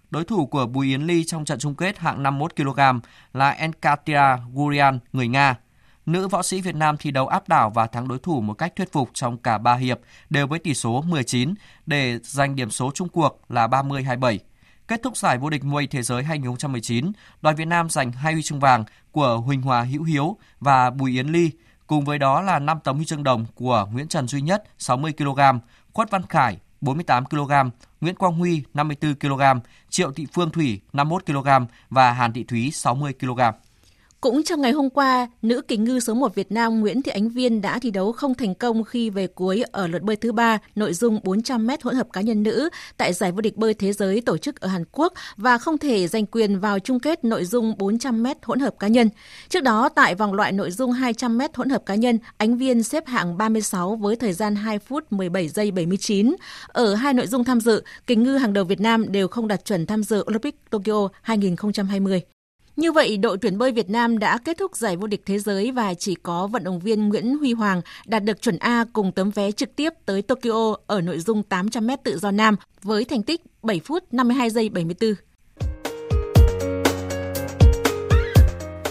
Đối 0.10 0.24
thủ 0.24 0.46
của 0.46 0.66
Bùi 0.66 0.88
Yến 0.88 1.02
Ly 1.02 1.24
trong 1.24 1.46
trận 1.46 1.60
chung 1.60 1.76
kết 1.76 1.98
hạng 1.98 2.24
51 2.24 2.56
kg 2.56 2.80
là 3.34 3.50
Enkatia 3.50 4.38
Gurian, 4.54 5.00
người 5.14 5.28
Nga. 5.28 5.56
Nữ 6.06 6.28
võ 6.28 6.44
sĩ 6.44 6.62
Việt 6.62 6.76
Nam 6.76 6.98
thi 6.98 7.12
đấu 7.12 7.28
áp 7.28 7.50
đảo 7.50 7.70
và 7.70 7.88
thắng 7.88 8.08
đối 8.08 8.20
thủ 8.20 8.42
một 8.42 8.54
cách 8.54 8.76
thuyết 8.76 8.92
phục 8.92 9.10
trong 9.14 9.38
cả 9.38 9.58
ba 9.58 9.76
hiệp 9.76 10.00
đều 10.30 10.48
với 10.48 10.60
tỷ 10.60 10.74
số 10.74 11.02
19 11.02 11.54
để 11.86 12.20
giành 12.24 12.56
điểm 12.56 12.72
số 12.72 12.92
chung 12.94 13.10
cuộc 13.10 13.42
là 13.50 13.68
30-27. 13.68 14.38
Kết 14.88 15.04
thúc 15.04 15.18
giải 15.18 15.38
vô 15.38 15.50
địch 15.50 15.64
Muay 15.64 15.88
Thế 15.88 16.02
giới 16.02 16.24
2019, 16.24 17.12
đoàn 17.42 17.56
Việt 17.56 17.66
Nam 17.66 17.90
giành 17.90 18.12
hai 18.12 18.34
huy 18.34 18.42
chương 18.42 18.60
vàng 18.60 18.84
của 19.16 19.38
Huỳnh 19.38 19.62
Hòa 19.62 19.82
Hữu 19.82 20.04
Hiếu 20.04 20.38
và 20.60 20.90
Bùi 20.90 21.12
Yến 21.12 21.28
Ly, 21.28 21.52
cùng 21.88 22.06
với 22.06 22.20
đó 22.20 22.42
là 22.42 22.60
5 22.60 22.80
tấm 22.84 22.96
huy 22.96 23.06
chương 23.06 23.24
đồng 23.24 23.46
của 23.56 23.88
Nguyễn 23.92 24.08
Trần 24.08 24.28
Duy 24.28 24.42
Nhất 24.42 24.64
60 24.78 25.14
kg, 25.18 25.40
Khuất 25.94 26.12
Văn 26.12 26.22
Khải 26.30 26.58
48 26.82 27.26
kg, 27.26 27.52
Nguyễn 28.02 28.16
Quang 28.16 28.34
Huy 28.34 28.64
54 28.74 29.16
kg, 29.16 29.42
Triệu 29.90 30.12
Thị 30.12 30.28
Phương 30.34 30.50
Thủy 30.50 30.82
51 30.94 31.26
kg 31.26 31.48
và 31.90 32.12
Hàn 32.12 32.34
Thị 32.34 32.44
Thúy 32.44 32.72
60 32.72 33.14
kg. 33.20 33.42
Cũng 34.26 34.44
trong 34.44 34.62
ngày 34.62 34.72
hôm 34.72 34.90
qua, 34.90 35.28
nữ 35.42 35.62
kính 35.62 35.84
ngư 35.84 36.00
số 36.00 36.14
1 36.14 36.36
Việt 36.36 36.52
Nam 36.52 36.80
Nguyễn 36.80 37.02
Thị 37.02 37.12
Ánh 37.12 37.30
Viên 37.30 37.62
đã 37.62 37.80
thi 37.80 37.92
đấu 37.92 38.12
không 38.12 38.34
thành 38.34 38.56
công 38.56 38.84
khi 38.84 39.10
về 39.10 39.28
cuối 39.28 39.64
ở 39.72 39.88
lượt 39.88 40.02
bơi 40.02 40.16
thứ 40.16 40.32
ba, 40.32 40.60
nội 40.76 40.94
dung 40.94 41.20
400m 41.24 41.78
hỗn 41.84 41.96
hợp 41.96 42.08
cá 42.14 42.22
nhân 42.22 42.44
nữ 42.44 42.70
tại 42.98 43.14
giải 43.14 43.32
vô 43.32 43.42
địch 43.42 43.58
bơi 43.58 43.74
thế 43.74 43.94
giới 43.94 44.22
tổ 44.22 44.38
chức 44.38 44.60
ở 44.60 44.68
Hàn 44.68 44.84
Quốc 44.92 45.14
và 45.38 45.58
không 45.58 45.78
thể 45.78 46.08
giành 46.08 46.26
quyền 46.26 46.60
vào 46.60 46.80
chung 46.80 47.00
kết 47.00 47.24
nội 47.24 47.46
dung 47.46 47.74
400m 47.78 48.36
hỗn 48.44 48.60
hợp 48.60 48.76
cá 48.80 48.88
nhân. 48.88 49.10
Trước 49.50 49.64
đó, 49.64 49.90
tại 49.90 50.16
vòng 50.16 50.34
loại 50.34 50.52
nội 50.52 50.72
dung 50.72 50.92
200m 50.92 51.50
hỗn 51.54 51.70
hợp 51.70 51.86
cá 51.86 51.96
nhân, 51.96 52.20
Ánh 52.38 52.58
Viên 52.58 52.84
xếp 52.84 53.08
hạng 53.08 53.38
36 53.38 53.96
với 53.96 54.16
thời 54.16 54.34
gian 54.34 54.56
2 54.56 54.80
phút 54.80 55.12
17 55.12 55.48
giây 55.48 55.72
79. 55.72 56.36
Ở 56.68 56.96
hai 56.96 57.14
nội 57.14 57.28
dung 57.28 57.44
tham 57.44 57.60
dự, 57.62 57.84
kính 58.08 58.24
ngư 58.24 58.38
hàng 58.38 58.54
đầu 58.54 58.64
Việt 58.64 58.82
Nam 58.82 59.12
đều 59.12 59.28
không 59.28 59.48
đạt 59.48 59.66
chuẩn 59.66 59.86
tham 59.86 60.04
dự 60.04 60.24
Olympic 60.30 60.56
Tokyo 60.70 61.10
2020. 61.22 62.35
Như 62.76 62.92
vậy, 62.92 63.18
đội 63.18 63.38
tuyển 63.38 63.58
bơi 63.58 63.72
Việt 63.72 63.90
Nam 63.90 64.20
đã 64.20 64.38
kết 64.38 64.58
thúc 64.58 64.76
giải 64.76 64.96
vô 64.96 65.08
địch 65.08 65.22
thế 65.26 65.40
giới 65.40 65.72
và 65.72 65.94
chỉ 65.94 66.16
có 66.16 66.48
vận 66.48 66.64
động 66.64 66.80
viên 66.80 67.10
Nguyễn 67.10 67.38
Huy 67.38 67.54
Hoàng 67.54 67.82
đạt 68.06 68.24
được 68.24 68.42
chuẩn 68.42 68.58
A 68.58 68.86
cùng 68.94 69.12
tấm 69.12 69.32
vé 69.32 69.52
trực 69.52 69.76
tiếp 69.76 69.90
tới 70.06 70.22
Tokyo 70.22 70.76
ở 70.88 71.02
nội 71.02 71.20
dung 71.20 71.44
800m 71.50 71.98
tự 72.04 72.18
do 72.18 72.32
nam 72.32 72.56
với 72.82 73.06
thành 73.06 73.24
tích 73.24 73.42
7 73.64 73.80
phút 73.80 74.04
52 74.12 74.50
giây 74.50 74.70
74. 74.70 75.14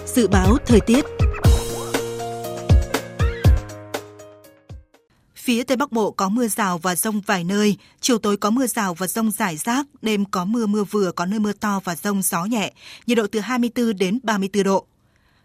Dự 0.06 0.28
báo 0.28 0.56
thời 0.66 0.80
tiết 0.80 1.04
Phía 5.44 5.64
Tây 5.64 5.76
Bắc 5.76 5.92
Bộ 5.92 6.10
có 6.10 6.28
mưa 6.28 6.48
rào 6.48 6.78
và 6.78 6.94
rông 6.96 7.20
vài 7.20 7.44
nơi, 7.44 7.76
chiều 8.00 8.18
tối 8.18 8.36
có 8.36 8.50
mưa 8.50 8.66
rào 8.66 8.94
và 8.94 9.06
rông 9.06 9.30
rải 9.30 9.56
rác, 9.56 9.86
đêm 10.02 10.24
có 10.24 10.44
mưa 10.44 10.66
mưa 10.66 10.84
vừa, 10.84 11.12
có 11.12 11.26
nơi 11.26 11.38
mưa 11.40 11.52
to 11.52 11.80
và 11.84 11.96
rông 11.96 12.22
gió 12.22 12.44
nhẹ, 12.44 12.72
nhiệt 13.06 13.18
độ 13.18 13.26
từ 13.26 13.40
24 13.40 13.96
đến 13.96 14.18
34 14.22 14.62
độ. 14.62 14.86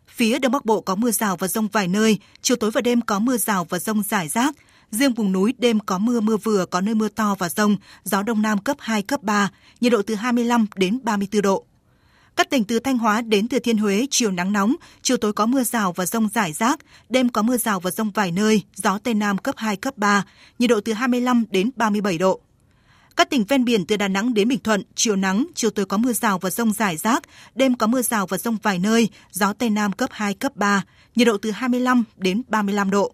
Phía 0.07 0.39
Đông 0.39 0.51
Bắc 0.51 0.65
Bộ 0.65 0.81
có 0.81 0.95
mưa 0.95 1.11
rào 1.11 1.37
và 1.37 1.47
rông 1.47 1.67
vài 1.67 1.87
nơi, 1.87 2.19
chiều 2.41 2.57
tối 2.57 2.71
và 2.71 2.81
đêm 2.81 3.01
có 3.01 3.19
mưa 3.19 3.37
rào 3.37 3.65
và 3.69 3.79
rông 3.79 4.03
rải 4.03 4.27
rác. 4.27 4.55
Riêng 4.91 5.13
vùng 5.13 5.31
núi 5.31 5.53
đêm 5.57 5.79
có 5.79 5.97
mưa 5.97 6.19
mưa 6.19 6.37
vừa, 6.37 6.65
có 6.65 6.81
nơi 6.81 6.95
mưa 6.95 7.09
to 7.09 7.35
và 7.39 7.49
rông, 7.49 7.75
gió 8.03 8.23
Đông 8.23 8.41
Nam 8.41 8.57
cấp 8.57 8.77
2, 8.79 9.01
cấp 9.01 9.23
3, 9.23 9.51
nhiệt 9.81 9.91
độ 9.91 10.01
từ 10.01 10.15
25 10.15 10.65
đến 10.75 10.99
34 11.03 11.41
độ. 11.41 11.65
Các 12.39 12.49
tỉnh 12.49 12.63
từ 12.63 12.79
Thanh 12.79 12.97
Hóa 12.97 13.21
đến 13.21 13.47
Thừa 13.47 13.59
Thiên 13.59 13.77
Huế 13.77 14.07
chiều 14.09 14.31
nắng 14.31 14.51
nóng, 14.51 14.75
chiều 15.01 15.17
tối 15.17 15.33
có 15.33 15.45
mưa 15.45 15.63
rào 15.63 15.91
và 15.91 16.05
rông 16.05 16.29
rải 16.29 16.53
rác, 16.53 16.79
đêm 17.09 17.29
có 17.29 17.41
mưa 17.41 17.57
rào 17.57 17.79
và 17.79 17.91
rông 17.91 18.11
vài 18.11 18.31
nơi, 18.31 18.63
gió 18.75 18.97
Tây 18.97 19.13
Nam 19.13 19.37
cấp 19.37 19.55
2, 19.57 19.75
cấp 19.75 19.97
3, 19.97 20.25
nhiệt 20.59 20.69
độ 20.69 20.79
từ 20.85 20.93
25 20.93 21.45
đến 21.49 21.69
37 21.75 22.17
độ. 22.17 22.39
Các 23.15 23.29
tỉnh 23.29 23.43
ven 23.43 23.65
biển 23.65 23.85
từ 23.85 23.97
Đà 23.97 24.07
Nẵng 24.07 24.33
đến 24.33 24.47
Bình 24.47 24.59
Thuận, 24.59 24.83
chiều 24.95 25.15
nắng, 25.15 25.45
chiều 25.55 25.69
tối 25.69 25.85
có 25.85 25.97
mưa 25.97 26.13
rào 26.13 26.39
và 26.39 26.49
rông 26.49 26.73
rải 26.73 26.97
rác, 26.97 27.23
đêm 27.55 27.75
có 27.75 27.87
mưa 27.87 28.01
rào 28.01 28.27
và 28.27 28.37
rông 28.37 28.57
vài 28.63 28.79
nơi, 28.79 29.09
gió 29.31 29.53
Tây 29.53 29.69
Nam 29.69 29.91
cấp 29.91 30.09
2, 30.13 30.33
cấp 30.33 30.55
3, 30.55 30.83
nhiệt 31.15 31.27
độ 31.27 31.37
từ 31.37 31.51
25 31.51 32.03
đến 32.17 32.41
35 32.47 32.89
độ. 32.89 33.13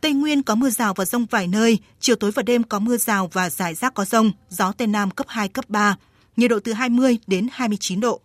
Tây 0.00 0.12
Nguyên 0.12 0.42
có 0.42 0.54
mưa 0.54 0.70
rào 0.70 0.94
và 0.94 1.04
rông 1.04 1.26
vài 1.26 1.46
nơi, 1.46 1.78
chiều 2.00 2.16
tối 2.16 2.30
và 2.30 2.42
đêm 2.42 2.62
có 2.62 2.78
mưa 2.78 2.96
rào 2.96 3.30
và 3.32 3.50
rải 3.50 3.74
rác 3.74 3.94
có 3.94 4.04
rông, 4.04 4.32
gió 4.48 4.72
Tây 4.72 4.86
Nam 4.86 5.10
cấp 5.10 5.26
2, 5.28 5.48
cấp 5.48 5.64
3, 5.68 5.96
nhiệt 6.36 6.50
độ 6.50 6.58
từ 6.64 6.72
20 6.72 7.18
đến 7.26 7.48
29 7.52 8.00
độ. 8.00 8.20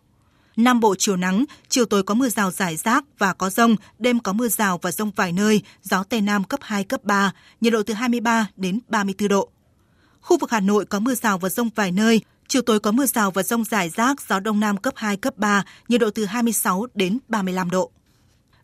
Nam 0.56 0.80
Bộ 0.80 0.96
chiều 1.00 1.18
nắng, 1.18 1.46
chiều 1.70 1.86
tối 1.86 2.04
có 2.04 2.14
mưa 2.14 2.30
rào 2.30 2.52
rải 2.52 2.76
rác 2.76 3.04
và 3.18 3.34
có 3.34 3.50
rông, 3.50 3.76
đêm 4.00 4.20
có 4.20 4.34
mưa 4.34 4.48
rào 4.48 4.78
và 4.82 4.92
rông 4.92 5.12
vài 5.16 5.32
nơi, 5.32 5.62
gió 5.84 6.04
Tây 6.04 6.22
Nam 6.22 6.44
cấp 6.44 6.60
2, 6.64 6.84
cấp 6.84 7.04
3, 7.04 7.32
nhiệt 7.62 7.74
độ 7.74 7.84
từ 7.84 7.94
23 7.94 8.48
đến 8.56 8.80
34 8.88 9.28
độ. 9.28 9.50
Khu 10.22 10.38
vực 10.38 10.52
Hà 10.52 10.60
Nội 10.60 10.86
có 10.86 11.00
mưa 11.00 11.16
rào 11.16 11.38
và 11.38 11.50
rông 11.50 11.70
vài 11.76 11.92
nơi, 11.92 12.22
chiều 12.48 12.62
tối 12.62 12.80
có 12.80 12.92
mưa 12.92 13.06
rào 13.06 13.32
và 13.32 13.44
rông 13.44 13.64
rải 13.64 13.90
rác, 13.90 14.22
gió 14.30 14.40
Đông 14.40 14.60
Nam 14.60 14.78
cấp 14.78 14.94
2, 14.98 15.18
cấp 15.18 15.38
3, 15.38 15.66
nhiệt 15.88 16.02
độ 16.02 16.10
từ 16.10 16.26
26 16.26 16.86
đến 16.94 17.20
35 17.28 17.70
độ. 17.70 17.92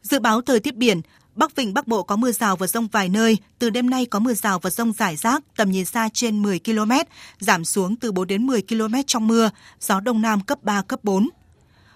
Dự 0.02 0.20
báo 0.20 0.42
thời 0.42 0.60
tiết 0.60 0.76
biển, 0.76 1.02
Bắc 1.36 1.56
Vịnh 1.56 1.74
Bắc 1.74 1.88
Bộ 1.88 2.04
có 2.04 2.16
mưa 2.16 2.32
rào 2.32 2.56
và 2.56 2.68
rông 2.68 2.88
vài 2.88 3.10
nơi, 3.10 3.38
từ 3.60 3.70
đêm 3.70 3.90
nay 3.90 4.06
có 4.06 4.20
mưa 4.20 4.34
rào 4.34 4.60
và 4.60 4.70
rông 4.70 4.94
rải 4.94 5.16
rác, 5.16 5.44
tầm 5.56 5.72
nhìn 5.72 5.86
xa 5.86 6.10
trên 6.14 6.42
10 6.42 6.60
km, 6.60 6.92
giảm 7.40 7.66
xuống 7.66 7.96
từ 7.96 8.12
4 8.12 8.28
đến 8.28 8.48
10 8.48 8.62
km 8.62 8.94
trong 9.08 9.28
mưa, 9.28 9.50
gió 9.80 10.00
Đông 10.00 10.22
Nam 10.22 10.42
cấp 10.42 10.64
3, 10.64 10.82
cấp 10.82 11.04
4. 11.04 11.30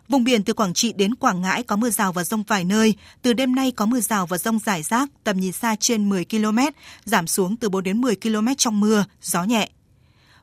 Vùng 0.09 0.23
biển 0.23 0.43
từ 0.43 0.53
Quảng 0.53 0.73
Trị 0.73 0.93
đến 0.93 1.15
Quảng 1.15 1.41
Ngãi 1.41 1.63
có 1.63 1.75
mưa 1.75 1.89
rào 1.89 2.13
và 2.13 2.23
rông 2.23 2.43
vài 2.43 2.63
nơi. 2.63 2.93
Từ 3.21 3.33
đêm 3.33 3.55
nay 3.55 3.71
có 3.71 3.85
mưa 3.85 3.99
rào 3.99 4.25
và 4.25 4.37
rông 4.37 4.59
rải 4.59 4.83
rác, 4.83 5.09
tầm 5.23 5.39
nhìn 5.39 5.51
xa 5.51 5.75
trên 5.79 6.09
10 6.09 6.25
km, 6.25 6.59
giảm 7.05 7.27
xuống 7.27 7.55
từ 7.55 7.69
4 7.69 7.83
đến 7.83 8.01
10 8.01 8.15
km 8.15 8.47
trong 8.57 8.79
mưa, 8.79 9.05
gió 9.21 9.43
nhẹ. 9.43 9.69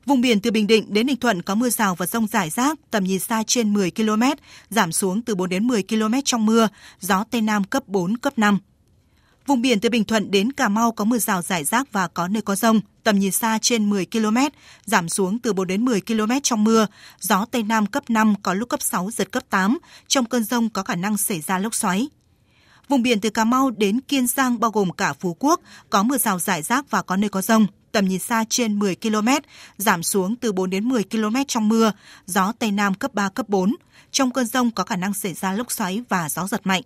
Vùng 0.07 0.21
biển 0.21 0.41
từ 0.41 0.51
Bình 0.51 0.67
Định 0.67 0.87
đến 0.89 1.07
Ninh 1.07 1.17
Thuận 1.17 1.43
có 1.43 1.55
mưa 1.55 1.71
rào 1.71 1.95
và 1.95 2.07
rông 2.07 2.27
rải 2.27 2.51
rác, 2.51 2.79
tầm 2.91 3.05
nhìn 3.05 3.19
xa 3.19 3.43
trên 3.47 3.73
10 3.73 3.91
km, 3.91 4.23
giảm 4.71 4.93
xuống 4.93 5.23
từ 5.23 5.35
4 5.35 5.49
đến 5.49 5.67
10 5.67 5.83
km 5.83 6.15
trong 6.25 6.47
mưa, 6.47 6.69
gió 7.01 7.25
Tây 7.31 7.41
Nam 7.41 7.65
cấp 7.65 7.89
4, 7.89 8.17
cấp 8.17 8.39
5. 8.39 8.59
Vùng 9.47 9.63
biển 9.63 9.81
từ 9.81 9.89
Bình 9.89 10.05
Thuận 10.05 10.31
đến 10.31 10.53
Cà 10.53 10.69
Mau 10.69 10.93
có 10.93 11.05
mưa 11.05 11.19
rào 11.19 11.43
rải 11.43 11.65
rác 11.65 11.93
và 11.93 12.09
có 12.09 12.29
nơi 12.29 12.43
có 12.43 12.55
rông, 12.55 12.81
tầm 13.05 13.19
nhìn 13.19 13.33
xa 13.33 13.59
trên 13.63 13.91
10 13.91 14.07
km, 14.07 14.37
giảm 14.85 15.09
xuống 15.09 15.39
từ 15.39 15.53
4 15.53 15.67
đến 15.67 15.85
10 15.85 16.01
km 16.01 16.33
trong 16.43 16.65
mưa, 16.65 16.87
gió 17.21 17.47
Tây 17.51 17.63
Nam 17.63 17.87
cấp 17.87 18.11
5 18.11 18.35
có 18.43 18.55
lúc 18.55 18.69
cấp 18.69 18.83
6, 18.83 19.11
giật 19.11 19.33
cấp 19.33 19.43
8, 19.51 19.79
trong 20.09 20.25
cơn 20.25 20.45
rông 20.45 20.71
có 20.71 20.83
khả 20.83 20.95
năng 20.95 21.17
xảy 21.17 21.41
ra 21.41 21.59
lốc 21.59 21.75
xoáy. 21.75 22.09
Vùng 22.89 23.03
biển 23.03 23.21
từ 23.21 23.31
Cà 23.31 23.45
Mau 23.45 23.71
đến 23.71 24.01
Kiên 24.01 24.27
Giang 24.27 24.61
bao 24.61 24.71
gồm 24.71 24.91
cả 24.91 25.13
Phú 25.13 25.37
Quốc 25.39 25.61
có 25.91 26.03
mưa 26.03 26.19
rào 26.19 26.39
rải 26.39 26.63
rác 26.63 26.91
và 26.91 27.03
có 27.03 27.17
nơi 27.17 27.31
có 27.31 27.43
rông, 27.43 27.67
tầm 27.93 28.09
nhìn 28.09 28.19
xa 28.19 28.45
trên 28.49 28.79
10 28.79 28.97
km, 28.97 29.29
giảm 29.77 30.03
xuống 30.03 30.37
từ 30.37 30.53
4 30.53 30.71
đến 30.71 30.89
10 30.89 31.05
km 31.05 31.37
trong 31.49 31.69
mưa, 31.69 31.93
gió 32.27 32.53
Tây 32.59 32.73
Nam 32.73 32.95
cấp 32.95 33.15
3, 33.15 33.29
cấp 33.29 33.49
4. 33.49 33.75
Trong 34.11 34.31
cơn 34.31 34.47
rông 34.47 34.71
có 34.71 34.85
khả 34.85 34.97
năng 34.97 35.15
xảy 35.15 35.35
ra 35.35 35.53
lốc 35.53 35.73
xoáy 35.73 36.03
và 36.09 36.29
gió 36.29 36.47
giật 36.47 36.67
mạnh. 36.67 36.83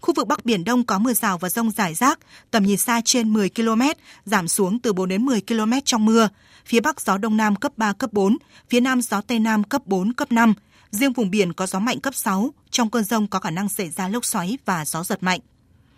Khu 0.00 0.14
vực 0.14 0.26
Bắc 0.26 0.44
Biển 0.44 0.64
Đông 0.64 0.84
có 0.84 0.98
mưa 0.98 1.12
rào 1.12 1.38
và 1.38 1.48
rông 1.48 1.70
rải 1.70 1.94
rác, 1.94 2.18
tầm 2.50 2.62
nhìn 2.62 2.76
xa 2.76 3.00
trên 3.04 3.32
10 3.32 3.50
km, 3.50 3.82
giảm 4.24 4.48
xuống 4.48 4.78
từ 4.78 4.92
4 4.92 5.08
đến 5.08 5.26
10 5.26 5.40
km 5.40 5.72
trong 5.84 6.04
mưa. 6.04 6.28
Phía 6.66 6.80
Bắc 6.80 7.00
gió 7.00 7.18
Đông 7.18 7.36
Nam 7.36 7.56
cấp 7.56 7.72
3, 7.76 7.92
cấp 7.92 8.12
4, 8.12 8.36
phía 8.70 8.80
Nam 8.80 9.02
gió 9.02 9.20
Tây 9.20 9.38
Nam 9.38 9.64
cấp 9.64 9.82
4, 9.86 10.12
cấp 10.12 10.32
5. 10.32 10.54
Riêng 10.90 11.12
vùng 11.12 11.30
biển 11.30 11.52
có 11.52 11.66
gió 11.66 11.78
mạnh 11.78 12.00
cấp 12.00 12.14
6, 12.14 12.50
trong 12.70 12.90
cơn 12.90 13.04
rông 13.04 13.26
có 13.26 13.38
khả 13.40 13.50
năng 13.50 13.68
xảy 13.68 13.90
ra 13.90 14.08
lốc 14.08 14.24
xoáy 14.24 14.58
và 14.64 14.84
gió 14.84 15.04
giật 15.04 15.22
mạnh. 15.22 15.40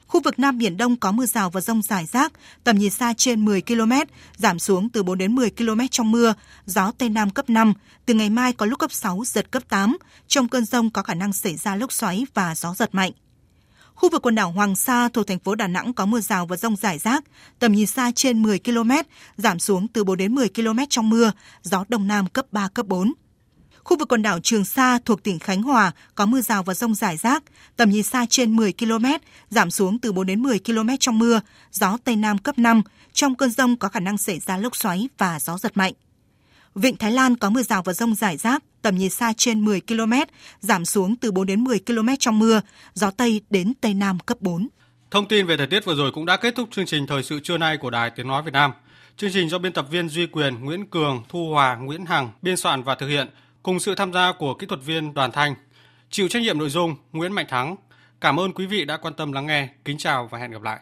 Khu 0.07 0.20
vực 0.20 0.38
Nam 0.38 0.59
Biển 0.59 0.76
Đông 0.76 0.96
có 0.96 1.12
mưa 1.12 1.26
rào 1.26 1.50
và 1.50 1.61
rông 1.61 1.82
rải 1.82 2.07
rác, 2.07 2.32
tầm 2.64 2.78
nhìn 2.78 2.90
xa 2.90 3.14
trên 3.16 3.44
10 3.44 3.62
km, 3.62 3.92
giảm 4.36 4.59
xuống 4.59 4.88
từ 4.88 5.03
4 5.03 5.18
đến 5.18 5.34
10 5.34 5.50
km 5.50 5.80
trong 5.90 6.11
mưa, 6.11 6.34
gió 6.66 6.92
Tây 6.98 7.09
Nam 7.09 7.30
cấp 7.30 7.50
5, 7.50 7.72
từ 8.07 8.14
ngày 8.14 8.30
mai 8.30 8.53
có 8.53 8.66
lúc 8.66 8.78
cấp 8.78 8.92
6, 8.92 9.22
giật 9.26 9.50
cấp 9.50 9.62
8. 9.68 9.96
Trong 10.28 10.48
cơn 10.48 10.64
rông 10.64 10.90
có 10.90 11.03
khả 11.03 11.14
năng 11.14 11.32
xảy 11.32 11.57
ra 11.57 11.76
lốc 11.76 11.92
xoáy 11.92 12.26
và 12.34 12.55
gió 12.55 12.74
giật 12.74 12.94
mạnh. 12.94 13.12
Khu 13.95 14.09
vực 14.11 14.22
quần 14.22 14.34
đảo 14.34 14.53
Hoàng 14.53 14.76
Sa 14.76 15.09
thuộc 15.09 15.26
thành 15.26 15.38
phố 15.38 15.55
Đà 15.55 15.66
Nẵng 15.66 15.93
có 15.93 16.07
mưa 16.07 16.20
rào 16.20 16.47
và 16.47 16.57
rông 16.57 16.76
rải 16.76 16.99
rác, 16.99 17.24
tầm 17.59 17.72
nhìn 17.72 17.86
xa 17.86 18.11
trên 18.14 18.43
10 18.43 18.59
km, 18.59 18.90
giảm 19.36 19.59
xuống 19.59 19.88
từ 19.88 20.05
4 20.05 20.18
đến 20.18 20.34
10 20.34 20.49
km 20.49 20.78
trong 20.90 21.11
mưa, 21.11 21.32
gió 21.62 21.84
đông 21.88 22.09
nam 22.09 22.26
cấp 22.26 22.47
3, 22.53 22.68
cấp 22.68 22.86
4. 22.86 23.12
Khu 23.84 23.99
vực 23.99 24.09
quần 24.09 24.22
đảo 24.22 24.38
Trường 24.43 24.64
Sa 24.64 24.99
thuộc 25.05 25.22
tỉnh 25.22 25.38
Khánh 25.38 25.62
Hòa 25.62 25.93
có 26.14 26.26
mưa 26.26 26.40
rào 26.40 26.62
và 26.62 26.74
rông 26.74 26.95
rải 26.95 27.16
rác, 27.16 27.43
tầm 27.76 27.90
nhìn 27.90 28.03
xa 28.03 28.26
trên 28.30 28.57
10 28.57 28.72
km, 28.72 29.07
giảm 29.51 29.70
xuống 29.70 29.99
từ 29.99 30.12
4 30.12 30.26
đến 30.26 30.43
10 30.43 30.59
km 30.59 30.88
trong 31.01 31.18
mưa, 31.18 31.40
gió 31.72 31.99
Tây 32.05 32.16
Nam 32.16 32.38
cấp 32.38 32.59
5. 32.59 32.82
Trong 33.12 33.34
cơn 33.34 33.51
rông 33.51 33.76
có 33.76 33.88
khả 33.88 34.01
năng 34.01 34.18
xảy 34.18 34.38
ra 34.38 34.57
lốc 34.57 34.76
xoáy 34.76 35.09
và 35.18 35.40
gió 35.40 35.59
giật 35.59 35.76
mạnh. 35.76 35.93
Vịnh 36.74 36.97
Thái 36.97 37.12
Lan 37.12 37.36
có 37.36 37.51
mưa 37.51 37.62
rào 37.62 37.82
và 37.82 37.93
rông 37.93 38.14
rải 38.14 38.36
rác, 38.36 38.62
tầm 38.83 38.97
nhìn 38.97 39.11
xa 39.11 39.33
trên 39.37 39.64
10 39.64 39.80
km, 39.80 40.12
giảm 40.61 40.85
xuống 40.85 41.16
từ 41.16 41.33
4 41.33 41.47
đến 41.47 41.64
10 41.64 41.80
km 41.87 42.09
trong 42.18 42.39
mưa, 42.39 42.61
gió 42.95 43.11
Tây 43.11 43.41
đến 43.51 43.72
Tây 43.80 43.95
Nam 43.95 44.18
cấp 44.18 44.37
4. 44.41 44.68
Thông 45.11 45.28
tin 45.28 45.47
về 45.47 45.57
thời 45.57 45.66
tiết 45.66 45.85
vừa 45.85 45.95
rồi 45.95 46.12
cũng 46.12 46.26
đã 46.26 46.37
kết 46.37 46.55
thúc 46.57 46.68
chương 46.72 46.87
trình 46.87 47.07
thời 47.07 47.22
sự 47.22 47.41
trưa 47.41 47.59
nay 47.59 47.76
của 47.76 47.91
Đài 47.91 48.11
Tiếng 48.11 48.28
Nói 48.28 48.43
Việt 48.43 48.53
Nam. 48.53 48.72
Chương 49.16 49.30
trình 49.33 49.49
do 49.49 49.59
biên 49.59 49.72
tập 49.72 49.87
viên 49.91 50.09
Duy 50.09 50.26
Quyền, 50.26 50.64
Nguyễn 50.64 50.87
Cường, 50.87 51.22
Thu 51.28 51.51
Hòa, 51.51 51.76
Nguyễn 51.76 52.07
Hằng 52.07 52.30
biên 52.43 52.57
soạn 52.57 52.83
và 52.83 52.95
thực 52.95 53.09
hiện 53.09 53.28
cùng 53.62 53.80
sự 53.80 53.95
tham 53.95 54.12
gia 54.12 54.33
của 54.33 54.55
kỹ 54.55 54.66
thuật 54.66 54.80
viên 54.85 55.14
Đoàn 55.14 55.33
Thanh. 55.33 55.55
Chịu 56.11 56.28
trách 56.28 56.43
nhiệm 56.43 56.59
nội 56.59 56.70
dung 56.70 56.97
Nguyễn 57.12 57.33
Mạnh 57.33 57.47
Thắng. 57.49 57.76
Cảm 58.20 58.41
ơn 58.41 58.53
quý 58.53 58.66
vị 58.66 58.85
đã 58.85 58.97
quan 58.97 59.14
tâm 59.14 59.33
lắng 59.33 59.47
nghe. 59.47 59.68
Kính 59.85 59.99
chào 59.99 60.28
và 60.30 60.39
hẹn 60.39 60.51
gặp 60.51 60.62
lại. 60.62 60.80